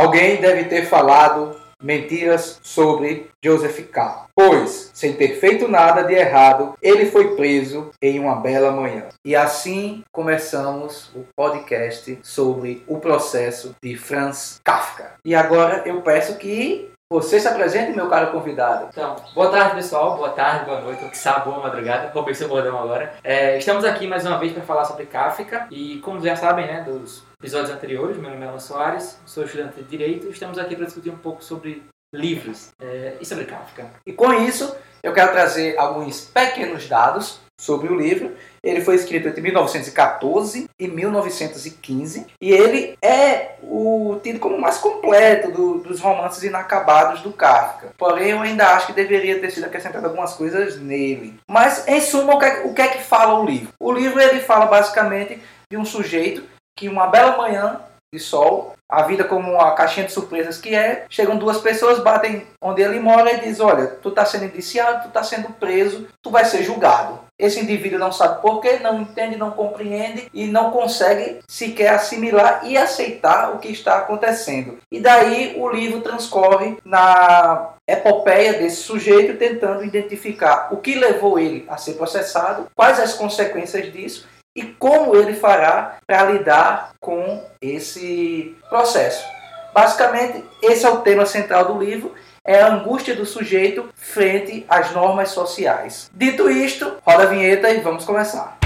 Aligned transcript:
Alguém 0.00 0.40
deve 0.40 0.64
ter 0.64 0.86
falado 0.86 1.54
mentiras 1.82 2.58
sobre 2.62 3.28
Joseph 3.44 3.80
K. 3.92 4.28
Pois, 4.34 4.90
sem 4.94 5.12
ter 5.12 5.38
feito 5.38 5.68
nada 5.68 6.04
de 6.04 6.14
errado, 6.14 6.72
ele 6.80 7.04
foi 7.04 7.36
preso 7.36 7.90
em 8.00 8.18
uma 8.18 8.36
bela 8.36 8.72
manhã. 8.72 9.08
E 9.22 9.36
assim 9.36 10.02
começamos 10.10 11.10
o 11.14 11.26
podcast 11.36 12.18
sobre 12.22 12.82
o 12.86 12.98
processo 12.98 13.76
de 13.82 13.94
Franz 13.94 14.58
Kafka. 14.64 15.16
E 15.22 15.34
agora 15.34 15.82
eu 15.84 16.00
peço 16.00 16.38
que 16.38 16.90
você 17.12 17.40
se 17.40 17.48
apresente, 17.48 17.90
meu 17.90 18.08
caro 18.08 18.30
convidado. 18.30 18.86
Então, 18.88 19.16
boa 19.34 19.50
tarde 19.50 19.74
pessoal, 19.74 20.16
boa 20.16 20.30
tarde, 20.30 20.64
boa 20.64 20.80
noite, 20.80 21.04
que 21.06 21.18
sabe, 21.18 21.46
boa 21.46 21.60
madrugada, 21.60 22.12
roubei 22.14 22.36
seu 22.36 22.46
bordão 22.46 22.78
agora. 22.78 23.14
É, 23.24 23.58
estamos 23.58 23.84
aqui 23.84 24.06
mais 24.06 24.24
uma 24.24 24.38
vez 24.38 24.52
para 24.52 24.62
falar 24.62 24.84
sobre 24.84 25.06
Kafka 25.06 25.66
e 25.72 25.98
como 25.98 26.20
já 26.20 26.36
sabem, 26.36 26.68
né, 26.68 26.82
dos 26.82 27.24
episódios 27.40 27.70
anteriores, 27.70 28.16
meu 28.16 28.30
nome 28.30 28.44
é 28.44 28.48
Alan 28.48 28.60
Soares, 28.60 29.20
sou 29.26 29.44
estudante 29.44 29.74
de 29.74 29.82
Direito 29.82 30.28
e 30.28 30.30
estamos 30.30 30.56
aqui 30.56 30.76
para 30.76 30.84
discutir 30.84 31.10
um 31.10 31.18
pouco 31.18 31.42
sobre 31.42 31.82
livros 32.14 32.70
é, 32.80 33.16
e 33.20 33.26
sobre 33.26 33.44
Kafka. 33.44 33.90
E 34.06 34.12
com 34.12 34.32
isso, 34.32 34.72
eu 35.02 35.12
quero 35.12 35.32
trazer 35.32 35.76
alguns 35.78 36.26
pequenos 36.26 36.88
dados 36.88 37.40
sobre 37.60 37.92
o 37.92 37.96
livro. 37.96 38.36
Ele 38.62 38.80
foi 38.80 38.94
escrito 38.94 39.28
entre 39.28 39.40
1914 39.40 40.68
e 40.78 40.88
1915 40.88 42.26
e 42.40 42.52
ele 42.52 42.96
é 43.02 43.56
o 43.62 44.18
tido 44.22 44.38
como 44.38 44.56
o 44.56 44.60
mais 44.60 44.78
completo 44.78 45.50
do, 45.50 45.78
dos 45.78 46.00
romances 46.00 46.42
inacabados 46.42 47.22
do 47.22 47.32
Kafka. 47.32 47.92
Porém, 47.96 48.30
eu 48.30 48.40
ainda 48.40 48.68
acho 48.74 48.88
que 48.88 48.92
deveria 48.92 49.40
ter 49.40 49.50
sido 49.50 49.64
acrescentado 49.64 50.06
algumas 50.06 50.34
coisas 50.34 50.78
nele. 50.78 51.38
Mas, 51.48 51.86
em 51.88 52.00
suma, 52.00 52.34
o 52.34 52.38
que, 52.38 52.44
é, 52.44 52.62
o 52.64 52.74
que 52.74 52.82
é 52.82 52.88
que 52.88 53.02
fala 53.02 53.38
o 53.38 53.44
livro? 53.44 53.72
O 53.80 53.92
livro 53.92 54.20
ele 54.20 54.40
fala 54.40 54.66
basicamente 54.66 55.40
de 55.70 55.76
um 55.76 55.84
sujeito 55.84 56.42
que 56.76 56.88
uma 56.88 57.06
bela 57.06 57.36
manhã 57.36 57.80
de 58.12 58.18
sol, 58.18 58.74
a 58.88 59.02
vida 59.02 59.22
como 59.22 59.52
uma 59.52 59.72
caixinha 59.74 60.04
de 60.04 60.12
surpresas 60.12 60.58
que 60.58 60.74
é, 60.74 61.06
chegam 61.08 61.38
duas 61.38 61.58
pessoas, 61.58 62.00
batem 62.00 62.44
onde 62.60 62.82
ele 62.82 62.98
mora 62.98 63.32
e 63.32 63.40
diz, 63.40 63.60
olha, 63.60 63.86
tu 63.86 64.08
está 64.08 64.24
sendo 64.24 64.46
indiciado, 64.46 65.02
tu 65.02 65.08
está 65.08 65.22
sendo 65.22 65.48
preso, 65.50 66.08
tu 66.20 66.30
vai 66.30 66.44
ser 66.44 66.64
julgado. 66.64 67.20
Esse 67.40 67.58
indivíduo 67.58 67.98
não 67.98 68.12
sabe 68.12 68.42
porquê, 68.42 68.78
não 68.78 69.00
entende, 69.00 69.36
não 69.36 69.50
compreende 69.50 70.28
e 70.32 70.46
não 70.46 70.70
consegue 70.70 71.38
sequer 71.48 71.94
assimilar 71.94 72.60
e 72.64 72.76
aceitar 72.76 73.54
o 73.54 73.58
que 73.58 73.68
está 73.68 73.96
acontecendo. 73.96 74.78
E 74.92 75.00
daí 75.00 75.54
o 75.56 75.68
livro 75.68 76.02
transcorre 76.02 76.76
na 76.84 77.70
epopeia 77.88 78.52
desse 78.52 78.82
sujeito 78.82 79.38
tentando 79.38 79.84
identificar 79.84 80.68
o 80.70 80.76
que 80.76 80.94
levou 80.94 81.38
ele 81.38 81.64
a 81.68 81.76
ser 81.76 81.94
processado, 81.94 82.66
quais 82.76 83.00
as 83.00 83.14
consequências 83.14 83.90
disso 83.90 84.28
e 84.54 84.62
como 84.62 85.16
ele 85.16 85.34
fará 85.34 85.96
para 86.06 86.24
lidar 86.24 86.92
com 87.00 87.42
esse 87.62 88.54
processo. 88.68 89.24
Basicamente, 89.72 90.44
esse 90.62 90.84
é 90.84 90.90
o 90.90 90.98
tema 90.98 91.24
central 91.24 91.64
do 91.64 91.82
livro, 91.82 92.12
é 92.46 92.60
a 92.60 92.72
angústia 92.72 93.14
do 93.14 93.26
sujeito 93.26 93.88
frente 93.94 94.64
às 94.68 94.92
normas 94.92 95.30
sociais. 95.30 96.10
Dito 96.14 96.50
isto, 96.50 96.96
roda 97.04 97.24
a 97.24 97.26
vinheta 97.26 97.70
e 97.70 97.80
vamos 97.80 98.04
começar. 98.04 98.58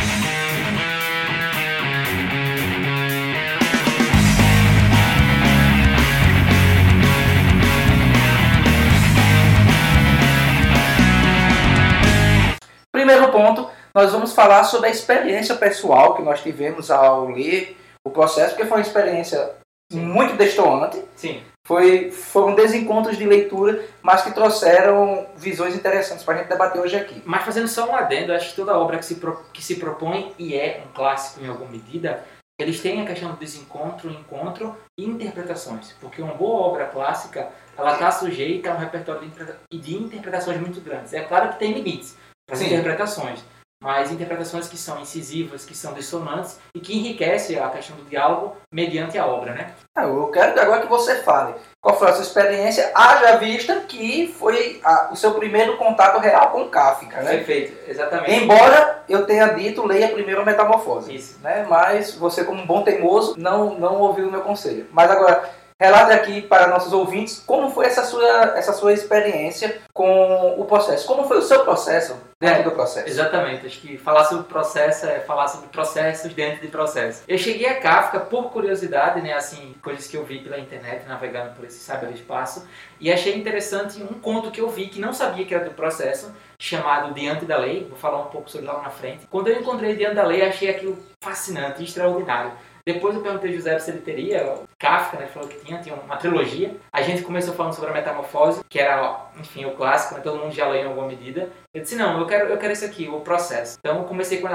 Primeiro 12.92 13.33
ponto, 13.33 13.69
nós 13.95 14.12
vamos 14.12 14.33
falar 14.33 14.64
sobre 14.64 14.89
a 14.89 14.91
experiência 14.91 15.56
pessoal 15.56 16.14
que 16.14 16.22
nós 16.22 16.41
tivemos 16.41 16.91
ao 16.91 17.28
ler 17.28 17.77
o 18.05 18.11
processo, 18.11 18.50
porque 18.50 18.67
foi 18.67 18.78
uma 18.78 18.86
experiência 18.86 19.50
Sim. 19.91 20.00
muito 20.00 20.36
destoante. 20.36 21.02
Sim. 21.17 21.42
Foi, 21.67 22.11
foram 22.11 22.55
desencontros 22.55 23.17
de 23.17 23.25
leitura, 23.25 23.83
mas 24.03 24.23
que 24.23 24.34
trouxeram 24.34 25.27
visões 25.34 25.75
interessantes 25.75 26.23
para 26.23 26.34
a 26.34 26.39
gente 26.39 26.48
debater 26.48 26.81
hoje 26.81 26.95
aqui. 26.95 27.23
Mas 27.25 27.43
fazendo 27.43 27.69
só 27.69 27.89
um 27.89 27.97
adendo, 27.97 28.34
acho 28.34 28.51
que 28.51 28.57
toda 28.57 28.79
obra 28.79 28.98
que 28.98 29.05
se, 29.07 29.15
pro, 29.15 29.42
que 29.51 29.64
se 29.64 29.77
propõe 29.77 30.35
e 30.39 30.55
é 30.55 30.83
um 30.86 30.92
clássico 30.92 31.42
em 31.42 31.48
alguma 31.48 31.70
medida, 31.70 32.23
eles 32.61 32.80
têm 32.83 33.01
a 33.01 33.07
questão 33.07 33.30
do 33.30 33.39
desencontro, 33.39 34.11
encontro 34.11 34.77
e 34.98 35.07
interpretações. 35.07 35.92
Porque 36.01 36.20
uma 36.20 36.35
boa 36.35 36.67
obra 36.67 36.85
clássica, 36.85 37.48
ela 37.79 37.95
está 37.95 38.11
sujeita 38.11 38.70
a 38.70 38.74
um 38.74 38.79
repertório 38.79 39.27
de, 39.70 39.79
de 39.79 39.97
interpretações 39.97 40.61
muito 40.61 40.83
grandes. 40.83 41.14
É 41.14 41.23
claro 41.23 41.48
que 41.55 41.58
tem 41.58 41.73
limites 41.73 42.14
para 42.47 42.57
as 42.57 42.63
interpretações 42.63 43.42
mas 43.84 44.11
interpretações 44.11 44.67
que 44.67 44.78
são 44.78 44.98
incisivas, 44.98 45.67
que 45.67 45.77
são 45.77 45.92
dissonantes 45.92 46.58
e 46.74 46.80
que 46.80 46.96
enriquecem 46.96 47.58
a 47.58 47.68
questão 47.68 47.95
do 47.96 48.05
diálogo 48.05 48.56
mediante 48.72 49.18
a 49.18 49.27
obra, 49.27 49.52
né? 49.52 49.74
Ah, 49.95 50.05
eu 50.05 50.28
quero 50.28 50.58
agora 50.58 50.80
que 50.80 50.89
você 50.89 51.17
fale 51.17 51.55
qual 51.83 51.98
foi 51.98 52.08
a 52.08 52.14
sua 52.14 52.23
experiência, 52.23 52.90
haja 52.94 53.36
vista 53.36 53.80
que 53.80 54.34
foi 54.39 54.80
a, 54.83 55.11
o 55.12 55.17
seu 55.17 55.34
primeiro 55.34 55.77
contato 55.77 56.18
real 56.18 56.48
com 56.48 56.67
Kafka, 56.70 57.20
né? 57.20 57.36
Perfeito, 57.36 57.77
exatamente. 57.86 58.33
Embora 58.33 59.05
eu 59.06 59.27
tenha 59.27 59.48
dito, 59.48 59.86
leia 59.86 60.08
primeiro 60.08 60.40
a 60.40 60.44
Metamorfose. 60.46 61.14
Isso. 61.14 61.39
Né? 61.42 61.67
Mas 61.68 62.14
você, 62.14 62.42
como 62.42 62.62
um 62.62 62.67
bom 62.67 62.83
teimoso, 62.83 63.34
não, 63.36 63.78
não 63.78 64.00
ouviu 64.00 64.28
o 64.28 64.30
meu 64.30 64.40
conselho. 64.40 64.86
Mas 64.92 65.11
agora, 65.11 65.50
Relate 65.80 66.12
aqui 66.12 66.42
para 66.42 66.68
nossos 66.68 66.92
ouvintes 66.92 67.42
como 67.45 67.68
foi 67.68 67.86
essa 67.86 68.05
sua, 68.05 68.57
essa 68.57 68.73
sua 68.73 68.92
experiência 68.92 69.80
com 69.92 70.55
o 70.57 70.64
processo. 70.67 71.05
Como 71.05 71.27
foi 71.27 71.39
o 71.39 71.42
seu 71.42 71.64
processo 71.64 72.17
dentro 72.40 72.61
é, 72.61 72.62
do 72.62 72.70
processo? 72.70 73.08
Exatamente. 73.08 73.67
Acho 73.67 73.80
que 73.80 73.98
falar 73.98 74.24
sobre 74.24 74.45
processo 74.45 75.05
é 75.07 75.18
falar 75.18 75.48
sobre 75.48 75.67
processos 75.68 76.33
dentro 76.33 76.61
de 76.61 76.68
processo. 76.68 77.24
Eu 77.27 77.36
cheguei 77.36 77.67
a 77.67 77.80
Kafka 77.80 78.20
por 78.20 78.52
curiosidade, 78.52 79.20
né? 79.20 79.33
Assim, 79.33 79.74
coisas 79.83 80.07
que 80.07 80.17
eu 80.17 80.24
vi 80.24 80.39
pela 80.39 80.61
internet, 80.61 81.08
navegando 81.08 81.55
por 81.57 81.64
esse 81.64 81.80
cyberespaço. 81.80 82.68
E 83.01 83.12
achei 83.12 83.36
interessante 83.36 84.01
um 84.01 84.20
conto 84.20 84.52
que 84.52 84.61
eu 84.61 84.68
vi 84.68 84.86
que 84.86 85.01
não 85.01 85.12
sabia 85.12 85.45
que 85.45 85.55
era 85.55 85.64
do 85.64 85.73
processo, 85.73 86.33
chamado 86.56 87.12
Diante 87.12 87.45
da 87.45 87.56
Lei. 87.56 87.85
Vou 87.89 87.98
falar 87.98 88.20
um 88.20 88.30
pouco 88.30 88.48
sobre 88.48 88.68
lá 88.68 88.80
na 88.80 88.91
frente. 88.91 89.27
Quando 89.29 89.48
eu 89.48 89.61
encontrei 89.61 89.96
Diante 89.96 90.14
da 90.14 90.24
Lei, 90.24 90.42
achei 90.42 90.70
aquilo 90.70 90.96
fascinante, 91.20 91.83
extraordinário 91.83 92.52
depois 92.86 93.14
eu 93.14 93.22
perguntei 93.22 93.50
ao 93.50 93.56
José 93.56 93.78
se 93.78 93.90
ele 93.90 94.00
teria, 94.00 94.58
Kafka, 94.78 95.18
né, 95.18 95.27
falou 95.27 95.48
que 95.48 95.64
tinha, 95.64 95.80
tinha 95.80 95.95
uma 95.95 96.17
trilogia. 96.17 96.77
A 96.92 97.00
gente 97.00 97.22
começou 97.22 97.55
falando 97.55 97.72
sobre 97.72 97.90
a 97.90 97.95
Metamorfose, 97.95 98.62
que 98.68 98.78
era, 98.78 99.27
enfim, 99.39 99.64
o 99.64 99.74
clássico, 99.74 100.14
né, 100.14 100.20
todo 100.20 100.39
mundo 100.39 100.52
já 100.52 100.68
leu 100.68 100.83
em 100.83 100.86
alguma 100.86 101.06
medida. 101.06 101.48
Eu 101.73 101.80
disse, 101.80 101.96
não, 101.96 102.20
eu 102.20 102.27
quero, 102.27 102.48
eu 102.48 102.58
quero 102.58 102.73
esse 102.73 102.84
aqui, 102.84 103.08
o 103.08 103.20
processo. 103.20 103.78
Então 103.78 103.98
eu 103.98 104.05
comecei 104.05 104.40
com 104.40 104.48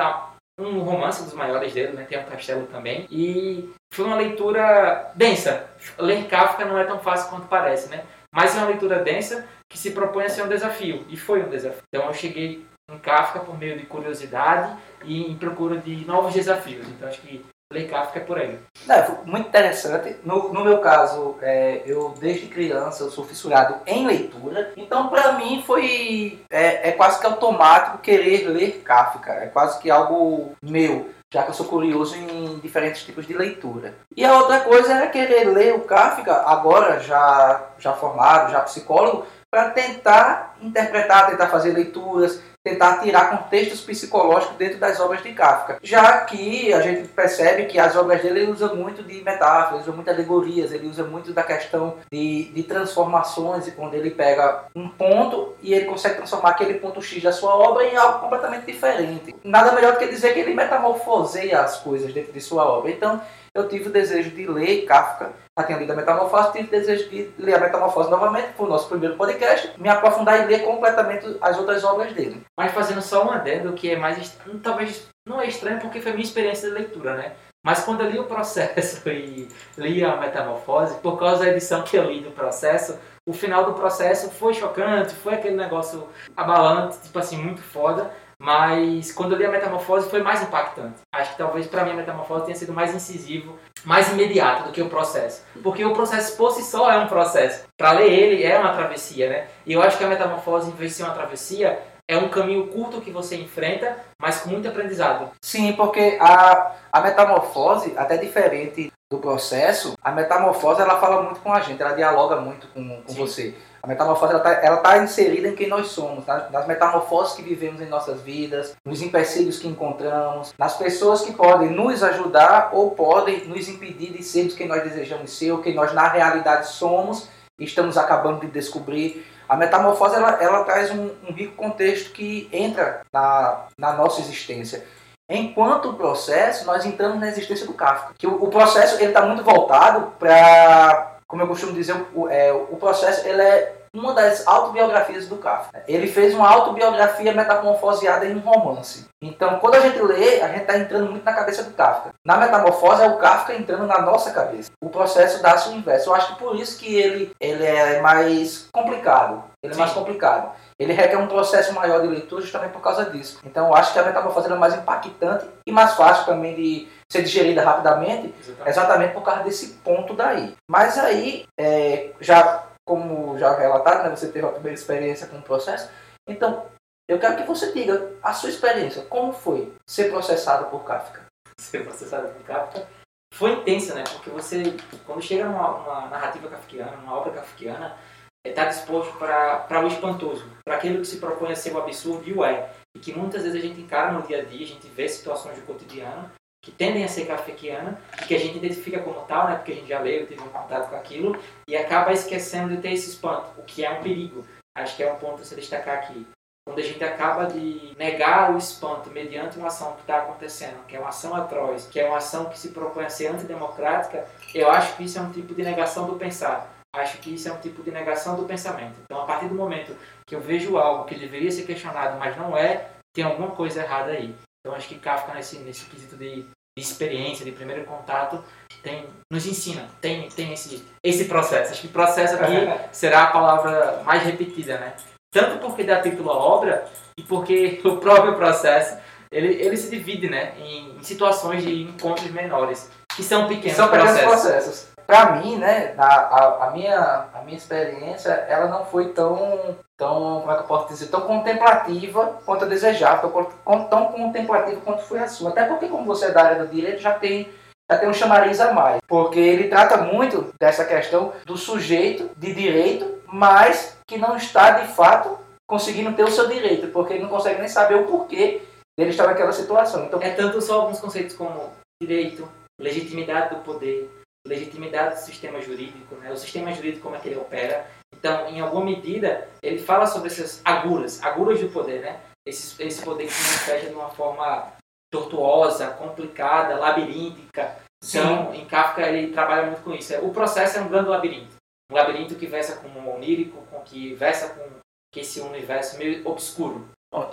um 0.59 0.79
romance 0.81 1.23
dos 1.23 1.33
maiores 1.33 1.73
dele, 1.73 1.93
né, 1.93 2.05
tem 2.05 2.19
um 2.19 2.25
castelo 2.25 2.67
também. 2.67 3.07
E 3.09 3.73
foi 3.91 4.05
uma 4.05 4.15
leitura 4.15 5.11
densa. 5.15 5.67
Ler 5.97 6.27
Kafka 6.27 6.65
não 6.65 6.77
é 6.77 6.83
tão 6.83 6.99
fácil 6.99 7.29
quanto 7.29 7.47
parece, 7.47 7.89
né? 7.89 8.03
Mas 8.31 8.55
é 8.55 8.59
uma 8.59 8.67
leitura 8.67 8.99
densa 8.99 9.47
que 9.67 9.77
se 9.77 9.91
propõe 9.91 10.25
a 10.25 10.29
ser 10.29 10.43
um 10.43 10.47
desafio. 10.47 11.03
E 11.09 11.17
foi 11.17 11.41
um 11.41 11.49
desafio. 11.49 11.81
Então 11.91 12.07
eu 12.07 12.13
cheguei 12.13 12.63
em 12.91 12.97
Kafka 12.99 13.39
por 13.39 13.57
meio 13.57 13.77
de 13.77 13.85
curiosidade 13.85 14.77
e 15.03 15.31
em 15.31 15.35
procura 15.35 15.77
de 15.77 16.05
novos 16.05 16.33
desafios. 16.33 16.87
Então 16.87 17.07
acho 17.07 17.21
que 17.21 17.43
Ler 17.71 17.87
Kafka 17.87 18.17
é 18.17 18.23
por 18.23 18.39
aí. 18.39 18.57
Não, 18.87 19.19
muito 19.25 19.49
interessante. 19.49 20.15
No, 20.23 20.51
no 20.51 20.63
meu 20.63 20.79
caso, 20.79 21.35
é, 21.39 21.83
eu 21.85 22.15
desde 22.19 22.47
criança 22.47 23.03
eu 23.03 23.11
sou 23.11 23.23
fissurado 23.23 23.75
em 23.85 24.07
leitura. 24.07 24.73
Então, 24.75 25.07
para 25.07 25.33
mim, 25.33 25.61
foi 25.63 26.43
é, 26.49 26.89
é, 26.89 26.91
quase 26.93 27.19
que 27.19 27.27
automático 27.27 27.99
querer 27.99 28.47
ler 28.47 28.81
Kafka. 28.83 29.31
É 29.33 29.45
quase 29.45 29.79
que 29.79 29.91
algo 29.91 30.53
meu, 30.63 31.11
já 31.31 31.43
que 31.43 31.51
eu 31.51 31.53
sou 31.53 31.67
curioso 31.67 32.15
em 32.15 32.57
diferentes 32.57 33.03
tipos 33.03 33.27
de 33.27 33.33
leitura. 33.33 33.93
E 34.17 34.25
a 34.25 34.35
outra 34.35 34.61
coisa 34.61 34.91
era 34.91 35.07
querer 35.07 35.43
ler 35.43 35.75
o 35.75 35.81
Kafka, 35.81 36.41
agora 36.47 36.99
já, 36.99 37.67
já 37.77 37.93
formado, 37.93 38.51
já 38.51 38.61
psicólogo, 38.61 39.27
para 39.51 39.69
tentar 39.69 40.55
interpretar, 40.59 41.29
tentar 41.29 41.49
fazer 41.49 41.71
leituras, 41.71 42.41
tentar 42.69 42.99
tirar 42.99 43.29
contextos 43.29 43.81
psicológicos 43.81 44.55
dentro 44.57 44.77
das 44.77 44.99
obras 44.99 45.21
de 45.21 45.31
Kafka. 45.33 45.77
Já 45.83 46.21
que 46.21 46.73
a 46.73 46.81
gente 46.81 47.07
percebe 47.09 47.65
que 47.65 47.79
as 47.79 47.95
obras 47.95 48.21
dele 48.21 48.39
ele 48.39 48.51
usa 48.51 48.73
muito 48.73 49.03
de 49.03 49.21
metáforas, 49.21 49.83
usa 49.83 49.91
muito 49.91 50.09
alegorias, 50.09 50.71
ele 50.71 50.87
usa 50.87 51.03
muito 51.03 51.33
da 51.33 51.43
questão 51.43 51.95
de, 52.11 52.45
de 52.45 52.63
transformações, 52.63 53.67
e 53.67 53.71
quando 53.71 53.93
ele 53.93 54.11
pega 54.11 54.65
um 54.75 54.87
ponto 54.87 55.55
e 55.61 55.73
ele 55.73 55.85
consegue 55.85 56.15
transformar 56.15 56.49
aquele 56.51 56.75
ponto 56.75 57.01
X 57.01 57.21
da 57.21 57.31
sua 57.31 57.55
obra 57.55 57.85
em 57.85 57.95
algo 57.95 58.19
completamente 58.19 58.65
diferente. 58.65 59.35
Nada 59.43 59.73
melhor 59.73 59.93
do 59.93 59.99
que 59.99 60.07
dizer 60.07 60.33
que 60.33 60.39
ele 60.39 60.53
metamorfoseia 60.53 61.61
as 61.61 61.77
coisas 61.77 62.13
dentro 62.13 62.31
de 62.31 62.41
sua 62.41 62.65
obra. 62.65 62.91
Então, 62.91 63.21
eu 63.59 63.67
tive 63.67 63.89
o 63.89 63.91
desejo 63.91 64.31
de 64.31 64.47
ler 64.47 64.85
Kafka, 64.85 65.33
já 65.57 65.65
tinha 65.65 65.77
lido 65.77 65.91
a 65.91 65.95
Metamorfose, 65.95 66.51
tive 66.51 66.67
o 66.67 66.71
desejo 66.71 67.09
de 67.09 67.31
ler 67.37 67.55
a 67.55 67.59
Metamorfose 67.59 68.09
novamente, 68.09 68.53
foi 68.55 68.65
o 68.65 68.69
nosso 68.69 68.89
primeiro 68.89 69.15
podcast, 69.15 69.71
me 69.77 69.89
aprofundar 69.89 70.41
e 70.41 70.45
ler 70.45 70.63
completamente 70.63 71.37
as 71.41 71.57
outras 71.57 71.83
obras 71.83 72.13
dele. 72.13 72.43
Mas 72.57 72.71
fazendo 72.73 73.01
só 73.01 73.25
um 73.25 73.31
adendo, 73.31 73.73
que 73.73 73.91
é 73.91 73.95
mais, 73.95 74.37
talvez 74.63 75.07
não 75.27 75.41
é 75.41 75.47
estranho 75.47 75.79
porque 75.79 76.01
foi 76.01 76.11
minha 76.11 76.23
experiência 76.23 76.69
de 76.69 76.75
leitura, 76.75 77.15
né? 77.15 77.33
Mas 77.63 77.83
quando 77.83 78.01
eu 78.01 78.09
li 78.09 78.17
o 78.17 78.25
processo 78.25 79.07
e 79.09 79.47
li 79.77 80.03
a 80.03 80.15
Metamorfose, 80.15 80.97
por 80.99 81.19
causa 81.19 81.43
da 81.43 81.51
edição 81.51 81.83
que 81.83 81.97
eu 81.97 82.05
li 82.05 82.21
do 82.21 82.31
processo, 82.31 82.97
o 83.27 83.33
final 83.33 83.65
do 83.65 83.73
processo 83.73 84.31
foi 84.31 84.53
chocante, 84.53 85.13
foi 85.13 85.35
aquele 85.35 85.55
negócio 85.55 86.07
abalante, 86.35 86.99
tipo 87.01 87.19
assim, 87.19 87.37
muito 87.37 87.61
foda. 87.61 88.11
Mas 88.39 89.11
quando 89.11 89.33
eu 89.33 89.37
li 89.37 89.45
a 89.45 89.51
Metamorfose 89.51 90.09
foi 90.09 90.23
mais 90.23 90.41
impactante. 90.41 91.01
Acho 91.13 91.31
que 91.31 91.37
talvez 91.37 91.67
para 91.67 91.83
mim 91.83 91.91
a 91.91 91.95
Metamorfose 91.95 92.45
tenha 92.45 92.57
sido 92.57 92.73
mais 92.73 92.95
incisivo, 92.95 93.57
mais 93.83 94.09
imediato 94.11 94.63
do 94.63 94.71
que 94.71 94.81
o 94.81 94.89
processo. 94.89 95.43
Porque 95.61 95.83
o 95.83 95.93
processo 95.93 96.37
por 96.37 96.51
si 96.51 96.63
só 96.63 96.89
é 96.89 96.97
um 96.97 97.07
processo. 97.07 97.65
Para 97.77 97.91
ler 97.91 98.11
ele 98.11 98.43
é 98.43 98.57
uma 98.57 98.73
travessia, 98.73 99.29
né? 99.29 99.47
E 99.65 99.73
eu 99.73 99.81
acho 99.81 99.97
que 99.97 100.03
a 100.03 100.07
Metamorfose, 100.07 100.69
em 100.69 100.75
vez 100.75 100.91
de 100.91 100.97
ser 100.97 101.03
uma 101.03 101.13
travessia, 101.13 101.79
é 102.09 102.17
um 102.17 102.27
caminho 102.27 102.67
curto 102.67 103.01
que 103.01 103.11
você 103.11 103.35
enfrenta, 103.35 103.97
mas 104.19 104.41
com 104.41 104.49
muito 104.49 104.67
aprendizado. 104.67 105.29
Sim, 105.39 105.73
porque 105.73 106.17
a, 106.19 106.73
a 106.91 107.01
metamorfose, 107.01 107.93
até 107.95 108.17
diferente 108.17 108.91
do 109.11 109.19
processo, 109.19 109.93
a 110.01 110.11
metamorfose 110.11 110.81
ela 110.81 110.99
fala 110.99 111.21
muito 111.21 111.39
com 111.39 111.53
a 111.53 111.59
gente, 111.59 111.79
ela 111.79 111.93
dialoga 111.93 112.37
muito 112.37 112.67
com, 112.69 113.03
com 113.03 113.13
você. 113.13 113.55
Metamorfose 113.89 114.33
ela 114.33 114.53
está 114.53 114.77
tá 114.77 114.97
inserida 114.99 115.47
em 115.47 115.55
quem 115.55 115.67
nós 115.67 115.87
somos, 115.87 116.23
nas, 116.27 116.51
nas 116.51 116.67
metamorfoses 116.67 117.35
que 117.35 117.41
vivemos 117.41 117.81
em 117.81 117.87
nossas 117.87 118.21
vidas, 118.21 118.75
nos 118.85 119.01
empecilhos 119.01 119.57
que 119.57 119.67
encontramos, 119.67 120.53
nas 120.59 120.77
pessoas 120.77 121.21
que 121.21 121.33
podem 121.33 121.71
nos 121.71 122.03
ajudar 122.03 122.69
ou 122.71 122.91
podem 122.91 123.47
nos 123.47 123.67
impedir 123.67 124.11
de 124.11 124.21
sermos 124.21 124.53
quem 124.53 124.67
nós 124.67 124.83
desejamos 124.83 125.35
ser, 125.35 125.53
ou 125.53 125.57
quem 125.57 125.73
nós 125.73 125.91
na 125.91 126.07
realidade 126.07 126.67
somos 126.67 127.27
e 127.57 127.65
estamos 127.65 127.97
acabando 127.97 128.41
de 128.41 128.47
descobrir. 128.47 129.25
A 129.49 129.57
metamorfose 129.57 130.17
ela, 130.17 130.37
ela 130.39 130.63
traz 130.63 130.91
um, 130.91 131.09
um 131.27 131.33
rico 131.33 131.55
contexto 131.55 132.11
que 132.11 132.47
entra 132.53 133.01
na, 133.11 133.65
na 133.75 133.93
nossa 133.93 134.21
existência. 134.21 134.85
Enquanto 135.27 135.89
o 135.89 135.93
processo, 135.95 136.63
nós 136.63 136.85
entramos 136.85 137.19
na 137.19 137.27
existência 137.27 137.65
do 137.65 137.73
Kafka. 137.73 138.13
Que 138.19 138.27
o, 138.27 138.43
o 138.43 138.49
processo 138.49 138.97
ele 138.97 139.05
está 139.05 139.25
muito 139.25 139.43
voltado 139.43 140.13
para 140.19 141.15
como 141.29 141.43
eu 141.43 141.47
costumo 141.47 141.73
dizer, 141.73 141.95
o, 142.15 142.27
é, 142.27 142.51
o 142.51 142.75
processo 142.77 143.25
ele 143.27 143.39
é 143.39 143.78
uma 143.93 144.13
das 144.13 144.45
autobiografias 144.47 145.27
do 145.27 145.37
Kafka. 145.37 145.83
Ele 145.87 146.07
fez 146.07 146.33
uma 146.33 146.49
autobiografia 146.49 147.33
metamorfoseada 147.33 148.25
em 148.25 148.35
um 148.35 148.39
romance. 148.39 149.07
Então, 149.21 149.59
quando 149.59 149.75
a 149.75 149.79
gente 149.79 149.99
lê, 150.01 150.41
a 150.41 150.47
gente 150.47 150.61
está 150.61 150.77
entrando 150.77 151.09
muito 151.09 151.23
na 151.23 151.33
cabeça 151.33 151.63
do 151.63 151.73
Kafka. 151.73 152.11
Na 152.25 152.37
metamorfose, 152.37 153.03
é 153.03 153.07
o 153.07 153.17
Kafka 153.17 153.53
entrando 153.53 153.85
na 153.85 154.01
nossa 154.01 154.31
cabeça. 154.31 154.71
O 154.81 154.89
processo 154.89 155.41
dá-se 155.41 155.69
o 155.69 155.73
inverso. 155.73 156.09
Eu 156.09 156.15
acho 156.15 156.33
que 156.33 156.39
por 156.39 156.55
isso 156.55 156.79
que 156.79 156.95
ele, 156.95 157.31
ele 157.39 157.65
é 157.65 158.01
mais 158.01 158.69
complicado. 158.71 159.43
Ele 159.61 159.73
é 159.73 159.77
mais 159.77 159.91
complicado. 159.91 160.51
Ele 160.79 160.93
requer 160.93 161.17
um 161.17 161.27
processo 161.27 161.73
maior 161.73 162.01
de 162.01 162.07
leitura 162.07 162.41
justamente 162.41 162.71
por 162.71 162.81
causa 162.81 163.05
disso. 163.05 163.39
Então, 163.43 163.67
eu 163.67 163.75
acho 163.75 163.91
que 163.91 163.99
a 163.99 164.03
metamorfose 164.03 164.49
é 164.49 164.55
mais 164.55 164.75
impactante 164.75 165.45
e 165.67 165.71
mais 165.71 165.93
fácil 165.95 166.25
também 166.25 166.55
de 166.55 166.87
ser 167.11 167.23
digerida 167.23 167.63
rapidamente, 167.63 168.33
exatamente, 168.39 168.69
exatamente 168.69 169.13
por 169.13 169.23
causa 169.23 169.43
desse 169.43 169.67
ponto 169.83 170.13
daí. 170.13 170.55
Mas 170.69 170.97
aí, 170.97 171.45
é, 171.59 172.11
já 172.21 172.63
como 172.89 173.18
já 173.39 173.57
relatado, 173.57 174.03
né, 174.03 174.15
você 174.15 174.27
teve 174.27 174.45
a 174.45 174.51
primeira 174.51 174.77
experiência 174.77 175.27
com 175.27 175.37
o 175.37 175.41
processo, 175.41 175.89
então 176.27 176.65
eu 177.07 177.17
quero 177.17 177.37
que 177.37 177.47
você 177.47 177.71
diga 177.71 178.11
a 178.21 178.33
sua 178.33 178.49
experiência, 178.49 179.03
como 179.03 179.33
foi 179.33 179.73
ser 179.87 180.11
processado 180.11 180.65
por 180.69 180.83
Kafka? 180.83 181.25
Ser 181.59 181.83
processado 181.83 182.29
por 182.29 182.43
Kafka 182.45 182.87
foi 183.33 183.53
intensa, 183.53 183.95
né? 183.95 184.03
Porque 184.03 184.29
você, 184.29 184.75
quando 185.05 185.21
chega 185.21 185.45
numa, 185.45 185.79
numa 185.79 186.07
narrativa 186.07 186.47
kafkiana, 186.47 186.97
numa 186.97 187.15
obra 187.15 187.31
kafkiana, 187.33 187.97
está 188.45 188.65
disposto 188.65 189.17
para 189.17 189.83
o 189.83 189.87
espantoso, 189.87 190.45
para 190.63 190.75
aquilo 190.75 190.99
que 190.99 191.07
se 191.07 191.19
propõe 191.19 191.51
a 191.51 191.55
ser 191.55 191.73
o 191.73 191.79
absurdo 191.79 192.27
e 192.27 192.33
o 192.33 192.43
é. 192.43 192.71
E 192.95 192.99
que 192.99 193.13
muitas 193.13 193.43
vezes 193.43 193.57
a 193.57 193.67
gente 193.67 193.81
encara 193.81 194.11
no 194.11 194.23
dia 194.23 194.41
a 194.41 194.45
dia, 194.45 194.65
a 194.65 194.69
gente 194.69 194.87
vê 194.87 195.07
situações 195.07 195.57
do 195.57 195.65
cotidiano 195.65 196.29
que 196.61 196.71
tendem 196.71 197.03
a 197.03 197.07
ser 197.07 197.25
kafkiana 197.25 197.99
que 198.27 198.35
a 198.35 198.39
gente 198.39 198.57
identifica 198.57 198.99
como 198.99 199.21
tal, 199.21 199.47
né, 199.47 199.55
porque 199.55 199.71
a 199.71 199.75
gente 199.75 199.87
já 199.87 199.99
leu, 199.99 200.27
teve 200.27 200.41
um 200.41 200.49
contato 200.49 200.89
com 200.89 200.95
aquilo, 200.95 201.39
e 201.67 201.75
acaba 201.75 202.11
esquecendo 202.11 202.75
de 202.75 202.81
ter 202.81 202.93
esse 202.93 203.09
espanto, 203.09 203.49
o 203.57 203.63
que 203.63 203.85
é 203.85 203.89
um 203.89 204.01
perigo. 204.01 204.45
Acho 204.77 204.95
que 204.95 205.03
é 205.03 205.11
um 205.11 205.17
ponto 205.17 205.41
a 205.41 205.45
se 205.45 205.55
destacar 205.55 205.97
aqui. 205.97 206.27
Quando 206.65 206.79
a 206.79 206.83
gente 206.83 207.03
acaba 207.03 207.45
de 207.45 207.95
negar 207.97 208.53
o 208.53 208.57
espanto 208.57 209.09
mediante 209.09 209.57
uma 209.57 209.69
ação 209.69 209.93
que 209.93 210.01
está 210.01 210.17
acontecendo, 210.17 210.85
que 210.85 210.95
é 210.95 210.99
uma 210.99 211.09
ação 211.09 211.35
atroz, 211.35 211.87
que 211.87 211.99
é 211.99 212.07
uma 212.07 212.17
ação 212.17 212.45
que 212.45 212.59
se 212.59 212.69
propõe 212.69 213.05
a 213.05 213.09
ser 213.09 213.27
antidemocrática, 213.27 214.27
eu 214.53 214.69
acho 214.69 214.95
que 214.95 215.03
isso 215.03 215.17
é 215.17 215.21
um 215.21 215.31
tipo 215.31 215.55
de 215.55 215.63
negação 215.63 216.05
do 216.05 216.15
pensar. 216.15 216.71
Acho 216.95 217.17
que 217.19 217.33
isso 217.33 217.47
é 217.47 217.53
um 217.53 217.59
tipo 217.59 217.81
de 217.81 217.91
negação 217.91 218.35
do 218.35 218.45
pensamento. 218.45 218.95
Então, 219.03 219.21
a 219.21 219.25
partir 219.25 219.47
do 219.47 219.55
momento 219.55 219.95
que 220.27 220.35
eu 220.35 220.39
vejo 220.39 220.77
algo 220.77 221.05
que 221.05 221.15
deveria 221.15 221.51
ser 221.51 221.63
questionado, 221.63 222.19
mas 222.19 222.37
não 222.37 222.55
é, 222.55 222.89
tem 223.13 223.23
alguma 223.23 223.51
coisa 223.51 223.81
errada 223.81 224.11
aí. 224.11 224.35
Então 224.59 224.75
acho 224.75 224.87
que 224.87 224.99
Kafka 224.99 225.33
nesse, 225.33 225.59
nesse 225.59 225.85
quesito 225.85 226.15
de, 226.15 226.43
de 226.43 226.47
experiência, 226.77 227.45
de 227.45 227.51
primeiro 227.51 227.85
contato, 227.85 228.43
tem, 228.83 229.07
nos 229.31 229.45
ensina, 229.45 229.87
tem, 230.01 230.29
tem 230.29 230.53
esse, 230.53 230.85
esse 231.03 231.25
processo. 231.25 231.71
Acho 231.71 231.81
que 231.81 231.87
processo 231.87 232.35
aqui 232.35 232.55
será 232.91 233.23
a 233.23 233.31
palavra 233.31 234.03
mais 234.03 234.23
repetida, 234.23 234.77
né? 234.77 234.93
Tanto 235.31 235.59
porque 235.59 235.83
dá 235.83 236.01
título 236.01 236.31
à 236.31 236.37
obra 236.37 236.85
e 237.17 237.23
porque 237.23 237.81
o 237.85 237.97
próprio 237.97 238.35
processo 238.35 238.97
ele, 239.31 239.53
ele 239.61 239.77
se 239.77 239.89
divide 239.89 240.29
né, 240.29 240.57
em, 240.57 240.97
em 240.97 241.03
situações 241.03 241.63
de 241.63 241.83
encontros 241.83 242.31
menores, 242.31 242.89
que 243.15 243.21
são 243.21 243.47
pequenos 243.47 243.77
são 243.77 243.87
processos. 243.87 244.23
processos 244.23 244.89
para 245.09 245.37
mim, 245.37 245.57
né, 245.57 245.95
a, 245.97 246.05
a, 246.05 246.67
a, 246.67 246.69
minha, 246.69 247.25
a 247.33 247.41
minha 247.41 247.57
experiência, 247.57 248.29
ela 248.29 248.67
não 248.67 248.85
foi 248.85 249.11
tão, 249.11 249.75
tão, 249.99 250.39
como 250.39 250.51
é 250.51 250.55
que 250.55 250.61
eu 250.61 250.67
posso 250.67 250.87
dizer, 250.87 251.07
tão 251.07 251.21
contemplativa 251.21 252.39
quanto 252.45 252.63
eu 252.63 252.69
desejava, 252.69 253.29
tão, 253.29 253.83
tão 253.85 254.05
contemplativa 254.05 254.79
quanto 254.81 255.03
foi 255.03 255.19
a 255.19 255.27
sua. 255.27 255.49
Até 255.49 255.65
porque, 255.65 255.89
como 255.89 256.05
você 256.05 256.27
é 256.27 256.31
da 256.31 256.41
área 256.41 256.65
do 256.65 256.73
direito, 256.73 257.01
já 257.01 257.13
tem, 257.13 257.49
já 257.91 257.97
tem 257.97 258.07
um 258.07 258.13
chamariz 258.13 258.61
a 258.61 258.71
mais. 258.71 259.01
Porque 259.05 259.39
ele 259.39 259.67
trata 259.67 259.97
muito 259.97 260.53
dessa 260.57 260.85
questão 260.85 261.33
do 261.45 261.57
sujeito 261.57 262.31
de 262.37 262.53
direito, 262.53 263.21
mas 263.27 263.97
que 264.07 264.17
não 264.17 264.37
está, 264.37 264.79
de 264.79 264.87
fato, 264.93 265.37
conseguindo 265.67 266.13
ter 266.13 266.23
o 266.23 266.31
seu 266.31 266.47
direito, 266.47 266.87
porque 266.87 267.13
ele 267.13 267.23
não 267.23 267.29
consegue 267.29 267.59
nem 267.59 267.67
saber 267.67 267.95
o 267.95 268.07
porquê 268.07 268.61
dele 268.97 269.11
estar 269.11 269.27
naquela 269.27 269.51
situação. 269.51 270.05
Então, 270.05 270.21
é 270.21 270.31
tanto 270.31 270.61
só 270.61 270.81
alguns 270.81 270.99
conceitos 270.99 271.35
como 271.35 271.71
direito, 272.01 272.49
legitimidade 272.79 273.53
do 273.53 273.61
poder, 273.61 274.09
legitimidade 274.47 275.15
do 275.15 275.21
sistema 275.21 275.61
jurídico, 275.61 276.15
né? 276.15 276.31
o 276.31 276.37
sistema 276.37 276.71
jurídico 276.71 277.03
como 277.03 277.15
é 277.17 277.19
que 277.19 277.27
ele 277.27 277.37
opera. 277.37 277.85
Então, 278.19 278.49
em 278.49 278.59
alguma 278.59 278.83
medida, 278.83 279.47
ele 279.63 279.79
fala 279.79 280.05
sobre 280.05 280.27
essas 280.27 280.61
aguras, 280.63 281.23
aguras 281.23 281.59
do 281.61 281.69
poder, 281.69 282.01
né? 282.01 282.19
Esse, 282.45 282.81
esse 282.83 283.03
poder 283.03 283.27
que 283.27 283.33
se 283.33 283.43
manifesta 283.43 283.89
de 283.89 283.95
uma 283.95 284.09
forma 284.09 284.73
tortuosa, 285.11 285.87
complicada, 285.91 286.75
labiríntica. 286.75 287.77
Então, 288.03 288.51
Sim. 288.51 288.59
em 288.59 288.65
Kafka 288.65 289.01
ele 289.01 289.31
trabalha 289.31 289.67
muito 289.67 289.81
com 289.81 289.93
isso. 289.93 290.13
O 290.17 290.33
processo 290.33 290.77
é 290.77 290.81
um 290.81 290.89
grande 290.89 291.09
labirinto. 291.09 291.55
Um 291.91 291.95
labirinto 291.95 292.35
que 292.35 292.45
versa 292.45 292.75
com 292.77 292.87
o 292.87 293.15
onírico, 293.15 293.65
com 293.67 293.79
que 293.81 294.13
versa 294.13 294.49
com 294.49 294.69
esse 295.15 295.39
universo 295.39 295.97
meio 295.97 296.27
obscuro. 296.27 296.87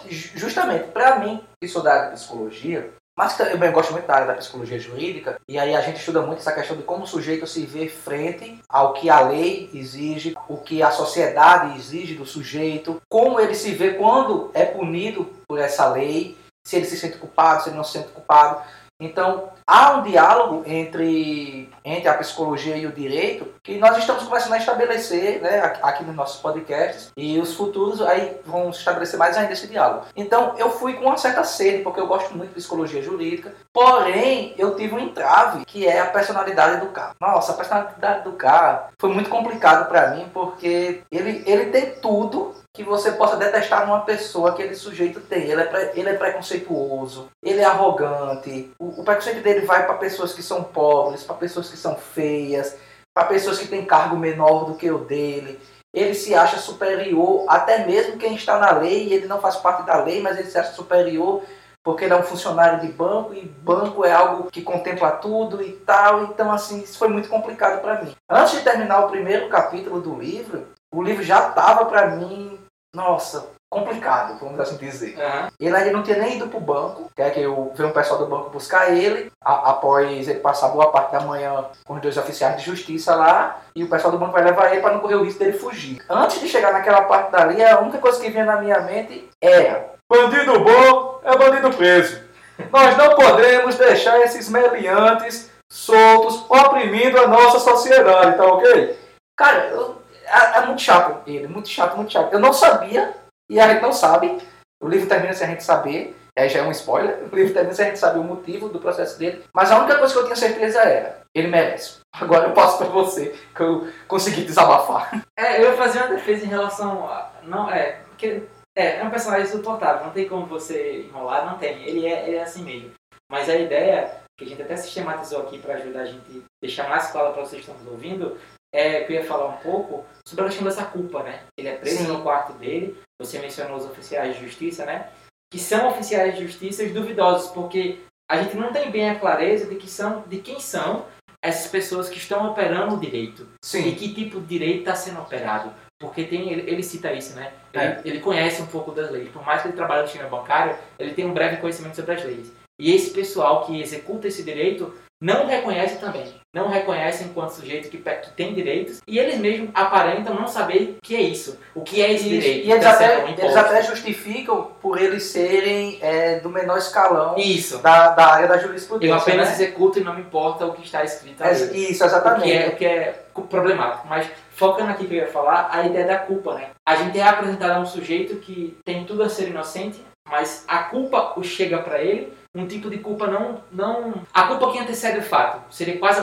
Justamente, 0.09 0.89
para 0.89 1.19
mim, 1.19 1.45
que 1.61 1.69
sou 1.69 1.83
da 1.83 1.93
área 1.93 2.11
de 2.11 2.17
psicologia, 2.17 2.95
mas 3.17 3.39
eu 3.41 3.73
gosto 3.73 3.93
muito 3.93 4.07
da 4.07 4.15
área 4.15 4.27
da 4.27 4.35
psicologia 4.35 4.79
jurídica, 4.79 5.41
e 5.49 5.59
aí 5.59 5.75
a 5.75 5.81
gente 5.81 5.99
estuda 5.99 6.21
muito 6.21 6.41
essa 6.41 6.53
questão 6.53 6.77
de 6.77 6.83
como 6.83 7.05
o 7.05 7.07
sujeito 7.07 7.47
se 7.47 7.65
vê 7.65 7.89
frente 7.89 8.61
ao 8.69 8.93
que 8.93 9.09
a 9.09 9.21
lei 9.21 9.71
exige, 9.73 10.35
o 10.47 10.59
que 10.59 10.83
a 10.83 10.91
sociedade 10.91 11.79
exige 11.79 12.15
do 12.15 12.27
sujeito, 12.27 13.01
como 13.09 13.41
ele 13.41 13.55
se 13.55 13.73
vê 13.73 13.95
quando 13.95 14.51
é 14.53 14.67
punido 14.67 15.31
por 15.49 15.59
essa 15.59 15.89
lei, 15.89 16.37
se 16.67 16.77
ele 16.77 16.85
se 16.85 16.99
sente 16.99 17.17
culpado, 17.17 17.63
se 17.63 17.71
ele 17.71 17.77
não 17.77 17.85
se 17.85 17.93
sente 17.93 18.09
culpado. 18.09 18.63
Então, 18.99 19.51
há 19.67 19.93
um 19.93 20.03
diálogo 20.03 20.63
entre, 20.67 21.69
entre 21.85 22.09
a 22.09 22.15
psicologia 22.15 22.77
e 22.77 22.87
o 22.87 22.93
direito 22.93 23.47
que 23.63 23.77
nós 23.77 23.99
estamos 23.99 24.23
começando 24.23 24.55
a 24.55 24.59
estabelecer 24.59 25.43
né, 25.43 25.61
aqui 25.83 26.03
nos 26.03 26.15
nossos 26.15 26.41
podcasts 26.41 27.13
e 27.15 27.39
os 27.39 27.55
futuros 27.55 28.01
aí 28.01 28.41
vão 28.47 28.71
estabelecer 28.71 29.19
mais 29.19 29.37
ainda 29.37 29.53
esse 29.53 29.67
diálogo. 29.67 30.07
Então, 30.17 30.55
eu 30.57 30.71
fui 30.71 30.95
com 30.95 31.05
uma 31.05 31.19
certa 31.19 31.45
sede, 31.45 31.83
porque 31.83 32.01
eu 32.01 32.07
gosto 32.07 32.35
muito 32.35 32.51
de 32.51 32.55
psicologia 32.55 33.03
jurídica, 33.03 33.53
porém, 33.71 34.55
eu 34.57 34.75
tive 34.77 34.95
um 34.95 34.99
entrave, 34.99 35.67
que 35.67 35.87
é 35.87 36.01
a 36.01 36.07
personalidade 36.07 36.81
do 36.81 36.87
cara. 36.87 37.13
Nossa, 37.21 37.53
a 37.53 37.57
personalidade 37.57 38.25
do 38.25 38.33
cara 38.33 38.89
foi 38.99 39.13
muito 39.13 39.29
complicado 39.29 39.89
para 39.89 40.13
mim, 40.13 40.27
porque 40.33 41.03
ele, 41.13 41.43
ele 41.47 41.67
tem 41.67 41.97
tudo 42.01 42.55
que 42.77 42.85
você 42.85 43.13
possa 43.13 43.37
detestar 43.37 43.87
numa 43.87 44.03
pessoa 44.03 44.55
que 44.55 44.63
aquele 44.63 44.77
sujeito 44.77 45.19
tem. 45.21 45.45
Ele 45.45 45.63
é, 45.63 45.65
pre, 45.65 45.91
ele 45.95 46.11
é 46.11 46.15
preconceituoso, 46.15 47.31
ele 47.43 47.61
é 47.61 47.65
arrogante. 47.65 48.71
O, 48.79 49.01
o 49.01 49.05
preconceito 49.05 49.43
dele 49.43 49.65
vai 49.65 49.87
para 49.87 49.95
pessoas 49.95 50.35
que 50.35 50.43
são 50.43 50.63
pobres, 50.63 51.25
para 51.25 51.37
pessoas 51.37 51.71
que 51.71 51.77
são 51.79 51.97
feias, 51.97 52.77
para 53.15 53.29
pessoas 53.29 53.59
que 53.59 53.67
têm 53.67 53.87
cargo 53.87 54.15
menor 54.15 54.67
do 54.67 54.75
que 54.75 54.91
o 54.91 54.99
dele. 54.99 55.59
Ele 55.95 56.15
se 56.15 56.35
acha 56.35 56.59
superior, 56.59 57.47
até 57.49 57.87
mesmo 57.87 58.19
quem 58.19 58.35
está 58.35 58.59
na 58.59 58.73
lei, 58.73 59.11
ele 59.11 59.27
não 59.27 59.41
faz 59.41 59.57
parte 59.57 59.87
da 59.87 59.97
lei, 60.05 60.21
mas 60.21 60.39
ele 60.39 60.51
se 60.51 60.59
acha 60.59 60.73
superior 60.73 61.43
porque 61.83 62.05
ele 62.05 62.13
é 62.13 62.17
um 62.17 62.25
funcionário 62.25 62.81
de 62.81 62.93
banco 62.93 63.33
e 63.33 63.47
banco 63.47 64.05
é 64.05 64.13
algo 64.13 64.51
que 64.51 64.61
contempla 64.61 65.13
tudo 65.13 65.63
e 65.63 65.71
tal. 65.71 66.25
Então, 66.25 66.51
assim, 66.51 66.81
isso 66.81 66.99
foi 66.99 67.07
muito 67.07 67.29
complicado 67.29 67.81
para 67.81 68.03
mim. 68.03 68.13
Antes 68.29 68.55
de 68.55 68.65
terminar 68.65 69.07
o 69.07 69.09
primeiro 69.09 69.49
capítulo 69.49 70.01
do 70.01 70.19
livro, 70.19 70.67
o 70.93 71.01
livro 71.01 71.23
já 71.23 71.49
estava 71.49 71.85
para 71.85 72.17
mim 72.17 72.59
nossa, 72.97 73.49
complicado, 73.71 74.39
vamos 74.41 74.59
assim 74.59 74.77
dizer. 74.77 75.19
Uhum. 75.19 75.49
Ele 75.61 75.77
ainda 75.77 75.93
não 75.93 76.03
tinha 76.03 76.17
nem 76.17 76.37
ido 76.37 76.49
pro 76.49 76.59
banco, 76.59 77.11
que 77.15 77.21
é 77.21 77.29
que 77.29 77.41
eu 77.41 77.71
vi 77.75 77.85
um 77.85 77.91
pessoal 77.91 78.19
do 78.19 78.27
banco 78.27 78.49
buscar 78.49 78.91
ele, 78.91 79.31
a, 79.45 79.71
após 79.71 80.27
ele 80.27 80.41
passar 80.41 80.69
boa 80.69 80.91
parte 80.91 81.13
da 81.13 81.21
manhã 81.21 81.67
com 81.85 81.95
os 81.95 82.01
dois 82.01 82.17
oficiais 82.17 82.57
de 82.57 82.65
justiça 82.65 83.15
lá, 83.15 83.61
e 83.75 83.85
o 83.85 83.89
pessoal 83.91 84.11
do 84.11 84.19
banco 84.19 84.33
vai 84.33 84.43
levar 84.43 84.73
ele 84.73 84.81
para 84.81 84.95
não 84.95 85.01
correr 85.01 85.17
o 85.17 85.25
risco 85.25 85.39
dele 85.39 85.59
fugir. 85.59 86.03
Antes 86.09 86.41
de 86.41 86.49
chegar 86.49 86.73
naquela 86.73 87.03
parte 87.03 87.31
dali, 87.31 87.63
a 87.63 87.79
única 87.81 87.99
coisa 87.99 88.19
que 88.19 88.31
vinha 88.31 88.47
na 88.47 88.57
minha 88.57 88.81
mente 88.81 89.29
era 89.43 89.91
bandido 90.11 90.59
bom 90.61 91.21
é 91.23 91.37
bandido 91.37 91.71
preso. 91.77 92.25
Nós 92.73 92.97
não 92.97 93.15
podemos 93.15 93.75
deixar 93.75 94.19
esses 94.21 94.49
meliantes 94.49 95.51
soltos 95.71 96.47
oprimindo 96.49 97.21
a 97.21 97.29
nossa 97.29 97.59
sociedade, 97.59 98.39
tá 98.39 98.45
ok? 98.47 98.99
Cara, 99.37 99.67
eu, 99.67 99.97
é, 100.27 100.59
é, 100.59 100.67
muito 100.67 100.83
chato 100.83 101.23
ele, 101.27 101.47
muito 101.47 101.69
chato, 101.69 101.97
muito 101.97 102.13
chato. 102.13 102.33
Eu 102.33 102.41
não 102.41 102.53
sabia, 102.53 103.15
e 103.51 103.61
a 103.61 103.69
gente 103.69 103.83
não 103.83 103.93
sabe. 103.93 104.39
O 104.83 104.89
livro 104.89 105.09
termina 105.09 105.33
sem 105.33 105.47
a 105.47 105.51
gente 105.51 105.65
saber, 105.65 106.17
aí 106.37 106.49
já 106.49 106.61
é 106.61 106.63
um 106.63 106.71
spoiler. 106.71 107.25
O 107.33 107.37
livro 107.37 107.55
termina 107.55 107.75
sem 107.75 107.87
a 107.87 107.89
gente 107.89 107.99
saber 107.99 108.19
o 108.19 108.25
motivo 108.25 108.69
do 108.69 108.79
processo 108.79 109.19
dele. 109.19 109.43
Mas 109.55 109.71
a 109.71 109.79
única 109.79 109.99
coisa 109.99 110.13
que 110.13 110.21
eu 110.21 110.25
tinha 110.25 110.37
certeza 110.37 110.81
era: 110.81 111.21
ele 111.35 111.49
merece. 111.49 112.01
Agora 112.15 112.49
eu 112.49 112.55
passo 112.55 112.79
para 112.79 112.87
você, 112.89 113.35
que 113.55 113.63
eu 113.63 113.89
consegui 114.09 114.45
desabafar. 114.45 115.11
É, 115.39 115.61
eu 115.61 115.71
ia 115.71 115.77
fazer 115.77 115.99
uma 115.99 116.09
defesa 116.09 116.47
em 116.47 116.49
relação 116.49 117.07
a. 117.07 117.31
Não, 117.43 117.71
é. 117.71 118.01
Porque 118.09 118.43
é, 118.75 118.99
é 118.99 119.05
um 119.05 119.11
personagem 119.11 119.47
suportável, 119.47 120.07
não 120.07 120.13
tem 120.13 120.27
como 120.27 120.47
você 120.47 121.03
enrolar, 121.03 121.45
não 121.45 121.59
tem. 121.59 121.83
Ele 121.83 122.07
é, 122.07 122.27
ele 122.27 122.37
é 122.37 122.43
assim 122.43 122.63
mesmo. 122.63 122.93
Mas 123.31 123.49
a 123.49 123.57
ideia, 123.57 124.21
que 124.39 124.45
a 124.45 124.49
gente 124.49 124.63
até 124.63 124.77
sistematizou 124.77 125.43
aqui 125.43 125.59
para 125.59 125.75
ajudar 125.75 126.01
a 126.01 126.07
gente 126.07 126.43
deixar 126.63 126.89
mais 126.89 127.11
claro 127.11 127.33
para 127.33 127.43
vocês 127.43 127.65
que 127.65 127.71
estão 127.71 127.85
nos 127.85 127.93
ouvindo, 127.93 128.39
é 128.75 129.05
eu 129.05 129.11
ia 129.11 129.25
falar 129.25 129.47
um 129.47 129.57
pouco 129.59 130.05
sobre 130.27 130.45
a 130.45 130.49
questão 130.49 130.67
dessa 130.67 130.85
culpa, 130.85 131.23
né? 131.23 131.45
Ele 131.57 131.69
é 131.69 131.77
preso 131.77 131.99
Sim. 131.99 132.09
no 132.09 132.23
quarto 132.23 132.53
dele, 132.55 132.97
você 133.21 133.39
mencionou 133.39 133.77
os 133.77 133.85
oficiais 133.85 134.37
de 134.37 134.45
justiça, 134.45 134.85
né? 134.85 135.11
Que 135.51 135.59
são 135.59 135.89
oficiais 135.89 136.37
de 136.37 136.47
justiça 136.47 136.87
duvidosos, 136.89 137.51
porque 137.51 138.01
a 138.31 138.43
gente 138.43 138.57
não 138.57 138.73
tem 138.73 138.91
bem 138.91 139.11
a 139.11 139.19
clareza 139.19 139.67
de, 139.67 139.77
que 139.77 139.89
são, 139.89 140.25
de 140.27 140.39
quem 140.39 140.59
são 140.59 141.07
essas 141.43 141.71
pessoas 141.71 142.09
que 142.09 142.19
estão 142.19 142.51
operando 142.51 142.97
o 142.97 143.01
direito. 143.01 143.49
Sim. 143.65 143.89
E 143.89 143.95
que 143.95 144.13
tipo 144.13 144.41
de 144.41 144.47
direito 144.47 144.81
está 144.81 144.95
sendo 144.97 145.21
operado. 145.21 145.73
Porque 145.99 146.25
tem, 146.25 146.53
ele, 146.53 146.71
ele 146.71 146.83
cita 146.83 147.13
isso, 147.13 147.35
né? 147.35 147.53
Ele, 147.73 147.85
é. 147.85 148.01
ele, 148.05 148.21
conhece 148.21 148.61
um 148.61 148.67
pouco 148.67 148.93
das 148.93 149.11
leis. 149.11 149.31
Por 149.31 149.45
mais 149.45 149.63
que 149.63 149.69
ele 149.69 149.77
trabalhe 149.77 150.03
no 150.03 150.09
sistema 150.09 150.29
bancário, 150.29 150.77
ele 150.99 151.15
tem 151.15 151.25
um 151.25 151.33
breve 151.33 151.57
conhecimento 151.59 151.97
sobre 151.97 152.15
as 152.15 152.25
leis. 152.25 152.53
E 152.79 152.93
esse 152.93 153.11
pessoal 153.11 153.65
que 153.65 153.81
executa 153.81 154.29
esse 154.29 154.43
direito 154.43 154.93
não 155.21 155.47
reconhece 155.47 155.97
também. 155.97 156.35
Não 156.53 156.69
reconhece 156.69 157.25
enquanto 157.25 157.51
sujeito 157.51 157.91
que, 157.91 157.99
que 157.99 158.31
tem 158.31 158.55
direitos 158.55 159.03
e 159.07 159.19
eles 159.19 159.39
mesmos 159.39 159.69
aparentam 159.75 160.35
não 160.35 160.47
saber 160.47 160.97
o 160.99 161.03
que 161.03 161.15
é 161.15 161.21
isso, 161.21 161.59
o 161.75 161.83
que 161.83 162.03
é 162.03 162.13
esse 162.13 162.25
isso. 162.25 162.41
direito. 162.41 162.67
E 162.67 162.73
eles 162.73 162.87
até, 162.87 163.31
eles 163.31 163.57
até, 163.57 163.83
justificam 163.83 164.71
por 164.81 164.99
eles 164.99 165.25
serem 165.25 165.99
é, 166.01 166.41
do 166.41 166.49
menor 166.49 166.79
escalão 166.79 167.35
isso. 167.37 167.79
Da, 167.79 168.09
da 168.11 168.27
área 168.27 168.49
da 168.49 168.59
jurisprudência. 168.59 169.13
Eu 169.13 169.19
apenas 169.19 169.49
né? 169.49 169.55
executo 169.55 169.99
e 169.99 170.05
não 170.05 170.15
me 170.15 170.23
importa 170.23 170.65
o 170.65 170.73
que 170.73 170.83
está 170.83 171.05
escrito 171.05 171.45
ali. 171.45 171.91
Isso, 171.91 172.03
exatamente. 172.03 172.41
O 172.41 172.45
que, 172.45 172.53
é, 172.53 172.69
o 172.69 172.77
que 172.77 172.85
é 172.87 173.25
problemático. 173.51 174.07
Mas 174.09 174.27
focando 174.51 174.91
aqui 174.91 175.07
que 175.07 175.15
eu 175.15 175.19
ia 175.19 175.27
falar, 175.27 175.69
a 175.71 175.87
ideia 175.87 176.07
da 176.07 176.19
culpa, 176.19 176.55
né? 176.55 176.71
A 176.87 176.97
gente 176.97 177.19
é 177.19 177.23
apresentado 177.23 177.73
a 177.73 177.81
um 177.81 177.87
sujeito 177.87 178.37
que 178.37 178.79
tem 178.83 179.05
tudo 179.05 179.23
a 179.23 179.29
ser 179.29 179.49
inocente, 179.49 180.03
mas 180.27 180.65
a 180.67 180.85
culpa 180.85 181.35
o 181.37 181.45
chega 181.45 181.79
para 181.79 182.01
ele 182.01 182.33
um 182.63 182.67
tipo 182.67 182.89
de 182.91 182.99
culpa 182.99 183.27
não 183.27 183.63
não 183.71 184.23
a 184.33 184.47
culpa 184.47 184.73
que 184.73 184.79
antecede 184.79 185.19
o 185.19 185.23
fato 185.23 185.73
seria 185.75 185.99
quase 185.99 186.21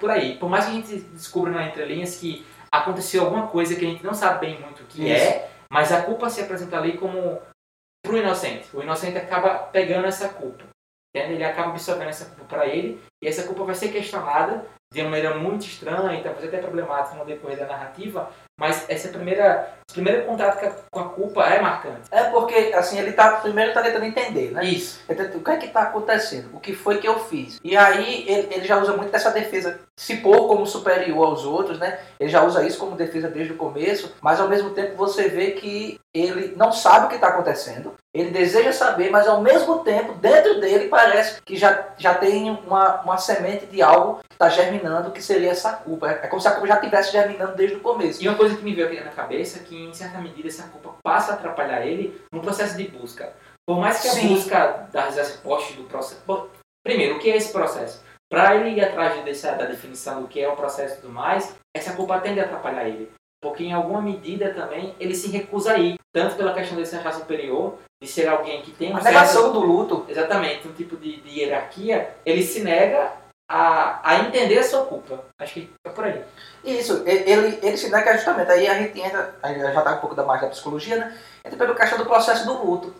por 0.00 0.10
aí 0.10 0.36
por 0.36 0.48
mais 0.48 0.64
que 0.64 0.70
a 0.70 0.74
gente 0.74 0.96
descubra 1.12 1.52
na 1.52 1.66
entrelinhas 1.66 2.16
que 2.16 2.44
aconteceu 2.70 3.24
alguma 3.24 3.46
coisa 3.46 3.76
que 3.76 3.84
a 3.84 3.88
gente 3.88 4.04
não 4.04 4.14
sabe 4.14 4.46
bem 4.46 4.60
muito 4.60 4.82
o 4.82 4.86
que 4.86 5.08
Isso. 5.08 5.24
é 5.24 5.50
mas 5.70 5.92
a 5.92 6.02
culpa 6.02 6.30
se 6.30 6.40
apresenta 6.40 6.76
ali 6.76 6.96
como 6.96 7.40
pro 8.04 8.18
inocente 8.18 8.68
o 8.74 8.82
inocente 8.82 9.18
acaba 9.18 9.58
pegando 9.58 10.06
essa 10.06 10.28
culpa 10.28 10.64
entende? 11.14 11.34
ele 11.34 11.44
acaba 11.44 11.70
absorvendo 11.70 12.08
essa 12.08 12.26
culpa 12.26 12.44
para 12.44 12.66
ele 12.66 13.00
e 13.22 13.28
essa 13.28 13.44
culpa 13.44 13.64
vai 13.64 13.74
ser 13.74 13.90
questionada 13.90 14.66
de 14.92 15.02
uma 15.02 15.10
maneira 15.10 15.36
muito 15.36 15.66
estranha, 15.66 16.22
talvez 16.22 16.48
até 16.48 16.58
problemática 16.58 17.16
no 17.16 17.24
decorrer 17.24 17.58
da 17.58 17.66
narrativa, 17.66 18.30
mas 18.58 18.88
esse 18.88 19.08
primeira, 19.08 19.72
esse 19.86 19.94
primeiro 19.94 20.24
contato 20.24 20.84
com 20.90 21.00
a 21.00 21.08
culpa 21.10 21.44
é 21.44 21.60
marcante. 21.60 22.08
É 22.10 22.24
porque, 22.24 22.72
assim, 22.74 22.98
ele 22.98 23.12
tá, 23.12 23.32
primeiro 23.36 23.72
tá 23.72 23.82
tentando 23.82 24.04
entender, 24.04 24.50
né? 24.50 24.64
Isso. 24.64 25.00
o 25.08 25.40
que 25.40 25.50
é 25.50 25.56
que 25.58 25.68
tá 25.68 25.82
acontecendo? 25.82 26.50
O 26.54 26.58
que 26.58 26.74
foi 26.74 26.98
que 26.98 27.06
eu 27.06 27.20
fiz? 27.20 27.60
E 27.62 27.76
aí 27.76 28.24
ele, 28.26 28.54
ele 28.54 28.66
já 28.66 28.78
usa 28.78 28.96
muito 28.96 29.12
dessa 29.12 29.30
defesa, 29.30 29.78
se 29.96 30.16
pôr 30.16 30.48
como 30.48 30.66
superior 30.66 31.24
aos 31.24 31.44
outros, 31.44 31.78
né? 31.78 32.00
Ele 32.18 32.30
já 32.30 32.42
usa 32.42 32.66
isso 32.66 32.78
como 32.78 32.96
defesa 32.96 33.28
desde 33.28 33.52
o 33.52 33.56
começo, 33.56 34.12
mas 34.20 34.40
ao 34.40 34.48
mesmo 34.48 34.70
tempo 34.70 34.96
você 34.96 35.28
vê 35.28 35.52
que 35.52 36.00
ele 36.12 36.54
não 36.56 36.72
sabe 36.72 37.06
o 37.06 37.08
que 37.08 37.14
está 37.14 37.28
acontecendo, 37.28 37.94
ele 38.14 38.30
deseja 38.30 38.72
saber, 38.72 39.10
mas 39.10 39.28
ao 39.28 39.42
mesmo 39.42 39.78
tempo, 39.80 40.14
dentro 40.14 40.60
dele 40.60 40.88
parece 40.88 41.40
que 41.42 41.56
já, 41.56 41.88
já 41.96 42.14
tem 42.14 42.50
uma, 42.50 43.02
uma 43.02 43.18
semente 43.18 43.66
de 43.66 43.82
algo 43.82 44.20
que 44.28 44.34
está 44.34 44.48
germinando, 44.48 44.77
que 45.12 45.22
seria 45.22 45.50
essa 45.50 45.72
culpa. 45.72 46.10
É, 46.10 46.24
é 46.24 46.26
como 46.28 46.40
se 46.40 46.48
a 46.48 46.52
culpa 46.52 46.66
já 46.66 46.74
estivesse 46.74 47.12
germinando 47.12 47.56
desde 47.56 47.76
o 47.76 47.80
começo. 47.80 48.22
E 48.22 48.28
uma 48.28 48.36
coisa 48.36 48.56
que 48.56 48.64
me 48.64 48.74
veio 48.74 48.88
aqui 48.88 49.00
na 49.00 49.10
cabeça 49.10 49.58
é 49.58 49.62
que, 49.62 49.76
em 49.76 49.92
certa 49.92 50.18
medida, 50.18 50.48
essa 50.48 50.68
culpa 50.68 50.94
passa 51.02 51.32
a 51.32 51.34
atrapalhar 51.34 51.86
ele 51.86 52.20
no 52.32 52.40
processo 52.40 52.76
de 52.76 52.88
busca. 52.88 53.32
Por 53.66 53.78
mais 53.78 54.00
que 54.00 54.08
a 54.08 54.12
Sim. 54.12 54.28
busca 54.28 54.88
das 54.92 55.16
respostas 55.16 55.76
do 55.76 55.84
processo. 55.84 56.22
Bom, 56.26 56.48
primeiro, 56.82 57.16
o 57.16 57.18
que 57.18 57.30
é 57.30 57.36
esse 57.36 57.52
processo? 57.52 58.02
Para 58.30 58.56
ele 58.56 58.78
ir 58.78 58.84
atrás 58.84 59.22
dessa, 59.24 59.52
da 59.52 59.64
definição 59.64 60.22
do 60.22 60.28
que 60.28 60.40
é 60.40 60.48
o 60.48 60.56
processo 60.56 60.98
e 60.98 61.00
tudo 61.00 61.12
mais, 61.12 61.54
essa 61.74 61.94
culpa 61.94 62.20
tende 62.20 62.40
a 62.40 62.44
atrapalhar 62.44 62.88
ele. 62.88 63.10
Porque 63.42 63.64
em 63.64 63.72
alguma 63.72 64.02
medida 64.02 64.52
também 64.52 64.94
ele 64.98 65.14
se 65.14 65.28
recusa 65.30 65.72
a 65.72 65.78
ir. 65.78 65.96
Tanto 66.12 66.36
pela 66.36 66.54
questão 66.54 66.76
de 66.76 66.86
ser 66.86 66.96
achar 66.96 67.12
superior, 67.12 67.78
de 68.02 68.08
ser 68.08 68.26
alguém 68.26 68.62
que 68.62 68.72
tem 68.72 68.92
um. 68.92 68.96
A 68.96 69.02
negação 69.02 69.42
certo, 69.42 69.52
do 69.52 69.60
luto. 69.60 70.06
Exatamente, 70.08 70.66
um 70.66 70.72
tipo 70.72 70.96
de, 70.96 71.20
de 71.20 71.40
hierarquia, 71.40 72.16
ele 72.24 72.42
se 72.42 72.60
nega 72.60 73.12
a, 73.48 74.00
a 74.02 74.18
entender 74.20 74.58
a 74.58 74.64
sua 74.64 74.84
culpa. 74.84 75.24
Acho 75.40 75.54
que 75.54 75.70
é 75.84 75.90
por 75.90 76.04
aí. 76.04 76.22
Isso, 76.62 77.02
ele, 77.06 77.58
ele 77.62 77.76
se 77.76 77.88
nega 77.88 78.14
justamente. 78.14 78.50
Aí 78.50 78.68
a 78.68 78.74
gente 78.74 79.00
entra, 79.00 79.34
já 79.42 79.68
está 79.68 79.94
um 79.94 80.00
pouco 80.00 80.14
da 80.14 80.24
mais 80.24 80.40
da 80.40 80.48
psicologia, 80.48 80.96
né? 80.96 81.18
Entra 81.44 81.58
pela 81.58 81.74
questão 81.74 81.98
do 81.98 82.04
processo 82.04 82.44
do 82.44 82.52
luto. 82.52 82.94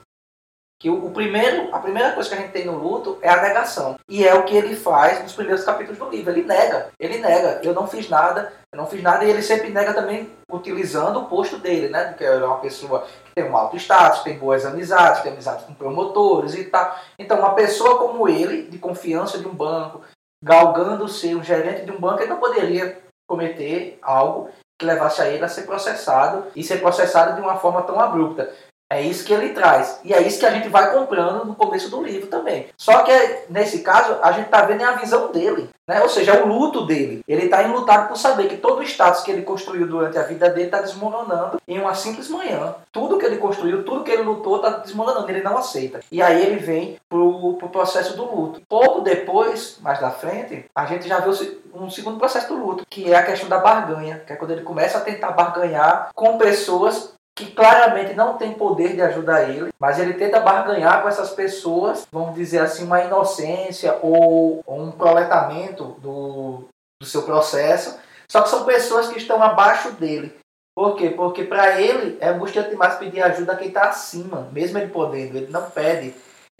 Que 0.81 0.88
o, 0.88 1.07
o, 1.07 1.11
primeiro, 1.11 1.75
a 1.75 1.81
primeira 1.81 2.12
coisa 2.12 2.28
que 2.28 2.37
a 2.37 2.38
gente 2.38 2.52
tem 2.52 2.64
no 2.64 2.78
luto 2.78 3.19
é 3.21 3.28
a 3.28 3.43
negação. 3.43 3.97
E 4.09 4.26
é 4.26 4.33
o 4.33 4.45
que 4.45 4.57
ele 4.57 4.76
faz 4.76 5.21
nos 5.23 5.33
primeiros 5.33 5.64
capítulos 5.64 5.99
do 5.99 6.09
livro. 6.09 6.31
Ele 6.31 6.45
nega, 6.45 6.90
ele 7.00 7.19
nega. 7.19 7.61
Eu 7.64 7.75
não 7.75 7.88
fiz 7.88 8.09
nada, 8.09 8.52
eu 8.73 8.78
não 8.78 8.87
fiz 8.87 9.02
nada. 9.02 9.25
E 9.25 9.31
ele 9.31 9.43
sempre 9.43 9.71
nega 9.71 9.93
também 9.93 10.31
utilizando 10.50 11.19
o 11.19 11.26
posto 11.26 11.59
dele, 11.59 11.88
né? 11.88 12.14
Que 12.17 12.25
é 12.25 12.37
uma 12.37 12.61
pessoa 12.61 13.05
que 13.25 13.35
tem 13.35 13.45
um 13.45 13.57
alto 13.57 13.76
status, 13.76 14.23
tem 14.23 14.38
boas 14.38 14.64
amizades, 14.64 15.23
tem 15.23 15.33
amizades 15.33 15.64
com 15.64 15.75
promotores 15.75 16.55
e 16.55 16.64
tal. 16.64 16.97
Então, 17.19 17.40
uma 17.40 17.55
pessoa 17.55 17.99
como 17.99 18.28
ele, 18.28 18.62
de 18.62 18.78
confiança 18.78 19.37
de 19.37 19.49
um 19.49 19.55
banco, 19.55 20.00
galgando 20.42 21.09
ser 21.09 21.35
um 21.35 21.42
gerente 21.42 21.85
de 21.85 21.90
um 21.90 22.00
banco, 22.00 22.23
ele 22.23 22.30
não 22.30 22.38
poderia 22.38 23.02
cometer 23.28 23.99
algo 24.02 24.50
que 24.78 24.87
levasse 24.87 25.21
a 25.21 25.28
ele 25.28 25.45
a 25.45 25.49
ser 25.49 25.62
processado 25.62 26.47
e 26.54 26.62
ser 26.62 26.80
processado 26.80 27.35
de 27.35 27.40
uma 27.40 27.57
forma 27.57 27.83
tão 27.83 27.99
abrupta. 27.99 28.52
É 28.90 29.02
isso 29.02 29.25
que 29.25 29.33
ele 29.33 29.50
traz. 29.50 30.00
E 30.02 30.14
é 30.14 30.23
isso 30.23 30.38
que 30.38 30.47
a 30.47 30.50
gente 30.50 30.68
vai 30.68 30.92
comprando 30.92 31.45
no 31.45 31.54
começo 31.54 31.90
do 31.90 32.02
livro 32.02 32.26
também. 32.28 32.68
Só 32.76 33.02
que 33.02 33.12
nesse 33.50 33.80
caso, 33.80 34.16
a 34.23 34.33
gente 34.33 34.47
está 34.47 34.62
vendo 34.62 34.83
a 34.83 34.92
visão 34.92 35.30
dele. 35.30 35.68
Né? 35.87 36.02
Ou 36.02 36.09
seja, 36.09 36.33
é 36.33 36.42
o 36.42 36.47
luto 36.47 36.87
dele. 36.87 37.23
Ele 37.28 37.45
está 37.45 37.62
enlutado 37.62 38.09
por 38.09 38.16
saber 38.16 38.49
que 38.49 38.57
todo 38.57 38.78
o 38.78 38.83
status 38.83 39.23
que 39.23 39.30
ele 39.30 39.42
construiu 39.42 39.87
durante 39.87 40.18
a 40.18 40.23
vida 40.23 40.49
dele 40.49 40.66
está 40.66 40.80
desmoronando 40.80 41.61
em 41.66 41.78
uma 41.78 41.95
simples 41.95 42.28
manhã. 42.28 42.75
Tudo 42.90 43.18
que 43.18 43.26
ele 43.26 43.37
construiu, 43.37 43.85
tudo 43.85 44.04
que 44.04 44.11
ele 44.11 44.23
lutou 44.23 44.57
está 44.57 44.71
desmoronando. 44.71 45.30
Ele 45.30 45.42
não 45.42 45.59
aceita. 45.59 46.00
E 46.11 46.23
aí 46.23 46.42
ele 46.45 46.57
vem 46.57 46.99
pro, 47.09 47.54
pro 47.54 47.68
processo 47.68 48.16
do 48.16 48.25
luto. 48.25 48.62
Pouco 48.68 49.02
depois, 49.02 49.78
mais 49.83 50.00
da 50.00 50.11
frente, 50.11 50.64
a 50.75 50.87
gente 50.87 51.07
já 51.07 51.21
vê 51.21 51.30
um 51.75 51.90
segundo 51.90 52.18
processo 52.18 52.49
do 52.49 52.57
luto, 52.57 52.87
que 52.88 53.12
é 53.12 53.16
a 53.16 53.23
questão 53.23 53.49
da 53.49 53.59
barganha, 53.59 54.23
que 54.26 54.33
é 54.33 54.37
quando 54.37 54.50
ele 54.52 54.62
começa 54.62 54.99
a 54.99 55.02
tentar 55.02 55.33
barganhar 55.33 56.11
com 56.14 56.38
pessoas 56.38 57.18
que 57.38 57.52
claramente 57.52 58.14
não 58.14 58.37
tem 58.37 58.52
poder 58.52 58.97
de 58.97 59.00
ajudar 59.00 59.49
ele, 59.49 59.73
mas 59.78 59.97
ele 60.00 60.14
tenta 60.14 60.40
barganhar 60.40 61.02
com 61.02 61.09
essas 61.09 61.30
pessoas, 61.30 62.04
vamos 62.11 62.35
dizer 62.35 62.59
assim, 62.59 62.85
uma 62.85 63.00
inocência 63.00 63.97
ou, 64.02 64.61
um 64.66 64.90
proletamento 64.90 65.85
do, 66.00 66.64
do 67.00 67.07
seu 67.07 67.23
processo. 67.23 67.97
Só 68.28 68.42
que 68.42 68.49
são 68.49 68.64
pessoas 68.64 69.07
que 69.07 69.18
estão 69.18 69.40
abaixo 69.40 69.92
dele. 69.92 70.37
Por 70.76 70.97
quê? 70.97 71.11
Porque 71.11 71.45
para 71.45 71.80
ele 71.80 72.18
é 72.21 72.30
angustiante 72.30 72.71
demais 72.71 72.97
pedir 72.97 73.23
ajuda 73.23 73.52
a 73.52 73.57
quem 73.57 73.68
está 73.68 73.83
acima, 73.83 74.49
mesmo 74.52 74.76
ele 74.76 74.90
podendo, 74.90 75.37
ele 75.37 75.52
não 75.52 75.71
pede. 75.71 76.16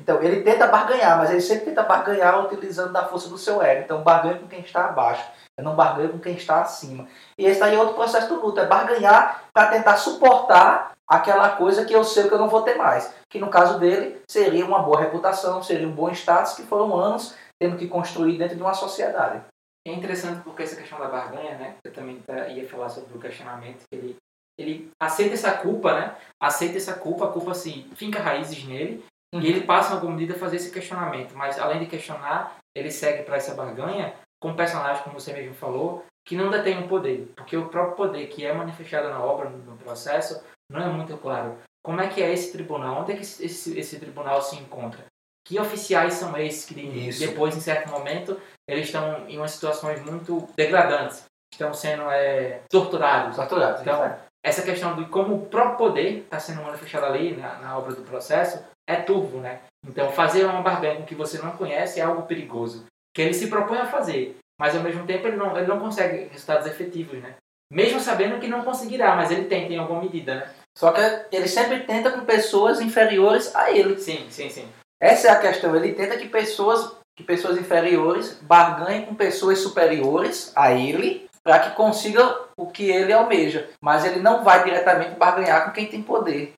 Então 0.09 0.23
ele 0.23 0.41
tenta 0.41 0.67
barganhar, 0.67 1.19
mas 1.19 1.31
ele 1.31 1.43
sempre 1.43 1.67
tenta 1.67 1.83
barganhar 1.83 2.43
utilizando 2.43 2.95
da 2.95 3.05
força 3.05 3.29
do 3.29 3.37
seu 3.37 3.61
ego. 3.61 3.83
Então 3.85 4.03
barganha 4.03 4.39
com 4.39 4.49
quem 4.49 4.61
está 4.61 4.87
abaixo. 4.87 5.23
Eu 5.55 5.63
não 5.63 5.77
barganho 5.77 6.09
com 6.09 6.19
quem 6.19 6.35
está 6.35 6.63
acima. 6.63 7.07
E 7.37 7.45
esse 7.45 7.63
aí 7.63 7.75
é 7.75 7.79
outro 7.79 7.95
processo 7.95 8.27
do 8.27 8.41
luto, 8.41 8.59
é 8.59 8.65
barganhar 8.65 9.45
para 9.53 9.69
tentar 9.69 9.99
suportar 9.99 10.93
aquela 11.07 11.51
coisa 11.51 11.85
que 11.85 11.93
eu 11.93 12.03
sei 12.05 12.27
que 12.27 12.33
eu 12.33 12.39
não 12.39 12.49
vou 12.49 12.63
ter 12.63 12.77
mais. 12.77 13.15
Que 13.29 13.39
no 13.39 13.51
caso 13.51 13.79
dele 13.79 14.19
seria 14.27 14.65
uma 14.65 14.79
boa 14.79 14.99
reputação, 14.99 15.63
seria 15.63 15.87
um 15.87 15.93
bom 15.93 16.09
status, 16.11 16.55
que 16.55 16.63
foram 16.63 16.97
anos 16.97 17.35
tendo 17.61 17.77
que 17.77 17.87
construir 17.87 18.39
dentro 18.39 18.57
de 18.57 18.63
uma 18.63 18.73
sociedade. 18.73 19.43
É 19.87 19.93
interessante 19.93 20.41
porque 20.43 20.63
essa 20.63 20.77
questão 20.77 20.99
da 20.99 21.09
barganha, 21.09 21.59
né? 21.59 21.75
Eu 21.85 21.93
também 21.93 22.19
tá, 22.21 22.49
ia 22.49 22.67
falar 22.67 22.89
sobre 22.89 23.15
o 23.15 23.21
questionamento 23.21 23.85
que 23.91 23.99
ele 23.99 24.17
ele 24.59 24.91
aceita 25.01 25.35
essa 25.35 25.53
culpa, 25.53 25.95
né? 25.95 26.17
Aceita 26.41 26.79
essa 26.79 26.95
culpa, 26.95 27.27
a 27.27 27.33
culpa 27.33 27.53
assim, 27.53 27.89
finca 27.95 28.21
raízes 28.21 28.65
nele 28.65 29.05
uhum. 29.35 29.41
e 29.41 29.47
ele 29.47 29.63
passa 29.63 29.91
em 29.91 29.95
alguma 29.95 30.13
medida 30.15 30.35
a 30.35 30.39
fazer 30.39 30.57
esse 30.57 30.71
questionamento. 30.71 31.35
Mas 31.35 31.59
além 31.59 31.81
de 31.81 31.87
questionar, 31.87 32.57
ele 32.75 32.91
segue 32.91 33.23
para 33.23 33.37
essa 33.37 33.55
barganha 33.55 34.15
com 34.41 34.55
personagens, 34.55 35.03
como 35.03 35.19
você 35.19 35.33
mesmo 35.33 35.55
falou, 35.55 36.05
que 36.27 36.37
não 36.37 36.51
detém 36.51 36.79
o 36.85 36.89
poder. 36.89 37.33
Porque 37.37 37.57
o 37.57 37.69
próprio 37.69 37.97
poder 37.97 38.27
que 38.29 38.45
é 38.45 38.53
manifestado 38.53 39.09
na 39.09 39.23
obra, 39.23 39.49
no 39.49 39.77
processo, 39.77 40.43
não 40.71 40.83
é 40.83 40.89
muito 40.89 41.17
claro. 41.17 41.59
como 41.83 42.01
é 42.01 42.09
que 42.09 42.23
é 42.23 42.33
esse 42.33 42.53
tribunal, 42.53 43.01
onde 43.01 43.13
é 43.13 43.17
que 43.17 43.23
esse, 43.23 43.45
esse, 43.45 43.79
esse 43.79 43.99
tribunal 43.99 44.43
se 44.43 44.57
encontra. 44.57 45.05
Que 45.47 45.59
oficiais 45.59 46.15
são 46.15 46.37
esses 46.37 46.67
que 46.67 46.79
Isso. 46.79 47.21
depois, 47.21 47.57
em 47.57 47.61
certo 47.61 47.89
momento, 47.89 48.39
eles 48.69 48.87
estão 48.87 49.27
em 49.27 49.39
umas 49.39 49.53
situações 49.53 50.05
muito 50.05 50.47
degradantes, 50.55 51.25
estão 51.51 51.73
sendo 51.73 52.03
é, 52.11 52.61
torturados. 52.69 53.35
Torturados. 53.35 53.81
Então, 53.81 54.19
essa 54.45 54.63
questão 54.63 54.95
de 54.95 55.07
como 55.07 55.35
o 55.35 55.47
próprio 55.47 55.79
poder 55.79 56.19
está 56.19 56.39
sendo 56.39 56.63
manifestado 56.63 57.07
ali 57.07 57.35
na, 57.35 57.59
na 57.61 57.79
obra 57.79 57.95
do 57.95 58.03
processo 58.03 58.63
é 58.89 58.97
turvo, 58.97 59.39
né? 59.39 59.61
Então, 59.87 60.11
fazer 60.11 60.45
uma 60.45 60.63
barganha 60.63 60.97
com 60.97 61.05
que 61.05 61.15
você 61.15 61.39
não 61.39 61.53
conhece 61.53 62.01
é 62.01 62.03
algo 62.03 62.23
perigoso, 62.23 62.87
que 63.15 63.21
ele 63.21 63.35
se 63.35 63.49
propõe 63.49 63.79
a 63.79 63.87
fazer, 63.87 64.37
mas 64.59 64.75
ao 64.75 64.83
mesmo 64.83 65.07
tempo 65.07 65.29
ele 65.29 65.37
não, 65.37 65.57
ele 65.57 65.67
não 65.67 65.79
consegue 65.79 66.29
resultados 66.29 66.67
efetivos, 66.67 67.21
né? 67.23 67.37
Mesmo 67.71 68.01
sabendo 68.01 68.41
que 68.41 68.49
não 68.49 68.65
conseguirá, 68.65 69.15
mas 69.15 69.31
ele 69.31 69.45
tenta 69.45 69.73
em 69.73 69.79
alguma 69.79 70.01
medida, 70.01 70.35
né? 70.35 70.51
Só 70.77 70.91
que 70.91 71.01
ele 71.31 71.47
sempre 71.47 71.81
tenta 71.81 72.11
com 72.11 72.25
pessoas 72.25 72.81
inferiores 72.81 73.55
a 73.55 73.71
ele. 73.71 73.99
Sim, 73.99 74.27
sim, 74.31 74.49
sim. 74.49 74.69
Essa 75.01 75.29
é 75.29 75.31
a 75.33 75.39
questão. 75.39 75.77
Ele 75.77 75.93
tenta 75.93 76.17
que 76.17 76.29
pessoas, 76.29 76.97
que 77.17 77.23
pessoas 77.23 77.59
inferiores 77.59 78.39
barganhem 78.43 79.05
com 79.05 79.15
pessoas 79.15 79.59
superiores 79.59 80.51
a 80.57 80.73
ele 80.73 81.29
para 81.43 81.59
que 81.59 81.77
consiga 81.77 82.47
o 82.57 82.69
que 82.69 82.91
ele 82.91 83.13
almeja. 83.13 83.69
Mas 83.83 84.05
ele 84.05 84.21
não 84.21 84.43
vai 84.43 84.65
diretamente 84.65 85.19
barganhar 85.19 85.67
com 85.67 85.73
quem 85.73 85.87
tem 85.87 86.03
poder. 86.03 86.55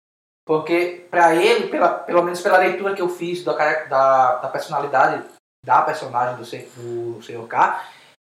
Porque 0.47 1.07
para 1.11 1.35
ele, 1.35 1.69
pela, 1.69 1.89
pelo 1.89 2.23
menos 2.23 2.41
pela 2.41 2.59
leitura 2.59 2.95
que 2.95 3.03
eu 3.03 3.09
fiz 3.09 3.45
da, 3.45 3.53
da, 3.85 4.37
da 4.37 4.49
personalidade 4.49 5.25
da 5.65 5.83
personagem 5.83 6.37
do, 6.37 6.43
do 6.43 7.23
Sr. 7.23 7.47
K, 7.47 7.85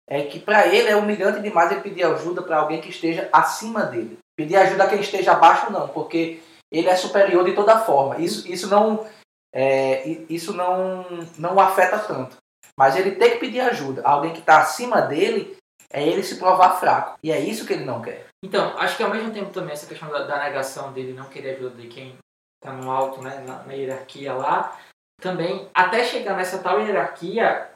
é 0.08 0.24
que 0.24 0.40
para 0.40 0.68
ele 0.68 0.90
é 0.90 0.96
humilhante 0.96 1.42
demais 1.42 1.72
ele 1.72 1.82
pedir 1.82 2.04
ajuda 2.04 2.42
para 2.42 2.58
alguém 2.58 2.82
que 2.82 2.90
esteja 2.90 3.30
acima 3.32 3.84
dele. 3.84 4.18
Pedir 4.38 4.58
ajuda 4.58 4.84
a 4.84 4.88
quem 4.88 5.00
esteja 5.00 5.32
abaixo 5.32 5.72
não, 5.72 5.88
porque 5.88 6.42
ele 6.72 6.90
é 6.90 6.96
superior 6.96 7.44
de 7.46 7.54
toda 7.54 7.80
forma. 7.80 8.20
Isso, 8.20 8.48
isso 8.52 8.68
não 8.68 9.08
é, 9.54 10.08
isso 10.30 10.54
não 10.54 11.06
não 11.38 11.60
afeta 11.60 12.00
tanto. 12.00 12.38
Mas 12.78 12.96
ele 12.96 13.12
tem 13.12 13.32
que 13.32 13.38
pedir 13.38 13.62
ajuda 13.62 14.02
alguém 14.04 14.34
que 14.34 14.40
está 14.40 14.60
acima 14.60 15.02
dele 15.02 15.56
é 15.92 16.04
ele 16.06 16.24
se 16.24 16.38
provar 16.38 16.80
fraco. 16.80 17.20
E 17.24 17.32
é 17.32 17.40
isso 17.40 17.66
que 17.66 17.74
ele 17.74 17.86
não 17.86 18.02
quer. 18.02 18.26
Então, 18.44 18.78
acho 18.78 18.98
que 18.98 19.04
ao 19.04 19.10
mesmo 19.10 19.32
tempo 19.32 19.52
também 19.52 19.72
essa 19.72 19.88
questão 19.88 20.10
da, 20.10 20.26
da 20.26 20.44
negação 20.44 20.92
dele 20.92 21.14
não 21.14 21.30
querer 21.30 21.56
ajuda 21.56 21.82
de 21.82 21.88
quem 21.88 22.18
está 22.62 22.76
no 22.76 22.92
alto, 22.92 23.22
né, 23.22 23.40
na, 23.40 23.64
na 23.64 23.74
hierarquia 23.74 24.34
lá, 24.34 24.78
também, 25.22 25.70
até 25.74 26.04
chegar 26.04 26.36
nessa 26.36 26.62
tal 26.62 26.82
hierarquia, 26.82 27.72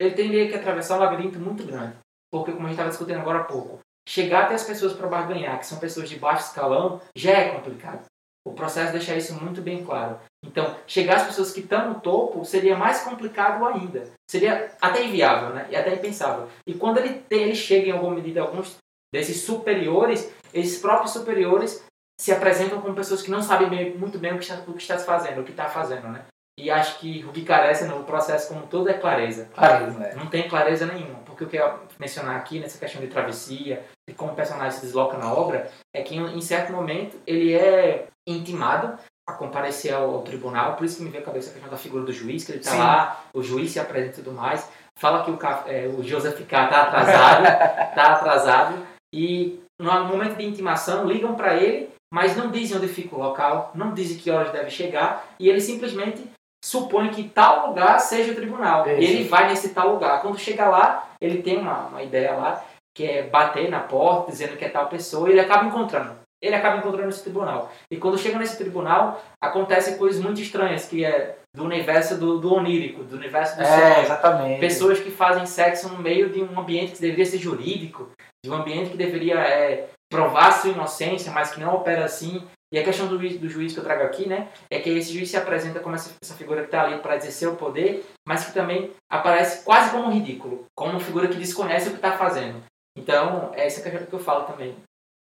ele 0.00 0.14
teria 0.14 0.48
que 0.48 0.54
atravessar 0.54 0.96
um 0.96 1.00
labirinto 1.00 1.38
muito 1.38 1.62
grande. 1.64 1.98
Porque, 2.32 2.52
como 2.52 2.64
a 2.64 2.68
gente 2.68 2.74
estava 2.74 2.88
discutindo 2.88 3.20
agora 3.20 3.40
há 3.40 3.44
pouco, 3.44 3.80
chegar 4.08 4.44
até 4.44 4.54
as 4.54 4.64
pessoas 4.64 4.94
para 4.94 5.06
barganhar, 5.06 5.58
que 5.58 5.66
são 5.66 5.78
pessoas 5.78 6.08
de 6.08 6.18
baixo 6.18 6.48
escalão, 6.48 7.00
já 7.14 7.32
é 7.32 7.50
complicado. 7.50 8.06
O 8.46 8.54
processo 8.54 8.92
deixa 8.92 9.14
isso 9.14 9.34
muito 9.34 9.60
bem 9.60 9.84
claro. 9.84 10.18
Então, 10.42 10.74
chegar 10.86 11.16
às 11.16 11.26
pessoas 11.26 11.52
que 11.52 11.60
estão 11.60 11.92
no 11.92 12.00
topo 12.00 12.44
seria 12.44 12.76
mais 12.76 13.02
complicado 13.02 13.66
ainda. 13.66 14.10
Seria 14.30 14.74
até 14.80 15.04
inviável, 15.04 15.50
né? 15.50 15.68
E 15.70 15.76
até 15.76 15.92
impensável. 15.92 16.48
E 16.66 16.72
quando 16.72 16.98
ele, 16.98 17.20
tem, 17.28 17.42
ele 17.42 17.54
chega 17.54 17.88
em 17.88 17.92
alguma 17.92 18.14
medida, 18.14 18.40
alguns 18.40 18.78
desses 19.12 19.42
superiores, 19.42 20.32
esses 20.52 20.78
próprios 20.78 21.12
superiores 21.12 21.84
se 22.20 22.32
apresentam 22.32 22.80
como 22.80 22.94
pessoas 22.94 23.22
que 23.22 23.30
não 23.30 23.42
sabem 23.42 23.68
bem, 23.68 23.96
muito 23.96 24.18
bem 24.18 24.32
o 24.32 24.38
que 24.38 24.44
está, 24.44 24.62
o 24.66 24.72
que 24.72 24.82
está 24.82 24.98
fazendo, 24.98 25.40
o 25.40 25.44
que 25.44 25.52
está 25.52 25.68
fazendo, 25.68 26.08
né? 26.08 26.24
E 26.58 26.72
acho 26.72 26.98
que 26.98 27.24
o 27.24 27.32
que 27.32 27.44
carece 27.44 27.84
no 27.84 28.02
processo 28.02 28.48
como 28.48 28.66
todo 28.66 28.88
é 28.88 28.94
clareza. 28.94 29.48
Clareza, 29.54 29.96
né? 29.96 30.14
Não 30.16 30.26
tem 30.26 30.48
clareza 30.48 30.86
nenhuma. 30.86 31.20
Porque 31.20 31.44
o 31.44 31.46
que 31.48 31.56
eu 31.56 31.62
quero 31.62 31.80
mencionar 32.00 32.34
aqui, 32.34 32.58
nessa 32.58 32.78
questão 32.78 33.00
de 33.00 33.06
travessia, 33.06 33.84
e 34.08 34.12
como 34.12 34.32
o 34.32 34.34
personagem 34.34 34.72
se 34.72 34.84
desloca 34.84 35.16
na 35.16 35.32
obra, 35.32 35.70
é 35.94 36.02
que 36.02 36.16
em 36.16 36.40
certo 36.40 36.72
momento 36.72 37.16
ele 37.24 37.54
é 37.54 38.08
intimado 38.26 38.98
a 39.28 39.34
comparecer 39.34 39.94
ao, 39.94 40.16
ao, 40.16 40.22
tribunal, 40.22 40.74
por 40.74 40.84
isso 40.84 40.96
que 40.96 41.04
me 41.04 41.10
veio 41.10 41.22
a 41.22 41.26
cabeça 41.26 41.50
a 41.50 41.52
questão 41.52 41.70
da 41.70 41.76
figura 41.76 42.04
do 42.04 42.12
juiz, 42.12 42.44
que 42.44 42.52
ele 42.52 42.60
está 42.60 42.74
lá, 42.74 43.24
o 43.34 43.42
juiz 43.42 43.70
se 43.70 43.78
apresenta 43.78 44.20
e 44.20 44.24
tudo 44.24 44.32
mais, 44.32 44.68
fala 44.98 45.22
que 45.22 45.30
o, 45.30 45.38
é, 45.66 45.86
o 45.86 46.02
Joseph 46.02 46.40
K. 46.46 46.64
está 46.64 46.82
atrasado, 46.82 47.44
está 47.44 48.02
atrasado, 48.16 48.86
e 49.12 49.60
no 49.80 50.04
momento 50.04 50.36
de 50.36 50.44
intimação 50.44 51.06
ligam 51.06 51.34
para 51.34 51.56
ele, 51.56 51.88
mas 52.12 52.36
não 52.36 52.50
dizem 52.50 52.76
onde 52.76 52.88
fica 52.88 53.14
o 53.14 53.18
local, 53.18 53.70
não 53.74 53.92
dizem 53.92 54.18
que 54.18 54.30
horas 54.30 54.52
deve 54.52 54.70
chegar, 54.70 55.26
e 55.38 55.48
ele 55.48 55.60
simplesmente 55.60 56.24
supõe 56.64 57.10
que 57.10 57.24
tal 57.24 57.68
lugar 57.68 58.00
seja 58.00 58.32
o 58.32 58.34
tribunal. 58.34 58.86
É 58.86 59.02
ele 59.02 59.28
vai 59.28 59.48
nesse 59.48 59.70
tal 59.70 59.92
lugar. 59.92 60.20
Quando 60.22 60.38
chega 60.38 60.68
lá, 60.68 61.08
ele 61.20 61.42
tem 61.42 61.58
uma, 61.58 61.86
uma 61.86 62.02
ideia 62.02 62.32
lá, 62.34 62.64
que 62.94 63.04
é 63.04 63.22
bater 63.22 63.70
na 63.70 63.80
porta, 63.80 64.32
dizendo 64.32 64.56
que 64.56 64.64
é 64.64 64.68
tal 64.68 64.88
pessoa, 64.88 65.28
e 65.28 65.32
ele 65.32 65.40
acaba 65.40 65.64
encontrando. 65.64 66.16
Ele 66.40 66.54
acaba 66.54 66.78
encontrando 66.78 67.08
esse 67.08 67.22
tribunal. 67.22 67.70
E 67.90 67.96
quando 67.96 68.18
chega 68.18 68.38
nesse 68.38 68.56
tribunal, 68.56 69.22
acontecem 69.40 69.98
coisas 69.98 70.22
muito 70.22 70.40
estranhas, 70.40 70.86
que 70.86 71.04
é 71.04 71.36
do 71.54 71.64
universo 71.64 72.16
do, 72.16 72.38
do 72.38 72.54
onírico, 72.54 73.02
do 73.02 73.16
universo 73.16 73.56
do 73.56 73.62
é, 73.62 73.66
sonho. 73.66 74.04
Exatamente. 74.04 74.60
Pessoas 74.60 75.00
que 75.00 75.10
fazem 75.10 75.46
sexo 75.46 75.88
no 75.88 75.98
meio 75.98 76.30
de 76.30 76.42
um 76.42 76.58
ambiente 76.58 76.92
que 76.92 77.00
deveria 77.00 77.26
ser 77.26 77.38
jurídico, 77.38 78.10
de 78.44 78.50
um 78.50 78.54
ambiente 78.54 78.90
que 78.90 78.96
deveria 78.96 79.38
é, 79.40 79.88
provar 80.10 80.52
sua 80.52 80.70
inocência, 80.70 81.32
mas 81.32 81.50
que 81.50 81.60
não 81.60 81.74
opera 81.74 82.04
assim. 82.04 82.46
E 82.72 82.78
a 82.78 82.84
questão 82.84 83.06
do, 83.06 83.18
do 83.18 83.48
juiz 83.48 83.72
que 83.72 83.78
eu 83.78 83.84
trago 83.84 84.04
aqui, 84.04 84.28
né, 84.28 84.48
é 84.70 84.78
que 84.78 84.90
esse 84.90 85.12
juiz 85.12 85.30
se 85.30 85.36
apresenta 85.36 85.80
como 85.80 85.94
essa, 85.94 86.14
essa 86.22 86.34
figura 86.34 86.60
que 86.60 86.66
está 86.66 86.82
ali 86.82 86.98
para 86.98 87.16
exercer 87.16 87.48
o 87.48 87.56
poder, 87.56 88.04
mas 88.26 88.44
que 88.44 88.52
também 88.52 88.92
aparece 89.10 89.64
quase 89.64 89.90
como 89.90 90.04
um 90.04 90.12
ridículo, 90.12 90.66
como 90.76 90.92
uma 90.92 91.00
figura 91.00 91.28
que 91.28 91.36
desconhece 91.36 91.88
o 91.88 91.92
que 91.92 91.96
está 91.96 92.12
fazendo. 92.12 92.62
Então, 92.96 93.52
é 93.54 93.66
essa 93.66 93.80
questão 93.80 94.06
que 94.06 94.12
eu 94.12 94.18
falo 94.18 94.44
também. 94.44 94.76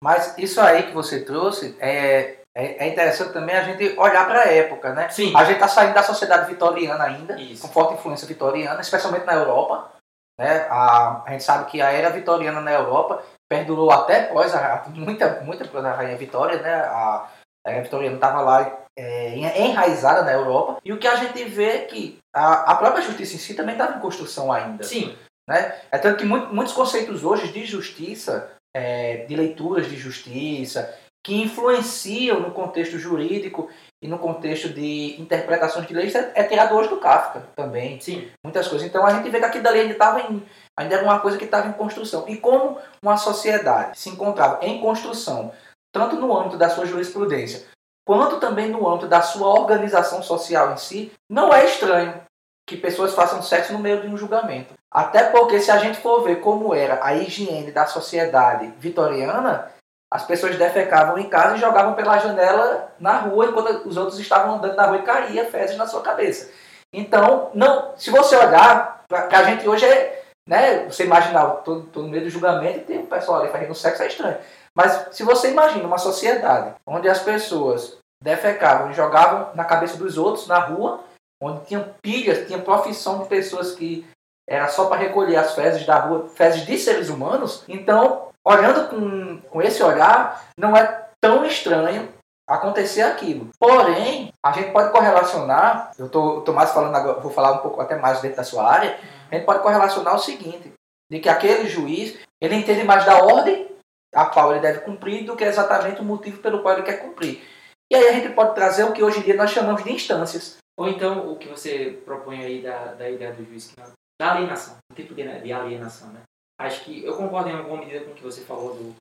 Mas 0.03 0.37
isso 0.38 0.61
aí 0.61 0.85
que 0.85 0.92
você 0.92 1.22
trouxe 1.22 1.77
é, 1.81 2.37
é, 2.55 2.87
é 2.87 2.88
interessante 2.88 3.33
também 3.33 3.57
a 3.57 3.64
gente 3.64 3.98
olhar 3.98 4.27
para 4.27 4.42
a 4.42 4.53
época, 4.53 4.92
né? 4.94 5.09
Sim. 5.09 5.33
A 5.35 5.44
gente 5.44 5.55
está 5.55 5.66
saindo 5.66 5.94
da 5.94 6.03
sociedade 6.03 6.48
vitoriana 6.50 7.05
ainda, 7.05 7.40
Isso. 7.40 7.62
com 7.62 7.72
forte 7.72 7.94
influência 7.94 8.29
vitoriana, 8.29 8.81
especialmente 8.81 9.27
na 9.27 9.35
Europa. 9.35 9.90
Né? 10.38 10.66
A, 10.70 11.23
a 11.25 11.31
gente 11.31 11.44
sabe 11.44 11.70
que 11.70 11.81
a 11.81 11.90
era 11.90 12.11
vitoriana 12.11 12.61
na 12.61 12.73
Europa 12.73 13.23
perdurou 13.49 13.90
até 13.90 14.25
pós 14.25 14.55
a, 14.55 14.85
muita 14.88 15.40
muita 15.42 15.64
pós 15.64 15.85
a 15.85 15.92
rainha 15.92 16.16
Vitória, 16.16 16.61
né? 16.61 16.75
A, 16.75 17.29
a 17.64 17.70
rainha 17.70 17.83
vitoriana 17.83 18.16
estava 18.16 18.40
lá 18.40 18.85
é, 18.99 19.37
enraizada 19.37 20.23
na 20.23 20.33
Europa. 20.33 20.81
E 20.85 20.92
o 20.92 20.99
que 20.99 21.07
a 21.07 21.16
gente 21.16 21.44
vê 21.44 21.64
é 21.64 21.85
que 21.85 22.18
a, 22.35 22.73
a 22.73 22.75
própria 22.77 23.03
justiça 23.03 23.37
em 23.37 23.38
si 23.38 23.55
também 23.55 23.75
estava 23.75 23.97
em 23.97 24.01
construção 24.01 24.53
ainda. 24.53 24.85
Sim. 24.85 25.16
Né? 25.49 25.75
É 25.90 25.99
tanto 25.99 26.18
que 26.18 26.25
muito, 26.25 26.55
muitos 26.55 26.75
conceitos 26.75 27.25
hoje 27.25 27.53
de 27.53 27.64
justiça, 27.64 28.51
é, 28.75 29.25
de 29.27 29.37
leituras 29.37 29.88
de 29.88 29.97
justiça, 29.97 30.99
que 31.25 31.41
influenciam 31.41 32.39
no 32.39 32.51
contexto 32.51 32.99
jurídico 32.99 33.71
e 34.03 34.07
no 34.07 34.19
contexto 34.19 34.69
de 34.69 35.19
interpretações 35.19 35.87
de 35.87 35.95
leis, 35.95 36.15
é, 36.15 36.33
é 36.35 36.45
tirado 36.45 36.75
hoje 36.75 36.91
do 36.91 36.99
Kafka 36.99 37.49
também. 37.57 37.99
Sim. 37.99 38.29
Muitas 38.45 38.69
coisas. 38.69 38.87
Então 38.87 39.07
a 39.07 39.15
gente 39.15 39.31
vê 39.31 39.39
que 39.39 39.45
aquilo 39.47 39.65
dali 39.65 39.81
ainda 39.81 39.95
estava 39.95 40.21
em 40.21 40.43
ainda 40.77 40.97
era 40.97 41.05
uma 41.05 41.21
coisa 41.21 41.39
que 41.39 41.47
estava 41.47 41.69
em 41.69 41.73
construção. 41.73 42.25
E 42.29 42.37
como 42.37 42.79
uma 43.03 43.17
sociedade 43.17 43.99
se 43.99 44.11
encontrava 44.11 44.59
em 44.63 44.81
construção, 44.81 45.53
tanto 45.93 46.17
no 46.17 46.37
âmbito 46.37 46.59
da 46.59 46.69
sua 46.69 46.85
jurisprudência, 46.85 47.65
quanto 48.07 48.39
também 48.39 48.69
no 48.69 48.87
âmbito 48.87 49.09
da 49.09 49.23
sua 49.23 49.49
organização 49.49 50.23
social 50.23 50.73
em 50.73 50.77
si, 50.77 51.13
não 51.31 51.55
é 51.55 51.65
estranho 51.65 52.21
que 52.69 52.77
pessoas 52.77 53.15
façam 53.15 53.43
sexo 53.43 53.73
no 53.73 53.79
meio 53.79 54.01
de 54.03 54.09
um 54.09 54.17
julgamento. 54.17 54.75
Até 54.93 55.25
porque 55.25 55.61
se 55.61 55.71
a 55.71 55.79
gente 55.79 55.99
for 55.99 56.23
ver 56.23 56.41
como 56.41 56.75
era 56.75 57.05
a 57.05 57.15
higiene 57.15 57.73
da 57.73 57.87
sociedade 57.87 58.73
vitoriana, 58.79 59.71
as 60.14 60.24
pessoas 60.24 60.55
defecavam 60.55 61.18
em 61.18 61.29
casa 61.29 61.57
e 61.57 61.61
jogavam 61.61 61.94
pela 61.94 62.18
janela 62.18 62.92
na 63.00 63.18
rua 63.18 63.46
enquanto 63.46 63.88
os 63.88 63.96
outros 63.96 64.16
estavam 64.20 64.55
andando 64.55 64.77
na 64.77 64.87
rua 64.87 64.98
e 64.98 65.03
caía 65.03 65.50
fezes 65.50 65.77
na 65.77 65.88
sua 65.88 66.03
cabeça. 66.03 66.53
Então, 66.92 67.50
não, 67.53 67.96
se 67.96 68.12
você 68.12 68.37
olhar, 68.37 69.03
que 69.09 69.35
a 69.35 69.42
gente 69.42 69.68
hoje 69.68 69.85
é, 69.85 70.22
né, 70.48 70.85
você 70.85 71.05
imaginar, 71.05 71.44
todo, 71.64 71.87
todo 71.87 72.05
no 72.05 72.11
meio 72.11 72.22
do 72.22 72.31
julgamento 72.31 72.79
e 72.79 72.85
tem 72.85 73.00
um 73.00 73.07
pessoal 73.07 73.40
ali 73.40 73.50
fazendo 73.50 73.74
sexo 73.74 74.05
é 74.05 74.07
estranho. 74.07 74.38
Mas 74.72 75.09
se 75.11 75.24
você 75.24 75.50
imagina 75.50 75.85
uma 75.85 75.98
sociedade 75.98 76.77
onde 76.87 77.09
as 77.09 77.18
pessoas 77.18 77.98
defecavam 78.22 78.92
e 78.92 78.94
jogavam 78.94 79.53
na 79.57 79.64
cabeça 79.64 79.96
dos 79.96 80.16
outros 80.16 80.46
na 80.46 80.61
rua, 80.61 81.00
onde 81.42 81.64
tinham 81.64 81.92
pilhas, 82.00 82.46
tinha 82.46 82.61
profissão 82.61 83.18
de 83.18 83.29
pessoas 83.29 83.74
que 83.74 84.07
era 84.48 84.68
só 84.68 84.87
para 84.87 84.98
recolher 84.98 85.38
as 85.38 85.57
fezes 85.57 85.85
da 85.85 85.98
rua, 85.98 86.29
fezes 86.29 86.64
de 86.64 86.79
seres 86.79 87.09
humanos. 87.09 87.64
Então, 87.68 88.29
olhando 88.47 88.89
com, 88.89 89.41
com 89.49 89.63
esse 89.63 89.83
olhar, 89.83 90.45
não 90.59 90.77
é 90.77 91.09
tão 91.21 91.45
estranho 91.45 92.09
acontecer 92.47 93.03
aquilo. 93.03 93.49
Porém, 93.59 94.33
a 94.45 94.53
gente 94.53 94.71
pode 94.71 94.93
correlacionar, 94.93 95.91
eu 95.99 96.09
tô, 96.09 96.43
tô 96.43 96.53
mais 96.53 96.71
falando 96.73 96.95
agora, 96.95 97.21
vou 97.21 97.33
falar 97.33 97.53
um 97.53 97.59
pouco 97.59 97.81
até 97.81 97.97
mais 97.97 98.21
dentro 98.21 98.37
da 98.37 98.45
sua 98.45 98.71
área, 98.71 98.99
a 99.31 99.35
gente 99.35 99.47
pode 99.47 99.63
correlacionar 99.63 100.15
o 100.15 100.19
seguinte, 100.19 100.73
de 101.11 101.21
que 101.21 101.29
aquele 101.29 101.69
juiz, 101.69 102.19
ele 102.41 102.57
entende 102.57 102.85
mais 102.85 103.05
da 103.05 103.23
ordem 103.25 103.69
a 104.15 104.27
qual 104.27 104.53
ele 104.53 104.61
deve 104.61 104.81
cumprir 104.81 105.25
do 105.25 105.37
que 105.37 105.45
exatamente 105.45 106.01
o 106.01 106.05
motivo 106.05 106.39
pelo 106.39 106.63
qual 106.63 106.75
ele 106.75 106.85
quer 106.85 107.01
cumprir. 107.01 107.43
E 107.91 107.97
aí 107.97 108.09
a 108.09 108.13
gente 108.13 108.33
pode 108.35 108.55
trazer 108.55 108.85
o 108.85 108.93
que 108.93 109.03
hoje 109.03 109.21
em 109.21 109.23
dia 109.23 109.37
nós 109.37 109.51
chamamos 109.51 109.83
de 109.83 109.93
instâncias. 109.93 110.59
Ou 110.77 110.89
então 110.89 111.31
o 111.33 111.37
que 111.37 111.49
você 111.49 112.01
propõe 112.05 112.45
aí 112.45 112.63
da, 112.63 112.95
da 112.95 113.09
ideia 113.09 113.33
do 113.33 113.45
juiz, 113.45 113.69
que 113.69 113.81
da 114.21 114.33
alienação, 114.33 114.77
um 114.91 114.95
tipo 114.95 115.15
de, 115.15 115.41
de 115.41 115.53
alienação, 115.53 116.09
né? 116.09 116.21
Acho 116.61 116.85
que 116.85 117.05
eu 117.05 117.17
concordo 117.17 117.51
em 117.51 117.55
alguma 117.55 117.79
medida 117.79 118.05
com 118.05 118.12
o 118.12 118.14
que 118.14 118.23
você 118.23 118.43
falou 118.43 118.75
do, 118.75 118.95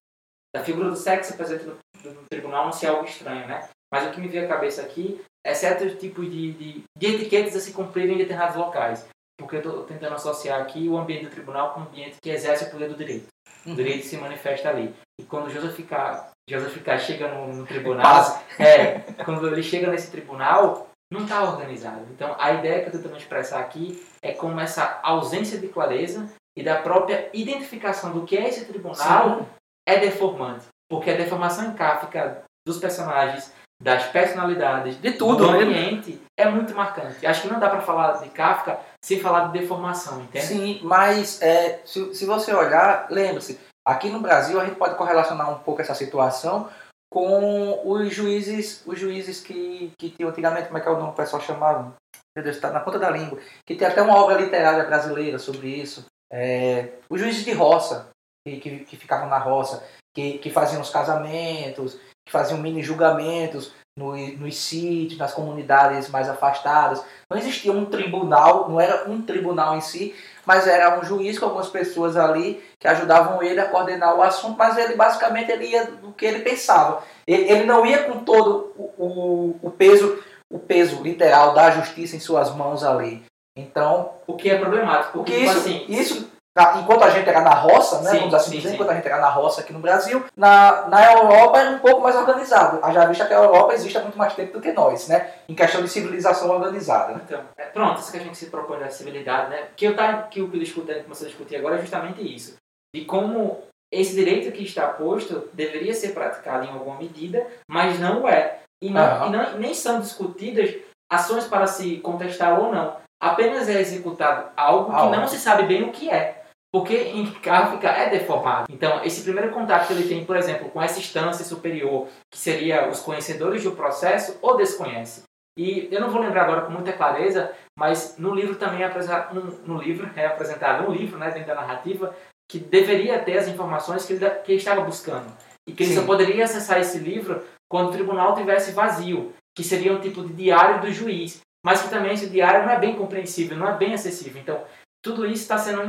da 0.56 0.64
figura 0.64 0.90
do 0.90 0.96
sexo 0.96 1.36
presente 1.36 1.66
no, 1.66 1.78
no, 2.12 2.24
tribunal 2.30 2.66
não 2.66 2.72
ser 2.72 2.88
algo 2.88 3.06
estranho, 3.06 3.48
né? 3.48 3.70
Mas 3.92 4.08
o 4.08 4.12
que 4.12 4.20
me 4.20 4.28
veio 4.28 4.46
à 4.46 4.48
cabeça 4.48 4.82
aqui 4.82 5.22
é 5.46 5.54
certos 5.54 6.00
tipos 6.00 6.30
de, 6.30 6.54
de, 6.54 6.84
de 6.98 7.08
etiquetas 7.08 7.56
a 7.56 7.60
se 7.60 7.74
cumprirem 7.74 8.16
em 8.16 8.18
determinados 8.18 8.56
locais. 8.56 9.08
Porque 9.38 9.56
eu 9.56 9.60
estou 9.60 9.84
tentando 9.84 10.16
associar 10.16 10.62
aqui 10.62 10.88
o 10.88 10.98
ambiente 10.98 11.26
do 11.26 11.32
tribunal 11.32 11.74
com 11.74 11.82
o 11.82 11.84
ambiente 11.84 12.18
que 12.22 12.30
exerce 12.30 12.66
o 12.66 12.72
poder 12.72 12.90
do 12.90 12.96
direito. 12.96 13.28
O 13.66 13.70
uhum. 13.70 13.76
direito 13.76 14.06
se 14.06 14.18
manifesta 14.18 14.70
ali. 14.70 14.94
E 15.20 15.24
quando 15.24 15.50
Joseph 15.50 15.80
K. 15.88 16.32
Joseph 16.50 16.82
K. 16.84 16.98
chega 16.98 17.28
no, 17.28 17.54
no 17.54 17.66
tribunal, 17.66 18.44
é, 18.60 19.00
quando 19.24 19.48
ele 19.48 19.64
chega 19.64 19.90
nesse 19.90 20.12
tribunal, 20.12 20.90
não 21.12 21.24
está 21.24 21.44
organizado. 21.44 22.06
Então, 22.12 22.36
a 22.40 22.54
ideia 22.54 22.80
que 22.80 22.86
eu 22.86 22.88
estou 22.88 23.02
tentando 23.02 23.20
expressar 23.20 23.60
aqui 23.60 24.04
é 24.22 24.34
como 24.34 24.60
essa 24.60 25.00
ausência 25.04 25.60
de 25.60 25.68
clareza 25.68 26.28
e 26.58 26.64
da 26.64 26.76
própria 26.76 27.30
identificação 27.34 28.12
do 28.12 28.26
que 28.26 28.38
é 28.38 28.48
esse 28.48 28.66
tribunal 28.66 29.40
Sim. 29.40 29.46
é 29.88 30.00
deformante. 30.00 30.66
Porque 30.90 31.10
a 31.10 31.18
deformação 31.18 31.66
encáfica 31.66 32.44
dos 32.66 32.78
personagens, 32.78 33.52
das 33.82 34.06
personalidades, 34.08 35.00
de 35.02 35.14
tudo, 35.14 35.48
do 35.48 35.52
né? 35.52 35.64
ambiente, 35.64 36.22
é 36.38 36.48
muito 36.48 36.76
marcante. 36.76 37.26
Acho 37.26 37.42
que 37.42 37.48
não 37.48 37.60
dá 37.60 37.70
para 37.70 37.82
falar 37.82 38.22
de 38.22 38.30
Kafka 38.30 38.80
sem 39.04 39.20
falar 39.20 39.48
de 39.48 39.60
deformação, 39.60 40.22
entende? 40.22 40.46
Sim, 40.46 40.80
mas 40.84 41.42
é, 41.42 41.82
se, 41.86 42.14
se 42.14 42.26
você 42.26 42.54
olhar, 42.54 43.08
lembre-se, 43.10 43.60
aqui 43.86 44.10
no 44.10 44.20
Brasil 44.20 44.60
a 44.60 44.66
gente 44.66 44.78
pode 44.78 44.96
correlacionar 44.96 45.52
um 45.52 45.60
pouco 45.60 45.82
essa 45.82 45.96
situação 45.96 46.70
com 47.12 47.82
os 47.86 48.14
juízes, 48.14 48.82
os 48.88 48.98
juízes 48.98 49.40
que, 49.42 49.92
que 50.00 50.10
tinham 50.10 50.30
antigamente, 50.30 50.68
como 50.68 50.78
é 50.78 50.82
que 50.82 50.88
é 50.88 50.92
o 50.92 50.96
nome 50.96 51.08
que 51.10 51.14
o 51.14 51.18
pessoal 51.18 51.42
chamava? 51.42 51.94
Meu 52.36 52.44
Deus, 52.44 52.56
está 52.56 52.72
na 52.72 52.80
ponta 52.80 52.98
da 52.98 53.12
língua. 53.12 53.40
Que 53.68 53.76
tem 53.76 53.88
até 53.88 54.02
uma 54.02 54.16
obra 54.16 54.42
literária 54.42 54.84
brasileira 54.84 55.38
sobre 55.38 55.68
isso. 55.68 56.06
É, 56.34 56.90
os 57.08 57.22
juízes 57.22 57.46
de 57.46 57.52
roça, 57.52 58.10
que, 58.48 58.58
que, 58.58 58.80
que 58.86 58.98
ficavam 58.98 59.30
na 59.30 59.38
roça, 59.38 59.84
que, 60.16 60.40
que 60.40 60.50
faziam 60.50 60.82
os 60.82 60.90
casamentos, 60.90 62.00
que 62.26 62.32
faziam 62.32 62.60
mini 62.60 62.82
julgamentos 62.82 63.72
no, 63.98 64.18
nos 64.38 64.58
sítios, 64.58 65.20
nas 65.20 65.34
comunidades 65.34 66.10
mais 66.10 66.28
afastadas. 66.28 67.04
Não 67.30 67.38
existia 67.38 67.72
um 67.72 67.86
tribunal, 67.86 68.68
não 68.68 68.82
era 68.82 69.08
um 69.10 69.22
tribunal 69.22 69.78
em 69.78 69.82
si, 69.82 70.16
mas 70.44 70.68
era 70.68 71.00
um 71.00 71.04
juiz 71.04 71.38
com 71.38 71.46
algumas 71.46 71.70
pessoas 71.70 72.18
ali 72.18 72.64
que 72.80 72.88
ajudavam 72.88 73.44
ele 73.44 73.60
a 73.60 73.70
coordenar 73.70 74.18
o 74.18 74.24
assunto, 74.24 74.58
mas 74.58 74.76
ele 74.78 74.96
basicamente 74.96 75.52
ele 75.52 75.68
ia 75.68 75.86
do 75.86 76.12
que 76.14 76.26
ele 76.26 76.40
pensava. 76.40 77.04
Ele, 77.28 77.44
ele 77.44 77.64
não 77.66 77.86
ia 77.86 78.04
com 78.04 78.24
todo 78.24 78.74
o, 78.76 78.92
o, 78.98 79.60
o, 79.62 79.72
peso 79.72 80.22
o 80.52 80.58
peso 80.58 81.02
literal 81.04 81.54
da 81.54 81.70
justiça 81.72 82.16
em 82.16 82.20
suas 82.20 82.54
mãos 82.56 82.84
ali. 82.84 83.24
Então, 83.56 84.14
o 84.26 84.36
que 84.36 84.50
é 84.50 84.58
problemático, 84.58 85.20
porque 85.20 85.32
tipo 85.32 85.46
isso, 85.46 85.58
assim, 85.60 85.86
isso 85.88 86.34
enquanto 86.78 87.04
a 87.04 87.10
gente 87.10 87.28
era 87.28 87.42
na 87.42 87.54
roça, 87.54 88.02
né, 88.02 88.12
sim, 88.12 88.20
vamos 88.20 88.34
assim 88.36 88.52
sim, 88.52 88.58
dizer, 88.58 88.70
sim. 88.70 88.76
enquanto 88.76 88.92
a 88.92 88.96
gente 88.96 89.08
era 89.08 89.20
na 89.20 89.30
roça 89.30 89.62
aqui 89.62 89.74
no 89.74 89.80
Brasil, 89.80 90.24
na, 90.38 90.88
na 90.88 91.12
Europa 91.12 91.60
era 91.60 91.72
um 91.72 91.80
pouco 91.80 92.02
mais 92.02 92.16
organizado. 92.16 92.80
Já 92.94 93.06
visto 93.06 93.26
que 93.26 93.34
a 93.34 93.38
Europa 93.38 93.74
existe 93.74 93.98
há 93.98 94.02
muito 94.02 94.18
mais 94.18 94.36
tempo 94.36 94.54
do 94.54 94.62
que 94.62 94.72
nós, 94.72 95.08
né, 95.08 95.34
em 95.50 95.56
questão 95.56 95.82
de 95.82 95.90
civilização 95.90 96.50
organizada. 96.52 97.14
Né? 97.14 97.22
Então, 97.26 97.42
é, 97.58 97.66
pronto, 97.66 98.00
isso 98.00 98.12
que 98.12 98.18
a 98.18 98.22
gente 98.22 98.38
se 98.38 98.48
propõe 98.48 98.80
da 98.80 98.90
civilidade, 98.90 99.50
né, 99.50 99.68
que, 99.76 99.86
eu 99.86 99.96
tá, 99.96 100.24
que 100.24 100.42
o 100.42 100.50
que 100.50 100.60
discutindo, 100.60 101.04
começou 101.04 101.26
a 101.26 101.30
discutir 101.30 101.56
agora 101.56 101.78
é 101.78 101.82
justamente 101.82 102.22
isso, 102.22 102.56
de 102.96 103.04
como 103.06 103.64
esse 103.92 104.16
direito 104.16 104.52
que 104.52 104.64
está 104.64 104.88
posto 104.88 105.50
deveria 105.54 105.94
ser 105.94 106.14
praticado 106.14 106.66
em 106.66 106.70
alguma 106.70 106.98
medida, 106.98 107.46
mas 107.68 108.00
não 108.00 108.28
é. 108.28 108.60
E, 108.82 108.90
não, 108.90 109.22
uhum. 109.22 109.28
e 109.28 109.32
não, 109.32 109.58
nem 109.60 109.74
são 109.74 110.02
discutidas 110.02 110.76
ações 111.12 111.46
para 111.46 111.66
se 111.68 111.98
contestar 111.98 112.60
ou 112.60 112.72
não. 112.72 113.03
Apenas 113.24 113.70
é 113.70 113.80
executado 113.80 114.52
algo 114.58 114.92
que 114.92 115.16
não 115.16 115.26
se 115.28 115.38
sabe 115.38 115.64
bem 115.64 115.84
o 115.84 115.94
que 115.94 116.10
é. 116.10 116.44
Porque 116.74 116.96
em 116.98 117.32
Kafka 117.32 117.88
é 117.88 118.10
deformado. 118.10 118.66
Então, 118.70 119.02
esse 119.06 119.24
primeiro 119.24 119.52
contato 119.52 119.88
que 119.88 119.94
ele 119.94 120.10
tem, 120.10 120.26
por 120.26 120.36
exemplo, 120.36 120.70
com 120.70 120.82
essa 120.82 121.00
instância 121.00 121.46
superior, 121.46 122.10
que 122.30 122.38
seria 122.38 122.90
os 122.90 123.00
conhecedores 123.00 123.64
do 123.64 123.72
processo, 123.72 124.38
ou 124.42 124.58
desconhece. 124.58 125.24
E 125.58 125.88
eu 125.90 126.02
não 126.02 126.10
vou 126.10 126.22
lembrar 126.22 126.44
agora 126.44 126.62
com 126.64 126.72
muita 126.72 126.92
clareza, 126.92 127.54
mas 127.78 128.18
no 128.18 128.34
livro 128.36 128.56
também 128.56 128.82
é 128.82 128.88
apresentado, 128.88 129.56
no 129.66 129.78
livro 129.78 130.10
é 130.16 130.26
apresentado 130.26 130.90
um 130.90 130.92
livro, 130.92 131.18
né, 131.18 131.30
dentro 131.30 131.48
da 131.48 131.56
narrativa, 131.56 132.14
que 132.52 132.60
deveria 132.60 133.20
ter 133.20 133.38
as 133.38 133.48
informações 133.48 134.06
que 134.06 134.14
ele, 134.14 134.30
que 134.30 134.52
ele 134.52 134.60
estava 134.60 134.82
buscando. 134.82 135.32
E 135.66 135.72
que 135.72 135.84
ele 135.84 135.94
Sim. 135.94 136.02
só 136.02 136.06
poderia 136.06 136.44
acessar 136.44 136.82
esse 136.82 136.98
livro 136.98 137.42
quando 137.70 137.88
o 137.88 137.94
tribunal 137.94 138.36
tivesse 138.36 138.72
vazio, 138.72 139.32
que 139.56 139.64
seria 139.64 139.94
um 139.94 140.02
tipo 140.02 140.22
de 140.24 140.34
diário 140.34 140.82
do 140.82 140.92
juiz. 140.92 141.40
Mas 141.64 141.82
que 141.82 141.90
também 141.90 142.14
esse 142.14 142.30
diário 142.30 142.66
não 142.66 142.74
é 142.74 142.80
bem 142.80 142.96
compreensível, 142.96 143.58
não 143.58 143.70
é 143.70 143.78
bem 143.78 143.94
acessível. 143.94 144.42
Então, 144.42 144.62
tudo 145.04 145.26
isso 145.26 145.44
está 145.44 145.58
sendo 145.58 145.82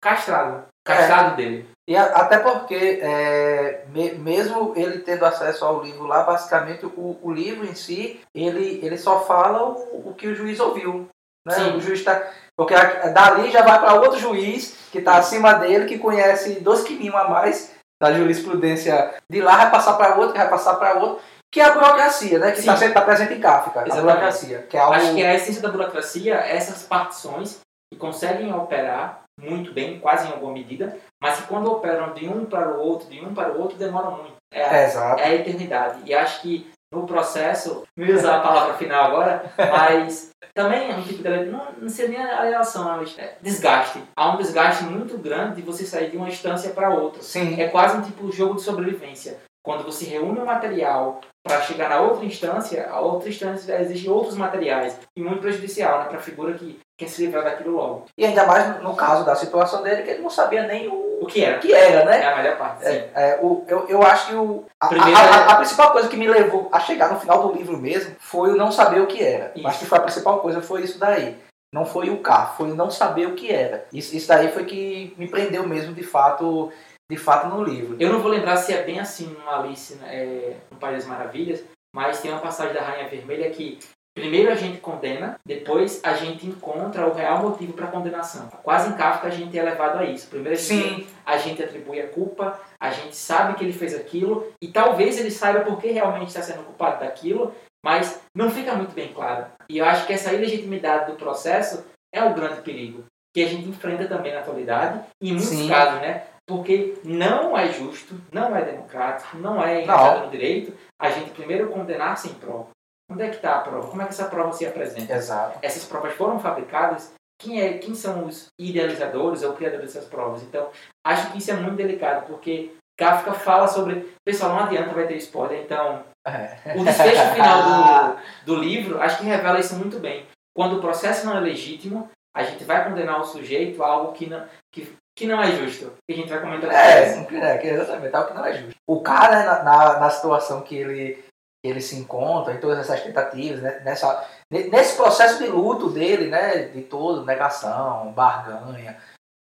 castrado, 0.00 0.66
castrado 0.84 1.32
é. 1.32 1.36
dele. 1.36 1.68
E 1.88 1.96
a, 1.96 2.04
até 2.04 2.38
porque, 2.38 3.00
é, 3.02 3.84
me, 3.88 4.12
mesmo 4.12 4.72
ele 4.76 5.00
tendo 5.00 5.24
acesso 5.24 5.64
ao 5.64 5.82
livro 5.82 6.06
lá, 6.06 6.22
basicamente 6.22 6.86
o, 6.86 7.18
o 7.22 7.32
livro 7.32 7.66
em 7.66 7.74
si, 7.74 8.20
ele, 8.34 8.80
ele 8.82 8.96
só 8.96 9.24
fala 9.24 9.62
o, 9.62 10.10
o 10.10 10.14
que 10.14 10.28
o 10.28 10.34
juiz 10.34 10.60
ouviu. 10.60 11.08
Né? 11.46 11.54
Sim. 11.54 11.76
O 11.76 11.80
juiz 11.80 12.00
está. 12.00 12.30
Porque 12.56 12.74
dali 12.74 13.50
já 13.50 13.62
vai 13.62 13.80
para 13.80 13.94
outro 13.94 14.18
juiz 14.18 14.76
que 14.92 14.98
está 14.98 15.16
acima 15.16 15.54
dele, 15.54 15.86
que 15.86 15.98
conhece 15.98 16.60
dois 16.60 16.82
quilinhos 16.82 17.14
a 17.14 17.28
mais 17.28 17.74
da 18.00 18.12
jurisprudência 18.12 19.14
de 19.30 19.40
lá, 19.42 19.56
vai 19.56 19.70
passar 19.70 19.94
para 19.94 20.16
outro, 20.16 20.36
vai 20.36 20.48
passar 20.48 20.74
para 20.74 20.98
outro. 20.98 21.22
Que 21.52 21.60
é 21.60 21.64
a 21.64 21.72
burocracia, 21.72 22.38
né? 22.38 22.52
Que 22.52 22.60
está 22.60 22.76
tá 22.76 23.00
presente 23.02 23.34
em 23.34 23.40
Kafka. 23.40 23.80
A 23.80 24.00
burocracia. 24.00 24.66
Que 24.68 24.76
é 24.76 24.80
algo... 24.80 24.94
Acho 24.94 25.14
que 25.14 25.24
a 25.24 25.34
essência 25.34 25.60
da 25.60 25.68
burocracia 25.68 26.34
é 26.36 26.56
essas 26.56 26.84
partições 26.84 27.60
que 27.92 27.98
conseguem 27.98 28.54
operar 28.54 29.22
muito 29.40 29.72
bem, 29.72 29.98
quase 29.98 30.28
em 30.28 30.32
alguma 30.32 30.52
medida, 30.52 30.96
mas 31.20 31.40
que 31.40 31.46
quando 31.48 31.70
operam 31.70 32.12
de 32.12 32.28
um 32.28 32.44
para 32.44 32.76
o 32.76 32.80
outro, 32.80 33.08
de 33.08 33.24
um 33.24 33.34
para 33.34 33.52
o 33.52 33.60
outro, 33.60 33.78
demoram 33.78 34.18
muito. 34.18 34.36
É, 34.52 34.62
a, 34.62 35.16
é 35.18 35.24
a 35.24 35.34
eternidade. 35.34 36.02
E 36.04 36.14
acho 36.14 36.42
que 36.42 36.70
no 36.92 37.06
processo, 37.06 37.84
não 37.96 38.06
vou 38.06 38.16
usar 38.16 38.38
a 38.38 38.40
palavra 38.40 38.74
final 38.74 39.04
agora, 39.04 39.52
mas 39.56 40.30
também 40.52 40.90
é 40.90 40.96
um 40.96 41.02
tipo 41.02 41.22
de 41.22 41.44
não, 41.46 41.72
não 41.78 41.88
seria 41.88 42.18
nem 42.18 42.30
a 42.30 42.42
relação, 42.42 42.84
mas 42.84 43.16
é 43.18 43.36
desgaste. 43.40 44.02
Há 44.16 44.34
um 44.34 44.36
desgaste 44.36 44.84
muito 44.84 45.16
grande 45.16 45.56
de 45.56 45.62
você 45.62 45.84
sair 45.84 46.10
de 46.10 46.16
uma 46.16 46.28
instância 46.28 46.70
para 46.70 46.90
outra. 46.90 47.22
Sim. 47.22 47.60
É 47.60 47.68
quase 47.68 47.96
um 47.96 48.02
tipo 48.02 48.28
de 48.28 48.36
jogo 48.36 48.56
de 48.56 48.62
sobrevivência. 48.62 49.38
Quando 49.62 49.84
você 49.84 50.04
reúne 50.06 50.40
um 50.40 50.44
material 50.44 51.20
para 51.42 51.62
chegar 51.62 51.88
na 51.88 52.00
outra 52.00 52.24
instância, 52.24 52.88
a 52.90 53.00
outra 53.00 53.28
instância 53.28 53.80
exige 53.80 54.08
outros 54.08 54.36
materiais. 54.36 54.98
E 55.16 55.22
muito 55.22 55.40
prejudicial 55.40 56.00
né, 56.00 56.04
para 56.04 56.18
a 56.18 56.22
figura 56.22 56.54
que 56.54 56.78
quer 56.98 57.08
se 57.08 57.24
livrar 57.24 57.44
daquilo 57.44 57.74
logo. 57.74 58.04
E 58.16 58.26
ainda 58.26 58.46
mais 58.46 58.82
no 58.82 58.94
caso 58.94 59.24
da 59.24 59.34
situação 59.34 59.82
dele, 59.82 60.02
que 60.02 60.10
ele 60.10 60.22
não 60.22 60.28
sabia 60.28 60.66
nem 60.66 60.88
o, 60.88 61.18
o 61.22 61.26
que 61.26 61.42
era. 61.42 61.56
O 61.56 61.60
que 61.60 61.72
era, 61.72 62.04
né? 62.04 62.20
É 62.20 62.26
a 62.26 62.36
melhor 62.36 62.58
parte. 62.58 62.84
É, 62.84 63.10
é, 63.14 63.38
o, 63.40 63.64
eu, 63.66 63.88
eu 63.88 64.02
acho 64.02 64.28
que 64.28 64.34
o, 64.34 64.66
a, 64.78 64.86
a, 64.86 64.88
a, 64.88 65.52
a, 65.52 65.54
principal 65.56 65.92
coisa 65.92 66.08
que 66.08 66.16
me 66.16 66.28
levou 66.28 66.68
a 66.70 66.78
chegar 66.78 67.10
no 67.10 67.18
final 67.18 67.48
do 67.48 67.56
livro 67.56 67.78
mesmo 67.78 68.14
foi 68.18 68.52
o 68.52 68.56
não 68.56 68.70
saber 68.70 69.00
o 69.00 69.06
que 69.06 69.22
era. 69.22 69.52
Isso. 69.56 69.66
Acho 69.66 69.78
que 69.78 69.86
foi 69.86 69.98
a 69.98 70.02
principal 70.02 70.40
coisa, 70.40 70.60
foi 70.60 70.82
isso 70.82 70.98
daí. 70.98 71.38
Não 71.72 71.86
foi 71.86 72.10
o 72.10 72.18
carro, 72.18 72.56
foi 72.56 72.68
não 72.74 72.90
saber 72.90 73.26
o 73.26 73.34
que 73.34 73.50
era. 73.50 73.86
Isso, 73.92 74.14
isso 74.14 74.26
daí 74.26 74.50
foi 74.50 74.64
que 74.64 75.14
me 75.16 75.28
prendeu 75.28 75.66
mesmo, 75.66 75.94
de 75.94 76.02
fato, 76.02 76.70
de 77.10 77.16
fato 77.16 77.48
no 77.48 77.64
livro. 77.64 77.96
Eu 77.98 78.12
não 78.12 78.20
vou 78.20 78.30
lembrar 78.30 78.56
se 78.56 78.72
é 78.72 78.84
bem 78.84 79.00
assim 79.00 79.26
no 79.26 79.50
Alice 79.50 79.96
né, 79.96 80.14
é, 80.14 80.56
no 80.70 80.78
País 80.78 80.98
das 80.98 81.06
Maravilhas, 81.06 81.64
mas 81.92 82.20
tem 82.20 82.30
uma 82.30 82.40
passagem 82.40 82.72
da 82.72 82.82
Rainha 82.82 83.08
Vermelha 83.08 83.50
que 83.50 83.80
primeiro 84.14 84.50
a 84.52 84.54
gente 84.54 84.78
condena, 84.78 85.36
depois 85.44 86.00
a 86.04 86.14
gente 86.14 86.46
encontra 86.46 87.08
o 87.08 87.12
real 87.12 87.42
motivo 87.42 87.72
para 87.72 87.86
a 87.86 87.90
condenação. 87.90 88.48
Quase 88.62 88.90
em 88.90 88.96
Kafka 88.96 89.26
a 89.26 89.30
gente 89.30 89.58
é 89.58 89.62
levado 89.62 89.98
a 89.98 90.04
isso. 90.04 90.28
Primeiro 90.28 90.56
a 90.56 90.60
gente, 90.60 91.08
a 91.26 91.36
gente 91.36 91.60
atribui 91.60 92.00
a 92.00 92.06
culpa, 92.06 92.60
a 92.78 92.90
gente 92.90 93.16
sabe 93.16 93.54
que 93.54 93.64
ele 93.64 93.72
fez 93.72 93.92
aquilo 93.92 94.46
e 94.62 94.68
talvez 94.68 95.18
ele 95.18 95.32
saiba 95.32 95.60
por 95.60 95.80
que 95.80 95.90
realmente 95.90 96.28
está 96.28 96.42
sendo 96.42 96.62
culpado 96.62 97.00
daquilo, 97.00 97.52
mas 97.84 98.20
não 98.32 98.52
fica 98.52 98.72
muito 98.76 98.92
bem 98.92 99.12
claro. 99.12 99.46
E 99.68 99.78
eu 99.78 99.84
acho 99.84 100.06
que 100.06 100.12
essa 100.12 100.32
ilegitimidade 100.32 101.10
do 101.10 101.18
processo 101.18 101.84
é 102.14 102.22
o 102.22 102.34
grande 102.34 102.60
perigo 102.60 103.04
que 103.32 103.42
a 103.42 103.48
gente 103.48 103.68
enfrenta 103.68 104.06
também 104.06 104.32
na 104.32 104.40
atualidade, 104.40 105.00
e 105.22 105.30
em 105.30 105.34
muitos 105.34 105.50
Sim. 105.50 105.68
casos, 105.68 106.00
né? 106.00 106.24
Porque 106.50 106.98
não 107.04 107.56
é 107.56 107.72
justo, 107.72 108.20
não 108.32 108.56
é 108.56 108.64
democrático, 108.64 109.36
não 109.36 109.62
é 109.62 109.84
enraizado 109.84 110.24
no 110.24 110.32
direito 110.32 110.76
a 111.00 111.08
gente 111.08 111.30
primeiro 111.30 111.70
condenar 111.70 112.18
sem 112.18 112.34
prova. 112.34 112.70
Onde 113.08 113.22
é 113.22 113.28
que 113.28 113.36
está 113.36 113.54
a 113.54 113.60
prova? 113.60 113.86
Como 113.86 114.02
é 114.02 114.04
que 114.04 114.10
essa 114.10 114.24
prova 114.24 114.52
se 114.52 114.66
apresenta? 114.66 115.14
Exato. 115.14 115.60
Essas 115.62 115.84
provas 115.84 116.12
foram 116.14 116.40
fabricadas. 116.40 117.12
Quem, 117.40 117.62
é, 117.62 117.78
quem 117.78 117.94
são 117.94 118.26
os 118.26 118.48
idealizadores 118.58 119.44
ou 119.44 119.52
criadores 119.52 119.94
dessas 119.94 120.08
provas? 120.08 120.42
Então, 120.42 120.70
acho 121.06 121.30
que 121.30 121.38
isso 121.38 121.52
é 121.52 121.54
muito 121.54 121.76
delicado, 121.76 122.26
porque 122.26 122.72
Kafka 122.98 123.32
fala 123.32 123.68
sobre. 123.68 124.12
Pessoal, 124.24 124.56
não 124.56 124.64
adianta, 124.64 124.92
vai 124.92 125.06
ter 125.06 125.18
spoiler. 125.18 125.62
Então, 125.62 126.04
é. 126.26 126.74
o 126.76 126.84
desfecho 126.84 127.32
final 127.32 127.62
do, 127.62 128.18
do 128.44 128.60
livro, 128.60 129.00
acho 129.00 129.18
que 129.18 129.24
revela 129.24 129.60
isso 129.60 129.76
muito 129.76 130.00
bem. 130.00 130.26
Quando 130.52 130.78
o 130.78 130.80
processo 130.80 131.24
não 131.24 131.36
é 131.36 131.40
legítimo, 131.40 132.10
a 132.36 132.42
gente 132.42 132.64
vai 132.64 132.84
condenar 132.88 133.20
o 133.20 133.24
sujeito 133.24 133.82
a 133.84 133.86
algo 133.86 134.12
que 134.12 134.26
não, 134.26 134.44
que, 134.72 134.92
que 135.16 135.26
não 135.26 135.42
é 135.42 135.52
justo. 135.52 135.92
Que 136.08 136.14
a 136.14 136.16
gente 136.16 136.28
vai 136.28 136.40
comentar 136.40 136.70
é, 136.72 137.02
é, 137.04 137.66
exatamente, 137.66 138.14
algo 138.14 138.28
que 138.28 138.34
não 138.34 138.46
é 138.46 138.52
justo. 138.54 138.76
O 138.88 139.02
cara, 139.02 139.44
na, 139.44 139.62
na, 139.62 140.00
na 140.00 140.10
situação 140.10 140.62
que 140.62 140.76
ele, 140.76 141.24
ele 141.64 141.80
se 141.80 141.96
encontra, 141.96 142.54
em 142.54 142.60
todas 142.60 142.78
essas 142.78 143.02
tentativas, 143.02 143.60
né, 143.60 143.80
nessa, 143.80 144.26
nesse 144.50 144.96
processo 144.96 145.38
de 145.38 145.48
luto 145.48 145.90
dele, 145.90 146.28
né, 146.28 146.64
de 146.64 146.82
todo, 146.82 147.24
negação, 147.24 148.12
barganha, 148.12 148.98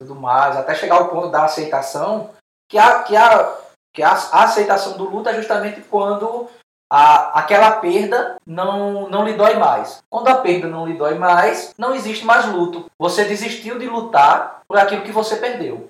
tudo 0.01 0.15
mais, 0.15 0.57
até 0.57 0.75
chegar 0.75 0.97
ao 0.97 1.09
ponto 1.09 1.31
da 1.31 1.45
aceitação, 1.45 2.31
que 2.69 2.79
a, 2.79 3.03
que 3.03 3.17
a, 3.17 3.59
que 3.95 4.03
a, 4.03 4.13
a 4.13 4.45
aceitação 4.45 4.97
do 4.97 5.05
luto 5.05 5.29
é 5.29 5.35
justamente 5.35 5.81
quando 5.83 6.49
a, 6.95 7.39
aquela 7.39 7.71
perda 7.71 8.37
não, 8.47 9.09
não 9.09 9.25
lhe 9.25 9.33
dói 9.33 9.55
mais. 9.55 10.03
Quando 10.11 10.29
a 10.29 10.35
perda 10.35 10.69
não 10.69 10.87
lhe 10.87 10.93
dói 10.93 11.15
mais, 11.15 11.73
não 11.79 11.95
existe 11.95 12.27
mais 12.27 12.45
luto. 12.45 12.85
Você 12.99 13.25
desistiu 13.25 13.79
de 13.79 13.87
lutar 13.87 14.61
por 14.69 14.77
aquilo 14.77 15.01
que 15.01 15.11
você 15.11 15.37
perdeu. 15.37 15.89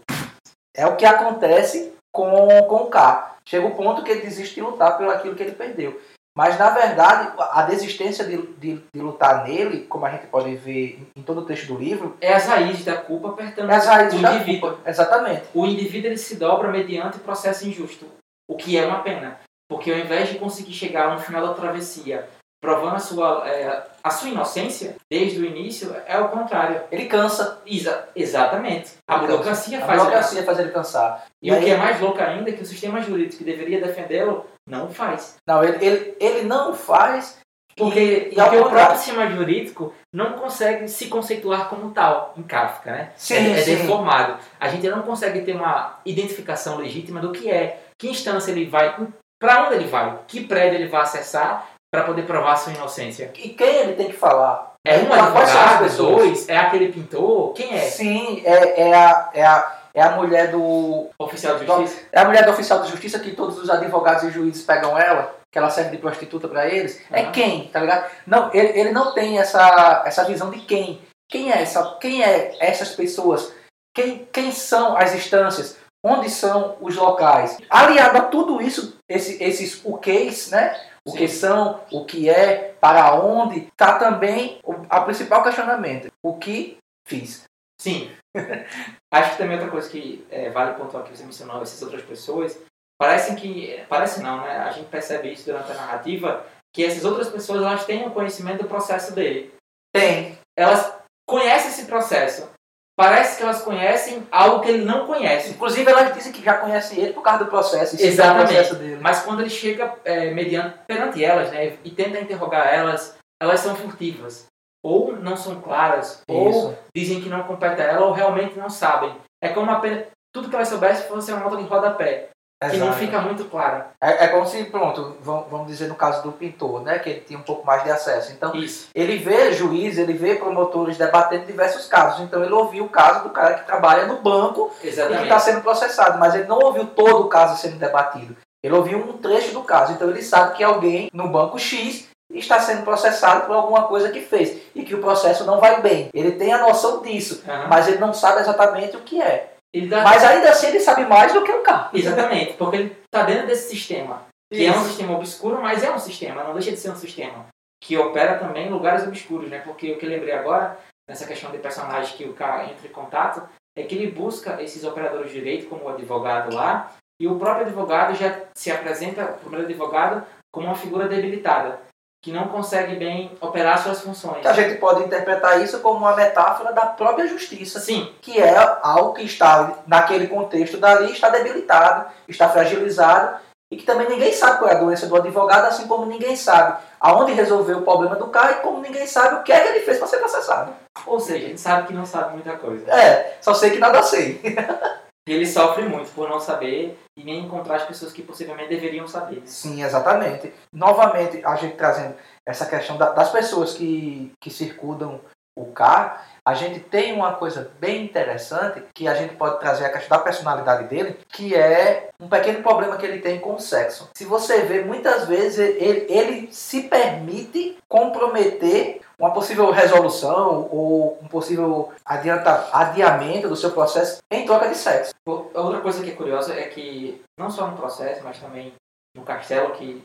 É 0.73 0.87
o 0.87 0.95
que 0.95 1.05
acontece 1.05 1.93
com, 2.13 2.47
com 2.69 2.77
o 2.77 2.87
K. 2.87 3.35
Chega 3.45 3.67
o 3.67 3.75
ponto 3.75 4.05
que 4.05 4.13
ele 4.13 4.21
desiste 4.21 4.55
de 4.55 4.61
lutar 4.61 4.97
pelo 4.97 5.11
aquilo 5.11 5.35
que 5.35 5.43
ele 5.43 5.57
perdeu. 5.57 6.01
Mas, 6.37 6.57
na 6.57 6.71
verdade, 6.71 7.33
a 7.37 7.63
desistência 7.63 8.25
de, 8.25 8.37
de, 8.57 8.81
de, 8.95 9.01
lutar 9.01 9.45
nele, 9.45 9.81
como 9.81 10.07
a 10.07 10.11
gente 10.11 10.29
pode 10.29 10.55
ver 10.55 11.05
em 11.17 11.23
todo 11.23 11.41
o 11.41 11.45
texto 11.45 11.67
do 11.67 11.79
livro... 11.79 12.17
É 12.21 12.33
as 12.33 12.47
raízes 12.47 12.85
da 12.85 12.97
culpa 12.97 13.31
apertando 13.31 13.71
é 13.71 13.75
as 13.75 13.87
raízes 13.87 14.21
o 14.21 14.23
da 14.23 14.35
indivíduo. 14.37 14.71
Culpa. 14.71 14.89
Exatamente. 14.89 15.43
O 15.53 15.67
indivíduo 15.67 16.09
ele 16.09 16.17
se 16.17 16.37
dobra 16.37 16.71
mediante 16.71 17.19
processo 17.19 17.69
injusto, 17.69 18.07
o 18.49 18.57
que 18.57 18.79
é 18.79 18.87
uma 18.87 19.03
pena. 19.03 19.41
Porque 19.73 19.91
ao 19.91 19.99
invés 19.99 20.29
de 20.29 20.39
conseguir 20.39 20.73
chegar 20.73 21.13
no 21.13 21.21
final 21.21 21.47
da 21.47 21.55
travessia 21.55 22.29
provando 22.63 22.95
a 22.95 23.01
sua, 23.01 23.49
é, 23.49 23.83
a 24.05 24.11
sua 24.11 24.29
inocência 24.29 24.95
desde 25.11 25.41
o 25.41 25.45
início, 25.45 25.95
é 26.07 26.17
o 26.19 26.29
contrário. 26.29 26.81
Ele 26.93 27.07
cansa. 27.07 27.61
Exa 27.67 28.09
exatamente. 28.15 28.93
A 29.09 29.17
Ele 29.17 29.27
burocracia 29.27 29.79
cansa. 29.79 29.87
faz 29.87 30.01
A 30.01 30.05
burocracia 30.05 30.43
faz 30.45 30.59
ele 30.61 30.71
cansar. 30.71 31.25
E, 31.43 31.53
o 31.53 31.59
que 31.59 31.71
é 31.71 31.77
mais 31.77 32.01
louco 32.01 32.23
ainda 32.23 32.51
é 32.51 32.53
que 32.53 32.63
o 32.63 32.67
sistema 32.67 33.03
jurídico 33.03 33.39
que 33.39 33.45
deveria 33.45 33.81
defendê-lo 33.81 34.47
não 34.65 34.89
faz. 34.89 35.37
Não, 35.47 35.65
ele, 35.65 35.85
ele, 35.85 36.17
ele 36.21 36.43
não 36.43 36.73
faz 36.73 37.41
Porque, 37.77 38.31
e, 38.31 38.37
e 38.37 38.41
ao 38.41 38.49
porque 38.49 38.63
o 38.63 38.71
próprio 38.71 38.97
sistema 38.97 39.29
jurídico 39.29 39.93
não 40.15 40.35
consegue 40.35 40.87
se 40.87 41.09
conceituar 41.09 41.69
como 41.69 41.91
tal 41.91 42.33
em 42.37 42.45
Kafka, 42.45 42.93
né? 42.93 43.13
Sim, 43.17 43.35
é, 43.35 43.51
é 43.51 43.57
sim. 43.63 43.75
deformado. 43.75 44.39
A 44.61 44.69
gente 44.69 44.89
não 44.89 45.03
consegue 45.03 45.41
ter 45.41 45.57
uma 45.57 45.99
identificação 46.07 46.77
legítima 46.77 47.21
do 47.21 47.33
que 47.33 47.51
é, 47.51 47.83
que 47.99 48.09
instância 48.09 48.53
ele 48.53 48.67
vai, 48.67 48.95
para 49.43 49.65
onde 49.65 49.75
ele 49.75 49.89
vai, 49.89 50.21
que 50.29 50.45
prédio 50.45 50.79
ele 50.79 50.89
vai 50.89 51.03
acessar 51.03 51.67
para 51.93 52.05
poder 52.05 52.23
provar 52.23 52.55
sua 52.55 52.73
inocência. 52.73 53.33
E 53.37 53.49
quem 53.49 53.77
ele 53.77 53.95
tem 53.95 54.07
que 54.07 54.13
falar? 54.13 54.75
É 54.87 54.99
um 54.99 55.13
advogado, 55.13 55.97
dois, 55.97 56.49
é 56.49 56.57
aquele 56.57 56.93
pintor, 56.93 57.53
quem 57.53 57.75
é? 57.75 57.81
Sim, 57.81 58.41
é, 58.45 58.83
é, 58.83 58.95
a, 58.95 59.31
é, 59.35 59.45
a, 59.45 59.79
é 59.95 60.03
a 60.03 60.11
mulher 60.13 60.53
do. 60.53 61.09
Oficial 61.19 61.59
de 61.59 61.67
justiça? 61.67 62.03
É 62.13 62.21
a 62.21 62.25
mulher 62.25 62.45
do 62.45 62.53
oficial 62.53 62.83
de 62.83 62.91
justiça 62.91 63.19
que 63.19 63.33
todos 63.33 63.59
os 63.59 63.69
advogados 63.69 64.23
e 64.23 64.31
juízes 64.31 64.65
pegam 64.65 64.97
ela, 64.97 65.35
que 65.51 65.59
ela 65.59 65.71
serve 65.71 65.91
de 65.91 65.99
prostituta 65.99 66.47
pra 66.47 66.69
eles. 66.69 67.03
É 67.11 67.23
Aham. 67.23 67.33
quem, 67.33 67.69
tá 67.69 67.81
ligado? 67.81 68.11
Não, 68.25 68.49
ele, 68.55 68.79
ele 68.79 68.93
não 68.93 69.13
tem 69.13 69.41
essa, 69.41 70.05
essa 70.07 70.25
visão 70.25 70.51
de 70.51 70.61
quem. 70.61 71.01
Quem 71.29 71.51
é, 71.51 71.63
essa, 71.63 71.97
quem 72.01 72.23
é 72.23 72.57
essas 72.61 72.91
pessoas? 72.91 73.53
Quem, 73.95 74.27
quem 74.33 74.53
são 74.53 74.97
as 74.97 75.15
instâncias? 75.15 75.77
Onde 76.05 76.29
são 76.29 76.77
os 76.81 76.97
locais? 76.97 77.59
Aliado 77.71 78.19
a 78.19 78.23
tudo 78.23 78.61
isso, 78.61 78.99
esse, 79.09 79.43
esses 79.43 79.81
o 79.85 79.97
queis, 79.99 80.51
né? 80.51 80.81
O 81.07 81.13
Sim. 81.13 81.19
que 81.19 81.29
são, 81.29 81.81
o 81.93 82.05
que 82.05 82.29
é, 82.29 82.75
para 82.81 83.15
onde, 83.15 83.69
tá 83.77 83.99
também 83.99 84.59
o 84.65 84.75
a 84.89 85.01
principal 85.01 85.43
questionamento. 85.43 86.13
O 86.23 86.39
que 86.39 86.79
fiz? 87.07 87.45
Sim. 87.81 88.11
Acho 89.13 89.33
que 89.33 89.39
também 89.39 89.57
outra 89.57 89.71
coisa 89.71 89.89
que 89.89 90.27
é, 90.31 90.51
vale 90.51 90.75
pontuar 90.75 91.05
que 91.05 91.17
você 91.17 91.25
mencionou, 91.25 91.63
essas 91.63 91.83
outras 91.83 92.03
pessoas, 92.03 92.59
parecem 92.99 93.35
que. 93.35 93.85
Parece 93.89 94.23
não, 94.23 94.41
né? 94.41 94.59
A 94.59 94.71
gente 94.71 94.89
percebe 94.89 95.33
isso 95.33 95.45
durante 95.45 95.71
a 95.73 95.75
narrativa, 95.75 96.47
que 96.73 96.85
essas 96.85 97.05
outras 97.05 97.29
pessoas 97.29 97.61
elas 97.63 97.85
têm 97.85 98.07
o 98.07 98.13
conhecimento 98.13 98.63
do 98.63 98.69
processo 98.69 99.13
dele. 99.13 99.53
Tem. 99.93 100.39
Elas 100.57 100.93
conhecem 101.29 101.71
esse 101.71 101.87
processo. 101.87 102.49
Parece 102.97 103.39
que 103.39 103.43
elas 103.43 103.63
conhecem 103.63 104.27
algo 104.31 104.61
que 104.61 104.71
ele 104.71 104.85
não 104.85 105.07
conhece. 105.07 105.51
Inclusive, 105.53 105.91
elas 105.91 106.15
dizem 106.15 106.33
que 106.33 106.45
já 106.45 106.59
conhecem 106.59 106.99
ele 106.99 107.13
por 107.15 107.23
causa 107.23 107.45
do 107.45 107.51
processo. 107.51 107.97
Exatamente. 107.99 108.55
processo. 108.55 108.77
Mas 109.01 109.23
quando 109.23 109.41
ele 109.41 109.51
chega 109.51 109.95
é, 110.05 110.31
mediante, 110.31 110.79
perante 110.87 111.25
elas, 111.25 111.51
né, 111.51 111.79
e 111.83 111.91
tenta 111.91 112.21
interrogar 112.21 112.67
elas, 112.67 113.17
elas 113.43 113.61
são 113.61 113.75
furtivas. 113.75 114.47
Ou 114.85 115.17
não 115.17 115.37
são 115.37 115.61
claras, 115.61 116.23
ou 116.29 116.51
Isso. 116.51 116.79
dizem 116.95 117.21
que 117.21 117.29
não 117.29 117.45
compete 117.45 117.81
a 117.81 117.85
ela, 117.85 118.07
ou 118.07 118.13
realmente 118.13 118.59
não 118.59 118.69
sabem. 118.69 119.17
É 119.41 119.49
como 119.51 119.71
apenas, 119.71 120.07
tudo 120.35 120.49
que 120.49 120.57
elas 120.57 120.69
soubessem 120.69 121.07
fosse 121.07 121.33
uma 121.33 121.41
nota 121.41 121.57
de 121.57 121.63
rodapé, 121.63 122.31
que 122.71 122.77
não 122.77 122.89
Exato. 122.89 123.01
fica 123.01 123.21
muito 123.21 123.45
clara. 123.47 123.89
É, 124.01 124.25
é 124.25 124.29
como 124.29 124.47
se, 124.47 124.65
pronto, 124.65 125.17
vamos 125.23 125.47
vamos 125.51 125.67
dizer 125.67 125.89
no 125.89 125.95
caso 125.95 126.23
do 126.23 126.33
pintor, 126.33 126.83
né? 126.83 126.99
Que 126.99 127.11
ele 127.11 127.21
tinha 127.21 127.39
um 127.39 127.43
pouco 127.43 127.67
mais 127.67 127.83
de 127.85 127.91
acesso. 127.91 128.33
Então, 128.33 128.55
Isso. 128.55 128.89
ele 128.95 129.19
vê 129.19 129.53
juiz, 129.53 129.99
ele 129.99 130.13
vê 130.13 130.35
promotores 130.35 130.97
debatendo 130.97 131.47
diversos 131.47 131.87
casos. 131.87 132.21
Então, 132.21 132.43
ele 132.43 132.53
ouviu 132.53 132.85
o 132.85 132.89
caso 132.89 133.25
do 133.25 133.31
cara 133.31 133.55
que 133.55 133.67
trabalha 133.67 134.07
no 134.07 134.21
banco 134.21 134.73
e 134.79 134.83
que 134.83 134.89
Exatamente. 134.89 135.23
está 135.25 135.39
sendo 135.39 135.61
processado. 135.63 136.19
Mas 136.19 136.35
ele 136.35 136.49
não 136.49 136.59
ouviu 136.59 136.87
todo 136.87 137.25
o 137.25 137.29
caso 137.29 137.61
sendo 137.61 137.77
debatido. 137.77 138.37
Ele 138.63 138.75
ouviu 138.75 138.99
um 138.99 139.19
trecho 139.19 139.53
do 139.53 139.63
caso. 139.63 139.93
Então, 139.93 140.09
ele 140.09 140.23
sabe 140.23 140.57
que 140.57 140.63
alguém 140.63 141.11
no 141.13 141.29
banco 141.29 141.59
X 141.59 142.09
está 142.33 142.59
sendo 142.61 142.83
processado 142.83 143.47
por 143.47 143.55
alguma 143.55 143.83
coisa 143.85 144.09
que 144.11 144.21
fez 144.21 144.57
e 144.75 144.83
que 144.83 144.95
o 144.95 145.01
processo 145.01 145.45
não 145.45 145.61
vai 145.61 145.83
bem. 145.83 146.09
Ele 146.15 146.33
tem 146.33 146.53
a 146.53 146.59
noção 146.59 147.03
disso, 147.03 147.43
Aham. 147.47 147.67
mas 147.69 147.89
ele 147.89 147.99
não 147.99 148.15
sabe 148.15 148.41
exatamente 148.41 148.97
o 148.97 149.01
que 149.01 149.21
é. 149.21 149.53
Ele 149.75 149.89
dá... 149.89 150.03
Mas 150.03 150.23
ainda 150.23 150.51
assim 150.51 150.69
ele 150.69 150.81
sabe 150.81 151.05
mais 151.07 151.33
do 151.33 151.43
que 151.43 151.53
o 151.53 151.63
cara. 151.63 151.91
Exatamente, 151.95 152.55
porque 152.55 152.77
ele 152.77 152.97
está 153.05 153.23
dentro 153.25 153.47
desse 153.47 153.71
sistema. 153.71 154.27
Que 154.53 154.67
é 154.67 154.71
um 154.71 154.77
Isso. 154.77 154.89
sistema 154.89 155.17
obscuro, 155.17 155.63
mas 155.63 155.83
é 155.83 155.91
um 155.91 155.99
sistema, 155.99 156.45
não 156.45 156.53
deixa 156.53 156.71
de 156.71 156.77
ser 156.77 156.91
um 156.91 156.97
sistema. 156.97 157.47
Que 157.83 157.97
opera 157.97 158.39
também 158.39 158.67
em 158.67 158.71
lugares 158.71 159.07
obscuros, 159.07 159.49
né? 159.49 159.61
Porque 159.61 159.91
o 159.91 159.99
que 159.99 160.05
eu 160.05 160.11
lembrei 160.11 160.35
agora, 160.35 160.79
nessa 161.09 161.27
questão 161.27 161.51
de 161.51 161.59
personagem 161.59 162.17
que 162.17 162.25
o 162.25 162.35
cara 162.35 162.65
entra 162.65 162.87
em 162.87 162.93
contato, 162.93 163.49
é 163.75 163.83
que 163.83 163.95
ele 163.95 164.11
busca 164.11 164.63
esses 164.63 164.85
operadores 164.85 165.33
de 165.33 165.39
direito, 165.39 165.69
como 165.69 165.85
o 165.85 165.89
advogado 165.89 166.55
lá, 166.55 166.93
e 167.21 167.27
o 167.27 167.39
próprio 167.39 167.67
advogado 167.67 168.15
já 168.15 168.47
se 168.55 168.71
apresenta, 168.71 169.25
o 169.25 169.39
primeiro 169.39 169.65
advogado, 169.65 170.27
como 170.53 170.67
uma 170.67 170.77
figura 170.77 171.09
debilitada, 171.09 171.81
que 172.23 172.31
não 172.31 172.47
consegue 172.47 172.95
bem 172.95 173.33
operar 173.41 173.83
suas 173.83 174.01
funções. 174.01 174.47
A 174.47 174.53
gente 174.53 174.77
pode 174.77 175.03
interpretar 175.03 175.61
isso 175.61 175.81
como 175.81 175.99
uma 175.99 176.15
metáfora 176.15 176.73
da 176.73 176.87
própria 176.87 177.27
justiça, 177.27 177.81
Sim, 177.81 178.15
que 178.23 178.41
é 178.41 178.57
algo 178.81 179.15
que 179.15 179.25
está 179.25 179.79
naquele 179.89 180.29
contexto 180.29 180.79
dali, 180.79 181.11
está 181.11 181.29
debilitado, 181.31 182.07
está 182.29 182.49
fragilizado 182.49 183.39
e 183.73 183.77
que 183.77 183.85
também 183.85 184.09
ninguém 184.09 184.33
sabe 184.33 184.59
qual 184.59 184.71
é 184.71 184.75
a 184.75 184.79
doença 184.79 185.07
do 185.07 185.17
advogado, 185.17 185.67
assim 185.67 185.89
como 185.89 186.07
ninguém 186.07 186.37
sabe 186.37 186.79
aonde 187.01 187.33
resolver 187.33 187.75
o 187.75 187.83
problema 187.83 188.15
do 188.15 188.29
cara 188.29 188.53
e 188.53 188.61
como 188.61 188.79
ninguém 188.79 189.07
sabe 189.07 189.37
o 189.37 189.43
que 189.43 189.53
é 189.53 189.59
que 189.59 189.69
ele 189.69 189.81
fez 189.81 189.99
para 189.99 190.07
ser 190.07 190.19
processado. 190.19 190.73
ou 191.05 191.19
seja, 191.19 191.47
a 191.47 191.49
gente 191.49 191.61
sabe 191.61 191.89
que 191.89 191.93
não 191.93 192.07
sabe 192.07 192.35
muita 192.35 192.53
coisa. 192.53 192.89
É, 192.89 193.37
só 193.41 193.53
sei 193.53 193.71
que 193.71 193.79
nada 193.79 194.01
sei. 194.01 194.41
Ele 195.27 195.47
sofre 195.47 195.85
muito 195.85 196.11
por 196.13 196.29
não 196.29 196.41
saber 196.41 196.99
e 197.17 197.23
nem 197.23 197.45
encontrar 197.45 197.77
as 197.77 197.85
pessoas 197.85 198.13
que 198.13 198.23
possivelmente 198.23 198.71
deveriam 198.71 199.07
saber. 199.07 199.43
Sim, 199.47 199.83
exatamente. 199.85 200.53
Novamente, 200.73 201.45
a 201.45 201.55
gente 201.55 201.77
trazendo 201.77 202.15
essa 202.47 202.67
questão 202.67 202.97
da- 202.97 203.11
das 203.13 203.31
pessoas 203.31 203.75
que, 203.75 204.33
que 204.41 204.51
circundam 204.51 205.21
o 205.57 205.67
K, 205.67 206.21
a 206.45 206.55
gente 206.55 206.81
tem 206.81 207.13
uma 207.13 207.35
coisa 207.35 207.71
bem 207.79 208.03
interessante 208.05 208.83
que 208.95 209.07
a 209.07 209.15
gente 209.15 209.37
pode 209.37 209.61
trazer 209.61 209.85
a 209.85 209.93
questão 209.93 210.17
da 210.17 210.25
personalidade 210.25 210.89
dele, 210.89 211.19
que 211.29 211.55
é 211.55 212.09
um 212.19 212.27
pequeno 212.27 212.63
problema 212.63 212.97
que 212.97 213.05
ele 213.05 213.21
tem 213.21 213.39
com 213.39 213.55
o 213.55 213.61
sexo. 213.61 214.09
Se 214.17 214.25
você 214.25 214.63
vê, 214.63 214.81
muitas 214.83 215.29
vezes 215.29 215.59
ele, 215.59 216.07
ele 216.09 216.49
se 216.51 216.85
permite 216.85 217.77
comprometer 217.87 219.03
uma 219.23 219.33
possível 219.33 219.71
resolução 219.71 220.69
ou 220.71 221.17
um 221.23 221.29
possível 221.29 221.93
adianta, 222.05 222.69
adiamento 222.73 223.49
do 223.49 223.55
seu 223.55 223.71
processo 223.71 224.19
em 224.33 224.45
troca 224.45 224.69
de 224.69 224.75
sexo. 224.75 225.15
Outra 225.25 225.81
coisa 225.81 226.03
que 226.03 226.11
é 226.11 226.15
curiosa 226.15 226.53
é 226.55 226.65
que, 226.69 227.23
não 227.39 227.49
só 227.49 227.69
no 227.69 227.77
processo, 227.77 228.25
mas 228.25 228.39
também 228.41 228.75
no 229.17 229.23
castelo, 229.23 229.71
que, 229.75 230.03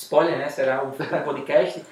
spoiler, 0.00 0.36
né, 0.36 0.48
será 0.48 0.82
o 0.82 0.90
podcast, 1.24 1.84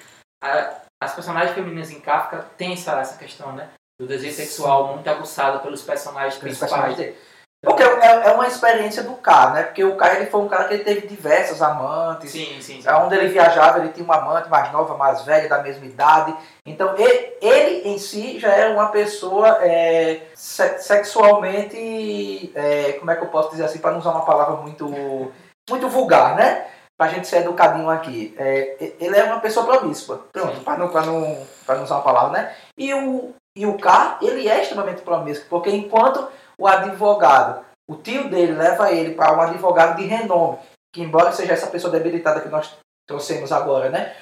a- 0.43 0.81
as 1.01 1.13
personagens 1.15 1.55
femininas 1.55 1.91
em 1.91 2.01
Kafka 2.01 2.45
têm 2.57 2.73
essa, 2.73 2.99
essa 2.99 3.17
questão, 3.17 3.53
né, 3.53 3.69
do 3.99 4.05
desejo 4.05 4.35
sexual 4.35 4.93
muito 4.95 5.07
aguçado 5.07 5.59
pelos 5.61 5.81
personagens 5.81 6.37
Pelos 6.37 6.57
principais. 6.57 6.71
personagens 6.71 6.97
dele. 6.97 7.17
Porque 7.65 7.83
é, 7.83 8.27
é 8.27 8.31
uma 8.31 8.47
experiência 8.47 9.03
do 9.03 9.13
K, 9.15 9.49
né? 9.51 9.63
Porque 9.63 9.83
o 9.83 9.95
K 9.97 10.15
ele 10.15 10.27
foi 10.27 10.41
um 10.41 10.47
cara 10.47 10.65
que 10.65 10.75
ele 10.75 10.83
teve 10.83 11.07
diversas 11.07 11.61
amantes. 11.61 12.31
Sim, 12.31 12.61
sim, 12.61 12.81
sim. 12.81 12.89
Onde 12.89 13.15
ele 13.15 13.27
viajava, 13.27 13.79
ele 13.79 13.89
tinha 13.89 14.03
uma 14.05 14.17
amante 14.17 14.49
mais 14.49 14.71
nova, 14.71 14.95
mais 14.95 15.23
velha, 15.23 15.49
da 15.49 15.61
mesma 15.61 15.85
idade. 15.85 16.33
Então, 16.65 16.95
ele, 16.97 17.33
ele 17.41 17.89
em 17.89 17.97
si 17.97 18.39
já 18.39 18.51
era 18.53 18.71
uma 18.71 18.87
pessoa 18.89 19.57
é, 19.61 20.21
se- 20.35 20.77
sexualmente. 20.79 22.51
é, 22.55 22.93
como 22.99 23.11
é 23.11 23.15
que 23.15 23.23
eu 23.23 23.27
posso 23.29 23.49
dizer 23.51 23.65
assim, 23.65 23.79
para 23.79 23.91
não 23.91 23.99
usar 23.99 24.11
uma 24.11 24.25
palavra 24.25 24.55
muito, 24.57 25.31
muito 25.69 25.89
vulgar, 25.89 26.35
né? 26.35 26.67
Pra 26.97 27.09
gente 27.09 27.27
ser 27.27 27.37
educadinho 27.37 27.89
aqui. 27.89 28.33
É, 28.37 28.93
ele 28.99 29.17
é 29.17 29.23
uma 29.25 29.39
pessoa 29.39 29.65
promíscua. 29.65 30.25
Pronto, 30.31 30.61
para 30.61 30.77
não, 30.77 30.87
pra 30.89 31.01
não, 31.01 31.45
pra 31.65 31.75
não 31.75 31.83
usar 31.83 31.95
uma 31.95 32.03
palavra, 32.03 32.31
né? 32.41 32.53
E 32.77 32.93
o, 32.93 33.33
e 33.57 33.65
o 33.65 33.77
K, 33.77 34.17
ele 34.21 34.47
é 34.47 34.61
extremamente 34.61 35.01
promíscuo, 35.01 35.47
porque 35.49 35.69
enquanto 35.69 36.27
o 36.57 36.67
advogado, 36.67 37.65
o 37.89 37.95
tio 37.95 38.29
dele 38.29 38.53
leva 38.53 38.91
ele 38.91 39.13
para 39.13 39.35
um 39.35 39.41
advogado 39.41 39.97
de 39.97 40.05
renome, 40.05 40.57
que 40.93 41.01
embora 41.01 41.31
seja 41.31 41.53
essa 41.53 41.67
pessoa 41.67 41.91
debilitada 41.91 42.41
que 42.41 42.49
nós 42.49 42.75
trouxemos 43.07 43.51
agora, 43.51 43.89
né? 43.89 44.15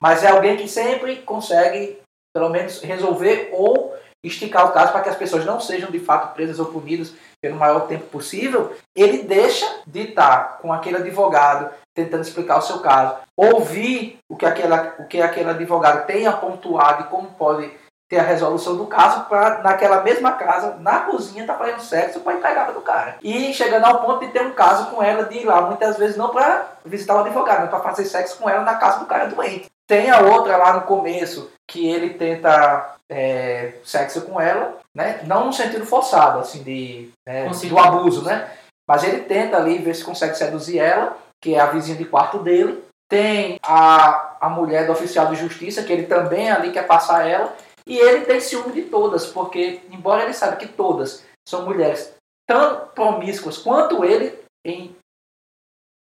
Mas 0.00 0.22
é 0.22 0.28
alguém 0.28 0.56
que 0.56 0.68
sempre 0.68 1.16
consegue, 1.22 2.00
pelo 2.34 2.50
menos, 2.50 2.82
resolver 2.82 3.50
ou 3.52 3.96
esticar 4.24 4.66
o 4.66 4.72
caso 4.72 4.92
para 4.92 5.02
que 5.02 5.08
as 5.08 5.16
pessoas 5.16 5.44
não 5.44 5.60
sejam 5.60 5.90
de 5.90 6.00
fato 6.00 6.34
presas 6.34 6.58
ou 6.58 6.66
punidas 6.66 7.14
pelo 7.40 7.56
maior 7.56 7.86
tempo 7.86 8.06
possível, 8.06 8.74
ele 8.94 9.22
deixa 9.22 9.82
de 9.86 10.08
estar 10.08 10.58
com 10.58 10.72
aquele 10.72 10.96
advogado 10.96 11.70
tentando 11.94 12.22
explicar 12.22 12.58
o 12.58 12.62
seu 12.62 12.80
caso, 12.80 13.18
ouvir 13.36 14.18
o 14.28 14.36
que, 14.36 14.44
aquela, 14.44 14.96
o 14.98 15.06
que 15.06 15.20
aquele 15.20 15.50
advogado 15.50 16.06
tem 16.06 16.26
a 16.26 16.30
e 16.30 17.04
como 17.04 17.28
pode 17.38 17.72
ter 18.08 18.18
a 18.18 18.22
resolução 18.22 18.76
do 18.76 18.86
caso 18.86 19.24
para 19.24 19.62
naquela 19.62 20.02
mesma 20.02 20.32
casa, 20.32 20.76
na 20.80 21.00
cozinha, 21.00 21.46
tá 21.46 21.54
fazendo 21.54 21.80
sexo 21.80 22.20
com 22.20 22.30
a 22.30 22.34
empregada 22.34 22.72
do 22.72 22.80
cara. 22.80 23.16
E 23.22 23.52
chegando 23.52 23.84
ao 23.84 24.00
ponto 24.00 24.24
de 24.24 24.32
ter 24.32 24.42
um 24.42 24.52
caso 24.52 24.90
com 24.90 25.02
ela, 25.02 25.24
de 25.24 25.38
ir 25.38 25.44
lá, 25.44 25.62
muitas 25.62 25.96
vezes 25.96 26.16
não 26.16 26.30
para 26.30 26.66
visitar 26.84 27.16
o 27.16 27.20
advogado, 27.20 27.62
mas 27.62 27.70
para 27.70 27.80
fazer 27.80 28.04
sexo 28.04 28.38
com 28.38 28.48
ela 28.48 28.62
na 28.62 28.76
casa 28.76 29.00
do 29.00 29.06
cara 29.06 29.26
doente. 29.26 29.66
Tem 29.88 30.10
a 30.10 30.20
outra 30.20 30.56
lá 30.56 30.72
no 30.74 30.82
começo, 30.82 31.50
que 31.68 31.88
ele 31.88 32.10
tenta 32.14 32.96
é, 33.08 33.74
sexo 33.84 34.22
com 34.22 34.40
ela, 34.40 34.78
né? 34.94 35.20
Não 35.24 35.46
no 35.46 35.52
sentido 35.52 35.86
forçado, 35.86 36.40
assim, 36.40 36.62
de, 36.62 37.10
né, 37.26 37.48
do 37.48 37.78
abuso, 37.78 38.22
né? 38.24 38.50
Mas 38.88 39.02
ele 39.02 39.22
tenta 39.22 39.56
ali 39.56 39.78
ver 39.78 39.94
se 39.94 40.04
consegue 40.04 40.36
seduzir 40.36 40.78
ela, 40.78 41.16
que 41.42 41.54
é 41.54 41.60
a 41.60 41.66
vizinha 41.66 41.96
de 41.96 42.04
quarto 42.04 42.38
dele. 42.38 42.84
Tem 43.08 43.58
a, 43.62 44.36
a 44.40 44.48
mulher 44.48 44.86
do 44.86 44.92
oficial 44.92 45.26
de 45.26 45.36
justiça, 45.36 45.82
que 45.82 45.92
ele 45.92 46.06
também 46.06 46.50
ali 46.50 46.72
quer 46.72 46.86
passar 46.86 47.28
ela. 47.28 47.54
E 47.86 47.96
ele 47.98 48.24
tem 48.24 48.40
ciúme 48.40 48.72
de 48.72 48.82
todas, 48.82 49.26
porque, 49.26 49.80
embora 49.90 50.24
ele 50.24 50.32
saiba 50.32 50.56
que 50.56 50.66
todas 50.66 51.24
são 51.48 51.64
mulheres 51.64 52.14
tão 52.48 52.88
promíscuas 52.88 53.58
quanto 53.58 54.04
ele, 54.04 54.38
em, 54.64 54.94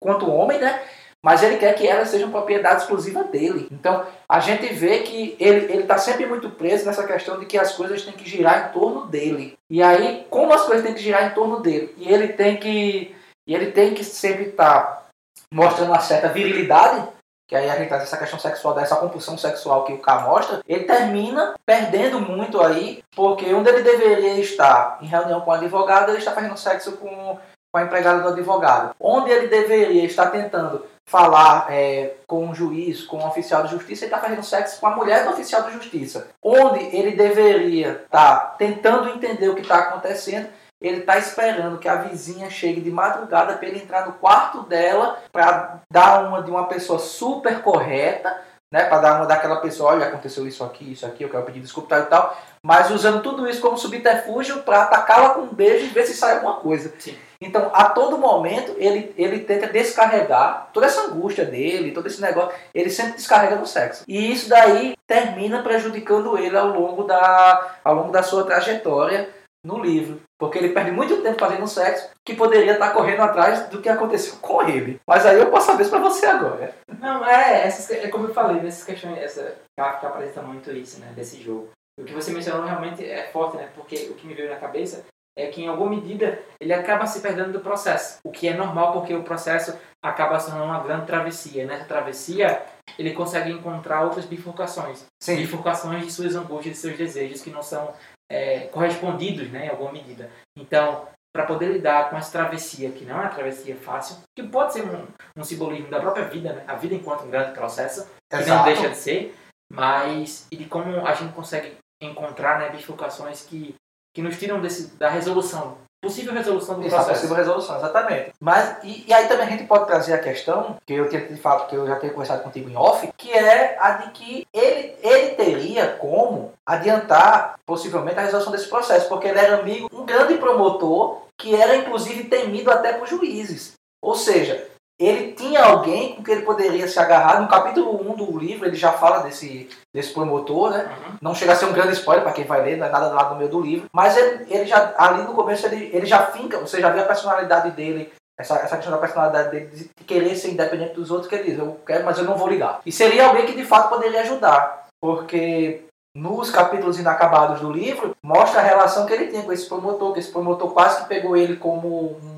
quanto 0.02 0.30
homem, 0.30 0.60
né? 0.60 0.84
Mas 1.24 1.42
ele 1.42 1.58
quer 1.58 1.74
que 1.74 1.88
elas 1.88 2.10
sejam 2.10 2.30
propriedade 2.30 2.82
exclusiva 2.82 3.24
dele. 3.24 3.68
Então, 3.72 4.06
a 4.30 4.40
gente 4.40 4.72
vê 4.74 5.00
que 5.00 5.36
ele 5.40 5.82
está 5.82 5.98
sempre 5.98 6.28
muito 6.28 6.52
preso 6.52 6.86
nessa 6.86 7.06
questão 7.06 7.40
de 7.40 7.48
que 7.48 7.58
as 7.58 7.76
coisas 7.76 8.04
têm 8.04 8.14
que 8.14 8.30
girar 8.30 8.70
em 8.70 8.74
torno 8.74 9.08
dele. 9.08 9.58
E 9.68 9.82
aí, 9.82 10.26
como 10.30 10.54
as 10.54 10.64
coisas 10.66 10.86
têm 10.86 10.94
que 10.94 11.02
girar 11.02 11.26
em 11.26 11.34
torno 11.34 11.62
dele? 11.62 11.96
E 11.98 12.12
ele 12.12 12.34
tem 12.34 12.58
que, 12.58 13.16
e 13.48 13.56
ele 13.56 13.72
tem 13.72 13.96
que 13.96 14.04
sempre 14.04 14.50
estar 14.50 14.84
tá 14.84 15.06
mostrando 15.52 15.90
uma 15.90 16.00
certa 16.00 16.30
virilidade 16.30 17.08
que 17.48 17.56
aí 17.56 17.70
a 17.70 17.76
gente 17.76 17.90
traz 17.90 18.04
essa 18.04 18.18
questão 18.18 18.40
sexual, 18.40 18.74
dessa 18.74 18.96
compulsão 18.96 19.38
sexual 19.38 19.86
que 19.86 19.94
o 19.94 20.00
K 20.00 20.22
mostra, 20.22 20.62
ele 20.68 20.86
termina 20.86 21.54
perdendo 21.66 22.20
muito 22.20 22.62
aí, 22.62 23.04
porque 23.16 23.54
onde 23.54 23.70
ele 23.70 23.84
deveria 23.84 24.40
estar 24.40 24.98
em 25.02 25.06
reunião 25.06 25.42
com 25.42 25.52
o 25.52 25.54
advogado, 25.54 26.10
ele 26.10 26.18
está 26.18 26.32
fazendo 26.32 26.58
sexo 26.58 26.94
com, 26.94 27.38
com 27.72 27.78
a 27.78 27.84
empregada 27.84 28.22
do 28.22 28.30
advogado. 28.30 28.96
Onde 29.00 29.30
ele 29.30 29.48
deveria 29.48 30.06
estar 30.06 30.28
tentando 30.28 30.86
falar 31.08 31.68
é, 31.70 32.16
com 32.26 32.48
um 32.48 32.56
juiz, 32.56 33.04
com 33.04 33.18
um 33.18 33.28
oficial 33.28 33.64
de 33.64 33.72
justiça, 33.72 34.06
ele 34.06 34.14
está 34.14 34.20
fazendo 34.20 34.44
sexo 34.44 34.80
com 34.80 34.88
a 34.88 34.96
mulher 34.96 35.24
do 35.24 35.30
oficial 35.30 35.62
de 35.64 35.74
justiça. 35.74 36.30
Onde 36.42 36.84
ele 36.96 37.12
deveria 37.12 38.02
estar 38.04 38.56
tentando 38.58 39.10
entender 39.10 39.50
o 39.50 39.56
que 39.56 39.62
está 39.62 39.78
acontecendo, 39.78 40.50
ele 40.82 41.00
está 41.00 41.18
esperando 41.18 41.78
que 41.78 41.88
a 41.88 41.96
vizinha 41.96 42.50
chegue 42.50 42.82
de 42.82 42.92
madrugada 42.92 43.54
para 43.54 43.68
ele 43.68 43.80
entrar 43.80 44.06
no 44.06 44.14
quarto 44.14 44.64
dela 44.64 45.20
para 45.32 45.80
dar 45.92 46.28
uma 46.28 46.44
de 46.44 46.52
uma 46.52 46.68
pessoa 46.68 47.00
super 47.00 47.62
correta, 47.62 48.36
né? 48.72 48.86
Para 48.86 49.00
dar 49.00 49.16
uma 49.18 49.26
daquela 49.26 49.62
pessoa, 49.62 49.92
olha, 49.92 50.08
aconteceu 50.08 50.46
isso 50.48 50.64
aqui, 50.64 50.92
isso 50.92 51.06
aqui, 51.06 51.24
eu 51.24 51.30
quero 51.30 51.46
pedir 51.46 51.62
desculpa 51.62 51.98
e 51.98 52.04
tal, 52.04 52.38
mas 52.64 52.92
usando 52.92 53.22
tudo 53.22 53.48
isso 53.48 53.62
como 53.62 53.78
subterfúgio 53.78 54.64
para 54.64 54.84
atacá-la 54.84 55.30
com 55.30 55.42
um 55.42 55.54
beijo 55.54 55.86
e 55.86 55.90
ver 55.90 56.06
se 56.06 56.14
sai 56.14 56.36
alguma 56.36 56.56
coisa. 56.56 56.94
Sim. 57.00 57.16
Então, 57.40 57.70
a 57.74 57.86
todo 57.86 58.18
momento, 58.18 58.76
ele, 58.78 59.14
ele 59.18 59.40
tenta 59.40 59.68
descarregar 59.68 60.70
toda 60.74 60.88
essa 60.88 61.02
angústia 61.04 61.46
dele, 61.46 61.92
todo 61.92 62.08
esse 62.08 62.22
negócio, 62.22 62.58
ele 62.74 62.90
sempre 62.90 63.14
descarrega 63.14 63.56
no 63.56 63.68
sexo. 63.68 64.04
E 64.08 64.32
isso 64.32 64.50
daí 64.50 64.96
termina 65.06 65.62
prejudicando 65.62 66.38
ele 66.38 66.58
ao 66.58 66.68
longo 66.68 67.04
da, 67.04 67.78
ao 67.84 67.96
longo 67.96 68.12
da 68.12 68.24
sua 68.24 68.44
trajetória 68.46 69.30
no 69.64 69.80
livro. 69.80 70.22
Porque 70.38 70.58
ele 70.58 70.70
perde 70.70 70.92
muito 70.92 71.22
tempo 71.22 71.40
fazendo 71.40 71.68
sexo 71.68 72.10
que 72.26 72.36
poderia 72.36 72.74
estar 72.74 72.92
correndo 72.92 73.22
atrás 73.22 73.68
do 73.70 73.82
que 73.82 73.88
aconteceu 73.88 74.36
com 74.42 74.62
ele. 74.64 75.00
Mas 75.08 75.26
aí 75.26 75.40
eu 75.40 75.50
posso 75.50 75.68
saber 75.68 75.84
isso 75.84 75.92
pra 75.92 76.00
você 76.00 76.26
agora. 76.26 76.76
Não, 77.00 77.26
é, 77.26 77.66
essas, 77.66 77.90
é 77.92 78.10
como 78.10 78.28
eu 78.28 78.34
falei, 78.34 78.62
nessas 78.62 78.84
questões, 78.84 79.18
essa 79.18 79.56
Kafka 79.78 80.08
apresenta 80.08 80.42
muito 80.42 80.72
isso, 80.72 81.00
né, 81.00 81.14
desse 81.16 81.42
jogo. 81.42 81.70
O 81.98 82.04
que 82.04 82.14
você 82.14 82.32
mencionou 82.32 82.66
realmente 82.66 83.06
é 83.06 83.24
forte, 83.28 83.56
né, 83.56 83.70
porque 83.74 83.96
o 84.10 84.16
que 84.16 84.28
me 84.28 84.34
veio 84.34 84.50
na 84.50 84.58
cabeça 84.58 85.06
é 85.38 85.48
que 85.48 85.62
em 85.62 85.68
alguma 85.68 85.90
medida 85.90 86.40
ele 86.60 86.74
acaba 86.74 87.06
se 87.06 87.20
perdendo 87.20 87.52
do 87.52 87.60
processo. 87.60 88.20
O 88.26 88.32
que 88.32 88.48
é 88.48 88.54
normal 88.54 88.94
porque 88.94 89.14
o 89.14 89.24
processo 89.24 89.78
acaba 90.04 90.40
sendo 90.40 90.64
uma 90.64 90.82
grande 90.82 91.06
travessia. 91.06 91.66
Nessa 91.66 91.86
travessia 91.86 92.62
ele 92.98 93.14
consegue 93.14 93.52
encontrar 93.52 94.04
outras 94.04 94.26
bifurcações. 94.26 95.06
Sim. 95.22 95.38
Bifurcações 95.38 96.06
de 96.06 96.12
suas 96.12 96.36
angústias, 96.36 96.76
de 96.76 96.82
seus 96.82 96.98
desejos 96.98 97.42
que 97.42 97.50
não 97.50 97.62
são 97.62 97.94
é, 98.30 98.62
correspondidos 98.68 99.50
né, 99.52 99.68
em 99.68 99.70
alguma 99.70 99.92
medida. 99.92 100.30
Então, 100.58 101.08
para 101.36 101.46
poder 101.46 101.72
lidar 101.72 102.10
com 102.10 102.18
essa 102.18 102.32
travessia, 102.32 102.92
que 102.92 103.04
não 103.04 103.18
é 103.18 103.22
uma 103.22 103.30
travessia 103.30 103.76
fácil, 103.76 104.18
que 104.36 104.44
pode 104.44 104.74
ser 104.74 104.84
um, 104.86 105.06
um 105.36 105.44
simbolismo 105.44 105.90
da 105.90 106.00
própria 106.00 106.26
vida, 106.26 106.54
né? 106.54 106.64
a 106.66 106.76
vida 106.76 106.96
enquanto 106.96 107.26
um 107.26 107.30
grande 107.30 107.54
processo, 107.54 108.08
que 108.30 108.38
Exato. 108.38 108.58
não 108.58 108.64
deixa 108.64 108.90
de 108.90 108.96
ser, 108.96 109.36
mas 109.72 110.48
e 110.50 110.56
de 110.56 110.66
como 110.66 111.06
a 111.06 111.14
gente 111.14 111.34
consegue 111.34 111.78
encontrar 112.02 112.60
né, 112.60 112.70
bifurcações 112.70 113.44
que, 113.44 113.76
que 114.14 114.22
nos 114.22 114.40
tiram 114.40 114.62
desse, 114.62 114.96
da 114.96 115.10
resolução 115.10 115.78
possível 116.06 116.34
resolução 116.34 116.76
do 116.76 116.82
Isso, 116.82 116.96
processo. 116.96 117.14
possível 117.14 117.36
resolução, 117.36 117.78
exatamente. 117.78 118.32
Mas, 118.40 118.78
e, 118.84 119.06
e, 119.08 119.14
aí 119.14 119.28
também 119.28 119.48
a 119.48 119.50
gente 119.50 119.64
pode 119.64 119.88
trazer 119.88 120.14
a 120.14 120.20
questão, 120.20 120.78
que 120.86 120.94
eu 120.94 121.10
tinha 121.10 121.22
de 121.22 121.36
fato, 121.36 121.68
que 121.68 121.76
eu 121.76 121.88
já 121.88 121.96
tenho 121.96 122.14
conversado 122.14 122.44
contigo 122.44 122.70
em 122.70 122.76
off, 122.76 123.10
que 123.18 123.32
é 123.32 123.76
a 123.80 123.92
de 123.92 124.12
que 124.12 124.48
ele, 124.54 124.96
ele 125.02 125.30
teria 125.32 125.88
como 126.00 126.54
adiantar 126.66 127.60
possivelmente 127.66 128.20
a 128.20 128.22
resolução 128.22 128.52
desse 128.52 128.70
processo, 128.70 129.10
porque 129.10 129.28
ele 129.28 129.40
era 129.40 129.58
amigo, 129.58 129.90
um 129.92 130.06
grande 130.06 130.36
promotor, 130.36 131.24
que 131.38 131.56
era 131.56 131.76
inclusive 131.76 132.26
temido 132.26 132.70
até 132.70 132.94
por 132.94 133.08
juízes. 133.08 133.74
Ou 134.02 134.16
seja, 134.16 134.68
ele 135.00 135.34
tinha 135.34 135.64
alguém 135.64 136.16
com 136.16 136.24
que 136.24 136.32
ele 136.32 136.44
poderia 136.44 136.88
se 136.88 136.98
agarrar. 136.98 137.42
No 137.42 137.48
capítulo 137.48 138.12
1 138.12 138.16
do 138.16 138.38
livro, 138.38 138.66
ele 138.66 138.76
já 138.76 138.94
fala 138.94 139.20
desse, 139.20 139.70
desse 139.94 140.14
promotor, 140.14 140.72
né? 140.72 140.86
Uhum. 140.86 141.18
Não 141.22 141.36
chega 141.36 141.52
a 141.52 141.56
ser 141.56 141.66
um 141.66 141.74
grande 141.74 141.94
spoiler 141.94 142.24
para 142.24 142.32
quem 142.32 142.46
vai 142.46 142.64
ler, 142.64 142.78
não 142.78 142.88
é 142.88 142.90
nada 142.90 143.10
lá 143.10 143.30
no 143.30 143.36
meio 143.36 143.50
do 143.50 143.60
livro. 143.60 143.88
Mas 143.94 144.16
ele, 144.16 144.46
ele 144.50 144.66
já, 144.66 144.94
ali 144.98 145.24
no 145.24 145.34
começo, 145.34 145.66
ele, 145.66 145.90
ele 145.94 146.06
já 146.06 146.28
finca, 146.28 146.60
você 146.60 146.80
já 146.80 146.90
vê 146.90 147.02
a 147.02 147.06
personalidade 147.06 147.72
dele, 147.72 148.14
essa, 148.40 148.56
essa 148.56 148.78
questão 148.78 148.94
da 148.94 149.00
personalidade 149.00 149.52
dele, 149.52 149.68
de 149.68 150.04
querer 150.06 150.36
ser 150.36 150.52
independente 150.52 150.94
dos 150.94 151.12
outros, 151.12 151.28
que 151.28 151.36
ele 151.36 151.52
diz, 151.52 151.60
eu 151.60 151.78
quero, 151.86 152.06
mas 152.06 152.18
eu 152.18 152.24
não 152.24 152.38
vou 152.38 152.48
ligar. 152.48 152.80
E 152.86 152.92
seria 152.92 153.28
alguém 153.28 153.46
que 153.46 153.56
de 153.56 153.66
fato 153.66 153.90
poderia 153.90 154.22
ajudar, 154.22 154.88
porque 155.02 155.84
nos 156.16 156.50
capítulos 156.50 156.98
inacabados 156.98 157.60
do 157.60 157.70
livro, 157.70 158.16
mostra 158.24 158.62
a 158.62 158.64
relação 158.64 159.06
que 159.06 159.12
ele 159.12 159.28
tinha 159.28 159.44
com 159.44 159.52
esse 159.52 159.68
promotor, 159.68 160.14
que 160.14 160.20
esse 160.20 160.32
promotor 160.32 160.72
quase 160.72 161.02
que 161.02 161.10
pegou 161.10 161.36
ele 161.36 161.58
como 161.58 162.18
um 162.24 162.35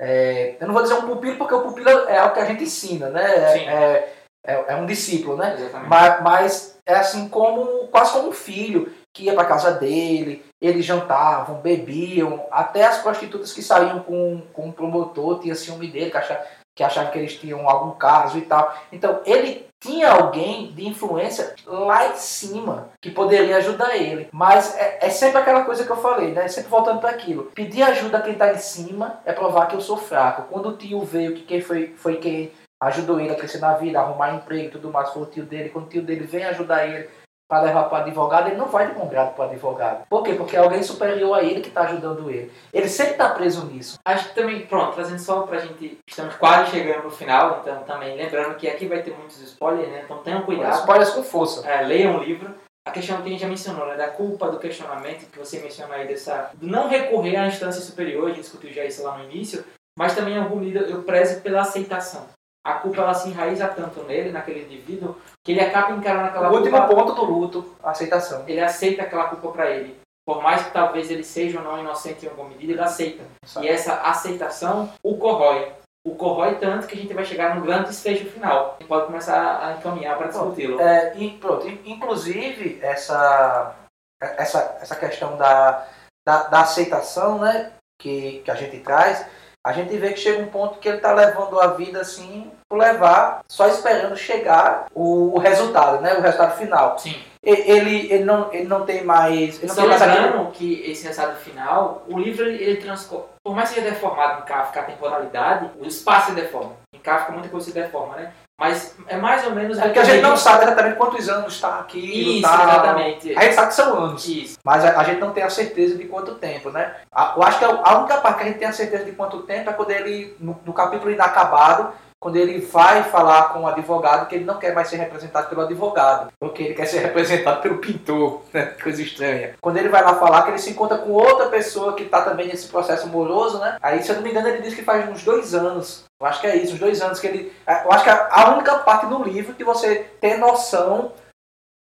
é, 0.00 0.56
eu 0.60 0.66
não 0.66 0.74
vou 0.74 0.82
dizer 0.82 0.94
um 0.94 1.06
pupilo, 1.06 1.36
porque 1.36 1.54
o 1.54 1.62
pupilo 1.62 1.88
é 1.88 2.18
algo 2.18 2.34
que 2.34 2.40
a 2.40 2.44
gente 2.44 2.64
ensina, 2.64 3.08
né? 3.10 3.24
É, 3.24 4.14
é, 4.46 4.64
é, 4.68 4.76
um 4.76 4.86
discípulo, 4.86 5.36
né? 5.36 5.56
Mas, 5.88 6.22
mas, 6.22 6.78
é 6.86 6.94
assim 6.96 7.28
como 7.28 7.88
quase 7.88 8.12
como 8.12 8.28
um 8.28 8.32
filho 8.32 8.92
que 9.12 9.24
ia 9.24 9.34
para 9.34 9.46
casa 9.46 9.72
dele, 9.72 10.44
eles 10.60 10.84
jantavam, 10.84 11.60
bebiam, 11.60 12.44
até 12.50 12.84
as 12.84 12.98
prostitutas 12.98 13.52
que 13.52 13.62
saíam 13.62 14.00
com, 14.00 14.42
com 14.52 14.68
o 14.68 14.72
promotor 14.72 15.40
tinha 15.40 15.54
ciúme 15.54 15.88
dele, 15.88 16.10
que 16.10 16.16
achava, 16.16 16.44
que 16.74 16.82
achavam 16.82 17.12
que 17.12 17.18
eles 17.18 17.38
tinham 17.38 17.68
algum 17.68 17.92
caso 17.92 18.36
e 18.36 18.42
tal. 18.42 18.76
Então 18.92 19.22
ele 19.24 19.66
tinha 19.84 20.10
alguém 20.10 20.72
de 20.72 20.88
influência 20.88 21.54
lá 21.66 22.08
em 22.08 22.16
cima 22.16 22.88
que 23.02 23.10
poderia 23.10 23.58
ajudar 23.58 23.94
ele. 23.94 24.28
Mas 24.32 24.74
é, 24.78 24.98
é 25.02 25.10
sempre 25.10 25.38
aquela 25.38 25.64
coisa 25.64 25.84
que 25.84 25.90
eu 25.90 25.96
falei, 25.98 26.32
né? 26.32 26.48
Sempre 26.48 26.70
voltando 26.70 27.00
para 27.00 27.10
aquilo. 27.10 27.50
Pedir 27.54 27.82
ajuda 27.82 28.16
a 28.16 28.22
quem 28.22 28.32
está 28.32 28.50
em 28.50 28.58
cima 28.58 29.20
é 29.26 29.32
provar 29.32 29.66
que 29.66 29.76
eu 29.76 29.82
sou 29.82 29.98
fraco. 29.98 30.50
Quando 30.50 30.70
o 30.70 30.76
tio 30.76 31.04
veio 31.04 31.34
que 31.34 31.42
quem 31.42 31.60
foi, 31.60 31.94
foi 31.98 32.16
quem 32.16 32.50
ajudou 32.80 33.20
ele 33.20 33.30
a 33.30 33.34
crescer 33.34 33.58
na 33.58 33.74
vida, 33.74 34.00
arrumar 34.00 34.34
emprego 34.34 34.68
e 34.68 34.70
tudo 34.70 34.90
mais, 34.90 35.10
foi 35.10 35.22
o 35.22 35.26
tio 35.26 35.44
dele. 35.44 35.68
Quando 35.68 35.84
o 35.86 35.90
tio 35.90 36.02
dele 36.02 36.24
vem 36.24 36.44
ajudar 36.44 36.86
ele 36.86 37.08
para 37.48 37.62
levar 37.62 37.84
para 37.84 37.98
o 37.98 38.02
advogado, 38.02 38.48
ele 38.48 38.56
não 38.56 38.66
vai 38.66 38.88
de 38.88 38.94
bom 38.94 39.06
grado 39.06 39.34
para 39.34 39.46
o 39.46 39.48
advogado. 39.48 40.06
Por 40.08 40.22
quê? 40.22 40.34
Porque 40.34 40.56
é 40.56 40.60
alguém 40.60 40.82
superior 40.82 41.38
a 41.38 41.42
ele 41.42 41.60
que 41.60 41.68
está 41.68 41.82
ajudando 41.82 42.30
ele. 42.30 42.50
Ele 42.72 42.88
sempre 42.88 43.12
está 43.12 43.30
preso 43.30 43.66
nisso. 43.66 43.98
Acho 44.04 44.28
que 44.28 44.34
também, 44.34 44.66
pronto, 44.66 44.94
trazendo 44.94 45.18
só 45.18 45.42
para 45.42 45.58
a 45.58 45.60
gente, 45.60 45.98
estamos 46.08 46.34
quase 46.36 46.70
chegando 46.70 47.04
no 47.04 47.10
final, 47.10 47.60
então 47.60 47.82
também 47.82 48.16
lembrando 48.16 48.56
que 48.56 48.68
aqui 48.68 48.86
vai 48.86 49.02
ter 49.02 49.16
muitos 49.16 49.40
spoilers, 49.40 49.88
né? 49.88 50.02
Então 50.04 50.18
tenham 50.18 50.42
cuidado. 50.42 50.78
Spoilers 50.80 51.10
com 51.10 51.22
força. 51.22 51.68
É, 51.68 51.82
leiam 51.82 52.16
o 52.16 52.22
livro. 52.22 52.54
A 52.86 52.90
questão 52.90 53.16
que 53.22 53.28
a 53.28 53.30
gente 53.30 53.40
já 53.40 53.48
mencionou, 53.48 53.86
né? 53.86 53.96
Da 53.96 54.08
culpa, 54.08 54.50
do 54.50 54.58
questionamento, 54.58 55.30
que 55.30 55.38
você 55.38 55.58
mencionou 55.58 55.94
aí, 55.94 56.06
dessa, 56.06 56.50
do 56.54 56.66
não 56.66 56.88
recorrer 56.88 57.36
à 57.36 57.46
instância 57.46 57.80
superior, 57.80 58.26
a 58.26 58.28
gente 58.28 58.40
discutiu 58.40 58.72
já 58.72 58.84
isso 58.84 59.02
lá 59.02 59.16
no 59.16 59.24
início, 59.24 59.64
mas 59.98 60.14
também 60.14 60.34
em 60.34 60.38
alguma 60.38 60.62
medida 60.62 60.80
eu 60.80 61.02
prezo 61.02 61.40
pela 61.40 61.60
aceitação 61.60 62.26
a 62.64 62.74
culpa 62.74 63.02
ela 63.02 63.14
se 63.14 63.28
enraiza 63.28 63.68
tanto 63.68 64.02
nele, 64.04 64.32
naquele 64.32 64.64
indivíduo, 64.64 65.16
que 65.44 65.52
ele 65.52 65.60
acaba 65.60 65.92
encarando 65.92 66.28
aquela 66.28 66.48
o 66.48 66.50
culpa. 66.50 66.68
O 66.68 66.72
último 66.72 66.88
ponto 66.88 67.12
do 67.12 67.24
luto, 67.24 67.76
a 67.82 67.90
aceitação. 67.90 68.42
Ele 68.48 68.60
aceita 68.60 69.02
aquela 69.02 69.24
culpa 69.24 69.50
para 69.50 69.70
ele. 69.70 70.00
Por 70.26 70.42
mais 70.42 70.62
que 70.62 70.72
talvez 70.72 71.10
ele 71.10 71.22
seja 71.22 71.58
ou 71.58 71.64
não 71.64 71.78
inocente 71.78 72.24
em 72.24 72.28
alguma 72.30 72.48
medida, 72.48 72.72
ele 72.72 72.80
aceita. 72.80 73.24
E 73.60 73.68
essa 73.68 74.00
aceitação 74.00 74.90
o 75.02 75.18
corrói. 75.18 75.70
O 76.06 76.14
corrói 76.14 76.54
tanto 76.56 76.86
que 76.86 76.94
a 76.94 77.00
gente 77.00 77.12
vai 77.12 77.24
chegar 77.24 77.54
no 77.54 77.62
grande 77.62 77.88
desfecho 77.88 78.30
final. 78.30 78.76
A 78.76 78.80
gente 78.80 78.88
pode 78.88 79.06
começar 79.06 79.62
a 79.62 79.72
encaminhar 79.72 80.16
para 80.16 80.28
discuti-lo. 80.28 80.80
É, 80.80 81.14
e, 81.16 81.36
pronto, 81.38 81.68
inclusive, 81.84 82.78
essa, 82.82 83.74
essa, 84.20 84.78
essa 84.80 84.96
questão 84.96 85.36
da, 85.36 85.86
da, 86.26 86.44
da 86.44 86.60
aceitação, 86.60 87.38
né? 87.38 87.72
Que, 88.00 88.40
que 88.44 88.50
a 88.50 88.54
gente 88.54 88.80
traz, 88.80 89.24
a 89.64 89.72
gente 89.72 89.96
vê 89.96 90.12
que 90.12 90.20
chega 90.20 90.42
um 90.42 90.48
ponto 90.48 90.78
que 90.78 90.86
ele 90.86 90.98
está 90.98 91.12
levando 91.12 91.58
a 91.58 91.68
vida 91.68 92.00
assim, 92.00 92.50
por 92.68 92.78
levar, 92.78 93.40
só 93.48 93.66
esperando 93.66 94.14
chegar 94.14 94.86
o, 94.94 95.38
resultado, 95.38 96.02
né? 96.02 96.14
O 96.14 96.20
resultado 96.20 96.58
final. 96.58 96.98
Sim. 96.98 97.16
Ele, 97.42 98.12
ele, 98.12 98.24
não, 98.24 98.52
ele 98.52 98.64
não 98.64 98.84
tem 98.84 99.04
mais. 99.04 99.58
Ele 99.58 99.66
não 99.68 99.74
tem 99.74 99.86
mais 99.86 100.02
aquele... 100.02 100.50
que 100.52 100.90
esse 100.90 101.06
resultado 101.06 101.36
final, 101.36 102.04
o 102.08 102.18
livro 102.18 102.44
ele, 102.46 102.62
ele 102.62 102.76
transcorre. 102.76 103.24
Por 103.42 103.54
mais 103.54 103.70
que 103.70 103.76
seja 103.76 103.90
deformado 103.90 104.42
em 104.42 104.44
Kafka 104.44 104.80
a 104.80 104.84
temporalidade, 104.84 105.70
o 105.78 105.86
espaço 105.86 106.30
se 106.30 106.34
deforma. 106.34 106.72
Em 106.92 106.98
Kafka 106.98 107.32
muita 107.32 107.48
coisa 107.48 107.66
se 107.66 107.72
deforma, 107.72 108.16
né? 108.16 108.32
Mas 108.58 108.94
é 109.08 109.16
mais 109.16 109.44
ou 109.46 109.52
menos. 109.52 109.78
É 109.78 109.82
porque 109.82 109.98
a 109.98 110.04
gente 110.04 110.22
não 110.22 110.36
sabe 110.36 110.64
exatamente 110.64 110.96
quantos 110.96 111.28
anos 111.28 111.54
está 111.54 111.80
aqui. 111.80 112.38
Isso, 112.38 112.42
tá... 112.42 112.62
exatamente. 112.62 113.36
A 113.36 113.42
gente 113.42 113.54
sabe 113.54 113.68
que 113.68 113.74
são 113.74 113.98
anos. 113.98 114.28
Isso. 114.28 114.58
Mas 114.64 114.84
a, 114.84 115.00
a, 115.00 115.04
gente 115.04 115.20
não 115.20 115.32
tem 115.32 115.42
a 115.42 115.50
certeza 115.50 115.96
de 115.96 116.04
quanto 116.04 116.36
tempo, 116.36 116.70
né? 116.70 116.94
A, 117.10 117.34
eu 117.36 117.42
acho 117.42 117.58
que 117.58 117.64
a 117.64 117.98
única 117.98 118.18
parte 118.18 118.38
que 118.38 118.42
a 118.44 118.46
gente 118.46 118.58
tem 118.58 118.68
a 118.68 118.72
certeza 118.72 119.04
de 119.04 119.12
quanto 119.12 119.42
tempo 119.42 119.70
é 119.70 119.72
quando 119.72 119.90
ele, 119.90 120.36
no, 120.38 120.58
no 120.64 120.72
capítulo 120.72 121.10
inacabado, 121.10 121.92
quando 122.24 122.36
ele 122.36 122.58
vai 122.58 123.02
falar 123.02 123.52
com 123.52 123.60
o 123.60 123.66
advogado 123.66 124.26
que 124.26 124.34
ele 124.34 124.46
não 124.46 124.58
quer 124.58 124.74
mais 124.74 124.88
ser 124.88 124.96
representado 124.96 125.46
pelo 125.50 125.60
advogado, 125.60 126.32
porque 126.40 126.62
ele 126.62 126.74
quer 126.74 126.86
ser 126.86 127.00
representado 127.04 127.60
pelo 127.60 127.76
pintor, 127.76 128.40
né? 128.50 128.74
coisa 128.82 129.02
estranha. 129.02 129.56
Quando 129.60 129.76
ele 129.76 129.90
vai 129.90 130.02
lá 130.02 130.14
falar 130.14 130.42
que 130.42 130.52
ele 130.52 130.58
se 130.58 130.70
encontra 130.70 130.96
com 130.96 131.10
outra 131.10 131.50
pessoa 131.50 131.92
que 131.92 132.04
está 132.04 132.22
também 132.22 132.48
nesse 132.48 132.68
processo 132.68 133.04
amoroso, 133.04 133.58
né? 133.58 133.76
Aí, 133.82 134.02
se 134.02 134.08
eu 134.08 134.16
não 134.16 134.22
me 134.22 134.30
engano, 134.30 134.48
ele 134.48 134.62
diz 134.62 134.72
que 134.72 134.80
faz 134.80 135.06
uns 135.06 135.22
dois 135.22 135.54
anos. 135.54 136.04
Eu 136.18 136.26
acho 136.26 136.40
que 136.40 136.46
é 136.46 136.56
isso, 136.56 136.72
uns 136.72 136.80
dois 136.80 137.02
anos 137.02 137.20
que 137.20 137.26
ele. 137.26 137.52
Eu 137.68 137.92
acho 137.92 138.04
que 138.04 138.10
a 138.10 138.54
única 138.54 138.78
parte 138.78 139.04
do 139.04 139.22
livro 139.22 139.52
que 139.52 139.62
você 139.62 140.06
tem 140.18 140.38
noção 140.38 141.12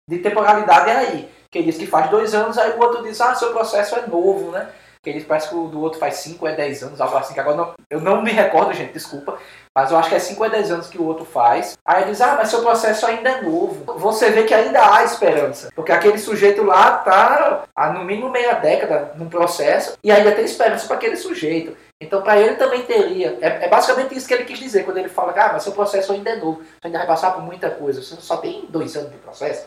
de 0.09 0.21
temporalidade 0.21 0.89
é 0.89 0.97
aí. 0.97 1.31
Que 1.51 1.59
ele 1.59 1.67
diz 1.67 1.77
que 1.77 1.87
faz 1.87 2.11
dois 2.11 2.35
anos, 2.35 2.57
aí 2.57 2.71
o 2.71 2.81
outro 2.81 3.03
diz, 3.03 3.21
ah, 3.21 3.35
seu 3.35 3.53
processo 3.53 3.97
é 3.97 4.07
novo, 4.07 4.51
né? 4.51 4.71
Que 5.03 5.11
ele 5.11 5.25
parece 5.25 5.49
que 5.49 5.55
o 5.57 5.67
do 5.67 5.81
outro 5.81 5.99
faz 5.99 6.15
5 6.17 6.45
ou 6.45 6.51
é 6.51 6.55
10 6.55 6.83
anos, 6.85 7.01
algo 7.01 7.17
assim, 7.17 7.35
que 7.35 7.41
agora 7.41 7.57
não, 7.57 7.75
eu 7.91 8.01
não 8.01 8.23
me 8.23 8.31
recordo, 8.31 8.73
gente, 8.73 8.93
desculpa. 8.93 9.37
Mas 9.75 9.91
eu 9.91 9.97
acho 9.97 10.09
que 10.09 10.15
é 10.15 10.19
5 10.19 10.45
ou 10.45 10.51
10 10.51 10.71
anos 10.71 10.87
que 10.87 10.99
o 10.99 11.05
outro 11.05 11.25
faz. 11.25 11.77
Aí 11.85 12.03
ele 12.03 12.13
diz, 12.13 12.21
ah, 12.21 12.37
mas 12.37 12.51
seu 12.51 12.61
processo 12.61 13.05
ainda 13.07 13.31
é 13.31 13.43
novo. 13.43 13.99
Você 13.99 14.31
vê 14.31 14.45
que 14.45 14.55
ainda 14.55 14.95
há 14.95 15.03
esperança. 15.03 15.71
Porque 15.75 15.91
aquele 15.91 16.19
sujeito 16.19 16.63
lá 16.63 16.99
tá 16.99 17.65
há 17.75 17.93
no 17.93 18.05
mínimo 18.05 18.31
meia 18.31 18.55
década 18.55 19.13
no 19.17 19.29
processo 19.29 19.99
e 20.05 20.13
ainda 20.13 20.33
tem 20.33 20.45
esperança 20.45 20.87
para 20.87 20.97
aquele 20.97 21.17
sujeito. 21.17 21.77
Então, 22.01 22.21
para 22.21 22.39
ele 22.39 22.57
também 22.57 22.83
teria. 22.83 23.39
É, 23.41 23.65
é, 23.65 23.69
basicamente 23.69 24.17
isso 24.17 24.27
que 24.27 24.35
ele 24.35 24.45
quis 24.45 24.59
dizer 24.59 24.85
quando 24.85 24.99
ele 24.99 25.09
fala, 25.09 25.33
ah, 25.37 25.51
mas 25.53 25.63
seu 25.63 25.73
processo 25.73 26.13
ainda 26.13 26.31
é 26.31 26.37
novo. 26.37 26.61
Você 26.61 26.87
ainda 26.87 26.99
vai 26.99 27.07
passar 27.07 27.31
por 27.31 27.43
muita 27.43 27.71
coisa. 27.71 28.03
Você 28.03 28.17
só 28.17 28.37
tem 28.37 28.67
dois 28.69 28.97
anos 28.97 29.11
de 29.11 29.19
processo. 29.19 29.67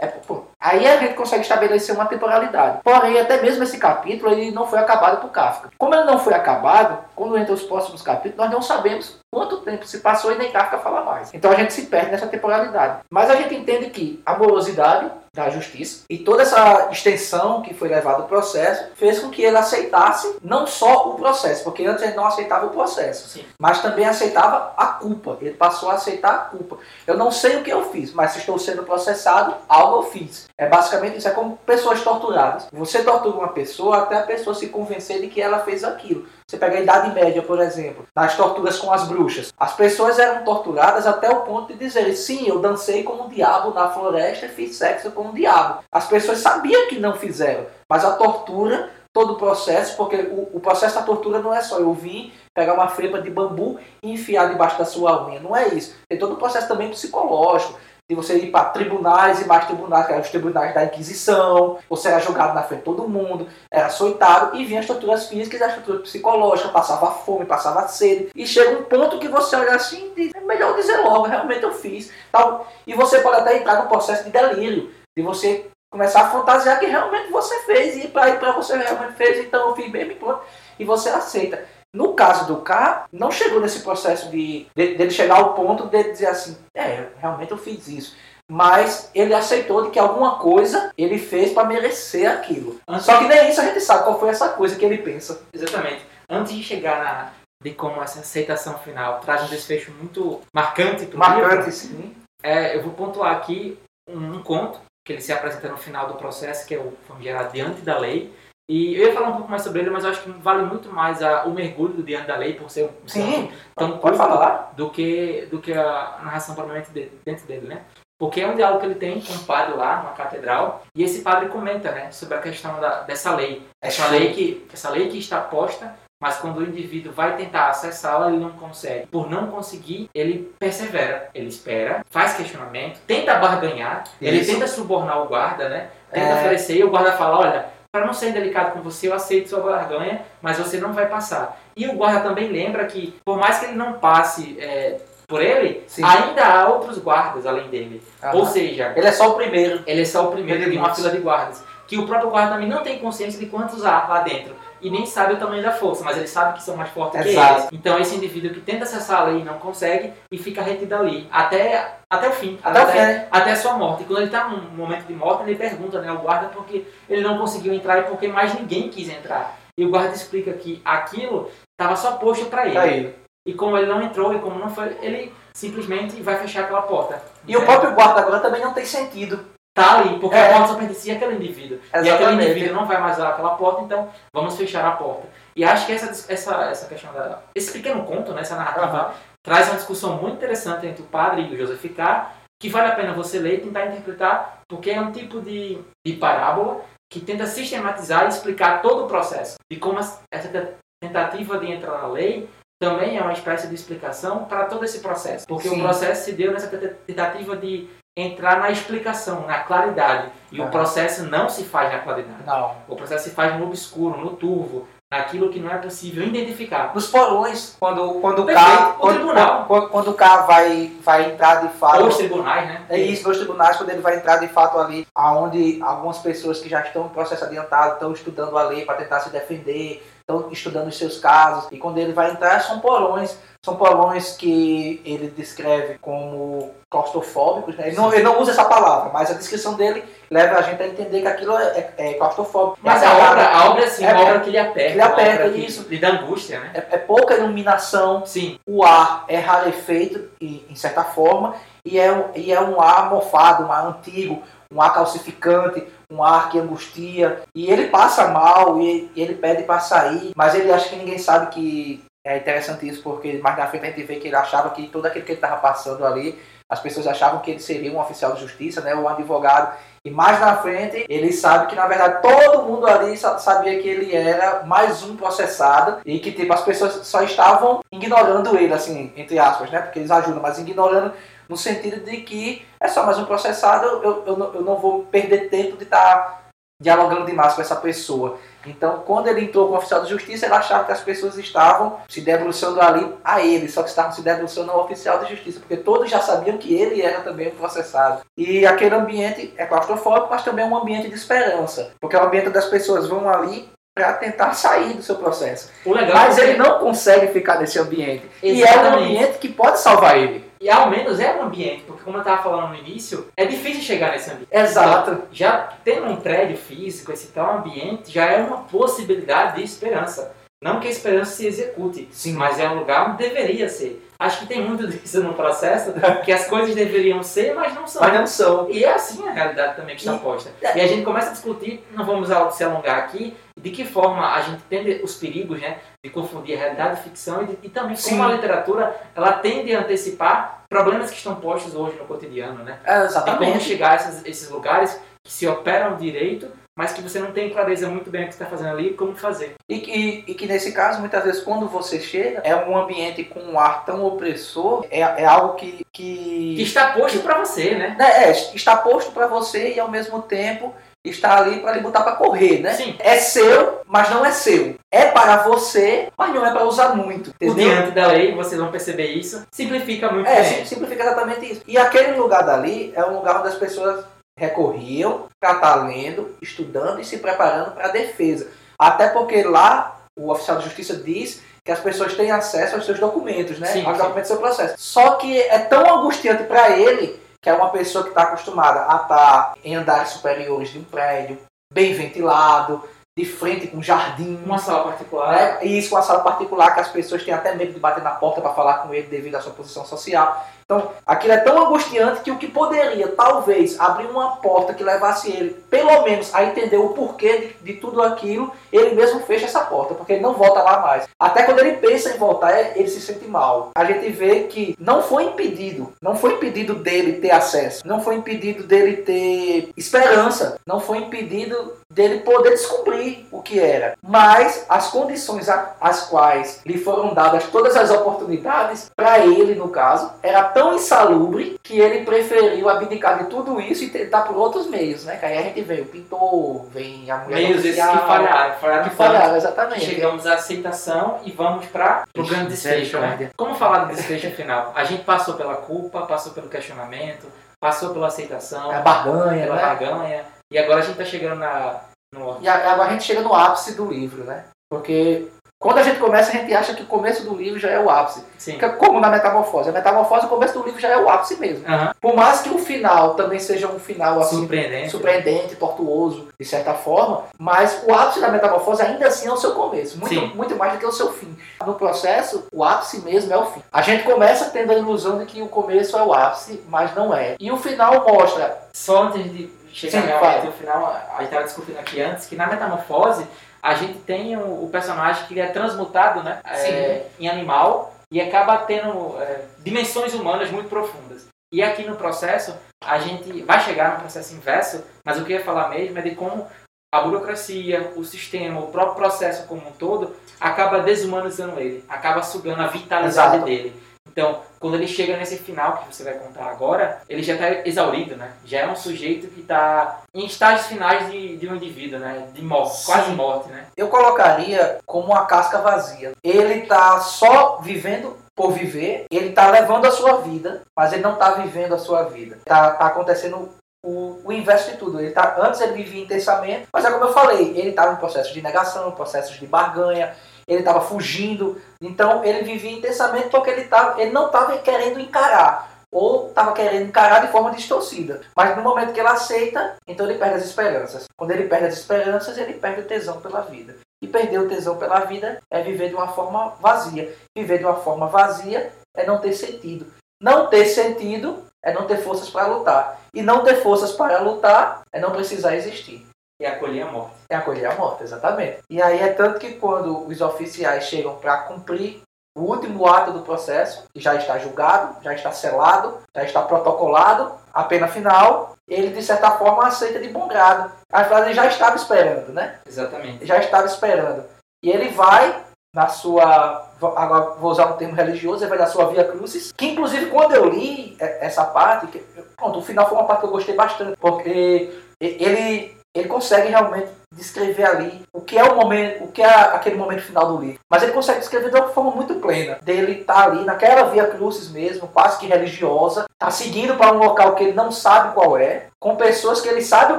É, 0.00 0.12
aí 0.60 0.86
a 0.86 0.96
gente 0.98 1.14
consegue 1.14 1.42
estabelecer 1.42 1.92
uma 1.94 2.06
temporalidade. 2.06 2.80
Porém, 2.84 3.18
até 3.18 3.42
mesmo 3.42 3.64
esse 3.64 3.78
capítulo 3.78 4.30
ele 4.30 4.52
não 4.52 4.64
foi 4.66 4.78
acabado 4.78 5.20
por 5.20 5.30
Kafka. 5.30 5.70
Como 5.76 5.94
ele 5.94 6.04
não 6.04 6.20
foi 6.20 6.34
acabado, 6.34 7.04
quando 7.16 7.36
entra 7.36 7.52
os 7.52 7.64
próximos 7.64 8.00
capítulos, 8.00 8.38
nós 8.38 8.50
não 8.50 8.62
sabemos 8.62 9.18
quanto 9.38 9.58
tempo 9.58 9.86
se 9.86 9.98
passou 9.98 10.32
e 10.32 10.34
nem 10.34 10.50
Kafka 10.50 10.78
fala 10.78 11.04
mais. 11.04 11.32
Então 11.32 11.52
a 11.52 11.54
gente 11.54 11.72
se 11.72 11.82
perde 11.86 12.10
nessa 12.10 12.26
temporalidade. 12.26 13.02
Mas 13.08 13.30
a 13.30 13.36
gente 13.36 13.54
entende 13.54 13.90
que 13.90 14.20
a 14.26 14.36
morosidade 14.36 15.10
da 15.32 15.48
justiça 15.50 16.04
e 16.10 16.18
toda 16.18 16.42
essa 16.42 16.88
extensão 16.90 17.62
que 17.62 17.72
foi 17.72 17.88
levada 17.88 18.22
ao 18.22 18.28
processo 18.28 18.90
fez 18.96 19.20
com 19.20 19.30
que 19.30 19.42
ele 19.42 19.56
aceitasse 19.56 20.36
não 20.42 20.66
só 20.66 21.10
o 21.10 21.14
processo, 21.14 21.62
porque 21.62 21.84
antes 21.84 22.02
ele 22.02 22.16
não 22.16 22.26
aceitava 22.26 22.66
o 22.66 22.70
processo, 22.70 23.28
Sim. 23.28 23.44
mas 23.60 23.80
também 23.80 24.04
aceitava 24.04 24.72
a 24.76 24.86
culpa. 24.86 25.38
Ele 25.40 25.54
passou 25.54 25.90
a 25.90 25.94
aceitar 25.94 26.34
a 26.34 26.38
culpa. 26.38 26.78
Eu 27.06 27.16
não 27.16 27.30
sei 27.30 27.56
o 27.56 27.62
que 27.62 27.70
eu 27.70 27.90
fiz, 27.90 28.12
mas 28.12 28.32
se 28.32 28.38
estou 28.38 28.58
sendo 28.58 28.82
processado, 28.82 29.54
algo 29.68 29.98
eu 29.98 30.10
fiz. 30.10 30.48
É 30.58 30.68
basicamente 30.68 31.18
isso, 31.18 31.28
é 31.28 31.32
como 31.32 31.56
pessoas 31.58 32.02
torturadas. 32.02 32.66
Você 32.72 33.04
tortura 33.04 33.36
uma 33.36 33.48
pessoa 33.48 33.98
até 33.98 34.18
a 34.18 34.22
pessoa 34.22 34.56
se 34.56 34.68
convencer 34.68 35.20
de 35.20 35.28
que 35.28 35.40
ela 35.40 35.60
fez 35.60 35.84
aquilo. 35.84 36.26
Você 36.50 36.56
pega 36.56 36.78
a 36.78 36.80
Idade 36.80 37.14
Média, 37.14 37.42
por 37.42 37.60
exemplo, 37.60 38.06
nas 38.16 38.34
torturas 38.34 38.78
com 38.78 38.90
as 38.90 39.06
bruxas. 39.06 39.52
As 39.58 39.76
pessoas 39.76 40.18
eram 40.18 40.44
torturadas 40.44 41.06
até 41.06 41.28
o 41.28 41.42
ponto 41.42 41.74
de 41.74 41.78
dizer: 41.78 42.10
sim, 42.14 42.48
eu 42.48 42.58
dancei 42.58 43.02
com 43.02 43.26
o 43.26 43.28
diabo 43.28 43.74
na 43.74 43.90
floresta 43.90 44.46
e 44.46 44.48
fiz 44.48 44.74
sexo 44.76 45.10
com 45.10 45.28
o 45.28 45.34
diabo. 45.34 45.84
As 45.92 46.06
pessoas 46.06 46.38
sabiam 46.38 46.88
que 46.88 46.98
não 46.98 47.14
fizeram, 47.16 47.66
mas 47.86 48.02
a 48.02 48.12
tortura, 48.12 48.88
todo 49.12 49.34
o 49.34 49.36
processo, 49.36 49.94
porque 49.94 50.16
o, 50.16 50.56
o 50.56 50.60
processo 50.60 50.94
da 50.94 51.02
tortura 51.02 51.38
não 51.38 51.52
é 51.52 51.60
só 51.60 51.80
eu 51.80 51.92
vim 51.92 52.32
pegar 52.54 52.72
uma 52.72 52.88
frepa 52.88 53.20
de 53.20 53.28
bambu 53.28 53.78
e 54.02 54.10
enfiar 54.10 54.48
debaixo 54.48 54.78
da 54.78 54.86
sua 54.86 55.28
unha. 55.28 55.40
Não 55.40 55.54
é 55.54 55.68
isso. 55.68 55.96
Tem 56.08 56.18
todo 56.18 56.32
o 56.32 56.38
processo 56.38 56.66
também 56.66 56.88
psicológico 56.88 57.78
de 58.08 58.14
você 58.14 58.38
ir 58.38 58.50
para 58.50 58.70
tribunais 58.70 59.42
e 59.42 59.44
mais 59.44 59.66
tribunais, 59.66 60.06
que 60.06 60.12
eram 60.12 60.22
os 60.22 60.30
tribunais 60.30 60.74
da 60.74 60.84
Inquisição, 60.84 61.78
você 61.90 62.08
era 62.08 62.20
jogado 62.20 62.54
na 62.54 62.62
frente 62.62 62.78
de 62.78 62.84
todo 62.86 63.06
mundo, 63.06 63.46
era 63.70 63.86
açoitado, 63.86 64.56
e 64.56 64.64
vinha 64.64 64.80
as 64.80 64.86
torturas 64.86 65.28
físicas 65.28 65.60
e 65.60 65.64
as 65.64 65.74
torturas 65.74 66.00
psicológicas, 66.00 66.72
passava 66.72 67.10
fome, 67.10 67.44
passava 67.44 67.86
sede, 67.86 68.30
e 68.34 68.46
chega 68.46 68.78
um 68.78 68.84
ponto 68.84 69.18
que 69.18 69.28
você 69.28 69.56
olha 69.56 69.74
assim 69.74 70.10
e 70.16 70.22
diz, 70.22 70.34
é 70.34 70.40
melhor 70.40 70.74
dizer 70.74 70.96
logo, 71.02 71.26
realmente 71.26 71.62
eu 71.62 71.74
fiz. 71.74 72.10
Tal. 72.32 72.66
E 72.86 72.94
você 72.94 73.20
pode 73.20 73.40
até 73.40 73.58
entrar 73.58 73.82
no 73.82 73.90
processo 73.90 74.24
de 74.24 74.30
delírio, 74.30 74.90
de 75.14 75.22
você 75.22 75.66
começar 75.90 76.22
a 76.22 76.30
fantasiar 76.30 76.80
que 76.80 76.86
realmente 76.86 77.30
você 77.30 77.58
fez, 77.60 78.02
e 78.02 78.08
para 78.08 78.52
você 78.52 78.74
realmente 78.74 79.16
fez, 79.16 79.38
então 79.44 79.68
eu 79.68 79.76
fiz 79.76 79.90
bem, 79.90 80.06
me 80.06 80.14
pronto, 80.14 80.40
e 80.78 80.84
você 80.84 81.10
aceita. 81.10 81.62
No 81.94 82.14
caso 82.14 82.46
do 82.46 82.60
K, 82.60 83.06
não 83.12 83.30
chegou 83.30 83.60
nesse 83.60 83.80
processo 83.80 84.30
de, 84.30 84.66
de 84.76 84.94
dele 84.94 85.10
chegar 85.10 85.36
ao 85.36 85.54
ponto 85.54 85.86
de 85.86 86.12
dizer 86.12 86.26
assim, 86.26 86.56
é, 86.74 87.08
realmente 87.18 87.50
eu 87.50 87.58
fiz 87.58 87.88
isso. 87.88 88.16
Mas 88.50 89.10
ele 89.14 89.34
aceitou 89.34 89.84
de 89.84 89.90
que 89.90 89.98
alguma 89.98 90.38
coisa 90.38 90.90
ele 90.96 91.18
fez 91.18 91.52
para 91.52 91.68
merecer 91.68 92.30
aquilo. 92.30 92.80
Antes 92.88 93.04
Só 93.04 93.18
que 93.18 93.28
nem 93.28 93.50
isso 93.50 93.60
a 93.60 93.64
gente 93.64 93.80
sabe 93.80 94.04
qual 94.04 94.18
foi 94.18 94.30
essa 94.30 94.50
coisa 94.50 94.76
que 94.76 94.84
ele 94.84 94.98
pensa. 94.98 95.42
Exatamente. 95.52 96.06
Antes 96.30 96.54
de 96.54 96.62
chegar 96.62 96.98
na 97.02 97.32
de 97.62 97.72
como 97.72 98.00
essa 98.02 98.20
aceitação 98.20 98.78
final 98.78 99.20
traz 99.20 99.42
um 99.42 99.48
desfecho 99.48 99.90
muito 99.92 100.40
marcante 100.54 101.06
para 101.06 101.18
Marcante, 101.18 101.56
livro, 101.56 101.72
sim. 101.72 102.14
É, 102.42 102.76
eu 102.76 102.82
vou 102.82 102.92
pontuar 102.92 103.34
aqui 103.34 103.76
um, 104.08 104.36
um 104.36 104.42
conto 104.42 104.80
que 105.04 105.12
ele 105.12 105.20
se 105.20 105.32
apresenta 105.32 105.68
no 105.68 105.76
final 105.76 106.06
do 106.06 106.14
processo, 106.14 106.66
que 106.66 106.74
é 106.74 106.78
o 106.78 106.92
famigerado 107.08 107.52
Diante 107.52 107.80
da 107.80 107.98
Lei, 107.98 108.32
e 108.68 108.96
eu 108.96 109.06
ia 109.06 109.14
falar 109.14 109.28
um 109.28 109.36
pouco 109.36 109.50
mais 109.50 109.62
sobre 109.62 109.80
ele, 109.80 109.90
mas 109.90 110.04
eu 110.04 110.10
acho 110.10 110.22
que 110.22 110.30
vale 110.30 110.66
muito 110.66 110.92
mais 110.92 111.22
a, 111.22 111.44
o 111.44 111.54
mergulho 111.54 111.94
do 111.94 112.02
Diante 112.02 112.26
da 112.26 112.36
Lei, 112.36 112.52
por 112.52 112.70
ser 112.70 112.84
um 112.84 113.08
Sim, 113.08 113.50
tão 113.74 113.96
pode 113.98 114.18
falar. 114.18 114.74
Do 114.76 114.90
que, 114.90 115.48
do 115.50 115.58
que 115.58 115.72
a 115.72 116.18
narração 116.22 116.54
propriamente 116.54 116.90
de, 116.90 117.10
dentro 117.24 117.46
dele, 117.46 117.66
né? 117.66 117.82
Porque 118.18 118.40
é 118.40 118.48
um 118.48 118.56
diálogo 118.56 118.80
que 118.80 118.86
ele 118.86 118.94
tem 118.96 119.20
com 119.20 119.32
um 119.32 119.44
padre 119.44 119.74
lá, 119.74 119.98
numa 119.98 120.12
catedral, 120.12 120.82
e 120.94 121.02
esse 121.02 121.22
padre 121.22 121.48
comenta, 121.48 121.92
né, 121.92 122.10
sobre 122.10 122.34
a 122.36 122.40
questão 122.40 122.78
da, 122.80 123.02
dessa 123.02 123.34
lei. 123.34 123.62
É 123.82 123.88
essa 123.88 124.08
lei, 124.08 124.32
que, 124.32 124.66
essa 124.72 124.90
lei 124.90 125.08
que 125.08 125.18
está 125.18 125.40
posta, 125.40 125.94
mas 126.20 126.36
quando 126.38 126.58
o 126.58 126.64
indivíduo 126.64 127.12
vai 127.12 127.36
tentar 127.36 127.68
acessá-la, 127.68 128.28
ele 128.28 128.40
não 128.40 128.50
consegue. 128.50 129.06
Por 129.06 129.30
não 129.30 129.46
conseguir, 129.46 130.10
ele 130.12 130.52
persevera, 130.58 131.30
ele 131.32 131.46
espera, 131.46 132.04
faz 132.10 132.34
questionamento, 132.34 133.00
tenta 133.06 133.38
barganhar, 133.38 134.02
Isso. 134.02 134.16
ele 134.20 134.44
tenta 134.44 134.66
subornar 134.66 135.22
o 135.22 135.28
guarda, 135.28 135.68
né? 135.68 135.90
Tenta 136.10 136.26
é... 136.26 136.40
oferecer, 136.40 136.76
e 136.76 136.84
o 136.84 136.90
guarda 136.90 137.12
fala, 137.12 137.38
olha, 137.38 137.77
para 137.90 138.06
não 138.06 138.12
ser 138.12 138.32
delicado 138.32 138.72
com 138.72 138.82
você, 138.82 139.08
eu 139.08 139.14
aceito 139.14 139.48
sua 139.48 139.60
barganha, 139.60 140.22
mas 140.42 140.58
você 140.58 140.78
não 140.78 140.92
vai 140.92 141.06
passar. 141.06 141.58
E 141.74 141.86
o 141.86 141.94
guarda 141.94 142.20
também 142.20 142.48
lembra 142.48 142.84
que, 142.84 143.18
por 143.24 143.38
mais 143.38 143.58
que 143.58 143.66
ele 143.66 143.76
não 143.76 143.94
passe 143.94 144.58
é, 144.60 145.00
por 145.26 145.40
ele, 145.40 145.84
Sim. 145.86 146.04
ainda 146.04 146.44
há 146.44 146.68
outros 146.68 146.98
guardas 146.98 147.46
além 147.46 147.68
dele. 147.68 148.02
Ou 148.34 148.44
seja, 148.44 148.92
ele 148.94 149.06
é 149.06 149.12
só 149.12 149.30
o 149.30 149.34
primeiro. 149.34 149.82
Ele 149.86 150.02
é 150.02 150.04
só 150.04 150.28
o 150.28 150.32
primeiro 150.32 150.70
de 150.70 150.76
uma 150.76 150.94
fila 150.94 151.10
de 151.10 151.18
guardas. 151.18 151.64
Que 151.86 151.96
o 151.96 152.06
próprio 152.06 152.30
guarda 152.30 152.52
também 152.52 152.68
não 152.68 152.82
tem 152.82 152.98
consciência 152.98 153.40
de 153.40 153.46
quantos 153.46 153.82
há 153.84 154.06
lá 154.06 154.20
dentro 154.20 154.54
e 154.80 154.90
nem 154.90 155.06
sabe 155.06 155.34
o 155.34 155.38
tamanho 155.38 155.62
da 155.62 155.72
força, 155.72 156.04
mas 156.04 156.16
ele 156.16 156.26
sabe 156.26 156.54
que 156.54 156.62
são 156.62 156.76
mais 156.76 156.90
fortes 156.90 157.24
Exato. 157.24 157.54
que 157.54 157.60
eles. 157.60 157.68
Então 157.72 157.98
esse 157.98 158.14
indivíduo 158.14 158.52
que 158.52 158.60
tenta 158.60 158.84
acessar 158.84 159.20
a 159.20 159.24
lei 159.24 159.40
e 159.40 159.44
não 159.44 159.58
consegue 159.58 160.12
e 160.30 160.38
fica 160.38 160.62
retido 160.62 160.94
ali 160.94 161.26
até, 161.30 161.96
até 162.10 162.28
o 162.28 162.32
fim, 162.32 162.58
até, 162.62 162.80
até, 162.80 163.28
até 163.30 163.52
a 163.52 163.56
sua 163.56 163.74
morte. 163.74 164.02
E 164.02 164.06
quando 164.06 164.18
ele 164.18 164.26
está 164.26 164.48
num 164.48 164.70
momento 164.70 165.06
de 165.06 165.14
morte, 165.14 165.42
ele 165.42 165.56
pergunta 165.56 166.00
né, 166.00 166.08
ao 166.08 166.18
guarda 166.18 166.48
porque 166.48 166.84
ele 167.08 167.22
não 167.22 167.38
conseguiu 167.38 167.72
entrar 167.72 167.98
e 167.98 168.02
porque 168.02 168.28
mais 168.28 168.54
ninguém 168.54 168.88
quis 168.88 169.08
entrar. 169.08 169.58
E 169.76 169.84
o 169.84 169.90
guarda 169.90 170.14
explica 170.14 170.52
que 170.52 170.80
aquilo 170.84 171.50
estava 171.72 171.96
só 171.96 172.12
posto 172.12 172.46
para 172.46 172.66
ele. 172.66 172.78
ele. 172.78 173.14
E 173.46 173.54
como 173.54 173.76
ele 173.76 173.86
não 173.86 174.02
entrou 174.02 174.34
e 174.34 174.38
como 174.40 174.58
não 174.58 174.68
foi, 174.68 174.96
ele 175.00 175.32
simplesmente 175.54 176.20
vai 176.20 176.36
fechar 176.36 176.64
aquela 176.64 176.82
porta. 176.82 177.22
E 177.46 177.56
o 177.56 177.64
próprio 177.64 177.94
guarda 177.94 178.20
agora 178.20 178.40
também 178.40 178.60
não 178.60 178.74
tem 178.74 178.84
sentido 178.84 179.44
tá 179.82 179.98
ali, 179.98 180.18
porque 180.18 180.36
é. 180.36 180.50
a 180.50 180.52
porta 180.52 180.68
só 180.68 180.74
pertencia 180.78 181.14
àquele 181.14 181.34
indivíduo. 181.36 181.78
Exatamente. 181.92 182.08
E 182.08 182.10
aquele 182.10 182.44
indivíduo 182.44 182.74
não 182.74 182.86
vai 182.86 183.00
mais 183.00 183.16
usar 183.16 183.30
aquela 183.30 183.54
porta, 183.56 183.82
então 183.82 184.08
vamos 184.32 184.56
fechar 184.56 184.84
a 184.84 184.92
porta. 184.92 185.28
E 185.56 185.64
acho 185.64 185.86
que 185.86 185.92
essa, 185.92 186.32
essa, 186.32 186.54
essa 186.64 186.86
questão 186.86 187.12
da. 187.12 187.40
Esse 187.54 187.72
pequeno 187.72 188.04
conto, 188.04 188.32
né, 188.32 188.42
essa 188.42 188.56
narrativa, 188.56 189.08
uhum. 189.08 189.14
traz 189.42 189.68
uma 189.68 189.76
discussão 189.76 190.16
muito 190.16 190.36
interessante 190.36 190.86
entre 190.86 191.02
o 191.02 191.06
padre 191.06 191.42
e 191.42 191.54
o 191.54 191.58
Joseph 191.58 191.84
K, 191.94 192.32
que 192.60 192.68
vale 192.68 192.88
a 192.88 192.94
pena 192.94 193.12
você 193.12 193.38
ler 193.38 193.58
e 193.58 193.60
tentar 193.62 193.86
interpretar, 193.86 194.60
porque 194.68 194.90
é 194.90 195.00
um 195.00 195.12
tipo 195.12 195.40
de, 195.40 195.78
de 196.06 196.12
parábola 196.14 196.84
que 197.10 197.20
tenta 197.20 197.46
sistematizar 197.46 198.26
e 198.26 198.28
explicar 198.28 198.82
todo 198.82 199.04
o 199.04 199.08
processo. 199.08 199.56
E 199.70 199.76
como 199.76 199.98
essa 199.98 200.78
tentativa 201.02 201.58
de 201.58 201.72
entrar 201.72 202.02
na 202.02 202.08
lei 202.08 202.48
também 202.80 203.16
é 203.16 203.22
uma 203.22 203.32
espécie 203.32 203.66
de 203.66 203.74
explicação 203.74 204.44
para 204.44 204.66
todo 204.66 204.84
esse 204.84 205.00
processo. 205.00 205.46
Porque 205.46 205.68
Sim. 205.68 205.80
o 205.80 205.82
processo 205.82 206.24
se 206.24 206.32
deu 206.32 206.52
nessa 206.52 206.68
tentativa 207.06 207.56
de 207.56 207.88
entrar 208.20 208.58
na 208.58 208.70
explicação, 208.70 209.46
na 209.46 209.60
claridade. 209.60 210.30
E 210.50 210.60
o 210.60 210.68
processo 210.68 211.24
não 211.24 211.48
se 211.48 211.64
faz 211.64 211.92
na 211.92 211.98
claridade. 212.00 212.42
Não. 212.44 212.74
O 212.88 212.96
processo 212.96 213.28
se 213.28 213.34
faz 213.34 213.56
no 213.56 213.66
obscuro, 213.66 214.18
no 214.18 214.30
turvo, 214.30 214.88
naquilo 215.10 215.50
que 215.50 215.60
não 215.60 215.70
é 215.70 215.78
possível 215.78 216.24
identificar. 216.26 216.92
Nos 216.94 217.06
porões, 217.06 217.76
quando, 217.78 218.20
quando 218.20 218.42
o 218.42 218.46
carro. 218.46 218.90
o 218.90 218.98
Quando, 218.98 219.14
tribunal. 219.14 219.64
quando, 219.66 219.88
quando 219.88 220.10
o 220.10 220.14
carro 220.14 220.46
vai, 220.46 220.92
vai 221.02 221.30
entrar 221.32 221.66
de 221.66 221.68
fato. 221.74 222.00
Ou 222.00 222.08
os 222.08 222.16
tribunais, 222.16 222.66
né? 222.68 222.84
É 222.88 222.98
isso, 222.98 223.28
nos 223.28 223.36
tribunais, 223.38 223.76
quando 223.76 223.90
ele 223.90 224.00
vai 224.00 224.16
entrar 224.16 224.36
de 224.38 224.48
fato 224.48 224.78
ali, 224.78 225.06
aonde 225.14 225.78
algumas 225.82 226.18
pessoas 226.18 226.60
que 226.60 226.68
já 226.68 226.80
estão 226.80 227.04
no 227.04 227.10
processo 227.10 227.44
adiantado 227.44 227.94
estão 227.94 228.12
estudando 228.12 228.56
a 228.58 228.64
lei 228.64 228.84
para 228.84 228.96
tentar 228.96 229.20
se 229.20 229.30
defender, 229.30 230.02
estão 230.20 230.50
estudando 230.50 230.88
os 230.88 230.98
seus 230.98 231.18
casos, 231.18 231.68
e 231.72 231.78
quando 231.78 231.96
ele 231.98 232.12
vai 232.12 232.30
entrar 232.30 232.60
são 232.60 232.80
porões, 232.80 233.38
são 233.64 233.76
porões 233.76 234.36
que 234.36 235.02
ele 235.04 235.28
descreve 235.36 235.98
como 235.98 236.70
claustrofóbicos, 236.90 237.76
né? 237.76 237.88
ele, 237.88 237.96
não, 237.96 238.12
ele 238.12 238.22
não 238.22 238.40
usa 238.40 238.52
essa 238.52 238.64
palavra, 238.64 239.10
mas 239.12 239.30
a 239.30 239.34
descrição 239.34 239.74
dele 239.74 240.02
leva 240.30 240.58
a 240.58 240.62
gente 240.62 240.82
a 240.82 240.86
entender 240.86 241.20
que 241.22 241.26
aquilo 241.26 241.56
é, 241.58 241.92
é, 241.98 242.10
é 242.10 242.14
claustrofóbico. 242.14 242.78
Mas 242.82 243.02
É 243.02 243.06
a 243.06 243.12
obra, 243.30 243.48
a 243.48 243.70
obra 243.70 243.84
assim, 243.84 244.04
É, 244.04 244.12
uma 244.12 244.20
é. 244.20 244.24
obra 244.24 244.40
que 244.40 244.56
aperta, 244.56 244.88
Que 244.88 244.94
lhe 244.94 245.00
aperta, 245.00 245.44
obra 245.44 245.52
que 245.52 245.66
isso. 245.66 245.86
lhe 245.88 245.98
dá 245.98 246.08
angústia, 246.08 246.60
né? 246.60 246.70
é, 246.74 246.78
é 246.78 246.98
pouca 246.98 247.34
iluminação, 247.34 248.24
Sim, 248.24 248.58
o 248.66 248.84
ar 248.84 249.24
é 249.28 249.38
rarefeito, 249.38 250.30
e- 250.40 250.64
em 250.70 250.74
certa 250.76 251.02
forma, 251.04 251.54
e 251.84 251.98
é, 251.98 252.12
um, 252.12 252.24
e 252.36 252.52
é 252.52 252.60
um 252.60 252.80
ar 252.80 253.10
mofado, 253.10 253.64
um 253.64 253.72
ar 253.72 253.86
antigo, 253.86 254.42
um 254.72 254.80
ar 254.80 254.94
calcificante, 254.94 255.84
um 256.10 256.22
ar 256.22 256.48
que 256.50 256.58
angustia. 256.58 257.42
E 257.54 257.70
ele 257.70 257.88
passa 257.88 258.28
mal 258.28 258.80
e 258.80 259.10
ele 259.16 259.34
pede 259.34 259.64
para 259.64 259.80
sair, 259.80 260.32
mas 260.36 260.54
ele 260.54 260.70
acha 260.72 260.88
que 260.90 260.96
ninguém 260.96 261.18
sabe 261.18 261.48
que 261.48 262.04
é 262.28 262.36
interessante 262.38 262.86
isso, 262.88 263.02
porque 263.02 263.38
mais 263.42 263.56
na 263.56 263.66
frente 263.66 263.84
a 263.84 263.88
gente 263.90 264.02
vê 264.02 264.16
que 264.16 264.28
ele 264.28 264.36
achava 264.36 264.70
que 264.70 264.88
todo 264.88 265.06
aquilo 265.06 265.24
que 265.24 265.32
ele 265.32 265.38
estava 265.38 265.56
passando 265.56 266.04
ali, 266.04 266.38
as 266.70 266.80
pessoas 266.80 267.06
achavam 267.06 267.40
que 267.40 267.52
ele 267.52 267.60
seria 267.60 267.90
um 267.90 267.98
oficial 267.98 268.34
de 268.34 268.40
justiça, 268.42 268.82
né, 268.82 268.94
um 268.94 269.08
advogado. 269.08 269.74
E 270.04 270.10
mais 270.10 270.38
na 270.38 270.56
frente, 270.58 271.06
ele 271.08 271.32
sabe 271.32 271.66
que 271.68 271.74
na 271.74 271.86
verdade 271.86 272.20
todo 272.20 272.64
mundo 272.64 272.86
ali 272.86 273.16
sa- 273.16 273.38
sabia 273.38 273.80
que 273.80 273.88
ele 273.88 274.14
era 274.14 274.64
mais 274.64 275.02
um 275.02 275.16
processado 275.16 276.00
e 276.04 276.18
que 276.18 276.30
tipo 276.32 276.52
as 276.52 276.60
pessoas 276.62 277.06
só 277.06 277.22
estavam 277.22 277.80
ignorando 277.90 278.56
ele, 278.56 278.74
assim, 278.74 279.12
entre 279.16 279.38
aspas, 279.38 279.70
né? 279.70 279.80
Porque 279.80 279.98
eles 279.98 280.10
ajudam, 280.10 280.42
mas 280.42 280.58
ignorando 280.58 281.12
no 281.48 281.56
sentido 281.56 282.04
de 282.04 282.18
que 282.18 282.66
é 282.78 282.86
só 282.88 283.04
mais 283.06 283.18
um 283.18 283.24
processado, 283.24 283.86
eu, 283.86 284.24
eu, 284.26 284.52
eu 284.54 284.62
não 284.62 284.76
vou 284.76 285.04
perder 285.04 285.48
tempo 285.48 285.78
de 285.78 285.84
estar 285.84 286.48
dialogando 286.80 287.24
demais 287.26 287.54
com 287.54 287.62
essa 287.62 287.76
pessoa. 287.76 288.38
Então, 288.70 289.02
quando 289.06 289.28
ele 289.28 289.44
entrou 289.44 289.66
como 289.66 289.78
oficial 289.78 290.02
de 290.02 290.10
justiça, 290.10 290.46
ele 290.46 290.54
achava 290.54 290.84
que 290.84 290.92
as 290.92 291.00
pessoas 291.00 291.36
estavam 291.38 291.98
se 292.08 292.20
debruçando 292.20 292.80
ali 292.80 293.12
a 293.24 293.40
ele, 293.40 293.68
só 293.68 293.82
que 293.82 293.88
estavam 293.88 294.12
se 294.12 294.22
debruçando 294.22 294.70
ao 294.70 294.84
oficial 294.84 295.18
de 295.20 295.30
justiça, 295.34 295.60
porque 295.60 295.76
todos 295.76 296.10
já 296.10 296.20
sabiam 296.20 296.58
que 296.58 296.74
ele 296.74 297.02
era 297.02 297.20
também 297.20 297.50
processado. 297.50 298.22
E 298.36 298.66
aquele 298.66 298.94
ambiente 298.94 299.52
é 299.56 299.66
claustrofóbico, 299.66 300.28
mas 300.30 300.44
também 300.44 300.64
é 300.64 300.68
um 300.68 300.76
ambiente 300.76 301.08
de 301.08 301.14
esperança, 301.14 301.92
porque 302.00 302.16
é 302.16 302.20
um 302.20 302.26
ambiente 302.26 302.50
das 302.50 302.66
pessoas 302.66 303.06
vão 303.06 303.28
ali 303.28 303.68
para 303.98 304.12
tentar 304.12 304.52
sair 304.52 304.94
do 304.94 305.02
seu 305.02 305.16
processo. 305.16 305.70
Mas 305.84 306.38
é 306.38 306.50
ele 306.50 306.58
não 306.58 306.78
consegue 306.78 307.26
ficar 307.32 307.58
nesse 307.58 307.78
ambiente. 307.80 308.24
E 308.42 308.62
é 308.62 308.66
um 308.66 308.68
Exatamente. 308.70 309.02
ambiente 309.04 309.38
que 309.38 309.48
pode 309.48 309.80
salvar 309.80 310.16
ele. 310.16 310.46
E 310.60 310.70
ao 310.70 310.88
menos 310.90 311.18
é 311.20 311.34
um 311.34 311.42
ambiente, 311.42 311.82
porque 311.84 312.02
como 312.04 312.16
eu 312.16 312.20
estava 312.20 312.42
falando 312.42 312.68
no 312.70 312.76
início, 312.76 313.28
é 313.36 313.44
difícil 313.44 313.82
chegar 313.82 314.12
nesse 314.12 314.30
ambiente. 314.30 314.48
Exato. 314.52 315.22
Já 315.32 315.68
tendo 315.84 316.06
um 316.06 316.16
prédio 316.16 316.56
físico, 316.56 317.12
esse 317.12 317.28
tal 317.28 317.58
ambiente, 317.58 318.12
já 318.12 318.24
é 318.26 318.38
uma 318.38 318.58
possibilidade 318.58 319.56
de 319.56 319.62
esperança. 319.64 320.32
Não 320.60 320.80
que 320.80 320.88
a 320.88 320.90
esperança 320.90 321.36
se 321.36 321.46
execute, 321.46 322.08
Sim. 322.10 322.32
mas 322.32 322.58
é 322.58 322.68
um 322.68 322.74
lugar 322.80 323.10
onde 323.10 323.18
deveria 323.28 323.68
ser. 323.68 324.04
Acho 324.18 324.40
que 324.40 324.46
tem 324.46 324.60
muito 324.60 324.88
disso 324.90 325.22
no 325.22 325.32
processo, 325.34 325.92
que 326.24 326.32
as 326.32 326.46
coisas 326.48 326.74
deveriam 326.74 327.22
ser, 327.22 327.54
mas 327.54 327.72
não 327.72 327.86
são. 327.86 328.02
Mas 328.02 328.12
não 328.14 328.26
são. 328.26 328.68
E 328.68 328.82
é 328.84 328.92
assim 328.92 329.28
a 329.28 329.30
realidade 329.30 329.76
também 329.76 329.94
que 329.94 330.00
está 330.02 330.16
E- 330.16 330.18
posta. 330.18 330.50
é. 330.60 330.76
E 330.76 330.80
a 330.80 330.86
gente 330.88 331.04
começa 331.04 331.28
a 331.28 331.32
discutir, 331.32 331.84
não 331.92 332.04
vamos 332.04 332.28
se 332.56 332.64
alongar 332.64 332.98
aqui, 332.98 333.36
de 333.58 333.70
que 333.70 333.84
forma 333.84 334.34
a 334.34 334.40
gente 334.42 334.62
entende 334.66 335.00
os 335.02 335.14
perigos 335.16 335.60
né, 335.60 335.78
de 336.04 336.10
confundir 336.10 336.56
a 336.56 336.60
realidade 336.60 337.00
e 337.00 337.02
ficção 337.02 337.42
e, 337.42 337.46
de- 337.46 337.58
e 337.64 337.68
também 337.68 337.96
Sim. 337.96 338.10
como 338.10 338.22
a 338.24 338.32
literatura 338.32 338.94
ela 339.14 339.32
tende 339.32 339.74
a 339.74 339.80
antecipar 339.80 340.64
problemas 340.68 341.10
que 341.10 341.16
estão 341.16 341.34
postos 341.36 341.74
hoje 341.74 341.96
no 341.96 342.04
cotidiano. 342.04 342.62
Né? 342.64 342.78
É, 342.84 342.90
E 342.90 342.94
como 342.94 343.04
exatamente. 343.06 343.64
chegar 343.64 343.92
a 343.92 343.94
esses, 343.96 344.24
esses 344.24 344.50
lugares 344.50 345.00
que 345.24 345.32
se 345.32 345.46
operam 345.46 345.96
direito, 345.96 346.48
mas 346.76 346.92
que 346.92 347.00
você 347.02 347.18
não 347.18 347.32
tem 347.32 347.50
clareza 347.50 347.88
muito 347.88 348.08
bem 348.08 348.22
o 348.22 348.26
que 348.28 348.34
está 348.34 348.46
fazendo 348.46 348.70
ali 348.70 348.90
e 348.90 348.94
como 348.94 349.16
fazer. 349.16 349.54
E 349.68 349.80
que, 349.80 350.24
e 350.28 350.34
que 350.34 350.46
nesse 350.46 350.70
caso, 350.70 351.00
muitas 351.00 351.24
vezes, 351.24 351.42
quando 351.42 351.66
você 351.66 351.98
chega, 351.98 352.40
é 352.44 352.54
um 352.54 352.76
ambiente 352.78 353.24
com 353.24 353.40
um 353.40 353.58
ar 353.58 353.84
tão 353.84 354.04
opressor, 354.06 354.86
é, 354.88 355.00
é 355.00 355.24
algo 355.24 355.54
que, 355.56 355.84
Que 355.92 356.54
que 356.54 356.62
está 356.62 356.92
posto 356.92 357.18
para 357.18 357.38
você, 357.40 357.74
né? 357.74 357.96
né, 357.98 358.28
é, 358.28 358.30
está 358.30 358.76
posto 358.76 359.10
para 359.10 359.26
você 359.26 359.74
e 359.74 359.80
ao 359.80 359.90
mesmo 359.90 360.22
tempo 360.22 360.72
está 361.04 361.38
ali 361.38 361.60
para 361.60 361.72
lhe 361.72 361.80
botar 361.80 362.02
para 362.02 362.16
correr, 362.16 362.60
né? 362.60 362.74
Sim. 362.74 362.94
É 362.98 363.16
seu, 363.18 363.80
mas 363.86 364.10
não 364.10 364.24
é 364.24 364.30
seu. 364.30 364.74
É 364.90 365.06
para 365.06 365.38
você, 365.44 366.08
mas 366.16 366.34
não 366.34 366.44
é 366.44 366.50
para 366.50 366.64
usar 366.64 366.94
muito. 366.96 367.30
Entendeu? 367.30 367.54
diante 367.54 367.90
da 367.92 368.06
lei, 368.08 368.34
vocês 368.34 368.60
vão 368.60 368.70
perceber 368.70 369.06
isso, 369.12 369.44
simplifica 369.52 370.10
muito 370.10 370.26
É, 370.28 370.42
bem. 370.42 370.58
sim- 370.58 370.64
simplifica 370.64 371.02
exatamente 371.02 371.52
isso. 371.52 371.62
E 371.66 371.78
aquele 371.78 372.16
lugar 372.18 372.42
dali 372.44 372.92
é 372.96 373.04
um 373.04 373.14
lugar 373.16 373.38
onde 373.38 373.48
as 373.48 373.54
pessoas 373.54 374.04
recorriam 374.38 375.26
para 375.40 375.54
estar 375.54 375.74
lendo, 375.86 376.34
estudando 376.40 377.00
e 377.00 377.04
se 377.04 377.18
preparando 377.18 377.72
para 377.72 377.86
a 377.86 377.92
defesa. 377.92 378.48
Até 378.78 379.08
porque 379.08 379.42
lá 379.42 379.96
o 380.18 380.30
oficial 380.30 380.58
de 380.58 380.64
justiça 380.64 380.96
diz 380.96 381.42
que 381.64 381.72
as 381.72 381.80
pessoas 381.80 382.14
têm 382.14 382.30
acesso 382.30 382.76
aos 382.76 382.86
seus 382.86 382.98
documentos, 382.98 383.58
né? 383.58 383.66
Sim, 383.68 383.84
aos 383.84 383.96
sim. 383.96 384.02
documentos 384.02 384.30
do 384.30 384.34
seu 384.34 384.40
processo. 384.40 384.74
Só 384.78 385.12
que 385.16 385.40
é 385.40 385.58
tão 385.58 385.98
angustiante 385.98 386.44
para 386.44 386.70
ele, 386.76 387.20
que 387.42 387.48
é 387.48 387.52
uma 387.52 387.70
pessoa 387.70 388.04
que 388.04 388.10
está 388.10 388.22
acostumada 388.22 388.86
a 388.90 389.02
estar 389.02 389.54
em 389.64 389.74
andares 389.74 390.10
superiores 390.10 390.70
de 390.70 390.78
um 390.78 390.84
prédio, 390.84 391.38
bem 391.72 391.94
ventilado, 391.94 392.82
de 393.18 393.24
frente 393.24 393.66
com 393.66 393.82
jardim, 393.82 394.38
Uma 394.44 394.58
sala 394.58 394.84
particular. 394.84 395.32
né? 395.32 395.58
E 395.62 395.76
isso 395.76 395.90
com 395.90 395.96
a 395.96 396.02
sala 396.02 396.20
particular, 396.20 396.72
que 396.72 396.80
as 396.80 396.88
pessoas 396.88 397.24
têm 397.24 397.34
até 397.34 397.52
medo 397.54 397.72
de 397.72 397.80
bater 397.80 398.02
na 398.04 398.10
porta 398.12 398.40
para 398.40 398.52
falar 398.54 398.74
com 398.74 398.94
ele 398.94 399.08
devido 399.08 399.34
à 399.34 399.40
sua 399.40 399.52
posição 399.52 399.84
social. 399.84 400.46
Então, 400.64 400.90
aquilo 401.06 401.32
é 401.32 401.38
tão 401.38 401.58
angustiante 401.66 402.20
que 402.20 402.30
o 402.30 402.36
que 402.36 402.46
poderia, 402.46 403.08
talvez, 403.08 403.80
abrir 403.80 404.06
uma 404.06 404.36
porta 404.36 404.74
que 404.74 404.84
levasse 404.84 405.30
ele, 405.30 405.50
pelo 405.70 406.02
menos, 406.02 406.32
a 406.34 406.44
entender 406.44 406.76
o 406.76 406.90
porquê 406.90 407.54
de, 407.62 407.72
de 407.72 407.80
tudo 407.80 408.02
aquilo, 408.02 408.52
ele 408.70 408.94
mesmo 408.94 409.20
fecha 409.20 409.46
essa 409.46 409.60
porta, 409.62 409.94
porque 409.94 410.12
ele 410.12 410.20
não 410.22 410.34
volta 410.34 410.62
lá 410.62 410.78
mais. 410.80 411.08
Até 411.18 411.44
quando 411.44 411.60
ele 411.60 411.78
pensa 411.78 412.10
em 412.14 412.18
voltar, 412.18 412.52
é- 412.52 412.74
ele 412.76 412.88
se 412.88 413.00
sente 413.00 413.24
mal. 413.24 413.70
A 413.74 413.84
gente 413.86 414.10
vê 414.10 414.40
que 414.40 414.76
não 414.78 415.02
foi 415.02 415.24
impedido, 415.24 415.90
não 416.02 416.14
foi 416.14 416.34
impedido 416.34 416.74
dele 416.74 417.14
ter 417.14 417.30
acesso, 417.30 417.80
não 417.86 418.00
foi 418.02 418.16
impedido 418.16 418.62
dele 418.62 418.98
ter 418.98 419.70
esperança, 419.74 420.60
não 420.66 420.80
foi 420.80 420.98
impedido 420.98 421.72
dele 421.90 422.20
poder 422.20 422.50
descobrir 422.50 423.26
o 423.32 423.40
que 423.42 423.58
era. 423.58 423.96
Mas 424.02 424.66
as 424.68 424.88
condições 424.88 425.48
às 425.80 426.02
quais 426.02 426.60
lhe 426.64 426.78
foram 426.78 427.14
dadas 427.14 427.44
todas 427.46 427.76
as 427.76 427.90
oportunidades, 427.90 428.90
para 428.94 429.20
ele, 429.20 429.54
no 429.54 429.68
caso, 429.68 430.12
era 430.22 430.44
tão 430.44 430.74
insalubre 430.74 431.58
que 431.62 431.80
ele 431.80 432.04
preferiu 432.04 432.68
abdicar 432.68 433.18
de 433.18 433.24
tudo 433.30 433.60
isso 433.60 433.84
e 433.84 433.88
tentar 433.88 434.22
por 434.22 434.36
outros 434.36 434.68
meios, 434.68 435.04
né? 435.04 435.16
Que 435.16 435.26
aí 435.26 435.38
a 435.38 435.42
gente 435.42 435.62
vem 435.62 435.80
o 435.80 435.86
pintor, 435.86 436.66
vem 436.66 437.10
a 437.10 437.18
mulher 437.18 437.36
Meios 437.36 437.64
esses 437.64 437.74
que 437.74 437.98
falharam. 437.98 438.54
Falharam 438.60 438.84
que 438.84 438.94
falharam, 438.94 439.36
exatamente. 439.36 439.84
Chegamos 439.86 440.26
à 440.26 440.34
aceitação 440.34 441.18
e 441.24 441.32
vamos 441.32 441.66
para 441.66 442.04
o 442.16 442.22
grande 442.22 442.48
desfecho. 442.48 442.98
Né? 442.98 443.30
Como 443.36 443.54
falar 443.54 443.84
do 443.84 443.94
desfecho 443.94 444.30
final? 444.32 444.72
A 444.74 444.84
gente 444.84 445.04
passou 445.04 445.34
pela 445.34 445.56
culpa, 445.56 446.02
passou 446.02 446.32
pelo 446.32 446.48
questionamento, 446.48 447.26
passou 447.58 447.90
pela 447.90 448.08
aceitação, 448.08 448.72
É 448.72 448.76
a 448.76 448.80
barganha, 448.80 449.44
pela 449.44 449.56
né? 449.56 449.62
barganha, 449.62 450.24
e 450.50 450.58
agora 450.58 450.80
a 450.80 450.82
gente 450.82 450.92
está 450.92 451.04
chegando 451.04 451.38
na, 451.38 451.80
no... 452.12 452.38
E 452.40 452.48
agora 452.48 452.88
a 452.88 452.92
gente 452.92 453.04
chega 453.04 453.20
no 453.20 453.34
ápice 453.34 453.74
do 453.74 453.86
livro, 453.90 454.24
né? 454.24 454.44
Porque 454.70 455.28
quando 455.60 455.78
a 455.78 455.82
gente 455.82 455.98
começa, 455.98 456.30
a 456.30 456.34
gente 456.34 456.54
acha 456.54 456.72
que 456.72 456.82
o 456.84 456.86
começo 456.86 457.24
do 457.24 457.34
livro 457.34 457.58
já 457.58 457.68
é 457.68 457.80
o 457.80 457.90
ápice. 457.90 458.22
Sim. 458.38 458.58
Como 458.78 459.00
na 459.00 459.10
metamorfose. 459.10 459.68
A 459.68 459.72
metamorfose, 459.72 460.26
o 460.26 460.28
começo 460.28 460.56
do 460.56 460.64
livro 460.64 460.80
já 460.80 460.88
é 460.88 460.96
o 460.96 461.08
ápice 461.08 461.36
mesmo. 461.36 461.66
Aham. 461.66 461.92
Por 462.00 462.14
mais 462.14 462.42
que 462.42 462.50
o 462.50 462.58
final 462.58 463.14
também 463.14 463.40
seja 463.40 463.66
um 463.66 463.80
final 463.80 464.20
assim, 464.20 464.36
Surpreendente. 464.36 464.90
surpreendente, 464.90 465.56
tortuoso, 465.56 466.28
de 466.38 466.46
certa 466.46 466.74
forma, 466.74 467.24
mas 467.36 467.82
o 467.84 467.92
ápice 467.92 468.20
da 468.20 468.28
metamorfose 468.28 468.82
ainda 468.82 469.08
assim 469.08 469.26
é 469.26 469.32
o 469.32 469.36
seu 469.36 469.50
começo, 469.52 469.98
muito, 469.98 470.14
Sim. 470.14 470.32
muito 470.34 470.54
mais 470.54 470.74
do 470.74 470.78
que 470.78 470.86
o 470.86 470.92
seu 470.92 471.12
fim. 471.12 471.36
No 471.66 471.74
processo, 471.74 472.46
o 472.52 472.62
ápice 472.62 473.00
mesmo 473.00 473.32
é 473.32 473.36
o 473.36 473.46
fim. 473.46 473.62
A 473.72 473.82
gente 473.82 474.04
começa 474.04 474.50
tendo 474.50 474.70
a 474.70 474.76
ilusão 474.76 475.18
de 475.18 475.26
que 475.26 475.42
o 475.42 475.48
começo 475.48 475.98
é 475.98 476.02
o 476.04 476.14
ápice, 476.14 476.62
mas 476.68 476.94
não 476.94 477.12
é. 477.12 477.34
E 477.40 477.50
o 477.50 477.56
final 477.56 478.06
mostra. 478.06 478.68
Só 478.72 479.04
antes 479.04 479.24
de 479.24 479.57
chegar 479.78 480.02
Sim, 480.02 480.06
realmente 480.08 480.46
ao 480.46 480.52
final, 480.52 480.86
a 480.86 481.16
gente 481.18 481.24
estava 481.24 481.44
discutindo 481.44 481.78
aqui 481.78 482.00
antes 482.00 482.26
que 482.26 482.36
na 482.36 482.46
metamorfose 482.46 483.26
a 483.62 483.74
gente 483.74 483.98
tem 484.00 484.36
o, 484.36 484.64
o 484.64 484.68
personagem 484.70 485.26
que 485.26 485.38
é 485.40 485.46
transmutado 485.46 486.22
né, 486.22 486.40
é, 486.44 487.06
em 487.18 487.28
animal 487.28 487.94
e 488.10 488.20
acaba 488.20 488.58
tendo 488.58 489.16
é, 489.20 489.44
dimensões 489.58 490.14
humanas 490.14 490.50
muito 490.50 490.68
profundas. 490.68 491.26
E 491.52 491.62
aqui 491.62 491.84
no 491.84 491.96
processo, 491.96 492.54
a 492.84 492.98
gente 492.98 493.42
vai 493.42 493.60
chegar 493.60 493.94
no 493.94 494.00
processo 494.00 494.34
inverso, 494.34 494.84
mas 495.04 495.18
o 495.18 495.24
que 495.24 495.32
eu 495.32 495.38
ia 495.38 495.44
falar 495.44 495.68
mesmo 495.68 495.98
é 495.98 496.02
de 496.02 496.14
como 496.14 496.46
a 496.92 497.00
burocracia, 497.00 497.92
o 497.96 498.04
sistema, 498.04 498.60
o 498.60 498.68
próprio 498.68 498.96
processo 498.96 499.46
como 499.46 499.66
um 499.66 499.72
todo, 499.72 500.16
acaba 500.40 500.80
desumanizando 500.80 501.60
ele, 501.60 501.84
acaba 501.88 502.22
sugando 502.22 502.62
a 502.62 502.66
vitalidade 502.66 503.36
Exato. 503.36 503.44
dele. 503.44 503.87
Então, 504.18 504.40
quando 504.58 504.74
ele 504.74 504.88
chega 504.88 505.16
nesse 505.16 505.36
final 505.36 505.76
que 505.76 505.94
você 505.94 506.02
vai 506.02 506.14
contar 506.14 506.46
agora, 506.46 507.00
ele 507.08 507.22
já 507.22 507.34
está 507.34 507.64
exaurido, 507.64 508.16
né? 508.16 508.32
Já 508.44 508.62
é 508.62 508.66
um 508.68 508.74
sujeito 508.74 509.28
que 509.28 509.42
está 509.42 510.00
em 510.12 510.26
estágios 510.26 510.66
finais 510.66 511.08
de, 511.08 511.36
de 511.36 511.48
um 511.48 511.54
indivíduo, 511.54 512.00
né? 512.00 512.26
De 512.34 512.42
morte, 512.42 512.78
Sim. 512.78 512.86
quase 512.86 513.10
morte, 513.12 513.48
né? 513.48 513.66
Eu 513.76 513.86
colocaria 513.86 514.78
como 514.84 515.06
uma 515.06 515.24
casca 515.26 515.58
vazia. 515.58 516.10
Ele 516.20 516.62
tá 516.62 516.98
só 516.98 517.60
vivendo 517.62 518.16
por 518.34 518.50
viver, 518.50 519.04
ele 519.08 519.30
tá 519.30 519.52
levando 519.52 519.86
a 519.86 519.92
sua 519.92 520.14
vida, 520.14 520.62
mas 520.76 520.92
ele 520.92 521.02
não 521.02 521.14
tá 521.14 521.34
vivendo 521.34 521.76
a 521.76 521.78
sua 521.78 522.02
vida. 522.02 522.38
Tá, 522.44 522.72
tá 522.72 522.86
acontecendo 522.86 523.48
o, 523.84 524.20
o 524.24 524.32
inverso 524.32 524.72
de 524.72 524.78
tudo. 524.78 525.00
Ele 525.00 525.12
tá, 525.12 525.36
antes 525.38 525.60
ele 525.60 525.74
vivia 525.74 526.02
intensamente, 526.02 526.66
mas 526.72 526.84
é 526.84 526.90
como 526.90 527.04
eu 527.04 527.12
falei, 527.12 527.56
ele 527.56 527.70
estava 527.70 527.92
em 527.92 527.96
processos 527.96 528.34
de 528.34 528.42
negação, 528.42 528.90
processos 528.90 529.38
de 529.38 529.46
barganha, 529.46 530.12
ele 530.48 530.60
estava 530.60 530.80
fugindo. 530.80 531.60
Então 531.80 532.24
ele 532.24 532.42
vivia 532.42 532.72
intensamente 532.72 533.28
porque 533.28 533.50
ele, 533.50 533.64
tava, 533.64 534.00
ele 534.00 534.10
não 534.10 534.26
estava 534.26 534.56
querendo 534.58 534.98
encarar. 534.98 535.76
Ou 535.92 536.28
estava 536.28 536.52
querendo 536.52 536.86
encarar 536.86 537.24
de 537.24 537.32
forma 537.32 537.50
distorcida. 537.50 538.22
Mas 538.36 538.56
no 538.56 538.62
momento 538.62 538.92
que 538.92 539.00
ele 539.00 539.08
aceita, 539.08 539.76
então 539.86 540.06
ele 540.06 540.18
perde 540.18 540.36
as 540.36 540.44
esperanças. 540.44 541.04
Quando 541.16 541.30
ele 541.30 541.48
perde 541.48 541.66
as 541.66 541.74
esperanças, 541.74 542.36
ele 542.36 542.54
perde 542.54 542.80
o 542.80 542.86
tesão 542.86 543.20
pela 543.20 543.42
vida. 543.42 543.76
E 544.02 544.06
perder 544.06 544.38
o 544.38 544.48
tesão 544.48 544.76
pela 544.76 545.00
vida 545.00 545.38
é 545.50 545.62
viver 545.62 545.88
de 545.88 545.94
uma 545.94 546.08
forma 546.08 546.54
vazia. 546.60 547.14
Viver 547.36 547.58
de 547.58 547.64
uma 547.64 547.76
forma 547.76 548.06
vazia 548.06 548.72
é 548.96 549.06
não 549.06 549.18
ter 549.18 549.32
sentido. 549.32 549.86
Não 550.20 550.48
ter 550.48 550.66
sentido 550.66 551.44
é 551.64 551.72
não 551.72 551.86
ter 551.86 551.98
forças 551.98 552.28
para 552.30 552.46
lutar. 552.46 553.00
E 553.14 553.22
não 553.22 553.42
ter 553.42 553.56
forças 553.62 553.92
para 553.92 554.20
lutar 554.20 554.82
é 554.92 555.00
não 555.00 555.10
precisar 555.10 555.56
existir. 555.56 556.07
E 556.40 556.46
acolher 556.46 556.82
a 556.82 556.92
morte. 556.92 557.14
É 557.28 557.36
acolher 557.36 557.66
a 557.66 557.74
morte, 557.74 558.04
exatamente. 558.04 558.58
E 558.70 558.80
aí 558.80 559.00
é 559.00 559.12
tanto 559.12 559.38
que 559.38 559.54
quando 559.54 560.06
os 560.06 560.20
oficiais 560.20 560.84
chegam 560.84 561.16
para 561.16 561.38
cumprir 561.38 562.00
o 562.36 562.42
último 562.42 562.86
ato 562.86 563.12
do 563.12 563.22
processo, 563.22 563.84
que 563.92 564.00
já 564.00 564.14
está 564.14 564.38
julgado, 564.38 565.02
já 565.02 565.12
está 565.12 565.32
selado, 565.32 565.98
já 566.14 566.22
está 566.22 566.42
protocolado, 566.42 567.32
a 567.52 567.64
pena 567.64 567.88
final, 567.88 568.54
ele 568.68 568.90
de 568.90 569.02
certa 569.02 569.32
forma 569.32 569.66
aceita 569.66 569.98
de 569.98 570.08
bom 570.08 570.28
grado. 570.28 570.70
Afinal, 570.92 571.24
ele 571.24 571.34
já 571.34 571.46
estava 571.46 571.74
esperando, 571.74 572.32
né? 572.32 572.60
Exatamente. 572.66 573.26
Já 573.26 573.38
estava 573.38 573.66
esperando. 573.66 574.24
E 574.62 574.70
ele 574.70 574.90
vai 574.90 575.42
na 575.74 575.88
sua. 575.88 576.70
Agora 576.80 577.34
vou 577.34 577.50
usar 577.50 577.66
um 577.66 577.76
termo 577.76 577.94
religioso, 577.94 578.44
ele 578.44 578.50
vai 578.50 578.58
na 578.58 578.66
sua 578.66 578.86
via 578.86 579.04
crucis. 579.04 579.52
Que 579.52 579.70
inclusive 579.70 580.06
quando 580.06 580.34
eu 580.34 580.48
li 580.48 580.96
é, 581.00 581.26
essa 581.26 581.44
parte, 581.44 581.88
que, 581.88 581.98
pronto, 582.36 582.60
o 582.60 582.62
final 582.62 582.88
foi 582.88 582.96
uma 582.96 583.06
parte 583.06 583.20
que 583.20 583.26
eu 583.26 583.32
gostei 583.32 583.56
bastante, 583.56 583.96
porque 583.98 584.72
ele, 585.00 585.77
ele 585.98 586.08
consegue 586.08 586.48
realmente 586.48 586.88
descrever 587.14 587.64
ali 587.64 588.02
o 588.12 588.20
que 588.20 588.38
é 588.38 588.44
o 588.44 588.54
momento, 588.54 589.04
o 589.04 589.08
que 589.08 589.22
é 589.22 589.26
aquele 589.26 589.76
momento 589.76 590.02
final 590.02 590.28
do 590.28 590.40
livro. 590.40 590.60
Mas 590.70 590.82
ele 590.82 590.92
consegue 590.92 591.20
descrever 591.20 591.50
de 591.50 591.56
uma 591.56 591.68
forma 591.68 591.90
muito 591.90 592.16
plena. 592.16 592.58
Dele 592.62 593.00
estar 593.00 593.14
tá 593.14 593.24
ali 593.24 593.44
naquela 593.44 593.84
via 593.90 594.06
crucis 594.06 594.50
mesmo, 594.50 594.88
quase 594.88 595.18
que 595.18 595.26
religiosa, 595.26 596.06
tá 596.18 596.30
seguindo 596.30 596.76
para 596.76 596.92
um 596.92 596.98
local 596.98 597.34
que 597.34 597.44
ele 597.44 597.52
não 597.52 597.72
sabe 597.72 598.14
qual 598.14 598.36
é, 598.36 598.66
com 598.78 598.96
pessoas 598.96 599.40
que 599.40 599.48
ele 599.48 599.62
sabe 599.62 599.94
o 599.94 599.98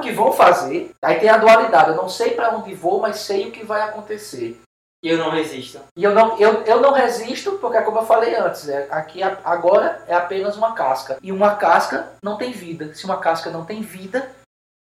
que 0.00 0.12
vão 0.12 0.32
fazer. 0.32 0.92
Aí 1.02 1.18
tem 1.18 1.28
a 1.28 1.38
dualidade, 1.38 1.90
eu 1.90 1.96
não 1.96 2.08
sei 2.08 2.30
para 2.30 2.56
onde 2.56 2.74
vou, 2.74 3.00
mas 3.00 3.20
sei 3.20 3.48
o 3.48 3.50
que 3.50 3.64
vai 3.64 3.82
acontecer. 3.82 4.60
E 5.02 5.08
eu 5.08 5.16
não 5.16 5.30
resisto. 5.30 5.80
E 5.96 6.04
eu 6.04 6.14
não, 6.14 6.38
eu, 6.38 6.62
eu 6.64 6.80
não 6.80 6.92
resisto, 6.92 7.52
porque 7.52 7.80
como 7.80 7.98
eu 7.98 8.06
falei 8.06 8.34
antes, 8.34 8.68
é, 8.68 8.86
aqui 8.90 9.22
agora 9.22 10.02
é 10.06 10.14
apenas 10.14 10.58
uma 10.58 10.74
casca. 10.74 11.16
E 11.22 11.32
uma 11.32 11.54
casca 11.54 12.12
não 12.22 12.36
tem 12.36 12.52
vida. 12.52 12.94
Se 12.94 13.06
uma 13.06 13.16
casca 13.16 13.48
não 13.48 13.64
tem 13.64 13.80
vida, 13.80 14.30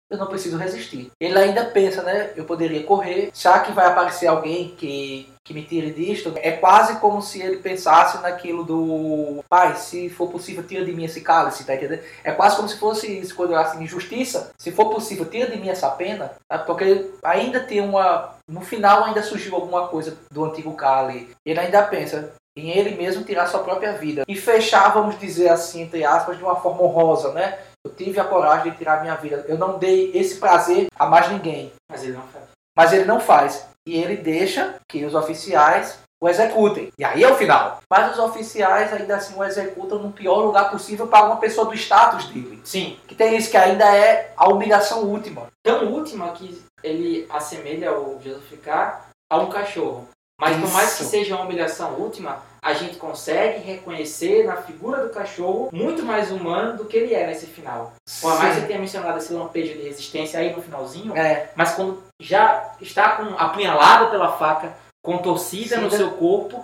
eu 0.10 0.18
não 0.18 0.28
preciso 0.28 0.58
resistir. 0.58 1.12
Ele 1.20 1.38
ainda 1.38 1.66
pensa, 1.66 2.02
né? 2.02 2.32
Eu 2.36 2.46
poderia 2.46 2.84
correr, 2.84 3.30
já 3.34 3.60
que 3.60 3.72
vai 3.72 3.88
aparecer 3.88 4.28
alguém 4.28 4.70
que, 4.70 5.30
que 5.44 5.54
me 5.54 5.64
tire 5.64 5.92
disto. 5.92 6.34
É 6.38 6.52
quase 6.52 7.00
como 7.00 7.22
se 7.22 7.42
ele 7.42 7.58
pensasse 7.58 8.22
naquilo 8.22 8.64
do 8.64 9.44
pai, 9.50 9.76
se 9.76 10.10
for 10.10 10.30
possível, 10.30 10.64
tira 10.64 10.86
de 10.86 10.94
mim 10.94 11.06
esse 11.06 11.22
cálice, 11.22 11.66
tá 11.66 11.76
entendendo? 11.76 12.02
É 12.24 12.32
quase 12.32 12.56
como 12.56 12.70
se 12.70 12.78
fosse 12.78 13.20
isso, 13.20 13.36
quando 13.36 13.52
eu 13.52 13.60
assim, 13.60 13.84
injustiça. 13.84 14.52
Se 14.58 14.72
for 14.72 14.90
possível, 14.90 15.26
tira 15.26 15.52
de 15.52 15.58
mim 15.58 15.70
essa 15.70 15.90
pena, 15.90 16.32
tá? 16.48 16.58
porque 16.60 17.12
ainda 17.24 17.60
tem 17.60 17.82
uma. 17.82 18.36
No 18.48 18.62
final 18.62 19.04
ainda 19.04 19.22
surgiu 19.22 19.56
alguma 19.56 19.90
coisa 19.90 20.18
do 20.32 20.46
antigo 20.46 20.74
Kali. 20.74 21.30
Ele 21.46 21.60
ainda 21.60 21.84
pensa, 21.84 22.34
em 22.58 22.70
ele 22.70 22.96
mesmo 22.96 23.24
tirar 23.24 23.48
sua 23.48 23.60
própria 23.62 23.94
vida. 23.94 24.24
E 24.28 24.36
fechar, 24.36 24.94
vamos 24.94 25.20
dizer 25.20 25.50
assim, 25.50 25.82
entre 25.82 26.04
aspas, 26.04 26.38
de 26.38 26.44
uma 26.44 26.56
forma 26.56 26.82
honrosa, 26.82 27.34
né? 27.34 27.60
Eu 27.88 27.96
tive 27.96 28.20
a 28.20 28.26
coragem 28.26 28.72
de 28.72 28.78
tirar 28.78 29.02
minha 29.02 29.16
vida. 29.16 29.46
Eu 29.48 29.58
não 29.58 29.80
dei 29.80 30.12
esse 30.14 30.36
prazer 30.36 30.88
a 31.00 31.06
mais 31.06 31.32
ninguém. 31.32 31.72
Mas 31.90 32.04
ele 32.04 32.14
não 32.14 32.28
faz. 32.28 32.44
Mas 32.76 32.94
ele 32.94 33.06
não 33.06 33.20
faz. 33.20 33.66
E 33.88 33.96
ele 33.96 34.18
deixa 34.18 34.76
que 34.88 35.06
os 35.06 35.16
oficiais 35.16 36.00
o 36.20 36.28
executem. 36.28 36.92
E 36.98 37.06
aí 37.06 37.24
é 37.24 37.32
o 37.32 37.36
final. 37.36 37.80
Mas 37.90 38.12
os 38.12 38.20
oficiais 38.20 38.92
ainda 38.92 39.16
assim 39.16 39.36
o 39.38 39.44
executam 39.44 40.00
no 40.00 40.12
pior 40.12 40.40
lugar 40.40 40.70
possível 40.70 41.08
para 41.08 41.26
uma 41.26 41.38
pessoa 41.38 41.68
do 41.68 41.76
status 41.76 42.26
dele. 42.26 42.60
Sim. 42.66 43.00
Que 43.08 43.16
tem 43.16 43.38
isso, 43.38 43.50
que 43.50 43.58
ainda 43.58 43.86
é 43.96 44.34
a 44.36 44.50
humilhação 44.50 45.04
última. 45.04 45.48
Tão 45.64 45.90
última 45.94 46.32
que 46.32 46.62
ele 46.84 47.26
assemelha 47.30 47.98
o 47.98 48.20
justificar 48.22 49.08
a 49.30 49.38
um 49.38 49.50
cachorro. 49.50 50.10
Mas 50.40 50.56
por 50.58 50.72
mais 50.72 50.96
que 50.96 51.02
Isso. 51.02 51.12
seja 51.12 51.36
uma 51.36 51.46
humilhação 51.46 51.94
última, 51.94 52.44
a 52.62 52.74
gente 52.74 52.98
consegue 52.98 53.60
reconhecer 53.60 54.46
na 54.46 54.58
figura 54.58 55.04
do 55.04 55.10
cachorro 55.10 55.70
muito 55.72 56.04
mais 56.04 56.32
humano 56.32 56.78
do 56.78 56.86
que 56.86 56.96
ele 56.96 57.14
é 57.14 57.26
nesse 57.26 57.48
final. 57.48 57.94
Por 58.22 58.38
mais 58.38 58.54
que 58.54 58.62
você 58.62 58.68
tenha 58.68 58.80
mencionado 58.80 59.18
esse 59.18 59.34
lampejo 59.34 59.74
de 59.74 59.82
resistência 59.82 60.40
aí 60.40 60.56
no 60.56 60.62
finalzinho, 60.62 61.18
É, 61.18 61.50
mas 61.56 61.74
quando 61.74 62.04
já 62.22 62.72
está 62.80 63.16
com 63.16 63.36
apunhalado 63.38 64.12
pela 64.12 64.34
faca, 64.38 64.74
com 65.04 65.18
torcida 65.18 65.78
no 65.78 65.90
Sim. 65.90 65.98
seu 65.98 66.12
corpo, 66.12 66.64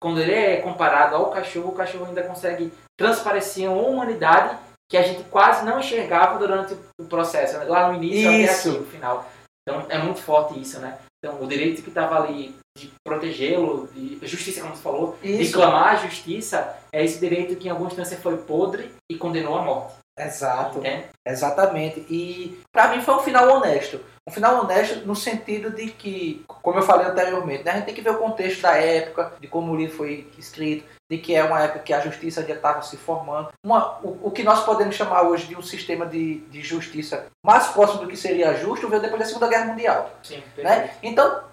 quando 0.00 0.20
ele 0.20 0.34
é 0.34 0.56
comparado 0.56 1.16
ao 1.16 1.30
cachorro, 1.30 1.70
o 1.70 1.74
cachorro 1.74 2.06
ainda 2.06 2.22
consegue 2.22 2.72
transparecer 2.98 3.70
uma 3.70 3.82
humanidade 3.88 4.56
que 4.90 4.96
a 4.96 5.02
gente 5.02 5.22
quase 5.24 5.64
não 5.64 5.80
enxergava 5.80 6.38
durante 6.38 6.74
o 6.98 7.04
processo, 7.04 7.58
né? 7.58 7.64
lá 7.64 7.88
no 7.88 8.02
início 8.02 8.32
Isso. 8.32 8.68
até 8.68 8.70
aqui, 8.70 8.80
no 8.80 8.86
final. 8.86 9.26
Então 9.68 9.84
é 9.90 9.98
muito 9.98 10.22
forte 10.22 10.58
isso, 10.58 10.80
né? 10.80 10.98
Então 11.22 11.42
o 11.42 11.46
direito 11.46 11.82
que 11.82 11.90
estava 11.90 12.22
ali 12.22 12.56
de 12.78 12.90
protegê-lo, 13.06 13.86
de 13.88 14.18
justiça, 14.26 14.62
como 14.62 14.74
você 14.74 14.82
falou, 14.82 15.18
de 15.22 15.42
isso. 15.42 15.52
clamar 15.52 15.94
a 15.94 16.06
justiça, 16.06 16.74
é 16.90 17.04
esse 17.04 17.20
direito 17.20 17.54
que 17.56 17.68
em 17.68 17.70
alguma 17.70 17.90
instância 17.90 18.16
foi 18.16 18.38
podre 18.38 18.90
e 19.12 19.16
condenou 19.16 19.58
à 19.58 19.62
morte. 19.62 19.94
Exato. 20.18 20.78
Entende? 20.78 21.04
Exatamente. 21.26 22.06
E 22.10 22.60
pra 22.72 22.88
mim 22.88 23.02
foi 23.02 23.14
um 23.14 23.20
final 23.20 23.48
honesto. 23.48 24.00
Um 24.26 24.30
final 24.30 24.60
honesto 24.60 25.06
no 25.06 25.16
sentido 25.16 25.70
de 25.70 25.90
que, 25.90 26.44
como 26.46 26.78
eu 26.78 26.82
falei 26.82 27.06
anteriormente, 27.06 27.64
né, 27.64 27.70
a 27.70 27.74
gente 27.76 27.86
tem 27.86 27.94
que 27.94 28.02
ver 28.02 28.10
o 28.10 28.18
contexto 28.18 28.60
da 28.60 28.76
época, 28.76 29.32
de 29.40 29.48
como 29.48 29.72
o 29.72 29.76
livro 29.76 29.96
foi 29.96 30.30
escrito, 30.36 30.84
de 31.10 31.16
que 31.16 31.34
é 31.34 31.42
uma 31.42 31.62
época 31.62 31.78
que 31.78 31.94
a 31.94 32.00
justiça 32.00 32.46
já 32.46 32.54
estava 32.54 32.82
se 32.82 32.98
formando. 32.98 33.48
Uma, 33.64 33.98
o, 34.00 34.28
o 34.28 34.30
que 34.30 34.42
nós 34.42 34.64
podemos 34.64 34.94
chamar 34.94 35.22
hoje 35.22 35.46
de 35.46 35.56
um 35.56 35.62
sistema 35.62 36.04
de, 36.04 36.40
de 36.40 36.60
justiça 36.60 37.26
mais 37.44 37.68
próximo 37.68 38.02
do 38.02 38.08
que 38.08 38.16
seria 38.16 38.54
justo 38.54 38.88
veio 38.88 39.00
depois 39.00 39.20
da 39.20 39.26
Segunda 39.26 39.48
Guerra 39.48 39.66
Mundial. 39.66 40.10
Sim, 40.22 40.42
Né? 40.58 40.90
Então, 41.02 41.44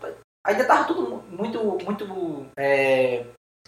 ainda 0.46 0.64
estava 0.64 0.84
tudo 0.84 1.24
muito, 1.30 1.78
muito, 1.86 2.46
é, 2.58 3.24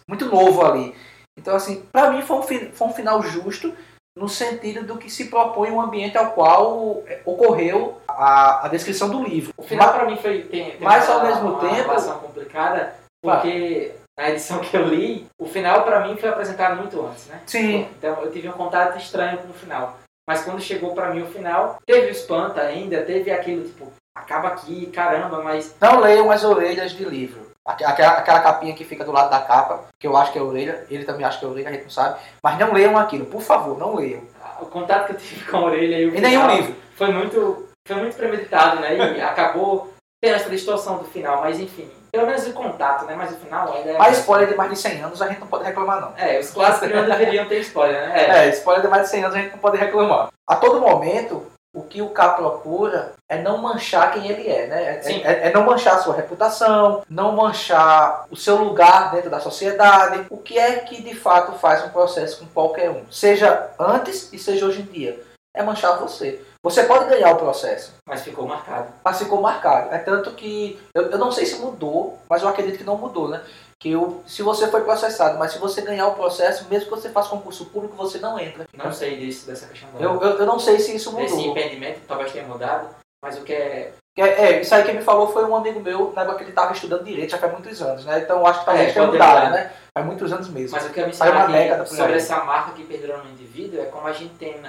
muito 0.05 0.25
novo 0.25 0.65
ali. 0.65 0.93
Então, 1.39 1.55
assim, 1.55 1.85
para 1.93 2.11
mim 2.11 2.21
foi 2.21 2.37
um, 2.37 2.43
foi 2.73 2.87
um 2.87 2.93
final 2.93 3.21
justo 3.21 3.73
no 4.17 4.27
sentido 4.27 4.83
do 4.85 4.97
que 4.97 5.09
se 5.09 5.25
propõe 5.25 5.69
um 5.71 5.79
ambiente 5.79 6.17
ao 6.17 6.31
qual 6.31 7.03
ocorreu 7.25 7.97
a, 8.07 8.65
a 8.65 8.67
descrição 8.69 9.09
do 9.09 9.23
livro. 9.23 9.53
O 9.57 9.63
final 9.63 9.93
para 9.93 10.05
mim 10.05 10.17
foi 10.17 10.41
tem, 10.43 10.71
tem 10.71 10.77
Mas, 10.81 11.07
uma, 11.07 11.15
ao 11.15 11.23
mesmo 11.25 11.49
uma 11.51 11.59
tempo- 11.61 11.73
relação 11.75 12.17
complicada 12.19 12.95
porque 13.23 13.91
na 14.17 14.29
edição 14.29 14.59
que 14.59 14.75
eu 14.75 14.83
li 14.87 15.27
o 15.39 15.45
final 15.45 15.83
para 15.83 16.07
mim 16.07 16.17
foi 16.17 16.29
apresentado 16.29 16.77
muito 16.77 17.05
antes, 17.05 17.27
né? 17.27 17.41
Sim, 17.45 17.87
Então 17.97 18.21
eu 18.23 18.31
tive 18.31 18.49
um 18.49 18.53
contato 18.53 18.97
estranho 18.97 19.37
com 19.39 19.49
o 19.49 19.53
final. 19.53 19.97
Mas 20.27 20.43
quando 20.43 20.59
chegou 20.61 20.93
para 20.93 21.11
mim 21.13 21.21
o 21.21 21.27
final, 21.27 21.77
teve 21.85 22.07
o 22.07 22.11
espanto 22.11 22.59
ainda, 22.59 23.01
teve 23.03 23.31
aquilo 23.31 23.63
tipo 23.65 23.91
acaba 24.15 24.47
aqui, 24.49 24.87
caramba, 24.87 25.41
mas 25.43 25.75
não 25.79 25.99
leiam 25.99 26.31
as 26.31 26.43
orelhas 26.43 26.91
de 26.91 27.05
livro. 27.05 27.46
Aque- 27.67 27.83
Aquela, 27.83 28.13
aquela 28.13 28.39
capinha 28.39 28.73
que 28.73 28.85
fica 28.85 29.03
do 29.03 29.11
lado 29.11 29.29
da 29.29 29.41
capa, 29.41 29.81
que 29.99 30.07
eu 30.07 30.15
acho 30.15 30.31
que 30.31 30.39
é 30.39 30.41
orelha, 30.41 30.85
ele 30.89 31.03
também 31.03 31.25
acha 31.25 31.37
que 31.37 31.45
é 31.45 31.47
orelha, 31.49 31.69
a 31.69 31.73
gente 31.73 31.83
não 31.83 31.89
sabe. 31.89 32.17
Mas 32.41 32.57
não 32.57 32.71
leiam 32.73 32.97
aquilo, 32.97 33.25
por 33.25 33.41
favor, 33.41 33.77
não 33.77 33.95
leiam. 33.95 34.21
o 34.61 34.65
contato 34.65 35.07
que 35.07 35.11
eu 35.13 35.17
tive 35.17 35.45
com 35.51 35.57
a 35.57 35.63
orelha 35.65 35.97
e 35.97 36.05
o 36.09 36.15
E 36.15 36.21
nenhum 36.21 36.47
livro. 36.47 36.75
foi 36.95 37.11
muito 37.11 37.67
foi 37.87 37.97
muito 37.97 38.15
premeditado, 38.17 38.79
né? 38.81 38.95
E 38.95 39.21
acabou 39.21 39.93
tendo 40.21 40.35
essa 40.35 40.49
distorção 40.49 40.97
do 40.97 41.03
final, 41.05 41.41
mas 41.41 41.59
enfim, 41.59 41.89
pelo 42.11 42.25
menos 42.25 42.45
o 42.47 42.53
contato, 42.53 43.05
né? 43.05 43.15
Mas 43.15 43.31
o 43.31 43.35
final 43.37 43.71
ainda 43.71 43.91
é 43.91 43.97
Mas 43.97 44.17
spoiler 44.19 44.47
de 44.49 44.55
mais 44.55 44.71
de 44.71 44.77
100 44.79 45.01
anos 45.03 45.21
a 45.21 45.27
gente 45.27 45.39
não 45.39 45.47
pode 45.47 45.63
reclamar, 45.63 46.01
não. 46.01 46.13
É, 46.17 46.39
os 46.39 46.49
clássicos 46.49 46.89
não 46.95 47.05
deveriam 47.05 47.45
ter 47.47 47.59
spoiler, 47.59 48.07
né? 48.09 48.13
É. 48.43 48.47
É, 48.47 48.49
spoiler 48.49 48.81
de 48.81 48.89
mais 48.89 49.03
de 49.03 49.09
100 49.09 49.23
anos 49.25 49.35
a 49.35 49.39
gente 49.39 49.51
não 49.51 49.59
pode 49.59 49.77
reclamar. 49.77 50.29
A 50.49 50.55
todo 50.55 50.81
momento, 50.81 51.45
o 51.75 51.83
que 51.83 52.01
o 52.01 52.09
K 52.09 52.29
procura 52.29 53.13
é 53.29 53.41
não 53.41 53.57
manchar 53.57 54.13
quem 54.13 54.27
ele 54.29 54.47
é, 54.47 54.67
né? 54.67 54.95
É, 54.97 55.01
Sim. 55.01 55.21
é- 55.23 55.47
é 55.49 55.53
não 55.53 55.65
manchar 55.65 55.95
a 55.95 55.99
sua 55.99 56.15
reputação, 56.15 57.03
não 57.09 57.33
manchar 57.33 58.25
o 58.31 58.35
seu 58.35 58.55
lugar 58.55 59.11
dentro 59.11 59.29
da 59.29 59.39
sociedade. 59.39 60.25
O 60.29 60.37
que 60.37 60.57
é 60.57 60.77
que 60.79 61.01
de 61.01 61.13
fato 61.13 61.51
faz 61.59 61.83
um 61.83 61.89
processo 61.89 62.39
com 62.39 62.45
qualquer 62.47 62.89
um? 62.89 63.03
Seja 63.11 63.69
antes 63.77 64.31
e 64.31 64.39
seja 64.39 64.65
hoje 64.65 64.81
em 64.81 64.85
dia. 64.85 65.21
É 65.53 65.61
manchar 65.63 65.97
você. 65.99 66.41
Você 66.63 66.83
pode 66.83 67.09
ganhar 67.09 67.31
o 67.31 67.37
processo, 67.37 67.93
Mas 68.05 68.21
ficou 68.21 68.47
marcado. 68.47 68.87
mas 69.03 69.17
ficou 69.17 69.41
marcado. 69.41 69.93
É 69.93 69.97
tanto 69.97 70.31
que. 70.31 70.79
Eu, 70.93 71.11
eu 71.11 71.17
não 71.17 71.31
sei 71.31 71.45
se 71.45 71.59
mudou, 71.59 72.17
mas 72.29 72.41
eu 72.43 72.47
acredito 72.49 72.77
que 72.77 72.83
não 72.83 72.97
mudou, 72.97 73.27
né? 73.27 73.41
que 73.79 73.95
o, 73.95 74.23
se 74.25 74.41
você 74.41 74.67
foi 74.67 74.81
processado, 74.81 75.37
mas 75.37 75.51
se 75.51 75.59
você 75.59 75.81
ganhar 75.81 76.07
o 76.07 76.15
processo, 76.15 76.65
mesmo 76.67 76.85
que 76.85 76.95
você 76.99 77.09
faça 77.09 77.29
concurso 77.29 77.65
público, 77.65 77.95
você 77.95 78.17
não 78.17 78.39
entra. 78.39 78.65
Não 78.73 78.91
sei 78.91 79.17
disso, 79.17 79.45
dessa 79.45 79.67
questão. 79.67 79.89
Eu, 79.99 80.19
eu, 80.19 80.39
eu 80.39 80.45
não 80.47 80.57
sei 80.59 80.79
se 80.79 80.95
isso 80.95 81.11
mudou. 81.11 81.39
impedimento, 81.39 81.99
talvez 82.07 82.31
tenha 82.31 82.47
mudado, 82.47 82.87
mas 83.23 83.37
o 83.37 83.43
que 83.43 83.53
é. 83.53 83.93
É, 84.17 84.21
é, 84.23 84.61
isso 84.61 84.73
aí 84.73 84.83
que 84.83 84.93
me 84.93 85.03
falou 85.03 85.31
foi 85.31 85.45
um 85.45 85.55
amigo 85.55 85.79
meu, 85.79 86.11
na 86.13 86.23
época 86.23 86.37
que 86.37 86.43
ele 86.45 86.49
estava 86.49 86.73
estudando 86.73 87.03
direito, 87.03 87.29
já 87.29 87.37
faz 87.37 87.53
muitos 87.53 87.79
anos, 87.83 88.03
né? 88.03 88.19
Então 88.19 88.45
acho 88.47 88.61
que 88.61 88.65
talvez 88.65 88.89
É, 88.89 88.93
tenha 88.93 89.05
mudado, 89.05 89.51
né? 89.51 89.71
Faz 89.95 90.05
muitos 90.07 90.33
anos 90.33 90.49
mesmo. 90.49 90.75
Mas 90.75 90.87
o 90.87 90.89
que 90.89 90.99
eu 90.99 91.05
década 91.05 91.83
por 91.83 91.95
sobre 91.95 92.15
essa 92.15 92.43
marca 92.43 92.71
que 92.71 92.83
perdura 92.83 93.17
no 93.17 93.29
indivíduo 93.29 93.79
é 93.79 93.85
como 93.85 94.07
a 94.07 94.13
gente 94.13 94.33
tem 94.35 94.59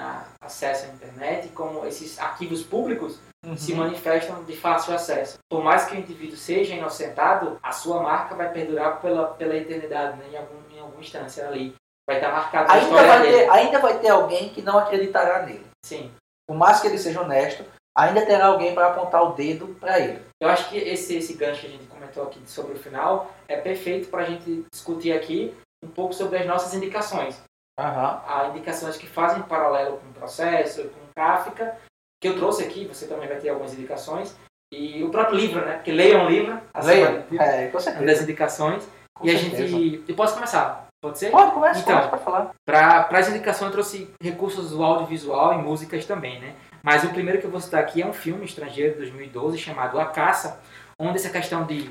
acesso 0.42 0.84
à 0.84 0.88
internet, 0.88 1.48
como 1.48 1.86
esses 1.86 2.18
arquivos 2.18 2.62
públicos 2.62 3.18
Uhum. 3.46 3.56
se 3.56 3.72
manifestam 3.72 4.42
de 4.42 4.56
fácil 4.56 4.94
acesso. 4.94 5.38
Por 5.48 5.62
mais 5.62 5.84
que 5.84 5.94
o 5.94 5.98
indivíduo 5.98 6.36
seja 6.36 6.74
inocentado, 6.74 7.56
a 7.62 7.70
sua 7.70 8.02
marca 8.02 8.34
vai 8.34 8.50
perdurar 8.50 9.00
pela, 9.00 9.28
pela 9.28 9.54
eternidade, 9.56 10.18
né? 10.18 10.24
em, 10.32 10.36
algum, 10.36 10.56
em 10.72 10.80
alguma 10.80 11.00
instância 11.00 11.46
ali. 11.46 11.72
Vai 12.08 12.16
estar 12.16 12.32
marcado 12.32 12.72
ainda, 12.72 13.06
vai 13.06 13.22
ter, 13.22 13.50
ainda 13.50 13.78
vai 13.78 13.98
ter 13.98 14.08
alguém 14.08 14.48
que 14.48 14.62
não 14.62 14.78
acreditará 14.78 15.42
nele. 15.42 15.66
Sim. 15.84 16.10
Por 16.48 16.56
mais 16.56 16.80
que 16.80 16.88
ele 16.88 16.98
seja 16.98 17.20
honesto, 17.20 17.64
ainda 17.98 18.24
terá 18.24 18.46
alguém 18.46 18.74
para 18.74 18.86
apontar 18.88 19.22
o 19.24 19.32
dedo 19.32 19.76
para 19.80 19.98
ele. 19.98 20.20
Eu 20.40 20.48
acho 20.48 20.68
que 20.68 20.76
esse, 20.78 21.16
esse 21.16 21.34
gancho 21.34 21.62
que 21.62 21.66
a 21.66 21.70
gente 21.70 21.86
comentou 21.86 22.22
aqui 22.22 22.40
sobre 22.46 22.74
o 22.74 22.78
final 22.78 23.30
é 23.48 23.56
perfeito 23.56 24.08
para 24.08 24.22
a 24.22 24.24
gente 24.24 24.64
discutir 24.72 25.12
aqui 25.12 25.54
um 25.84 25.88
pouco 25.88 26.14
sobre 26.14 26.38
as 26.38 26.46
nossas 26.46 26.72
indicações. 26.74 27.42
Aham. 27.78 28.22
Há 28.26 28.48
indicações 28.48 28.96
que 28.96 29.06
fazem 29.06 29.42
paralelo 29.42 29.98
com 29.98 30.08
o 30.08 30.12
processo, 30.12 30.82
com 30.84 31.00
Kafka, 31.16 31.76
que 32.20 32.28
eu 32.28 32.36
trouxe 32.36 32.62
aqui, 32.64 32.84
você 32.86 33.06
também 33.06 33.28
vai 33.28 33.38
ter 33.38 33.48
algumas 33.48 33.72
indicações. 33.74 34.34
E 34.72 35.02
o 35.02 35.10
próprio 35.10 35.36
livro, 35.38 35.64
né? 35.64 35.74
Porque 35.76 35.90
leiam 35.92 36.26
o 36.26 36.28
livro, 36.28 36.60
Leia. 36.84 37.24
acima 37.24 37.42
É, 37.42 37.66
com 37.68 37.72
das 37.78 37.84
certeza. 37.84 38.22
indicações. 38.22 38.88
Com 39.16 39.26
e 39.26 39.30
a 39.34 39.38
certeza. 39.38 39.66
gente. 39.66 40.04
Eu 40.06 40.14
posso 40.14 40.34
começar? 40.34 40.86
Pode 41.00 41.18
ser? 41.18 41.30
Pode, 41.30 41.52
começa, 41.52 41.80
Então. 41.80 41.92
começa 41.92 42.08
pra 42.08 42.18
falar. 42.18 42.50
Para 42.66 43.08
as 43.18 43.28
indicações 43.28 43.68
eu 43.68 43.72
trouxe 43.72 44.10
recursos 44.20 44.70
do 44.70 44.82
audiovisual 44.82 45.54
e 45.54 45.58
músicas 45.58 46.04
também, 46.04 46.40
né? 46.40 46.54
Mas 46.82 47.04
o 47.04 47.10
primeiro 47.10 47.40
que 47.40 47.46
eu 47.46 47.50
vou 47.50 47.60
citar 47.60 47.80
aqui 47.80 48.02
é 48.02 48.06
um 48.06 48.12
filme 48.12 48.44
estrangeiro 48.44 48.92
de 48.92 48.98
2012 48.98 49.58
chamado 49.58 49.98
A 49.98 50.06
Caça, 50.06 50.60
onde 50.98 51.16
essa 51.16 51.30
questão 51.30 51.64
de 51.66 51.90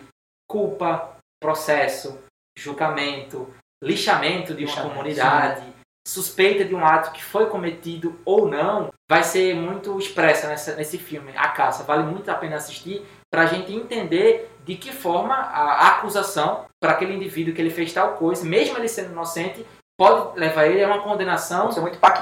culpa, 0.50 1.18
processo, 1.42 2.20
julgamento, 2.58 3.54
lixamento 3.84 4.54
de 4.54 4.64
uma 4.64 4.72
Lixamento, 4.72 4.90
comunidade, 4.90 5.74
suspeita 6.08 6.64
de 6.64 6.74
um 6.74 6.86
ato 6.86 7.12
que 7.12 7.24
foi 7.24 7.50
cometido 7.50 8.20
ou 8.26 8.48
não, 8.48 8.90
vai 9.10 9.24
ser 9.24 9.54
muito 9.54 9.98
expressa 10.00 10.48
nessa, 10.48 10.76
nesse 10.76 10.98
filme, 10.98 11.34
A 11.36 11.50
Caça. 11.50 11.84
Vale 11.84 12.04
muito 12.04 12.30
a 12.30 12.36
pena 12.36 12.56
assistir 12.56 13.06
para 13.30 13.44
a 13.44 13.46
gente 13.46 13.74
entender 13.74 14.50
de 14.64 14.76
que 14.76 14.92
forma 14.92 15.34
a 15.34 15.90
acusação 15.90 16.66
para 16.82 16.94
aquele 16.94 17.14
indivíduo 17.14 17.54
que 17.54 17.62
ele 17.62 17.70
fez 17.70 17.92
tal 17.92 18.16
coisa, 18.16 18.46
mesmo 18.46 18.78
ele 18.78 18.88
sendo 18.88 19.12
inocente, 19.12 19.66
pode 19.98 20.40
levar 20.40 20.68
ele 20.68 20.84
a 20.84 20.88
uma 20.88 21.00
condenação 21.02 21.70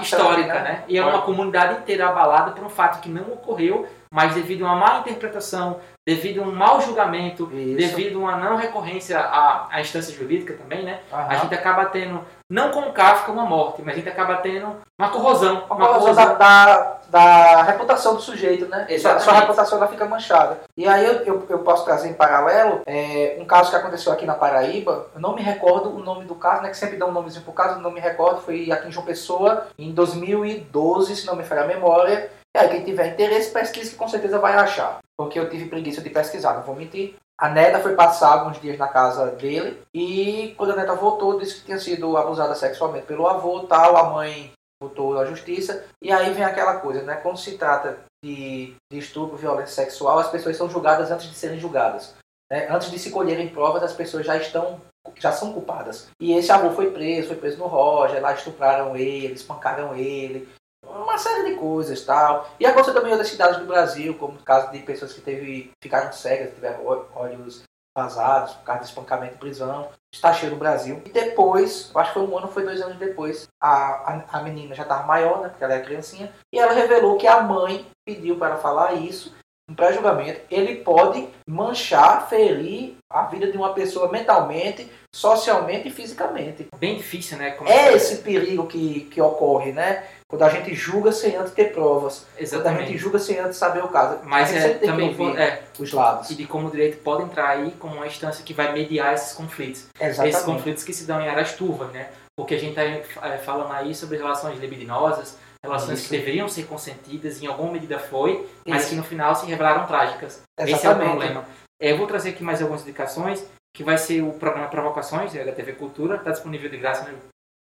histórica, 0.02 0.62
né? 0.62 0.84
E 0.88 0.98
é 0.98 1.06
uma 1.06 1.22
comunidade 1.24 1.82
inteira 1.82 2.08
abalada 2.08 2.52
por 2.52 2.64
um 2.64 2.70
fato 2.70 3.02
que 3.02 3.10
não 3.10 3.34
ocorreu, 3.34 3.86
mas 4.16 4.34
devido 4.34 4.66
a 4.66 4.72
uma 4.72 4.76
má 4.78 5.00
interpretação, 5.00 5.82
devido 6.08 6.42
a 6.42 6.46
um 6.46 6.52
mau 6.56 6.80
julgamento, 6.80 7.50
Isso. 7.52 7.76
devido 7.76 8.20
a 8.20 8.22
uma 8.22 8.38
não 8.38 8.56
recorrência 8.56 9.20
à, 9.20 9.68
à 9.70 9.82
instância 9.82 10.16
jurídica 10.16 10.54
também, 10.54 10.84
né? 10.84 11.02
Aham. 11.12 11.28
A 11.28 11.36
gente 11.36 11.54
acaba 11.54 11.84
tendo, 11.88 12.22
não 12.50 12.72
com 12.72 12.80
o 12.80 12.94
Kafka 12.94 13.30
uma 13.30 13.44
morte, 13.44 13.82
mas 13.84 13.94
a 13.94 13.98
gente 13.98 14.08
acaba 14.08 14.38
tendo 14.38 14.74
uma 14.98 15.10
corrosão. 15.10 15.66
Uma 15.70 16.00
coisa 16.00 16.14
da, 16.14 16.34
da, 16.36 16.98
da 17.10 17.64
reputação 17.64 18.16
do 18.16 18.22
sujeito, 18.22 18.68
né? 18.68 18.86
Exatamente. 18.88 19.26
Sua 19.26 19.34
reputação 19.34 19.78
ela 19.80 19.88
fica 19.90 20.06
manchada. 20.06 20.62
E 20.78 20.88
aí 20.88 21.06
eu, 21.06 21.16
eu, 21.26 21.46
eu 21.50 21.60
posso 21.60 21.84
trazer 21.84 22.08
em 22.08 22.14
paralelo 22.14 22.84
é, 22.86 23.36
um 23.38 23.44
caso 23.44 23.70
que 23.70 23.76
aconteceu 23.76 24.14
aqui 24.14 24.26
na 24.26 24.36
Paraíba. 24.36 25.08
Eu 25.14 25.20
não 25.20 25.36
me 25.36 25.42
recordo 25.42 25.90
o 25.90 26.00
nome 26.00 26.24
do 26.24 26.36
caso, 26.36 26.62
né? 26.62 26.70
Que 26.70 26.78
sempre 26.78 26.96
dá 26.96 27.06
um 27.06 27.12
nomezinho 27.12 27.44
pro 27.44 27.52
caso, 27.52 27.82
não 27.82 27.92
me 27.92 28.00
recordo. 28.00 28.40
Foi 28.40 28.72
aqui 28.72 28.88
em 28.88 28.92
João 28.94 29.06
Pessoa, 29.06 29.68
em 29.78 29.92
2012, 29.92 31.18
se 31.18 31.28
não 31.28 31.36
me 31.36 31.44
falha 31.44 31.64
a 31.64 31.68
memória. 31.68 32.30
Aí, 32.56 32.70
quem 32.70 32.84
tiver 32.84 33.14
interesse, 33.14 33.52
pesquise 33.52 33.92
que 33.92 33.96
com 33.96 34.08
certeza 34.08 34.40
vai 34.40 34.54
achar. 34.54 35.00
Porque 35.18 35.40
eu 35.40 35.50
tive 35.50 35.70
preguiça 35.70 36.02
de 36.02 36.10
pesquisar, 36.10 36.54
não 36.54 36.64
vou 36.64 36.76
mentir. 36.76 37.16
A 37.38 37.50
neta 37.50 37.80
foi 37.80 37.96
passar 37.96 38.32
alguns 38.32 38.62
dias 38.62 38.78
na 38.78 38.88
casa 38.88 39.28
dele 39.32 39.82
e 39.94 40.54
quando 40.58 40.72
a 40.72 40.76
neta 40.78 40.96
voltou, 40.96 41.38
disse 41.38 41.56
que 41.56 41.66
tinha 41.66 41.78
sido 41.78 42.16
abusada 42.16 42.56
sexualmente 42.56 43.06
pelo 43.06 43.28
avô 43.28 43.62
tal. 43.62 43.98
A 43.98 44.10
mãe 44.10 44.54
botou 44.82 45.20
à 45.20 45.26
justiça. 45.26 45.86
E 46.02 46.12
aí 46.12 46.34
vem 46.34 46.44
aquela 46.44 46.80
coisa, 46.80 47.02
né? 47.02 47.16
Quando 47.16 47.38
se 47.38 47.58
trata 47.58 47.98
de, 48.24 48.74
de 48.90 49.00
estupro, 49.00 49.36
violência 49.36 49.84
sexual, 49.84 50.20
as 50.20 50.30
pessoas 50.30 50.56
são 50.56 50.70
julgadas 50.70 51.12
antes 51.12 51.28
de 51.28 51.36
serem 51.36 51.60
julgadas. 51.60 52.16
né? 52.50 52.68
Antes 52.70 52.90
de 52.90 52.98
se 52.98 53.12
colherem 53.12 53.50
provas, 53.50 53.84
as 53.84 53.94
pessoas 53.94 54.26
já 54.26 54.38
estão 54.38 54.80
já 55.18 55.32
são 55.32 55.54
culpadas. 55.54 56.08
E 56.20 56.34
esse 56.34 56.52
avô 56.52 56.72
foi 56.72 56.90
preso, 56.92 57.28
foi 57.28 57.38
preso 57.38 57.58
no 57.60 57.68
Roger, 57.68 58.22
lá 58.22 58.34
estupraram 58.34 58.96
ele, 58.96 59.34
espancaram 59.34 59.96
ele, 59.96 60.50
uma 60.90 61.18
série 61.18 61.52
de 61.52 61.56
coisas 61.56 62.02
tal. 62.04 62.50
E 62.60 62.66
aconteceu 62.66 62.94
também 62.94 63.10
em 63.10 63.14
outras 63.14 63.30
cidades 63.30 63.60
do 63.60 63.66
Brasil, 63.66 64.16
como 64.16 64.38
o 64.38 64.44
caso 64.44 64.72
de 64.72 64.80
pessoas 64.80 65.14
que 65.14 65.22
teve, 65.22 65.72
ficaram 65.82 66.12
cegas, 66.12 66.54
tiveram 66.54 66.86
olhos 67.16 67.64
vazados 67.98 68.54
por 68.56 68.64
causa 68.64 68.82
de 68.82 68.88
espancamento 68.88 69.36
e 69.36 69.40
prisão. 69.40 69.90
Está 70.14 70.34
cheio 70.34 70.52
no 70.52 70.58
Brasil. 70.58 71.02
E 71.06 71.10
depois, 71.10 71.92
eu 71.94 72.00
acho 72.00 72.14
que 72.14 72.20
foi 72.20 72.28
um 72.28 72.38
ano, 72.38 72.48
foi 72.48 72.64
dois 72.64 72.82
anos 72.82 72.98
depois, 72.98 73.48
a, 73.62 73.70
a, 73.70 74.40
a 74.40 74.42
menina 74.42 74.76
já 74.76 74.84
estava 74.84 75.08
maior, 75.08 75.42
né? 75.42 75.50
Porque 75.50 75.64
ela 75.64 75.74
era 75.74 75.84
criancinha. 75.84 76.32
E 76.54 76.60
ela 76.60 76.74
revelou 76.74 77.18
que 77.18 77.28
a 77.28 77.42
mãe 77.42 77.86
pediu 78.06 78.38
para 78.38 78.52
ela 78.52 78.58
falar 78.58 78.94
isso 78.94 79.34
um 79.70 79.74
pré-julgamento. 79.74 80.42
Ele 80.50 80.76
pode 80.76 81.28
manchar, 81.48 82.30
ferir 82.30 82.96
a 83.10 83.24
vida 83.24 83.52
de 83.52 83.58
uma 83.58 83.74
pessoa 83.74 84.12
mentalmente, 84.12 84.90
socialmente 85.14 85.88
e 85.88 85.92
fisicamente. 85.92 86.68
Bem 86.78 86.98
difícil, 86.98 87.38
né? 87.38 87.52
Como 87.52 87.70
É 87.70 87.94
esse 87.94 88.18
perigo 88.18 88.68
que, 88.68 89.02
que 89.06 89.22
ocorre, 89.22 89.72
né? 89.72 90.04
Quando 90.28 90.42
a 90.42 90.50
gente 90.50 90.74
julga 90.74 91.12
sem 91.12 91.36
antes 91.36 91.54
ter 91.54 91.72
provas. 91.72 92.20
Quando 92.20 92.26
a 92.26 92.40
gente 92.40 92.44
Exatamente. 92.44 92.98
julga 92.98 93.20
sem 93.20 93.40
antes 93.40 93.58
saber 93.58 93.84
o 93.84 93.90
caso. 93.90 94.20
Mas 94.24 94.52
é, 94.54 94.74
também 94.76 95.16
é, 95.38 95.64
os 95.78 95.92
lados. 95.94 96.30
e 96.32 96.36
de 96.36 96.46
como 96.46 96.68
o 96.68 96.72
direito 96.72 96.98
pode 97.04 97.24
entrar 97.24 97.50
aí 97.50 97.72
como 97.80 97.96
uma 97.96 98.08
instância 98.08 98.44
que 98.44 98.54
vai 98.54 98.74
mediar 98.74 99.14
esses 99.14 99.34
conflitos. 99.34 99.86
Esses 100.00 100.20
Exatamente. 100.20 100.46
conflitos 100.46 100.84
que 100.84 100.94
se 100.94 101.06
dão 101.06 101.22
em 101.22 101.28
áreas 101.28 101.54
turvas, 101.54 101.92
né? 101.92 102.10
Porque 102.36 102.56
a 102.56 102.60
gente 102.60 102.78
está 102.78 103.38
falando 103.38 103.72
aí 103.72 103.94
sobre 103.94 104.18
relações 104.18 104.60
libidinosas, 104.60 105.38
relações 105.64 106.00
Isso. 106.00 106.10
que 106.10 106.18
deveriam 106.18 106.50
ser 106.50 106.66
consentidas, 106.66 107.42
em 107.42 107.48
alguma 107.48 107.72
medida 107.74 108.00
foi, 108.00 108.48
mas 108.68 108.82
Isso. 108.82 108.90
que 108.90 108.96
no 108.96 109.04
final 109.04 109.36
se 109.36 109.46
revelaram 109.46 109.86
trágicas. 109.86 110.42
Esse 110.60 110.72
é 110.72 110.76
o 110.76 110.78
Exatamente. 110.80 111.10
problema. 111.12 111.46
É, 111.80 111.92
Eu 111.92 111.98
vou 111.98 112.08
trazer 112.08 112.30
aqui 112.30 112.44
mais 112.44 112.62
algumas 112.62 112.82
indicações, 112.82 113.46
que 113.76 113.84
vai 113.84 113.98
ser 113.98 114.22
o 114.22 114.34
programa 114.34 114.68
Provocações, 114.70 115.36
é 115.36 115.44
da 115.44 115.52
TV 115.52 115.74
Cultura, 115.74 116.16
está 116.16 116.32
disponível 116.32 116.70
de 116.70 116.78
graça. 116.78 117.04
Né? 117.04 117.14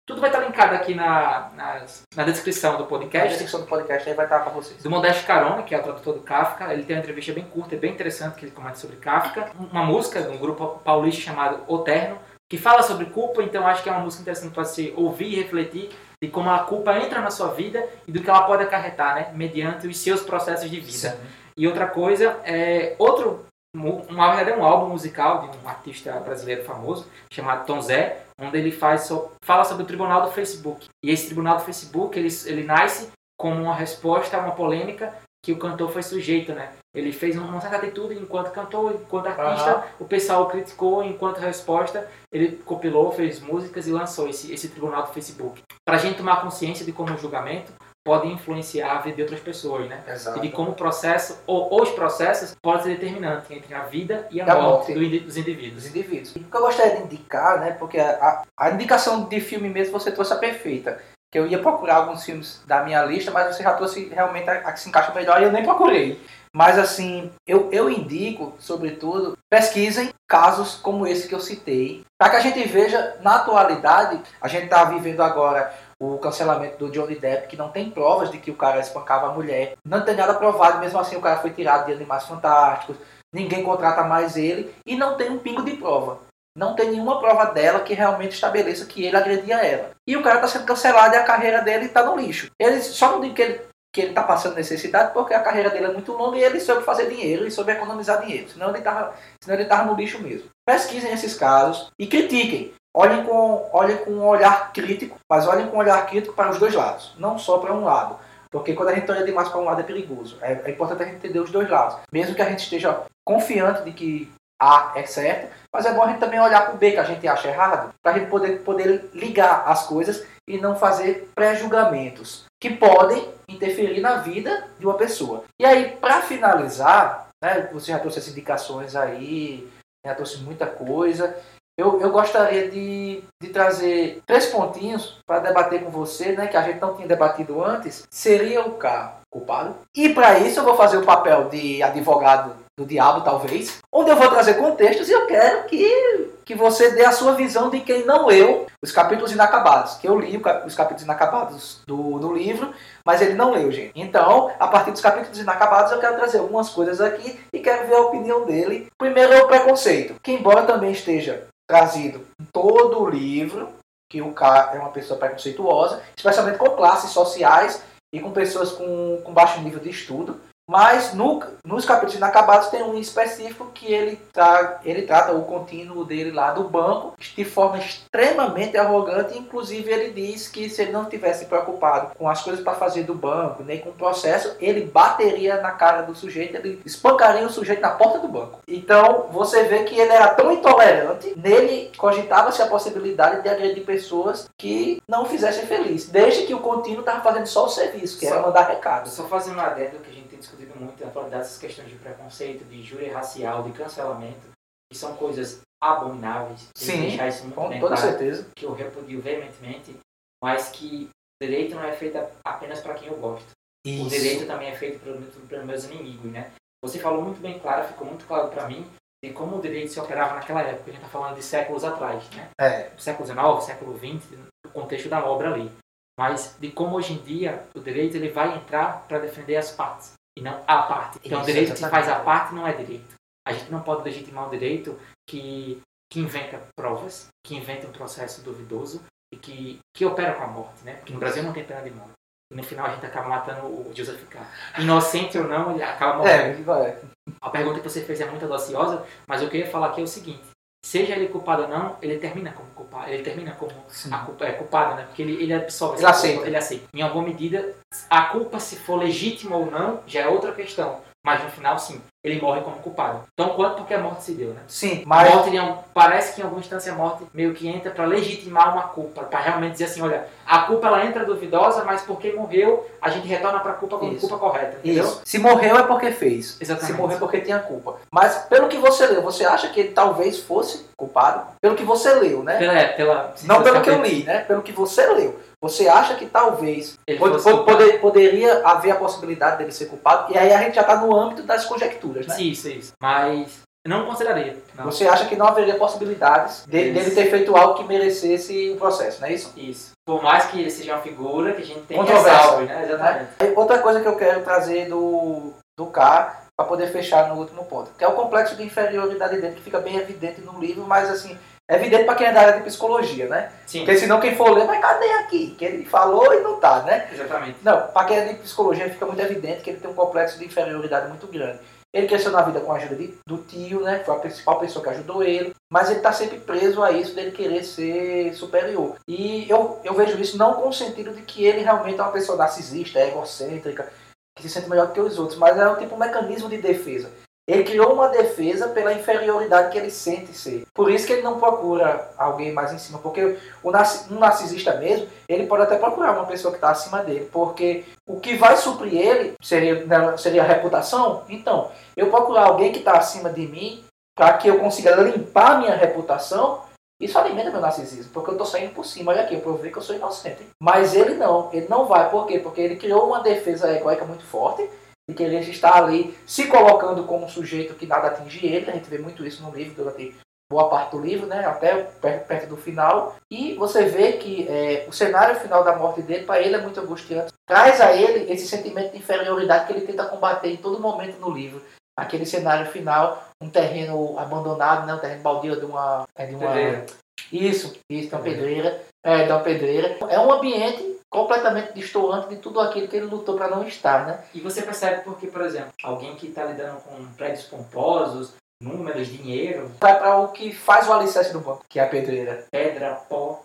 Tudo 0.07 0.21
vai 0.21 0.29
estar 0.29 0.41
linkado 0.43 0.75
aqui 0.75 0.93
na, 0.93 1.49
nas- 1.55 2.03
na 2.15 2.23
descrição 2.23 2.77
do 2.77 2.85
podcast. 2.85 3.29
descrição 3.29 3.61
do 3.61 3.65
podcast 3.65 4.07
aí 4.07 4.15
vai 4.15 4.25
estar 4.27 4.39
para 4.41 4.51
vocês. 4.51 4.83
Do 4.83 4.89
Modesto 4.89 5.25
Carona, 5.25 5.63
que 5.63 5.73
é 5.73 5.79
o 5.79 5.83
tradutor 5.83 6.13
do 6.13 6.19
Kafka. 6.19 6.71
Ele 6.71 6.83
tem 6.83 6.95
uma 6.95 6.99
entrevista 7.01 7.33
bem 7.33 7.43
curta 7.45 7.73
e 7.73 7.77
bem 7.79 7.91
interessante 7.91 8.35
que 8.35 8.45
ele 8.45 8.51
comenta 8.51 8.75
sobre 8.75 8.97
Kafka. 8.97 9.49
Uma 9.57 9.83
música 9.83 10.21
de 10.21 10.27
um 10.27 10.37
grupo 10.37 10.79
paulista 10.83 11.21
chamado 11.21 11.63
O 11.67 11.79
Terno, 11.79 12.19
que 12.47 12.55
fala 12.59 12.83
sobre 12.83 13.07
culpa, 13.07 13.41
então 13.41 13.65
acho 13.65 13.81
que 13.81 13.89
é 13.89 13.91
uma 13.91 14.01
música 14.01 14.21
interessante 14.21 14.53
para 14.53 14.63
você 14.63 14.93
ouvir 14.95 15.25
e 15.29 15.35
refletir 15.41 15.89
de 16.21 16.29
como 16.29 16.51
a 16.51 16.59
culpa 16.59 16.95
entra 16.99 17.19
na 17.19 17.31
sua 17.31 17.47
vida 17.47 17.83
e 18.07 18.11
do 18.11 18.21
que 18.21 18.29
ela 18.29 18.43
pode 18.43 18.61
acarretar, 18.61 19.15
né? 19.15 19.31
Mediante 19.33 19.87
os 19.87 19.97
seus 19.97 20.21
processos 20.21 20.69
de 20.69 20.79
vida. 20.79 21.17
E 21.57 21.65
outra 21.67 21.87
coisa, 21.87 22.39
é 22.43 22.95
outro, 22.99 23.45
na 23.75 24.27
verdade 24.35 24.51
é 24.51 24.55
um 24.55 24.63
álbum 24.63 24.89
musical 24.89 25.47
de 25.47 25.57
um 25.57 25.67
artista 25.67 26.11
brasileiro 26.19 26.63
famoso, 26.63 27.07
chamado 27.31 27.65
Tom 27.65 27.81
Zé, 27.81 28.24
onde 28.39 28.57
ele 28.57 28.71
faz 28.71 29.09
fala 29.43 29.63
sobre 29.63 29.83
o 29.83 29.87
tribunal 29.87 30.23
do 30.23 30.31
Facebook. 30.31 30.87
E 31.03 31.11
esse 31.11 31.27
tribunal 31.27 31.57
do 31.57 31.63
Facebook, 31.63 32.17
ele, 32.17 32.29
ele 32.45 32.63
nasce 32.63 33.09
como 33.37 33.61
uma 33.61 33.75
resposta 33.75 34.37
a 34.37 34.39
uma 34.39 34.51
polêmica 34.51 35.13
que 35.45 35.51
o 35.51 35.59
cantor 35.59 35.91
foi 35.91 36.01
sujeito, 36.01 36.53
né? 36.53 36.71
Ele 36.95 37.11
fez 37.11 37.37
uma 37.37 37.61
certa 37.61 37.77
atitude 37.77 38.15
enquanto 38.15 38.51
cantor, 38.51 38.95
enquanto 38.95 39.27
artista, 39.27 39.71
Aham. 39.71 39.83
o 39.99 40.05
pessoal 40.05 40.47
criticou, 40.47 41.03
enquanto 41.03 41.37
resposta, 41.37 42.09
ele 42.31 42.55
compilou, 42.65 43.11
fez 43.11 43.39
músicas 43.39 43.85
e 43.85 43.91
lançou 43.91 44.27
esse, 44.27 44.51
esse 44.51 44.69
tribunal 44.69 45.03
do 45.03 45.13
Facebook. 45.13 45.61
Para 45.85 45.97
a 45.97 45.99
gente 45.99 46.17
tomar 46.17 46.41
consciência 46.41 46.83
de 46.83 46.91
como 46.91 47.13
o 47.13 47.17
julgamento 47.17 47.71
pode 48.05 48.27
influenciar 48.31 48.91
a 48.91 49.01
vida 49.01 49.15
de 49.15 49.21
outras 49.23 49.39
pessoas, 49.39 49.89
né? 49.89 50.03
Exato. 50.07 50.37
E 50.37 50.41
de 50.43 50.49
como 50.49 50.71
o 50.71 50.75
processo, 50.75 51.41
ou 51.47 51.81
os 51.81 51.89
processos, 51.89 52.55
podem 52.61 52.83
ser 52.83 52.89
determinantes 52.89 53.49
entre 53.49 53.73
a 53.73 53.81
vida 53.81 54.27
e 54.29 54.39
a 54.39 54.45
morte, 54.45 54.61
morte. 54.61 54.93
do 54.93 54.99
dos 54.99 55.23
dos 55.23 55.37
indivíduos. 55.37 55.87
indivíduos. 55.87 56.35
O 56.35 56.39
que 56.39 56.55
eu 56.55 56.61
gostaria 56.61 56.97
de 56.97 57.03
indicar, 57.03 57.59
né? 57.59 57.71
Porque 57.71 57.99
a, 57.99 58.43
a 58.55 58.69
indicação 58.69 59.23
de 59.23 59.41
filme 59.41 59.69
mesmo 59.69 59.99
você 59.99 60.11
trouxe 60.11 60.33
a 60.33 60.37
perfeita. 60.37 61.01
Que 61.31 61.39
eu 61.39 61.47
ia 61.47 61.57
procurar 61.57 61.95
alguns 61.95 62.23
filmes 62.23 62.63
da 62.67 62.83
minha 62.83 63.03
lista, 63.03 63.31
mas 63.31 63.55
você 63.55 63.63
já 63.63 63.73
trouxe 63.73 64.07
realmente 64.09 64.47
a, 64.47 64.53
a 64.53 64.71
que 64.71 64.79
se 64.79 64.87
encaixa 64.87 65.11
melhor 65.11 65.41
e 65.41 65.45
eu 65.45 65.51
nem 65.51 65.63
procurei. 65.63 66.21
Mas 66.55 66.79
assim, 66.79 67.31
eu, 67.45 67.69
eu 67.73 67.89
indico, 67.89 68.53
sobretudo, 68.59 69.37
pesquisem 69.49 70.13
casos 70.25 70.75
como 70.75 71.05
esse 71.05 71.27
que 71.27 71.35
eu 71.35 71.39
citei, 71.41 72.05
para 72.17 72.29
que 72.29 72.35
a 72.37 72.39
gente 72.39 72.65
veja, 72.65 73.17
na 73.21 73.35
atualidade, 73.35 74.21
a 74.39 74.47
gente 74.47 74.65
está 74.65 74.85
vivendo 74.85 75.21
agora 75.21 75.73
o 76.01 76.17
cancelamento 76.17 76.77
do 76.77 76.91
Johnny 76.91 77.15
Depp, 77.15 77.47
que 77.47 77.57
não 77.57 77.69
tem 77.69 77.89
provas 77.89 78.29
de 78.29 78.37
que 78.37 78.51
o 78.51 78.55
cara 78.55 78.79
espancava 78.79 79.27
a 79.27 79.33
mulher. 79.33 79.75
Não 79.85 80.03
tem 80.03 80.15
nada 80.15 80.33
provado, 80.33 80.79
mesmo 80.79 80.99
assim 80.99 81.15
o 81.15 81.21
cara 81.21 81.39
foi 81.39 81.51
tirado 81.51 81.85
de 81.85 81.93
Animais 81.93 82.25
Fantásticos, 82.25 82.97
ninguém 83.33 83.63
contrata 83.63 84.03
mais 84.03 84.35
ele 84.37 84.73
e 84.85 84.95
não 84.95 85.15
tem 85.15 85.29
um 85.29 85.39
pingo 85.39 85.63
de 85.63 85.75
prova. 85.77 86.19
não 86.57 86.73
tem 86.73 86.91
nenhuma 86.91 87.19
prova 87.19 87.47
dela 87.47 87.81
que 87.81 87.93
realmente 87.93 88.33
estabeleça 88.33 88.85
que 88.85 89.03
ele 89.03 89.17
agredia 89.17 89.57
ela. 89.57 89.91
E 90.07 90.15
o 90.15 90.23
cara 90.23 90.35
está 90.35 90.47
sendo 90.47 90.65
cancelado 90.65 91.13
e 91.13 91.17
a 91.17 91.23
carreira 91.23 91.61
dele 91.61 91.87
está 91.87 92.03
no 92.05 92.15
lixo. 92.15 92.49
Ele 92.57 92.81
só 92.81 93.11
não 93.11 93.19
diz 93.21 93.33
que 93.33 93.41
ele 93.41 93.61
que 93.95 94.01
ele 94.01 94.09
está 94.09 94.23
passando 94.23 94.55
necessidade 94.55 95.13
porque 95.13 95.33
a 95.33 95.39
carreira 95.39 95.69
dele 95.69 95.85
é 95.85 95.93
muito 95.93 96.11
longa 96.11 96.37
e 96.37 96.43
ele 96.43 96.59
soube 96.59 96.83
fazer 96.83 97.07
dinheiro 97.07 97.47
e 97.47 97.51
soube 97.51 97.71
economizar 97.71 98.21
dinheiro. 98.21 98.49
Senão 98.49 98.67
ele 98.67 98.79
estava 98.79 99.15
senão 99.41 99.57
ele 99.57 99.69
tava 99.69 99.85
no 99.85 99.95
lixo 99.95 100.19
mesmo. 100.19 100.49
Pesquisem 100.67 101.13
esses 101.13 101.33
casos 101.33 101.89
e 101.97 102.05
critiquem. 102.05 102.73
Olhem 102.97 103.25
com, 103.25 103.69
olhem 103.73 103.97
com 103.97 104.11
um 104.11 104.25
olhar 104.25 104.71
crítico, 104.71 105.17
mas 105.29 105.45
olhem 105.45 105.67
com 105.67 105.75
um 105.75 105.79
olhar 105.79 106.07
crítico 106.07 106.33
para 106.33 106.49
os 106.49 106.57
dois 106.57 106.73
lados, 106.73 107.13
não 107.19 107.37
só 107.37 107.57
para 107.57 107.73
um 107.73 107.83
lado. 107.83 108.17
Porque 108.49 108.73
quando 108.73 108.87
a 108.87 108.95
gente 108.95 109.11
olha 109.11 109.25
demais 109.25 109.49
para 109.49 109.59
um 109.59 109.65
lado 109.65 109.81
é 109.81 109.83
perigoso. 109.83 110.37
É, 110.41 110.53
é 110.63 110.71
importante 110.71 111.03
a 111.03 111.05
gente 111.05 111.17
entender 111.17 111.39
os 111.41 111.51
dois 111.51 111.69
lados. 111.69 111.97
Mesmo 112.09 112.33
que 112.33 112.41
a 112.41 112.49
gente 112.49 112.63
esteja 112.63 113.01
confiante 113.25 113.83
de 113.83 113.91
que 113.91 114.31
A 114.61 114.93
é 114.95 115.05
certo, 115.05 115.53
mas 115.73 115.85
é 115.85 115.93
bom 115.93 116.03
a 116.03 116.07
gente 116.07 116.21
também 116.21 116.39
olhar 116.39 116.67
para 116.67 116.75
o 116.75 116.77
B 116.77 116.91
que 116.91 116.97
a 116.97 117.03
gente 117.03 117.27
acha 117.27 117.49
errado, 117.49 117.93
para 118.01 118.13
a 118.13 118.17
gente 118.17 118.29
poder, 118.29 118.61
poder 118.61 119.09
ligar 119.13 119.67
as 119.67 119.85
coisas 119.85 120.25
e 120.47 120.57
não 120.57 120.77
fazer 120.77 121.29
pré-julgamentos 121.35 122.45
que 122.61 122.69
podem 122.69 123.27
interferir 123.49 123.99
na 123.99 124.17
vida 124.17 124.69
de 124.79 124.85
uma 124.85 124.95
pessoa. 124.95 125.43
E 125.59 125.65
aí, 125.65 125.97
para 125.97 126.21
finalizar, 126.21 127.27
né, 127.43 127.67
você 127.73 127.91
já 127.91 127.99
trouxe 127.99 128.19
as 128.19 128.29
indicações 128.29 128.95
aí, 128.95 129.69
já 130.05 130.15
trouxe 130.15 130.37
muita 130.37 130.65
coisa. 130.65 131.35
Eu, 131.77 131.99
eu 131.99 132.09
gostaria 132.09 132.69
de, 132.69 133.21
de 133.41 133.49
trazer 133.49 134.21
três 134.25 134.45
pontinhos 134.45 135.17
para 135.25 135.39
debater 135.39 135.83
com 135.83 135.89
você, 135.91 136.31
né, 136.31 136.47
que 136.47 136.55
a 136.55 136.61
gente 136.61 136.79
não 136.79 136.95
tinha 136.95 137.07
debatido 137.07 137.61
antes. 137.61 138.07
Seria 138.09 138.61
o 138.61 138.75
K 138.75 139.17
culpado? 139.29 139.75
E 139.93 140.07
para 140.09 140.39
isso 140.39 140.61
eu 140.61 140.63
vou 140.63 140.77
fazer 140.77 140.97
o 140.97 141.05
papel 141.05 141.49
de 141.49 141.83
advogado 141.83 142.55
do 142.77 142.85
diabo, 142.85 143.21
talvez, 143.21 143.79
onde 143.91 144.09
eu 144.09 144.15
vou 144.15 144.29
trazer 144.29 144.55
contextos 144.55 145.09
e 145.09 145.11
eu 145.11 145.25
quero 145.27 145.63
que, 145.65 146.29
que 146.45 146.55
você 146.55 146.91
dê 146.91 147.05
a 147.05 147.11
sua 147.11 147.33
visão 147.33 147.69
de 147.69 147.81
quem 147.81 148.05
não 148.05 148.25
leu 148.25 148.67
os 148.81 148.91
capítulos 148.91 149.33
inacabados. 149.33 149.95
Que 149.95 150.07
eu 150.07 150.17
li 150.17 150.41
os 150.65 150.75
capítulos 150.75 151.03
inacabados 151.03 151.81
do, 151.85 152.19
do 152.19 152.33
livro, 152.33 152.73
mas 153.05 153.21
ele 153.21 153.33
não 153.33 153.51
leu, 153.51 153.69
gente. 153.71 153.91
Então, 153.95 154.51
a 154.59 154.67
partir 154.67 154.91
dos 154.91 155.01
capítulos 155.01 155.39
inacabados, 155.39 155.91
eu 155.91 155.99
quero 155.99 156.15
trazer 156.15 156.39
algumas 156.39 156.69
coisas 156.69 157.01
aqui 157.01 157.39
e 157.51 157.59
quero 157.59 157.87
ver 157.87 157.95
a 157.95 158.01
opinião 158.01 158.45
dele. 158.45 158.87
Primeiro 158.97 159.33
é 159.33 159.41
o 159.41 159.47
preconceito, 159.47 160.15
que 160.21 160.31
embora 160.31 160.63
também 160.63 160.91
esteja 160.91 161.47
trazido 161.67 162.25
todo 162.53 163.01
o 163.01 163.09
livro, 163.09 163.73
que 164.09 164.21
o 164.21 164.33
K 164.33 164.75
é 164.75 164.79
uma 164.79 164.91
pessoa 164.91 165.19
preconceituosa, 165.19 166.01
especialmente 166.15 166.57
com 166.57 166.75
classes 166.75 167.11
sociais 167.11 167.83
e 168.13 168.19
com 168.19 168.31
pessoas 168.31 168.71
com, 168.71 169.21
com 169.23 169.33
baixo 169.33 169.61
nível 169.61 169.79
de 169.79 169.89
estudo. 169.89 170.39
Mas 170.67 171.13
no, 171.13 171.43
nos 171.63 171.85
capítulos 171.85 172.15
inacabados 172.15 172.69
tem 172.69 172.81
um 172.81 172.97
específico 172.97 173.69
que 173.71 173.93
ele, 173.93 174.15
tá, 174.33 174.79
ele 174.83 175.03
trata 175.03 175.31
o 175.31 175.43
contínuo 175.43 176.03
dele 176.03 176.31
lá 176.31 176.51
do 176.51 176.63
banco 176.63 177.13
de 177.35 177.45
forma 177.45 177.77
extremamente 177.77 178.75
arrogante. 178.75 179.37
Inclusive, 179.37 179.91
ele 179.91 180.09
diz 180.09 180.47
que 180.47 180.67
se 180.67 180.81
ele 180.81 180.91
não 180.91 181.05
tivesse 181.05 181.45
preocupado 181.45 182.15
com 182.17 182.27
as 182.27 182.41
coisas 182.41 182.63
para 182.63 182.73
fazer 182.73 183.03
do 183.03 183.13
banco, 183.13 183.63
nem 183.63 183.79
com 183.79 183.89
o 183.89 183.93
processo, 183.93 184.55
ele 184.59 184.85
bateria 184.85 185.61
na 185.61 185.71
cara 185.71 186.01
do 186.01 186.15
sujeito, 186.15 186.55
ele 186.55 186.81
espancaria 186.83 187.45
o 187.45 187.51
sujeito 187.51 187.81
na 187.81 187.91
porta 187.91 188.17
do 188.17 188.27
banco. 188.27 188.59
Então, 188.67 189.27
você 189.31 189.65
vê 189.65 189.83
que 189.83 189.99
ele 189.99 190.11
era 190.11 190.29
tão 190.29 190.51
intolerante, 190.51 191.33
nele 191.37 191.91
cogitava-se 191.95 192.61
a 192.61 192.67
possibilidade 192.67 193.43
de 193.43 193.49
agredir 193.49 193.85
pessoas 193.85 194.49
que 194.57 195.01
não 195.07 195.23
o 195.23 195.25
fizessem 195.25 195.67
feliz, 195.67 196.09
desde 196.09 196.47
que 196.47 196.53
o 196.55 196.59
contínuo 196.59 197.01
estava 197.01 197.21
fazendo 197.21 197.45
só 197.45 197.65
o 197.65 197.69
serviço, 197.69 198.17
que 198.17 198.27
só, 198.27 198.33
era 198.33 198.41
mandar 198.41 198.67
recado. 198.67 199.07
Só 199.09 199.25
fazendo 199.25 199.57
um 199.57 199.61
adendo 199.61 199.99
que 199.99 200.09
a 200.09 200.13
gente 200.13 200.24
discutido 200.45 200.79
muito 200.79 201.01
na 201.01 201.09
atualidade 201.09 201.43
essas 201.43 201.57
questões 201.57 201.89
de 201.89 201.95
preconceito, 201.95 202.63
de 202.65 202.83
júri 202.83 203.07
racial, 203.07 203.63
de 203.63 203.71
cancelamento, 203.71 204.49
que 204.91 204.97
são 204.97 205.15
coisas 205.15 205.61
abomináveis. 205.81 206.69
Sim, 206.75 207.01
deixar 207.01 207.27
isso 207.27 207.43
muito 207.43 207.55
com 207.55 207.69
toda 207.79 207.95
claro, 207.95 208.01
certeza. 208.01 208.47
Que 208.55 208.65
eu 208.65 208.73
repudio 208.73 209.21
veementemente, 209.21 209.95
mas 210.43 210.69
que 210.69 211.09
o 211.41 211.45
direito 211.45 211.75
não 211.75 211.83
é 211.83 211.93
feito 211.93 212.17
apenas 212.45 212.79
para 212.81 212.93
quem 212.93 213.07
eu 213.07 213.17
gosto. 213.17 213.49
Isso. 213.85 214.05
O 214.05 214.09
direito 214.09 214.47
também 214.47 214.69
é 214.69 214.75
feito 214.75 214.99
para 215.47 215.63
meus 215.63 215.83
inimigos, 215.85 216.31
né? 216.31 216.51
Você 216.83 216.99
falou 216.99 217.21
muito 217.21 217.39
bem 217.39 217.59
claro, 217.59 217.87
ficou 217.87 218.07
muito 218.07 218.25
claro 218.25 218.49
para 218.49 218.67
mim, 218.67 218.85
de 219.23 219.31
como 219.31 219.57
o 219.57 219.61
direito 219.61 219.91
se 219.91 219.99
operava 219.99 220.35
naquela 220.35 220.61
época. 220.61 220.83
A 220.89 220.93
gente 220.93 221.03
está 221.03 221.07
falando 221.07 221.35
de 221.35 221.43
séculos 221.43 221.83
atrás, 221.83 222.29
né? 222.31 222.49
É. 222.59 222.91
Século 222.97 223.27
XIX, 223.27 223.63
século 223.63 223.97
XX, 223.97 224.37
no 224.65 224.71
contexto 224.71 225.09
da 225.09 225.25
obra 225.25 225.53
ali. 225.53 225.71
Mas 226.17 226.55
de 226.59 226.71
como 226.71 226.95
hoje 226.95 227.13
em 227.13 227.17
dia 227.17 227.63
o 227.75 227.79
direito 227.79 228.15
ele 228.15 228.29
vai 228.29 228.55
entrar 228.55 229.05
para 229.07 229.19
defender 229.19 229.57
as 229.57 229.71
partes 229.71 230.14
e 230.37 230.41
não 230.41 230.61
a 230.67 230.83
parte. 230.83 231.19
Então, 231.23 231.39
Isso, 231.39 231.49
o 231.49 231.53
direito 231.53 231.73
que 231.73 231.89
faz 231.89 232.09
a 232.09 232.19
parte 232.19 232.53
não 232.53 232.67
é 232.67 232.73
direito. 232.73 233.15
A 233.47 233.53
gente 233.53 233.71
não 233.71 233.81
pode 233.81 234.03
legitimar 234.03 234.47
o 234.47 234.51
direito 234.51 234.99
que, 235.27 235.81
que 236.11 236.19
inventa 236.19 236.61
provas, 236.75 237.27
que 237.45 237.55
inventa 237.55 237.87
um 237.87 237.91
processo 237.91 238.41
duvidoso 238.41 239.03
e 239.33 239.37
que, 239.37 239.79
que 239.95 240.05
opera 240.05 240.33
com 240.33 240.43
a 240.43 240.47
morte, 240.47 240.83
né? 240.83 240.95
Porque 240.95 241.13
no 241.13 241.19
Brasil 241.19 241.43
não 241.43 241.53
tem 241.53 241.63
pena 241.63 241.81
de 241.81 241.91
morte. 241.91 242.13
E 242.51 242.55
no 242.55 242.63
final 242.63 242.87
a 242.87 242.93
gente 242.93 243.05
acaba 243.05 243.29
matando 243.29 243.65
o 243.67 243.91
Joseph 243.95 244.27
K. 244.29 244.45
Inocente 244.79 245.37
ou 245.37 245.47
não, 245.47 245.71
ele 245.71 245.83
acaba 245.83 246.17
morrendo. 246.17 246.71
É, 246.73 247.01
a 247.41 247.49
pergunta 247.49 247.79
que 247.79 247.89
você 247.89 248.01
fez 248.03 248.21
é 248.21 248.25
muito 248.25 248.43
audaciosa, 248.43 249.05
mas 249.27 249.41
eu 249.41 249.49
queria 249.49 249.69
falar 249.69 249.87
aqui 249.87 250.01
é 250.01 250.03
o 250.03 250.07
seguinte. 250.07 250.54
Seja 250.85 251.15
ele 251.15 251.29
culpado 251.29 251.63
ou 251.63 251.67
não, 251.67 251.95
ele 251.99 252.19
termina 252.19 252.51
como 252.51 252.69
culpado. 252.75 253.09
Ele 253.09 253.23
termina 253.23 253.53
como 253.53 253.71
a 254.11 254.17
culpa, 254.19 254.45
é 254.45 254.51
culpado, 254.51 254.93
né? 254.93 255.05
Porque 255.07 255.23
ele, 255.23 255.41
ele 255.41 255.51
absorve. 255.51 255.97
Ele 255.97 256.05
aceita. 256.05 256.35
Culpa, 256.35 256.47
ele 256.47 256.57
aceita. 256.57 256.85
Em 256.93 257.01
alguma 257.01 257.23
medida, 257.23 257.73
a 258.07 258.21
culpa, 258.25 258.59
se 258.59 258.75
for 258.75 258.97
legítima 258.97 259.55
ou 259.57 259.65
não, 259.65 260.01
já 260.05 260.19
é 260.21 260.27
outra 260.27 260.51
questão. 260.51 261.01
Mas 261.25 261.43
no 261.43 261.49
final, 261.49 261.79
sim, 261.79 261.99
ele 262.23 262.39
morre 262.39 262.61
como 262.61 262.77
culpado. 262.77 263.21
Então, 263.33 263.55
quanto 263.55 263.77
porque 263.77 263.95
a 263.95 263.99
morte 263.99 264.23
se 264.23 264.33
deu, 264.33 264.49
né? 264.49 264.61
Sim, 264.67 265.01
mas. 265.07 265.27
A 265.27 265.35
morte, 265.35 265.83
parece 265.91 266.35
que 266.35 266.41
em 266.41 266.43
alguma 266.43 266.61
instância 266.61 266.91
a 266.93 266.95
morte 266.95 267.23
meio 267.33 267.55
que 267.55 267.67
entra 267.67 267.89
para 267.89 268.05
legitimar 268.05 268.73
uma 268.73 268.83
culpa, 268.89 269.23
para 269.23 269.39
realmente 269.39 269.71
dizer 269.71 269.85
assim: 269.85 270.03
olha, 270.03 270.27
a 270.45 270.59
culpa 270.59 270.85
ela 270.85 271.03
entra 271.03 271.25
duvidosa, 271.25 271.83
mas 271.83 272.03
porque 272.03 272.31
morreu, 272.31 272.87
a 273.01 273.09
gente 273.09 273.27
retorna 273.27 273.59
para 273.59 273.71
a 273.71 273.73
culpa 273.75 273.97
como 273.97 274.15
culpa 274.19 274.37
correta. 274.37 274.77
Entendeu? 274.83 275.03
Isso. 275.03 275.21
Se 275.25 275.39
morreu 275.39 275.75
é 275.79 275.83
porque 275.83 276.11
fez. 276.11 276.57
Exatamente. 276.61 276.91
Se 276.91 276.97
morreu 277.01 277.17
é 277.17 277.19
porque 277.19 277.41
tinha 277.41 277.57
culpa. 277.57 277.95
Mas 278.11 278.37
pelo 278.47 278.67
que 278.67 278.77
você 278.77 279.07
leu, 279.07 279.23
você 279.23 279.45
acha 279.45 279.69
que 279.69 279.79
ele 279.79 279.93
talvez 279.93 280.39
fosse 280.39 280.85
culpado? 280.95 281.47
Pelo 281.59 281.75
que 281.75 281.83
você 281.83 282.13
leu, 282.13 282.43
né? 282.43 282.59
Pela, 282.59 282.73
é, 282.73 282.87
pela, 282.89 283.33
Não 283.45 283.63
pelo 283.63 283.81
que 283.81 283.89
eu 283.89 284.03
li, 284.03 284.23
né? 284.23 284.41
Pelo 284.41 284.61
que 284.61 284.71
você 284.71 285.07
leu. 285.07 285.39
Você 285.65 285.87
acha 285.87 286.13
que 286.13 286.27
talvez 286.27 286.95
pode, 287.17 287.41
poder, 287.43 287.99
poderia 287.99 288.61
haver 288.67 288.91
a 288.91 288.95
possibilidade 288.95 289.57
dele 289.57 289.71
ser 289.71 289.85
culpado? 289.85 290.31
E 290.31 290.37
aí 290.37 290.53
a 290.53 290.61
gente 290.61 290.75
já 290.75 290.81
está 290.81 290.97
no 290.97 291.15
âmbito 291.15 291.41
das 291.41 291.65
conjecturas, 291.65 292.27
né? 292.27 292.39
Isso, 292.39 292.69
isso. 292.69 292.93
Mas 293.01 293.63
não 293.87 294.05
consideraria. 294.05 294.57
Não. 294.75 294.85
Você 294.85 295.07
acha 295.07 295.25
que 295.25 295.35
não 295.35 295.47
haveria 295.47 295.75
possibilidades 295.75 296.65
de, 296.67 296.91
dele 296.91 297.09
ter 297.09 297.31
feito 297.31 297.55
algo 297.55 297.73
que 297.73 297.83
merecesse 297.83 298.69
o 298.69 298.77
processo, 298.77 299.21
não 299.21 299.27
é 299.27 299.33
isso? 299.33 299.51
Isso. 299.57 299.91
Por 300.05 300.21
mais 300.21 300.45
que 300.45 300.59
ele 300.59 300.69
seja 300.69 300.93
uma 300.93 301.01
figura 301.01 301.53
que 301.53 301.63
a 301.63 301.65
gente 301.65 301.81
tem 301.81 302.03
ressalve, 302.03 302.65
né? 302.65 302.83
Exatamente. 302.85 303.29
É. 303.39 303.53
Outra 303.55 303.79
coisa 303.79 304.01
que 304.01 304.07
eu 304.07 304.15
quero 304.15 304.43
trazer 304.43 304.87
do, 304.87 305.51
do 305.75 305.87
K 305.87 306.43
para 306.55 306.67
poder 306.67 306.91
fechar 306.91 307.27
no 307.27 307.39
último 307.39 307.65
ponto, 307.65 307.89
que 307.97 308.03
é 308.03 308.07
o 308.07 308.13
complexo 308.13 308.55
de 308.55 308.63
inferioridade 308.63 309.41
dele, 309.41 309.55
que 309.55 309.63
fica 309.63 309.79
bem 309.79 309.97
evidente 309.97 310.41
no 310.41 310.59
livro, 310.59 310.85
mas 310.85 311.09
assim, 311.09 311.35
é 311.67 311.75
evidente 311.75 312.03
para 312.03 312.15
quem 312.15 312.27
é 312.27 312.31
da 312.31 312.41
área 312.41 312.57
de 312.57 312.63
psicologia, 312.63 313.27
né? 313.27 313.51
Sim. 313.65 313.79
Porque 313.79 313.97
senão 313.97 314.19
quem 314.19 314.35
for 314.35 314.51
ler, 314.51 314.65
mas 314.65 314.79
cadê 314.79 315.11
aqui? 315.13 315.55
Que 315.57 315.65
ele 315.65 315.85
falou 315.85 316.31
e 316.33 316.41
não 316.41 316.59
tá, 316.59 316.83
né? 316.83 317.09
Exatamente. 317.11 317.57
Não, 317.63 317.87
para 317.87 318.07
quem 318.07 318.17
é 318.17 318.25
de 318.25 318.39
psicologia 318.39 318.89
fica 318.89 319.05
muito 319.05 319.21
evidente 319.21 319.61
que 319.61 319.71
ele 319.71 319.79
tem 319.79 319.89
um 319.89 319.95
complexo 319.95 320.37
de 320.37 320.45
inferioridade 320.45 321.07
muito 321.07 321.25
grande. 321.25 321.59
Ele 321.91 322.07
cresceu 322.07 322.31
na 322.31 322.41
vida 322.41 322.59
com 322.59 322.71
a 322.71 322.75
ajuda 322.75 322.95
de, 322.95 323.17
do 323.25 323.37
tio, 323.37 323.81
né? 323.81 324.03
Foi 324.05 324.15
a 324.15 324.19
principal 324.19 324.59
pessoa 324.59 324.83
que 324.83 324.89
ajudou 324.91 325.23
ele. 325.23 325.55
Mas 325.71 325.89
ele 325.89 325.99
está 325.99 326.11
sempre 326.11 326.39
preso 326.39 326.83
a 326.83 326.91
isso 326.91 327.15
dele 327.15 327.31
querer 327.31 327.63
ser 327.63 328.35
superior. 328.35 328.97
E 329.07 329.49
eu, 329.49 329.79
eu 329.83 329.93
vejo 329.93 330.19
isso 330.19 330.37
não 330.37 330.55
com 330.55 330.69
o 330.69 330.73
sentido 330.73 331.13
de 331.13 331.21
que 331.23 331.45
ele 331.45 331.61
realmente 331.61 331.99
é 331.99 332.03
uma 332.03 332.11
pessoa 332.11 332.37
narcisista, 332.37 332.99
egocêntrica, 332.99 333.91
que 334.37 334.43
se 334.43 334.49
sente 334.49 334.69
melhor 334.69 334.87
do 334.87 334.93
que 334.93 334.99
os 334.99 335.17
outros, 335.17 335.39
mas 335.39 335.57
é 335.57 335.67
um 335.67 335.77
tipo 335.77 335.95
um 335.95 335.97
mecanismo 335.97 336.49
de 336.49 336.57
defesa. 336.57 337.09
Ele 337.47 337.63
criou 337.63 337.93
uma 337.93 338.07
defesa 338.07 338.69
pela 338.69 338.93
inferioridade 338.93 339.71
que 339.71 339.77
ele 339.77 339.91
sente 339.91 340.33
ser. 340.33 340.65
Por 340.73 340.89
isso 340.89 341.05
que 341.05 341.13
ele 341.13 341.21
não 341.21 341.39
procura 341.39 342.09
alguém 342.17 342.51
mais 342.51 342.73
em 342.73 342.79
cima. 342.79 342.97
Porque 342.97 343.37
o 343.61 343.69
um 343.69 344.19
narcisista 344.19 344.75
mesmo, 344.77 345.07
ele 345.29 345.45
pode 345.45 345.61
até 345.61 345.77
procurar 345.77 346.13
uma 346.13 346.25
pessoa 346.25 346.51
que 346.51 346.57
está 346.57 346.71
acima 346.71 347.03
dele. 347.03 347.29
Porque 347.31 347.85
o 348.07 348.19
que 348.19 348.35
vai 348.35 348.57
suprir 348.57 348.99
ele 348.99 349.33
seria, 349.39 349.85
seria 350.17 350.41
a 350.41 350.47
reputação. 350.47 351.23
Então, 351.29 351.71
eu 351.95 352.09
procurar 352.09 352.45
alguém 352.45 352.71
que 352.71 352.79
está 352.79 352.93
acima 352.93 353.29
de 353.29 353.45
mim 353.47 353.85
para 354.17 354.33
que 354.37 354.47
eu 354.47 354.57
consiga 354.57 354.95
limpar 354.95 355.59
minha 355.59 355.75
reputação. 355.75 356.63
Isso 356.99 357.19
alimenta 357.19 357.51
meu 357.51 357.59
narcisismo, 357.59 358.11
porque 358.13 358.29
eu 358.29 358.35
estou 358.35 358.47
saindo 358.47 358.73
por 358.73 358.85
cima. 358.85 359.11
Olha 359.11 359.21
aqui, 359.21 359.35
eu 359.35 359.41
provei 359.41 359.69
que 359.69 359.77
eu 359.77 359.81
sou 359.83 359.95
inocente. 359.95 360.47
Mas 360.59 360.95
ele 360.95 361.13
não, 361.13 361.49
ele 361.53 361.67
não 361.67 361.85
vai. 361.85 362.09
Por 362.09 362.25
quê? 362.25 362.39
Porque 362.39 362.61
ele 362.61 362.77
criou 362.77 363.05
uma 363.05 363.19
defesa 363.19 363.71
egoica 363.71 364.05
muito 364.05 364.23
forte 364.23 364.67
de 365.07 365.15
que 365.15 365.23
ele 365.23 365.37
está 365.37 365.77
ali 365.77 366.17
se 366.25 366.47
colocando 366.47 367.03
como 367.03 367.25
um 367.25 367.29
sujeito 367.29 367.75
que 367.75 367.85
nada 367.85 368.07
atinge 368.07 368.45
ele. 368.45 368.69
A 368.69 368.73
gente 368.73 368.89
vê 368.89 368.97
muito 368.97 369.25
isso 369.25 369.43
no 369.43 369.55
livro 369.55 369.75
durante 369.75 370.15
boa 370.49 370.69
parte 370.69 370.91
do 370.91 371.01
livro, 371.01 371.27
né? 371.27 371.45
até 371.45 371.75
perto, 371.83 372.27
perto 372.27 372.49
do 372.49 372.57
final. 372.57 373.15
E 373.31 373.53
você 373.55 373.85
vê 373.85 374.13
que 374.13 374.47
é, 374.47 374.85
o 374.87 374.93
cenário 374.93 375.39
final 375.39 375.63
da 375.63 375.75
morte 375.75 376.01
dele, 376.01 376.25
para 376.25 376.41
ele, 376.41 376.55
é 376.55 376.61
muito 376.61 376.79
angustiante. 376.79 377.33
Traz 377.47 377.79
a 377.81 377.93
ele 377.93 378.31
esse 378.31 378.47
sentimento 378.47 378.91
de 378.91 378.97
inferioridade 378.97 379.67
que 379.67 379.73
ele 379.73 379.85
tenta 379.85 380.05
combater 380.05 380.49
em 380.49 380.57
todo 380.57 380.79
momento 380.79 381.19
no 381.19 381.29
livro. 381.29 381.61
aquele 381.97 382.25
cenário 382.25 382.69
final, 382.71 383.23
um 383.41 383.49
terreno 383.49 384.17
abandonado, 384.19 384.85
né? 384.85 384.93
um 384.93 384.99
terreno 384.99 385.21
baldio 385.21 385.59
de 385.59 385.65
uma. 385.65 386.05
É 386.15 386.25
de 386.25 386.35
uma 386.35 386.47
Pedreira. 386.47 386.85
isso, 387.31 387.73
isso, 387.89 388.09
de 388.09 388.15
uma 388.15 388.21
pedreira. 388.21 388.81
É, 389.03 389.23
de 389.25 389.31
uma 389.31 389.39
pedreira. 389.41 389.97
É 390.09 390.19
um 390.19 390.31
ambiente 390.31 390.94
completamente 391.09 391.73
distoante 391.73 392.29
de 392.29 392.37
tudo 392.37 392.59
aquilo 392.59 392.87
que 392.87 392.95
ele 392.95 393.05
lutou 393.05 393.35
para 393.35 393.47
não 393.47 393.67
estar, 393.67 394.05
né? 394.05 394.23
E 394.33 394.39
você 394.41 394.61
percebe 394.61 395.03
porque, 395.03 395.27
por 395.27 395.41
exemplo, 395.41 395.71
alguém 395.83 396.15
que 396.15 396.27
está 396.27 396.43
lidando 396.43 396.81
com 396.81 397.05
prédios 397.13 397.45
pomposos, 397.45 398.33
números, 398.61 399.07
dinheiro, 399.07 399.71
Vai 399.79 399.97
para 399.97 400.17
o 400.17 400.29
que 400.29 400.53
faz 400.53 400.87
o 400.87 400.93
alicerce 400.93 401.31
do 401.33 401.39
banco, 401.39 401.63
que 401.69 401.79
é 401.79 401.83
a 401.83 401.89
pedreira. 401.89 402.45
pedra, 402.51 402.95
pó. 403.09 403.41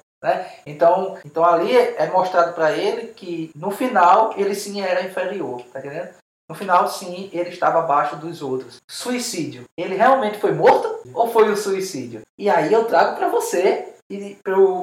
Então, 0.66 1.16
então 1.24 1.42
ali 1.44 1.74
é 1.76 2.06
mostrado 2.10 2.52
para 2.52 2.72
ele 2.72 3.08
que 3.08 3.50
no 3.54 3.70
final 3.70 4.34
ele 4.36 4.54
sim 4.54 4.80
era 4.82 5.02
inferior, 5.02 5.62
tá 5.72 5.78
entendendo? 5.78 6.10
No 6.48 6.54
final, 6.54 6.88
sim, 6.88 7.30
ele 7.32 7.48
estava 7.48 7.78
abaixo 7.78 8.16
dos 8.16 8.42
outros. 8.42 8.78
Suicídio. 8.90 9.64
Ele 9.78 9.94
realmente 9.94 10.38
foi 10.38 10.52
morto 10.52 11.00
ou 11.14 11.28
foi 11.28 11.48
um 11.50 11.56
suicídio? 11.56 12.22
E 12.36 12.50
aí 12.50 12.72
eu 12.72 12.84
trago 12.86 13.16
para 13.16 13.28
você 13.28 13.94
e 14.10 14.36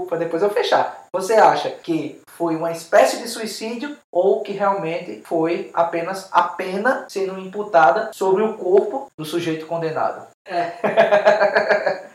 para 0.07 0.17
depois 0.17 0.41
eu 0.41 0.49
fechar. 0.49 1.05
Você 1.13 1.33
acha 1.33 1.69
que 1.69 2.21
foi 2.29 2.55
uma 2.55 2.71
espécie 2.71 3.21
de 3.21 3.27
suicídio 3.27 3.97
ou 4.11 4.41
que 4.41 4.53
realmente 4.53 5.21
foi 5.25 5.69
apenas 5.73 6.29
a 6.31 6.43
pena 6.43 7.05
sendo 7.09 7.37
imputada 7.37 8.11
sobre 8.13 8.43
o 8.43 8.53
corpo 8.53 9.07
do 9.17 9.25
sujeito 9.25 9.65
condenado? 9.65 10.27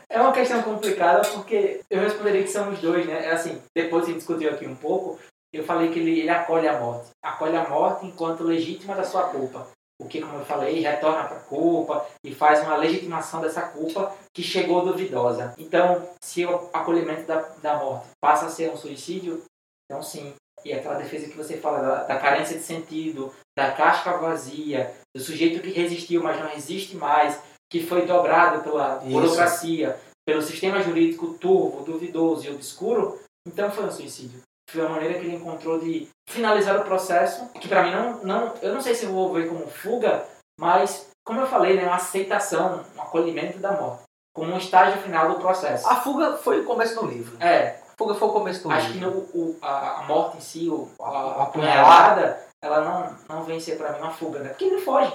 É 0.09 0.21
uma 0.21 0.31
questão 0.31 0.61
complicada 0.61 1.27
porque 1.29 1.81
eu 1.89 1.99
responderia 1.99 2.43
que 2.43 2.49
são 2.49 2.69
os 2.69 2.79
dois, 2.79 3.03
né? 3.07 3.25
É 3.25 3.31
assim, 3.31 3.59
depois 3.75 4.03
a 4.03 4.07
gente 4.07 4.17
discutiu 4.17 4.51
aqui 4.51 4.67
um 4.67 4.75
pouco, 4.75 5.17
eu 5.51 5.63
falei 5.63 5.89
que 5.89 5.97
ele, 5.97 6.19
ele 6.19 6.29
acolhe 6.29 6.67
a 6.67 6.79
morte. 6.79 7.09
Acolhe 7.23 7.55
a 7.57 7.67
morte 7.67 8.05
enquanto 8.05 8.43
legítima 8.43 8.95
da 8.95 9.03
sua 9.03 9.23
culpa. 9.29 9.67
O 10.03 10.07
que, 10.07 10.19
como 10.19 10.37
eu 10.37 10.45
falei, 10.45 10.81
retorna 10.81 11.23
para 11.23 11.37
a 11.37 11.41
culpa 11.41 12.05
e 12.23 12.35
faz 12.35 12.61
uma 12.61 12.75
legitimação 12.75 13.39
dessa 13.39 13.61
culpa 13.61 14.13
que 14.33 14.43
chegou 14.43 14.85
duvidosa. 14.85 15.53
Então, 15.57 16.05
se 16.21 16.45
o 16.45 16.69
acolhimento 16.73 17.23
da, 17.23 17.39
da 17.61 17.77
morte 17.77 18.07
passa 18.21 18.47
a 18.47 18.49
ser 18.49 18.69
um 18.69 18.75
suicídio, 18.75 19.41
então 19.85 20.03
sim. 20.03 20.33
E 20.65 20.73
aquela 20.73 20.95
defesa 20.95 21.29
que 21.29 21.37
você 21.37 21.57
fala 21.57 21.79
da, 21.79 22.03
da 22.03 22.19
carência 22.19 22.57
de 22.57 22.63
sentido, 22.63 23.33
da 23.57 23.71
casca 23.71 24.17
vazia, 24.17 24.93
do 25.15 25.21
sujeito 25.21 25.61
que 25.61 25.69
resistiu, 25.71 26.21
mas 26.21 26.39
não 26.39 26.47
resiste 26.47 26.97
mais, 26.97 27.39
que 27.71 27.85
foi 27.85 28.05
dobrado 28.05 28.61
pela 28.61 28.97
Isso. 28.97 29.09
burocracia, 29.09 29.97
pelo 30.25 30.41
sistema 30.41 30.81
jurídico 30.81 31.33
turvo, 31.35 31.83
duvidoso 31.83 32.45
e 32.45 32.53
obscuro, 32.53 33.19
então 33.47 33.71
foi 33.71 33.85
um 33.85 33.91
suicídio. 33.91 34.41
Foi 34.73 34.85
a 34.85 34.89
maneira 34.89 35.13
que 35.19 35.25
ele 35.25 35.35
encontrou 35.35 35.79
de 35.79 36.07
finalizar 36.27 36.75
o 36.79 36.83
processo, 36.83 37.47
que 37.59 37.67
para 37.67 37.83
mim 37.83 37.91
não, 37.91 38.23
não, 38.23 38.53
eu 38.61 38.73
não 38.73 38.81
sei 38.81 38.95
se 38.95 39.05
vou 39.05 39.31
ver 39.31 39.47
como 39.47 39.67
fuga, 39.67 40.25
mas 40.59 41.07
como 41.25 41.39
eu 41.41 41.47
falei, 41.47 41.75
né, 41.75 41.85
uma 41.85 41.95
aceitação, 41.95 42.83
um 42.97 43.01
acolhimento 43.01 43.59
da 43.59 43.71
morte, 43.73 44.03
como 44.35 44.51
um 44.51 44.57
estágio 44.57 45.01
final 45.01 45.29
do 45.29 45.39
processo. 45.39 45.87
A 45.87 45.97
fuga 45.97 46.37
foi 46.37 46.61
o 46.61 46.65
começo 46.65 46.95
do 46.95 47.05
livro. 47.05 47.37
É, 47.39 47.75
A 47.91 47.95
fuga 47.97 48.15
foi 48.15 48.27
o 48.27 48.33
começo 48.33 48.63
do 48.63 48.71
acho 48.71 48.87
que 48.87 48.93
livro. 48.97 49.11
no, 49.11 49.41
o, 49.41 49.57
a, 49.61 49.99
a 49.99 50.03
morte 50.03 50.37
em 50.37 50.41
si, 50.41 50.69
o, 50.69 50.89
a, 50.99 51.07
A 51.07 51.11
a 51.11 51.43
apunhalada, 51.43 52.39
ela 52.63 52.81
não, 52.81 53.15
não 53.29 53.43
vem 53.43 53.59
ser 53.59 53.77
para 53.77 53.91
mim 53.93 53.99
uma 53.99 54.11
fuga, 54.11 54.39
né? 54.39 54.49
Porque 54.49 54.65
ele 54.65 54.81
foge. 54.81 55.13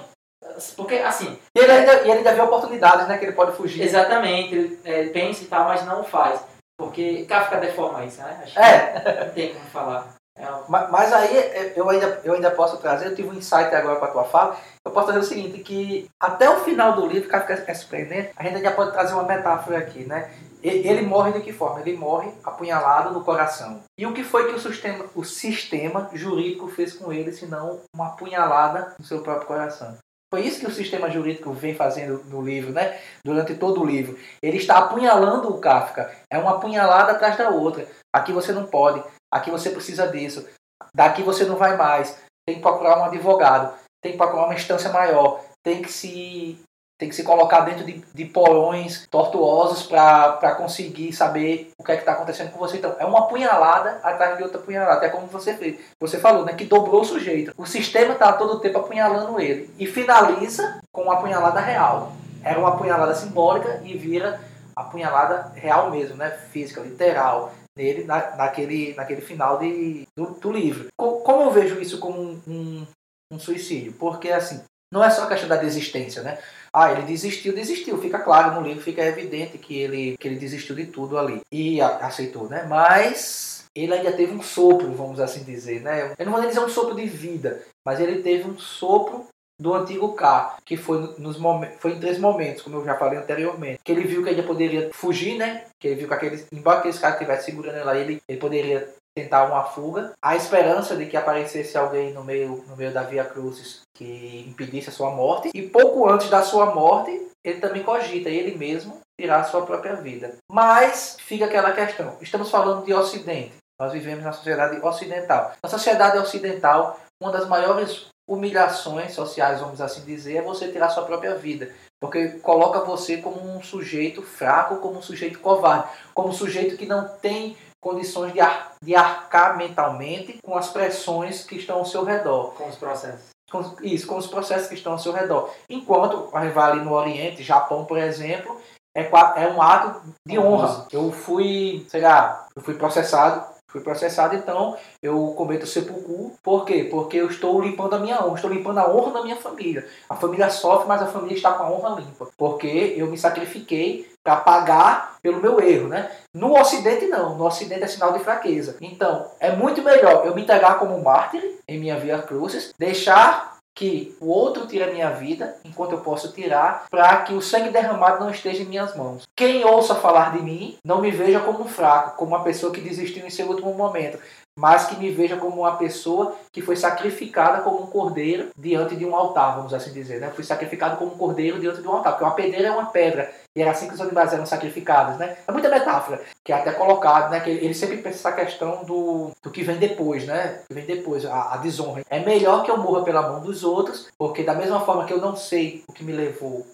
Porque, 0.77 0.95
assim, 0.95 1.37
E 1.53 1.59
ele 1.59 1.71
ainda, 1.71 1.93
e 1.95 2.09
ele 2.09 2.19
ainda 2.19 2.33
vê 2.33 2.41
oportunidades, 2.41 3.07
né? 3.09 3.17
Que 3.17 3.25
ele 3.25 3.33
pode 3.33 3.57
fugir. 3.57 3.81
Exatamente, 3.83 4.55
ele, 4.55 4.79
é, 4.85 4.99
ele 5.01 5.09
pensa 5.09 5.43
e 5.43 5.47
tal, 5.47 5.65
mas 5.65 5.85
não 5.85 5.99
o 6.01 6.05
faz. 6.05 6.39
Porque 6.79 7.25
Kafka 7.25 7.57
deforma 7.57 8.05
isso, 8.05 8.21
né? 8.21 8.39
Acho 8.41 8.57
É, 8.57 9.25
não 9.25 9.33
tem 9.33 9.53
como 9.53 9.65
falar. 9.65 10.15
É, 10.37 10.49
um- 10.49 10.63
ma- 10.69 10.87
mas 10.87 11.11
aí 11.11 11.37
é, 11.37 11.73
eu 11.75 11.89
ainda, 11.89 12.21
eu 12.23 12.33
ainda 12.33 12.49
posso 12.51 12.77
trazer, 12.77 13.07
eu 13.07 13.15
tive 13.15 13.27
um 13.27 13.33
insight 13.33 13.75
agora 13.75 13.99
com 13.99 14.05
a 14.05 14.11
tua 14.11 14.23
fala, 14.23 14.55
eu 14.85 14.91
posso 14.93 15.07
trazer 15.07 15.19
o 15.19 15.27
seguinte, 15.27 15.59
que 15.59 16.09
até 16.17 16.49
o 16.49 16.61
final 16.61 16.93
do 16.93 17.05
livro, 17.05 17.27
Kafka 17.27 17.61
é 17.67 17.73
surpreendente, 17.73 18.31
a 18.37 18.43
gente 18.43 18.55
ainda 18.55 18.71
pode 18.71 18.93
trazer 18.93 19.13
uma 19.13 19.23
metáfora 19.23 19.77
aqui, 19.77 20.05
né? 20.05 20.31
Ele 20.63 21.01
morre 21.01 21.33
de 21.33 21.41
que 21.41 21.51
forma? 21.53 21.81
Ele 21.81 21.97
morre 21.97 22.31
apunhalado 22.43 23.11
no 23.13 23.23
coração. 23.23 23.81
E 23.97 24.05
o 24.05 24.13
que 24.13 24.23
foi 24.23 24.47
que 24.49 24.55
o 24.55 24.59
sistema, 24.59 25.05
o 25.15 25.23
sistema 25.25 26.09
jurídico 26.13 26.67
fez 26.69 26.93
com 26.93 27.11
ele, 27.11 27.31
senão 27.33 27.81
uma 27.93 28.07
apunhalada 28.07 28.93
no 28.97 29.05
seu 29.05 29.21
próprio 29.21 29.47
coração? 29.47 29.97
Foi 30.31 30.41
isso 30.45 30.59
que 30.59 30.67
o 30.67 30.73
sistema 30.73 31.09
jurídico 31.09 31.51
vem 31.51 31.73
fazendo 31.73 32.23
no 32.25 32.41
livro, 32.41 32.71
né? 32.71 32.99
Durante 33.25 33.55
todo 33.55 33.81
o 33.81 33.85
livro. 33.85 34.17
Ele 34.43 34.57
está 34.57 34.77
apunhalando 34.77 35.49
o 35.49 35.59
Kafka. 35.59 36.15
É 36.31 36.37
uma 36.37 36.51
apunhalada 36.51 37.13
atrás 37.13 37.35
da 37.35 37.49
outra. 37.49 37.87
Aqui 38.13 38.31
você 38.31 38.51
não 38.51 38.67
pode. 38.67 39.03
Aqui 39.33 39.49
você 39.49 39.71
precisa 39.71 40.07
disso. 40.07 40.47
Daqui 40.93 41.23
você 41.23 41.45
não 41.45 41.55
vai 41.55 41.75
mais. 41.75 42.21
Tem 42.47 42.57
que 42.57 42.61
procurar 42.61 42.99
um 42.99 43.05
advogado. 43.05 43.75
Tem 44.03 44.11
que 44.11 44.17
procurar 44.17 44.45
uma 44.45 44.53
instância 44.53 44.91
maior. 44.91 45.43
Tem 45.63 45.81
que 45.81 45.91
se, 45.91 46.59
tem 46.99 47.07
que 47.07 47.15
se 47.15 47.23
colocar 47.23 47.61
dentro 47.61 47.85
de, 47.85 48.03
de 48.13 48.25
porões 48.25 49.07
tortuosos 49.09 49.83
para 49.83 50.53
conseguir 50.55 51.13
saber 51.13 51.71
o 51.79 51.83
que 51.83 51.93
é 51.93 51.95
que 51.95 52.01
está 52.01 52.11
acontecendo 52.11 52.51
com 52.51 52.59
você. 52.59 52.75
Então, 52.75 52.93
é 52.99 53.05
uma 53.05 53.19
apunhalada 53.19 54.01
atrás 54.03 54.35
de 54.37 54.43
outra 54.43 54.59
apunhalada. 54.59 54.97
Até 54.97 55.07
como 55.07 55.25
você 55.27 55.53
fez. 55.53 55.79
Você 55.97 56.19
falou, 56.19 56.43
né? 56.43 56.53
Que 56.53 56.65
dobrou 56.65 57.01
o 57.01 57.05
sujeito. 57.05 57.53
O 57.57 57.65
sistema 57.65 58.13
está 58.13 58.33
todo 58.33 58.55
o 58.55 58.59
tempo 58.59 58.79
apunhalando 58.79 59.39
ele. 59.39 59.73
E 59.79 59.87
finaliza 59.87 60.81
com 60.91 61.03
uma 61.03 61.13
apunhalada 61.13 61.61
real. 61.61 62.11
Era 62.43 62.59
uma 62.59 62.69
apunhalada 62.69 63.15
simbólica 63.15 63.81
e 63.85 63.97
vira 63.97 64.41
apunhalada 64.75 65.53
real 65.55 65.89
mesmo, 65.89 66.17
né? 66.17 66.29
Física, 66.51 66.81
literal 66.81 67.53
nele 67.77 68.03
na, 68.03 68.35
naquele, 68.35 68.93
naquele 68.95 69.21
final 69.21 69.57
de, 69.57 70.05
do, 70.17 70.31
do 70.31 70.51
livro. 70.51 70.87
Co- 70.99 71.21
como 71.21 71.43
eu 71.43 71.51
vejo 71.51 71.79
isso 71.79 71.97
como 71.97 72.19
um, 72.19 72.41
um, 72.45 72.87
um 73.31 73.39
suicídio? 73.39 73.93
Porque, 73.93 74.29
assim, 74.31 74.61
não 74.91 75.01
é 75.01 75.09
só 75.09 75.23
a 75.23 75.27
questão 75.27 75.47
da 75.47 75.55
desistência, 75.55 76.21
né? 76.21 76.37
Ah, 76.73 76.91
ele 76.91 77.03
desistiu, 77.03 77.53
desistiu. 77.53 77.97
Fica 77.99 78.19
claro 78.19 78.55
no 78.59 78.67
livro, 78.67 78.83
fica 78.83 79.03
evidente 79.03 79.57
que 79.57 79.77
ele, 79.77 80.17
que 80.17 80.27
ele 80.27 80.37
desistiu 80.37 80.75
de 80.75 80.85
tudo 80.85 81.17
ali. 81.17 81.41
E 81.51 81.81
a- 81.81 81.97
aceitou, 81.97 82.47
né? 82.49 82.65
Mas 82.69 83.65
ele 83.75 83.93
ainda 83.93 84.11
teve 84.11 84.33
um 84.33 84.41
sopro, 84.41 84.91
vamos 84.93 85.19
assim 85.19 85.43
dizer, 85.43 85.81
né? 85.81 86.13
Eu 86.17 86.25
não 86.25 86.33
vou 86.33 86.41
dizer 86.41 86.59
um 86.59 86.69
sopro 86.69 86.95
de 86.95 87.05
vida, 87.05 87.61
mas 87.85 87.99
ele 87.99 88.21
teve 88.21 88.49
um 88.49 88.57
sopro 88.57 89.25
do 89.59 89.73
antigo 89.73 90.13
K, 90.13 90.55
que 90.65 90.77
foi, 90.77 91.15
nos 91.17 91.37
foi 91.79 91.91
em 91.91 91.99
três 91.99 92.17
momentos, 92.17 92.61
como 92.61 92.77
eu 92.77 92.85
já 92.85 92.95
falei 92.95 93.19
anteriormente. 93.19 93.79
Que 93.83 93.91
ele 93.91 94.05
viu 94.07 94.23
que 94.23 94.29
ele 94.29 94.41
poderia 94.43 94.89
fugir, 94.93 95.37
né? 95.37 95.65
Que 95.79 95.89
ele 95.89 95.95
viu 95.95 96.07
que 96.07 96.13
aqueles, 96.13 96.47
embora 96.51 96.79
aqueles 96.79 96.97
caras 96.97 97.15
estivessem 97.17 97.45
segurando 97.53 97.89
ele 97.91 97.99
ele, 97.99 98.21
ele 98.27 98.39
poderia 98.39 98.87
tentar 99.15 99.45
uma 99.45 99.63
fuga. 99.63 100.13
A 100.21 100.35
esperança 100.35 100.95
de 100.95 101.05
que 101.05 101.17
aparecesse 101.17 101.77
alguém 101.77 102.13
no 102.13 102.23
meio, 102.23 102.63
no 102.67 102.75
meio 102.75 102.93
da 102.93 103.03
Via 103.03 103.25
Crucis 103.25 103.81
que 103.93 104.45
impedisse 104.47 104.89
a 104.89 104.93
sua 104.93 105.11
morte. 105.11 105.49
E 105.53 105.61
pouco 105.61 106.09
antes 106.09 106.29
da 106.29 106.41
sua 106.41 106.73
morte, 106.73 107.29
ele 107.43 107.59
também 107.59 107.83
cogita, 107.83 108.29
ele 108.29 108.57
mesmo, 108.57 108.99
tirar 109.19 109.41
a 109.41 109.43
sua 109.43 109.65
própria 109.65 109.95
vida. 109.95 110.35
Mas 110.49 111.17
fica 111.19 111.45
aquela 111.45 111.71
questão. 111.71 112.15
Estamos 112.21 112.49
falando 112.49 112.85
de 112.85 112.93
Ocidente. 112.93 113.53
Nós 113.79 113.93
vivemos 113.93 114.23
na 114.23 114.33
sociedade 114.33 114.79
ocidental. 114.81 115.53
Na 115.63 115.69
sociedade 115.69 116.17
ocidental, 116.17 116.99
uma 117.21 117.31
das 117.31 117.47
maiores 117.47 118.07
humilhações 118.29 119.13
sociais, 119.13 119.59
vamos 119.59 119.81
assim 119.81 120.01
dizer, 120.05 120.37
é 120.37 120.41
você 120.41 120.71
tirar 120.71 120.89
sua 120.89 121.03
própria 121.03 121.35
vida. 121.35 121.73
Porque 122.01 122.39
coloca 122.39 122.81
você 122.81 123.17
como 123.17 123.41
um 123.41 123.61
sujeito 123.61 124.21
fraco, 124.21 124.77
como 124.77 124.99
um 124.99 125.01
sujeito 125.01 125.39
covarde, 125.39 125.89
como 126.13 126.29
um 126.29 126.33
sujeito 126.33 126.77
que 126.77 126.85
não 126.85 127.07
tem 127.07 127.57
condições 127.81 128.33
de, 128.33 128.39
ar, 128.39 128.73
de 128.81 128.95
arcar 128.95 129.57
mentalmente 129.57 130.39
com 130.43 130.55
as 130.55 130.69
pressões 130.69 131.43
que 131.43 131.55
estão 131.55 131.77
ao 131.77 131.85
seu 131.85 132.03
redor. 132.03 132.53
com 132.53 132.67
os 132.67 132.75
processos. 132.75 133.29
Com, 133.49 133.63
isso, 133.81 134.05
com 134.05 134.17
os 134.17 134.27
processos 134.27 134.67
que 134.67 134.75
estão 134.75 134.93
ao 134.93 134.99
seu 134.99 135.11
redor. 135.11 135.49
Enquanto 135.69 136.29
a 136.33 136.47
vai 136.49 136.71
ali 136.71 136.81
no 136.81 136.93
Oriente, 136.93 137.43
Japão, 137.43 137.85
por 137.85 137.97
exemplo, 137.97 138.59
é, 138.95 139.01
é 139.01 139.47
um 139.47 139.61
ato 139.61 140.01
de 140.27 140.37
honra. 140.37 140.87
Eu 140.91 141.11
fui, 141.11 141.85
sei 141.89 142.01
lá, 142.01 142.47
eu 142.55 142.61
fui 142.61 142.75
processado, 142.75 143.43
fui 143.69 143.81
processado, 143.81 144.35
então 144.35 144.75
eu 145.01 145.33
cometo 145.37 145.65
sepulcro. 145.65 146.33
Por 146.43 146.65
quê? 146.65 146.87
Porque 146.91 147.17
eu 147.17 147.27
estou 147.27 147.61
limpando 147.61 147.95
a 147.95 147.99
minha 147.99 148.23
honra, 148.23 148.35
estou 148.35 148.51
limpando 148.51 148.79
a 148.79 148.89
honra 148.89 149.13
da 149.13 149.23
minha 149.23 149.35
família. 149.35 149.87
A 150.09 150.15
família 150.15 150.49
sofre, 150.49 150.87
mas 150.87 151.01
a 151.01 151.07
família 151.07 151.35
está 151.35 151.53
com 151.53 151.63
a 151.63 151.71
honra 151.71 152.01
limpa. 152.01 152.27
Porque 152.37 152.95
eu 152.97 153.07
me 153.07 153.17
sacrifiquei 153.17 154.08
para 154.23 154.37
pagar 154.37 155.17
pelo 155.21 155.41
meu 155.41 155.59
erro, 155.59 155.87
né? 155.87 156.11
No 156.33 156.59
Ocidente 156.59 157.07
não, 157.07 157.37
no 157.37 157.45
Ocidente 157.45 157.83
é 157.83 157.87
sinal 157.87 158.13
de 158.13 158.19
fraqueza. 158.19 158.77
Então, 158.81 159.25
é 159.39 159.51
muito 159.55 159.81
melhor 159.81 160.25
eu 160.25 160.35
me 160.35 160.41
entregar 160.41 160.79
como 160.79 161.01
mártir 161.01 161.57
em 161.67 161.79
minha 161.79 161.99
via 161.99 162.21
crucis, 162.21 162.73
deixar 162.77 163.57
que 163.79 164.13
o 164.19 164.27
outro 164.27 164.67
tire 164.67 164.83
a 164.83 164.91
minha 164.91 165.09
vida, 165.11 165.55
enquanto 165.63 165.93
eu 165.93 166.01
posso 166.01 166.33
tirar, 166.33 166.83
para 166.89 167.21
que 167.21 167.33
o 167.33 167.41
sangue 167.41 167.69
derramado 167.69 168.19
não 168.19 168.29
esteja 168.29 168.61
em 168.61 168.65
minhas 168.65 168.93
mãos. 168.93 169.23
Quem 169.33 169.63
ouça 169.63 169.95
falar 169.95 170.33
de 170.33 170.43
mim, 170.43 170.77
não 170.83 170.99
me 170.99 171.11
veja 171.11 171.39
como 171.39 171.63
fraco, 171.63 172.17
como 172.17 172.35
uma 172.35 172.43
pessoa 172.43 172.73
que 172.73 172.81
desistiu 172.81 173.25
em 173.25 173.29
seu 173.29 173.47
último 173.47 173.73
momento, 173.73 174.19
mas 174.59 174.87
que 174.87 174.97
me 174.97 175.09
veja 175.09 175.37
como 175.37 175.61
uma 175.61 175.77
pessoa 175.77 176.35
que 176.51 176.61
foi 176.61 176.75
sacrificada 176.75 177.61
como 177.61 177.83
um 177.83 177.87
cordeiro 177.87 178.49
diante 178.57 178.93
de 178.93 179.05
um 179.05 179.15
altar, 179.15 179.55
vamos 179.55 179.73
assim 179.73 179.93
dizer. 179.93 180.19
Né? 180.19 180.29
Fui 180.35 180.43
sacrificado 180.43 180.97
como 180.97 181.13
um 181.13 181.17
cordeiro 181.17 181.61
diante 181.61 181.81
de 181.81 181.87
um 181.87 181.93
altar, 181.93 182.11
porque 182.11 182.25
uma 182.25 182.35
pedreira 182.35 182.67
é 182.67 182.71
uma 182.71 182.87
pedra, 182.87 183.31
e 183.55 183.61
era 183.61 183.71
assim 183.71 183.87
que 183.87 183.93
os 183.93 184.01
animais 184.01 184.33
eram 184.33 184.45
sacrificados. 184.45 185.17
Né? 185.17 185.37
É 185.47 185.51
muita 185.53 185.69
metáfora, 185.69 186.21
que 186.43 186.51
é 186.51 186.55
até 186.55 186.73
colocado, 186.73 187.31
né? 187.31 187.39
que 187.39 187.49
ele 187.49 187.73
sempre 187.73 187.97
pensa 187.97 188.17
essa 188.17 188.31
questão 188.33 188.83
do, 188.83 189.31
do 189.41 189.49
que 189.49 189.63
vem 189.63 189.77
depois, 189.77 190.25
né? 190.25 190.61
que 190.67 190.73
vem 190.73 190.85
depois, 190.85 191.25
a, 191.25 191.53
a 191.53 191.57
desonra. 191.57 192.01
É 192.09 192.19
melhor 192.19 192.63
que 192.63 192.69
eu 192.69 192.77
morra 192.77 193.05
pela 193.05 193.21
mão 193.21 193.39
dos 193.39 193.63
outros, 193.63 194.09
porque 194.17 194.43
da 194.43 194.55
mesma 194.55 194.81
forma 194.81 195.05
que 195.05 195.13
eu 195.13 195.21
não 195.21 195.37
sei 195.37 195.85
o 195.87 195.93
que 195.93 196.03
me 196.03 196.11
levou 196.11 196.67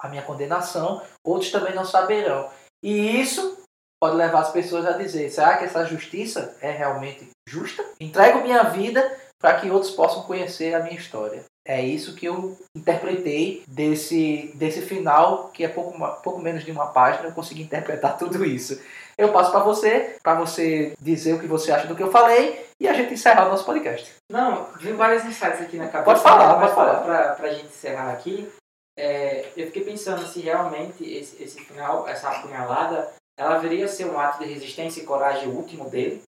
à 0.00 0.08
minha 0.08 0.22
condenação, 0.22 1.02
outros 1.22 1.50
também 1.50 1.74
não 1.74 1.84
saberão. 1.84 2.48
E 2.82 3.20
isso 3.20 3.65
pode 4.06 4.16
levar 4.16 4.40
as 4.40 4.52
pessoas 4.52 4.86
a 4.86 4.92
dizer: 4.92 5.28
será 5.30 5.56
que 5.56 5.64
essa 5.64 5.84
justiça 5.84 6.56
é 6.60 6.70
realmente 6.70 7.28
justa? 7.48 7.84
Entrego 8.00 8.42
minha 8.42 8.62
vida 8.64 9.16
para 9.40 9.54
que 9.60 9.70
outros 9.70 9.92
possam 9.92 10.22
conhecer 10.22 10.74
a 10.74 10.80
minha 10.80 10.96
história. 10.96 11.44
É 11.66 11.82
isso 11.82 12.14
que 12.14 12.26
eu 12.26 12.56
interpretei 12.76 13.64
desse, 13.66 14.52
desse 14.54 14.82
final, 14.82 15.48
que 15.48 15.64
é 15.64 15.68
pouco, 15.68 15.98
pouco 16.22 16.40
menos 16.40 16.64
de 16.64 16.70
uma 16.70 16.86
página, 16.86 17.28
eu 17.28 17.32
consegui 17.32 17.62
interpretar 17.62 18.16
tudo 18.18 18.44
isso. 18.44 18.80
Eu 19.18 19.32
passo 19.32 19.50
para 19.50 19.64
você, 19.64 20.16
para 20.22 20.34
você 20.34 20.92
dizer 21.00 21.34
o 21.34 21.40
que 21.40 21.46
você 21.46 21.72
acha 21.72 21.88
do 21.88 21.96
que 21.96 22.02
eu 22.02 22.12
falei 22.12 22.66
e 22.78 22.86
a 22.86 22.92
gente 22.92 23.14
encerrar 23.14 23.46
o 23.46 23.50
nosso 23.50 23.64
podcast. 23.64 24.14
Não, 24.30 24.68
vi 24.78 24.92
vários 24.92 25.24
insights 25.24 25.62
aqui 25.62 25.76
na 25.76 25.88
cabeça. 25.88 26.04
Pode 26.04 26.20
falar, 26.20 26.60
pode 26.60 26.74
falar. 26.74 27.34
Para 27.34 27.48
a 27.48 27.52
gente 27.52 27.66
encerrar 27.66 28.12
aqui, 28.12 28.48
é, 28.96 29.48
eu 29.56 29.66
fiquei 29.66 29.84
pensando 29.84 30.24
se 30.26 30.40
realmente 30.40 31.02
esse, 31.02 31.42
esse 31.42 31.60
final, 31.64 32.06
essa 32.06 32.28
apunhalada, 32.28 33.10
ela 33.36 33.58
viria 33.58 33.86
ser 33.88 34.06
um 34.06 34.18
ato 34.18 34.42
de 34.42 34.52
resistência 34.52 35.00
e 35.00 35.06
coragem 35.06 35.48
último 35.48 35.88
dele. 35.90 36.22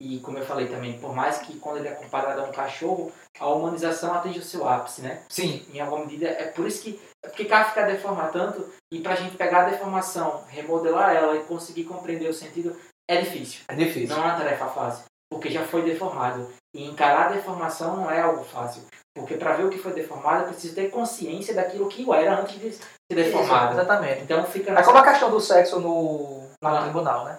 E 0.00 0.18
como 0.20 0.38
eu 0.38 0.44
falei 0.44 0.66
também, 0.66 0.98
por 0.98 1.14
mais 1.14 1.38
que 1.38 1.58
quando 1.58 1.78
ele 1.78 1.88
é 1.88 1.94
comparado 1.94 2.40
a 2.40 2.44
um 2.44 2.52
cachorro, 2.52 3.12
a 3.38 3.46
humanização 3.48 4.12
atinge 4.12 4.40
o 4.40 4.42
seu 4.42 4.68
ápice, 4.68 5.02
né? 5.02 5.22
Sim. 5.28 5.64
Em 5.72 5.80
alguma 5.80 6.04
medida, 6.04 6.28
é 6.28 6.46
por 6.46 6.66
isso 6.66 6.82
que 6.82 7.00
porque 7.22 7.46
Kafka 7.46 7.86
deforma 7.86 8.28
tanto 8.28 8.70
e 8.92 9.00
para 9.00 9.14
a 9.14 9.16
gente 9.16 9.36
pegar 9.36 9.62
a 9.62 9.70
deformação, 9.70 10.44
remodelar 10.48 11.14
ela 11.14 11.36
e 11.36 11.44
conseguir 11.44 11.84
compreender 11.84 12.28
o 12.28 12.34
sentido 12.34 12.76
é 13.08 13.20
difícil. 13.20 13.62
É 13.68 13.74
difícil. 13.74 14.14
Não 14.14 14.22
é 14.22 14.26
uma 14.26 14.36
tarefa 14.36 14.68
fácil, 14.68 15.04
porque 15.30 15.50
já 15.50 15.64
foi 15.64 15.82
deformado. 15.82 16.52
E 16.74 16.84
encarar 16.84 17.26
a 17.26 17.32
deformação 17.32 17.96
não 17.96 18.10
é 18.10 18.20
algo 18.20 18.44
fácil. 18.44 18.82
Porque 19.14 19.36
para 19.36 19.54
ver 19.54 19.64
o 19.64 19.70
que 19.70 19.78
foi 19.78 19.92
deformado, 19.92 20.42
eu 20.42 20.48
preciso 20.48 20.74
ter 20.74 20.90
consciência 20.90 21.54
daquilo 21.54 21.88
que 21.88 22.02
eu 22.02 22.12
era 22.12 22.40
antes 22.40 22.58
de 22.58 22.72
ser 22.72 22.82
deformado. 23.10 23.72
Isso, 23.72 23.80
exatamente. 23.80 24.22
Então 24.22 24.44
fica 24.44 24.72
nessa... 24.72 24.82
É 24.82 24.92
como 24.92 24.98
a 24.98 25.08
questão 25.08 25.30
do 25.30 25.40
sexo 25.40 25.78
no, 25.78 26.48
no 26.60 26.82
tribunal, 26.82 27.24
né? 27.24 27.38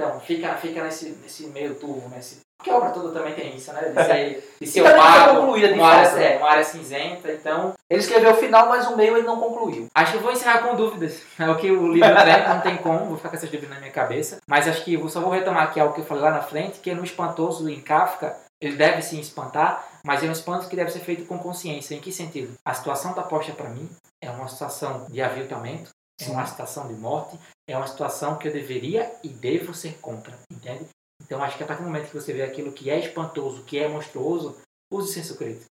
Então, 0.00 0.20
fica, 0.20 0.54
fica 0.54 0.82
nesse, 0.82 1.10
nesse 1.22 1.46
meio 1.48 1.74
turvo, 1.74 2.08
nesse... 2.08 2.40
Porque 2.58 2.70
a 2.70 2.76
obra 2.76 2.90
toda 2.90 3.12
também 3.12 3.34
tem 3.34 3.56
isso, 3.56 3.72
né? 3.72 3.88
De 3.88 4.04
ser, 4.04 4.54
de 4.60 4.66
ser 4.66 4.82
opaco, 4.82 5.40
uma, 5.40 5.88
área, 5.88 6.08
é, 6.20 6.38
uma 6.38 6.48
área 6.48 6.64
cinzenta, 6.64 7.32
então... 7.32 7.72
Ele 7.90 8.00
escreveu 8.00 8.30
o 8.30 8.36
final, 8.36 8.68
mas 8.68 8.86
o 8.86 8.96
meio 8.96 9.16
ele 9.16 9.26
não 9.26 9.40
concluiu. 9.40 9.88
Acho 9.94 10.12
que 10.12 10.18
eu 10.18 10.22
vou 10.22 10.32
encerrar 10.32 10.58
com 10.60 10.76
dúvidas. 10.76 11.20
É 11.38 11.50
o 11.50 11.56
que 11.56 11.70
o 11.70 11.92
livro 11.92 12.08
tem, 12.24 12.48
não 12.48 12.60
tem 12.60 12.76
como, 12.76 13.06
vou 13.06 13.16
ficar 13.16 13.30
com 13.30 13.36
essas 13.36 13.50
dúvidas 13.50 13.70
na 13.70 13.80
minha 13.80 13.92
cabeça. 13.92 14.38
Mas 14.48 14.68
acho 14.68 14.84
que 14.84 14.94
eu 14.94 15.08
só 15.08 15.20
vou 15.20 15.30
retomar 15.30 15.64
aqui 15.64 15.80
algo 15.80 15.94
que 15.94 16.00
eu 16.00 16.04
falei 16.04 16.22
lá 16.22 16.30
na 16.30 16.42
frente, 16.42 16.78
que 16.78 16.94
no 16.94 17.04
Espantoso, 17.04 17.68
em 17.68 17.80
Kafka, 17.80 18.36
ele 18.60 18.76
deve 18.76 19.02
sim 19.02 19.18
espantar, 19.18 19.84
mas 20.04 20.22
é 20.22 20.28
um 20.28 20.32
espanto 20.32 20.68
que 20.68 20.76
deve 20.76 20.90
ser 20.90 21.00
feito 21.00 21.26
com 21.26 21.38
consciência. 21.38 21.94
Em 21.94 22.00
que 22.00 22.12
sentido? 22.12 22.54
A 22.64 22.74
situação 22.74 23.10
está 23.10 23.22
posta 23.22 23.52
para 23.52 23.70
mim 23.70 23.88
é 24.22 24.30
uma 24.30 24.48
situação 24.48 25.06
de 25.10 25.20
aviltamento, 25.20 25.90
é 26.20 26.30
uma 26.30 26.46
situação 26.46 26.86
de 26.86 26.94
morte, 26.94 27.36
é 27.66 27.76
uma 27.76 27.88
situação 27.88 28.38
que 28.38 28.46
eu 28.46 28.52
deveria 28.52 29.12
e 29.24 29.28
devo 29.28 29.74
ser 29.74 29.98
contra, 29.98 30.38
entende? 30.50 30.86
Então 31.20 31.42
acho 31.42 31.56
que 31.56 31.64
a 31.64 31.66
partir 31.66 31.82
do 31.82 31.88
momento 31.88 32.08
que 32.08 32.14
você 32.14 32.32
vê 32.32 32.42
aquilo 32.42 32.72
que 32.72 32.88
é 32.88 33.00
espantoso, 33.00 33.64
que 33.64 33.78
é 33.78 33.88
monstruoso, 33.88 34.56
use 34.90 35.10
o 35.10 35.12
senso 35.12 35.36
crítico. 35.36 35.66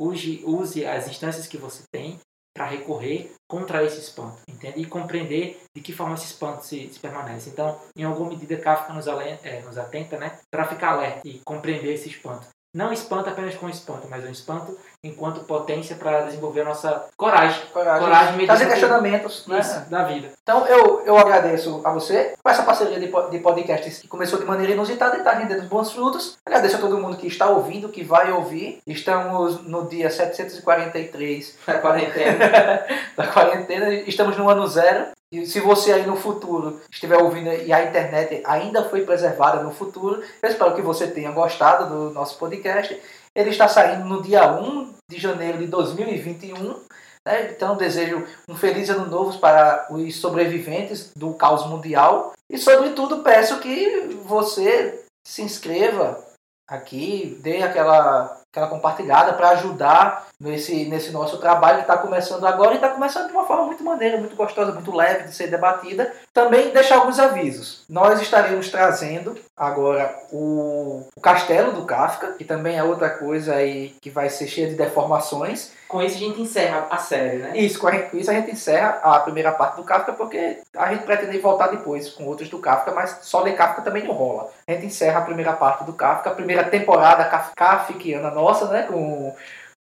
Use, 0.00 0.42
use 0.44 0.86
as 0.86 1.08
instâncias 1.08 1.46
que 1.46 1.56
você 1.56 1.82
tem 1.90 2.20
para 2.54 2.66
recorrer 2.66 3.32
contra 3.48 3.84
esse 3.84 3.98
espanto, 3.98 4.40
entende? 4.48 4.80
E 4.80 4.86
compreender 4.86 5.60
de 5.74 5.82
que 5.82 5.92
forma 5.92 6.14
esse 6.14 6.26
espanto 6.26 6.64
se, 6.64 6.88
se 6.88 6.98
permanece. 6.98 7.50
Então, 7.50 7.78
em 7.94 8.04
alguma 8.04 8.30
medida, 8.30 8.56
Kafka 8.56 8.94
nos, 8.94 9.06
é, 9.06 9.60
nos 9.62 9.76
atenta 9.76 10.18
né, 10.18 10.38
para 10.50 10.66
ficar 10.66 10.92
alerta 10.92 11.20
e 11.24 11.40
compreender 11.44 11.92
esse 11.92 12.08
espanto. 12.08 12.46
Não 12.76 12.92
espanto 12.92 13.30
apenas 13.30 13.54
com 13.54 13.70
espanto, 13.70 14.06
mas 14.10 14.22
um 14.22 14.30
espanto 14.30 14.76
enquanto 15.02 15.44
potência 15.44 15.96
para 15.96 16.26
desenvolver 16.26 16.60
a 16.60 16.64
nossa 16.66 17.06
coragem. 17.16 17.62
Coragem, 17.72 18.06
coragem 18.06 18.46
fazer 18.46 18.68
questionamentos 18.68 19.46
né? 19.46 19.86
da 19.88 20.04
vida. 20.04 20.28
Então 20.42 20.66
eu, 20.66 21.00
eu 21.06 21.16
agradeço 21.16 21.80
a 21.82 21.90
você 21.90 22.34
por 22.42 22.52
essa 22.52 22.62
parceria 22.64 23.00
de, 23.00 23.06
de 23.30 23.38
podcasts 23.38 24.00
que 24.00 24.06
começou 24.06 24.38
de 24.38 24.44
maneira 24.44 24.74
inusitada 24.74 25.16
e 25.16 25.20
está 25.20 25.32
rendendo 25.32 25.66
bons 25.66 25.90
frutos. 25.90 26.36
Agradeço 26.44 26.76
a 26.76 26.80
todo 26.80 26.98
mundo 26.98 27.16
que 27.16 27.26
está 27.26 27.48
ouvindo, 27.48 27.88
que 27.88 28.04
vai 28.04 28.30
ouvir. 28.30 28.82
Estamos 28.86 29.62
no 29.62 29.88
dia 29.88 30.10
743 30.10 31.56
da 31.66 31.78
quarentena. 31.78 32.84
da 33.16 33.26
quarentena. 33.28 33.94
Estamos 33.94 34.36
no 34.36 34.50
ano 34.50 34.66
zero. 34.66 35.15
E 35.32 35.44
se 35.44 35.58
você 35.60 35.92
aí 35.92 36.06
no 36.06 36.16
futuro 36.16 36.80
estiver 36.90 37.18
ouvindo 37.18 37.52
e 37.52 37.72
a 37.72 37.84
internet 37.84 38.42
ainda 38.46 38.88
foi 38.88 39.04
preservada 39.04 39.62
no 39.62 39.72
futuro, 39.72 40.22
eu 40.40 40.48
espero 40.48 40.74
que 40.74 40.82
você 40.82 41.08
tenha 41.08 41.32
gostado 41.32 41.88
do 41.88 42.10
nosso 42.10 42.38
podcast. 42.38 43.00
Ele 43.34 43.50
está 43.50 43.66
saindo 43.66 44.04
no 44.04 44.22
dia 44.22 44.52
1 44.52 44.94
de 45.10 45.18
janeiro 45.18 45.58
de 45.58 45.66
2021. 45.66 46.80
Né? 47.26 47.50
Então 47.50 47.76
desejo 47.76 48.24
um 48.48 48.56
feliz 48.56 48.88
ano 48.88 49.06
novo 49.06 49.36
para 49.40 49.88
os 49.90 50.16
sobreviventes 50.16 51.10
do 51.16 51.34
caos 51.34 51.66
mundial. 51.66 52.32
E 52.48 52.56
sobretudo 52.56 53.24
peço 53.24 53.58
que 53.58 54.20
você 54.24 55.04
se 55.26 55.42
inscreva 55.42 56.24
aqui, 56.70 57.36
dê 57.42 57.62
aquela, 57.62 58.40
aquela 58.56 58.68
compartilhada 58.68 59.34
para 59.34 59.50
ajudar 59.50 60.26
nesse, 60.40 60.86
nesse 60.86 61.12
nosso 61.12 61.36
trabalho 61.36 61.76
que 61.78 61.82
está 61.82 61.98
começando 61.98 62.46
agora 62.46 62.72
e 62.72 62.76
está 62.76 62.88
começando 62.88 63.26
de 63.26 63.32
uma 63.32 63.44
forma 63.44 63.66
muito 63.66 63.84
maneira, 63.84 64.16
muito 64.16 64.34
gostosa, 64.34 64.72
muito 64.72 64.94
leve 64.94 65.24
de 65.24 65.34
ser 65.34 65.48
debatida. 65.48 66.10
Também 66.36 66.68
deixar 66.68 66.96
alguns 66.96 67.18
avisos. 67.18 67.82
Nós 67.88 68.20
estaremos 68.20 68.68
trazendo 68.68 69.38
agora 69.56 70.14
o, 70.30 71.08
o 71.16 71.20
Castelo 71.22 71.72
do 71.72 71.86
Kafka, 71.86 72.32
que 72.32 72.44
também 72.44 72.76
é 72.76 72.84
outra 72.84 73.08
coisa 73.08 73.54
aí 73.54 73.96
que 74.02 74.10
vai 74.10 74.28
ser 74.28 74.46
cheia 74.46 74.68
de 74.68 74.74
deformações. 74.74 75.72
Com 75.88 76.02
isso 76.02 76.16
a 76.16 76.18
gente 76.18 76.42
encerra 76.42 76.88
a 76.90 76.98
série, 76.98 77.38
né? 77.38 77.56
Isso, 77.56 77.78
com, 77.78 77.88
isso 78.12 78.30
a 78.30 78.34
gente 78.34 78.50
encerra 78.50 79.00
a 79.02 79.18
primeira 79.20 79.50
parte 79.50 79.76
do 79.76 79.84
Kafka, 79.84 80.12
porque 80.12 80.58
a 80.76 80.92
gente 80.92 81.06
pretende 81.06 81.38
voltar 81.38 81.68
depois 81.68 82.10
com 82.10 82.26
outros 82.26 82.50
do 82.50 82.58
Kafka, 82.58 82.92
mas 82.92 83.20
só 83.22 83.40
ler 83.40 83.56
Kafka 83.56 83.80
também 83.80 84.04
não 84.04 84.12
rola. 84.12 84.50
A 84.68 84.72
gente 84.72 84.84
encerra 84.84 85.20
a 85.20 85.24
primeira 85.24 85.54
parte 85.54 85.84
do 85.84 85.94
Kafka, 85.94 86.28
a 86.28 86.34
primeira 86.34 86.64
temporada 86.64 87.24
kafkiana 87.56 88.30
nossa, 88.30 88.66
né? 88.66 88.82
Com, 88.82 89.34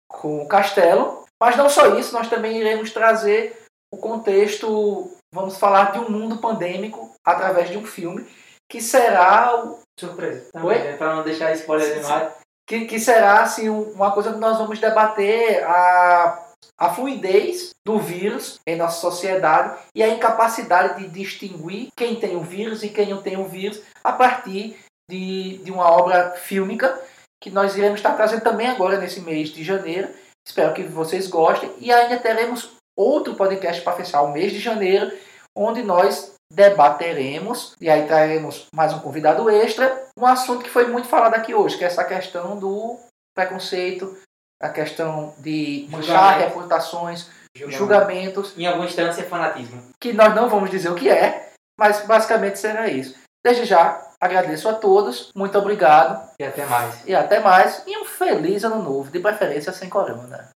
com 0.06 0.42
o 0.42 0.46
Castelo. 0.46 1.24
Mas 1.40 1.56
não 1.56 1.70
só 1.70 1.98
isso, 1.98 2.12
nós 2.12 2.28
também 2.28 2.58
iremos 2.58 2.92
trazer 2.92 3.58
o 3.90 3.96
contexto, 3.96 5.10
vamos 5.32 5.56
falar 5.56 5.92
de 5.92 5.98
um 5.98 6.10
mundo 6.10 6.38
pandêmico 6.38 7.14
através 7.24 7.70
de 7.70 7.78
um 7.78 7.86
filme, 7.86 8.26
que 8.68 8.80
será 8.80 9.64
o. 9.64 9.80
Surpresa. 9.98 10.50
Também, 10.52 10.82
né? 10.82 10.96
Para 10.96 11.16
não 11.16 11.22
deixar 11.22 11.52
spoiler 11.52 12.00
demais 12.00 12.42
que, 12.66 12.86
que 12.86 12.98
será 12.98 13.42
assim, 13.42 13.68
uma 13.68 14.12
coisa 14.12 14.32
que 14.32 14.38
nós 14.38 14.58
vamos 14.58 14.78
debater 14.78 15.62
a, 15.64 16.48
a 16.78 16.94
fluidez 16.94 17.70
do 17.86 17.98
vírus 17.98 18.60
em 18.66 18.76
nossa 18.76 19.00
sociedade 19.00 19.78
e 19.94 20.02
a 20.02 20.08
incapacidade 20.08 21.02
de 21.02 21.08
distinguir 21.08 21.88
quem 21.96 22.16
tem 22.16 22.36
o 22.36 22.42
vírus 22.42 22.82
e 22.82 22.88
quem 22.88 23.10
não 23.10 23.22
tem 23.22 23.36
o 23.36 23.48
vírus 23.48 23.82
a 24.02 24.12
partir 24.12 24.78
de, 25.10 25.58
de 25.58 25.70
uma 25.70 25.90
obra 25.90 26.30
fílmica 26.30 26.98
que 27.42 27.50
nós 27.50 27.76
iremos 27.76 27.98
estar 27.98 28.14
trazendo 28.14 28.42
também 28.42 28.68
agora 28.68 28.98
nesse 28.98 29.20
mês 29.20 29.50
de 29.50 29.64
janeiro. 29.64 30.08
Espero 30.46 30.72
que 30.72 30.82
vocês 30.82 31.26
gostem 31.26 31.70
e 31.78 31.92
ainda 31.92 32.18
teremos 32.18 32.70
outro 32.96 33.34
podcast 33.34 33.82
para 33.82 33.96
fechar 33.96 34.22
o 34.22 34.32
mês 34.32 34.52
de 34.52 34.58
janeiro, 34.58 35.10
onde 35.56 35.82
nós 35.82 36.34
debateremos 36.52 37.74
e 37.80 37.88
aí 37.88 38.06
traremos 38.06 38.66
mais 38.74 38.92
um 38.92 38.98
convidado 38.98 39.48
extra, 39.48 40.06
um 40.18 40.26
assunto 40.26 40.62
que 40.62 40.70
foi 40.70 40.86
muito 40.86 41.08
falado 41.08 41.34
aqui 41.34 41.54
hoje, 41.54 41.78
que 41.78 41.84
é 41.84 41.86
essa 41.86 42.04
questão 42.04 42.58
do 42.58 42.98
preconceito, 43.34 44.16
a 44.60 44.68
questão 44.68 45.34
de 45.38 45.88
manchar 45.90 46.38
reputações, 46.38 47.30
Julgamento. 47.54 47.78
julgamentos. 47.78 48.58
Em 48.58 48.66
alguma 48.66 48.86
instância, 48.86 49.24
fanatismo. 49.24 49.82
Que 50.00 50.12
nós 50.12 50.34
não 50.34 50.48
vamos 50.48 50.70
dizer 50.70 50.90
o 50.90 50.94
que 50.94 51.08
é, 51.08 51.50
mas 51.78 52.06
basicamente 52.06 52.58
será 52.58 52.88
isso. 52.88 53.16
Desde 53.44 53.64
já, 53.64 54.00
agradeço 54.20 54.68
a 54.68 54.74
todos, 54.74 55.30
muito 55.34 55.58
obrigado. 55.58 56.30
E 56.38 56.44
até 56.44 56.64
mais. 56.64 57.02
E 57.06 57.14
até 57.14 57.40
mais. 57.40 57.82
E 57.86 57.98
um 57.98 58.04
feliz 58.04 58.62
ano 58.62 58.82
novo, 58.82 59.10
de 59.10 59.18
preferência 59.18 59.72
sem 59.72 59.88
corona. 59.88 60.50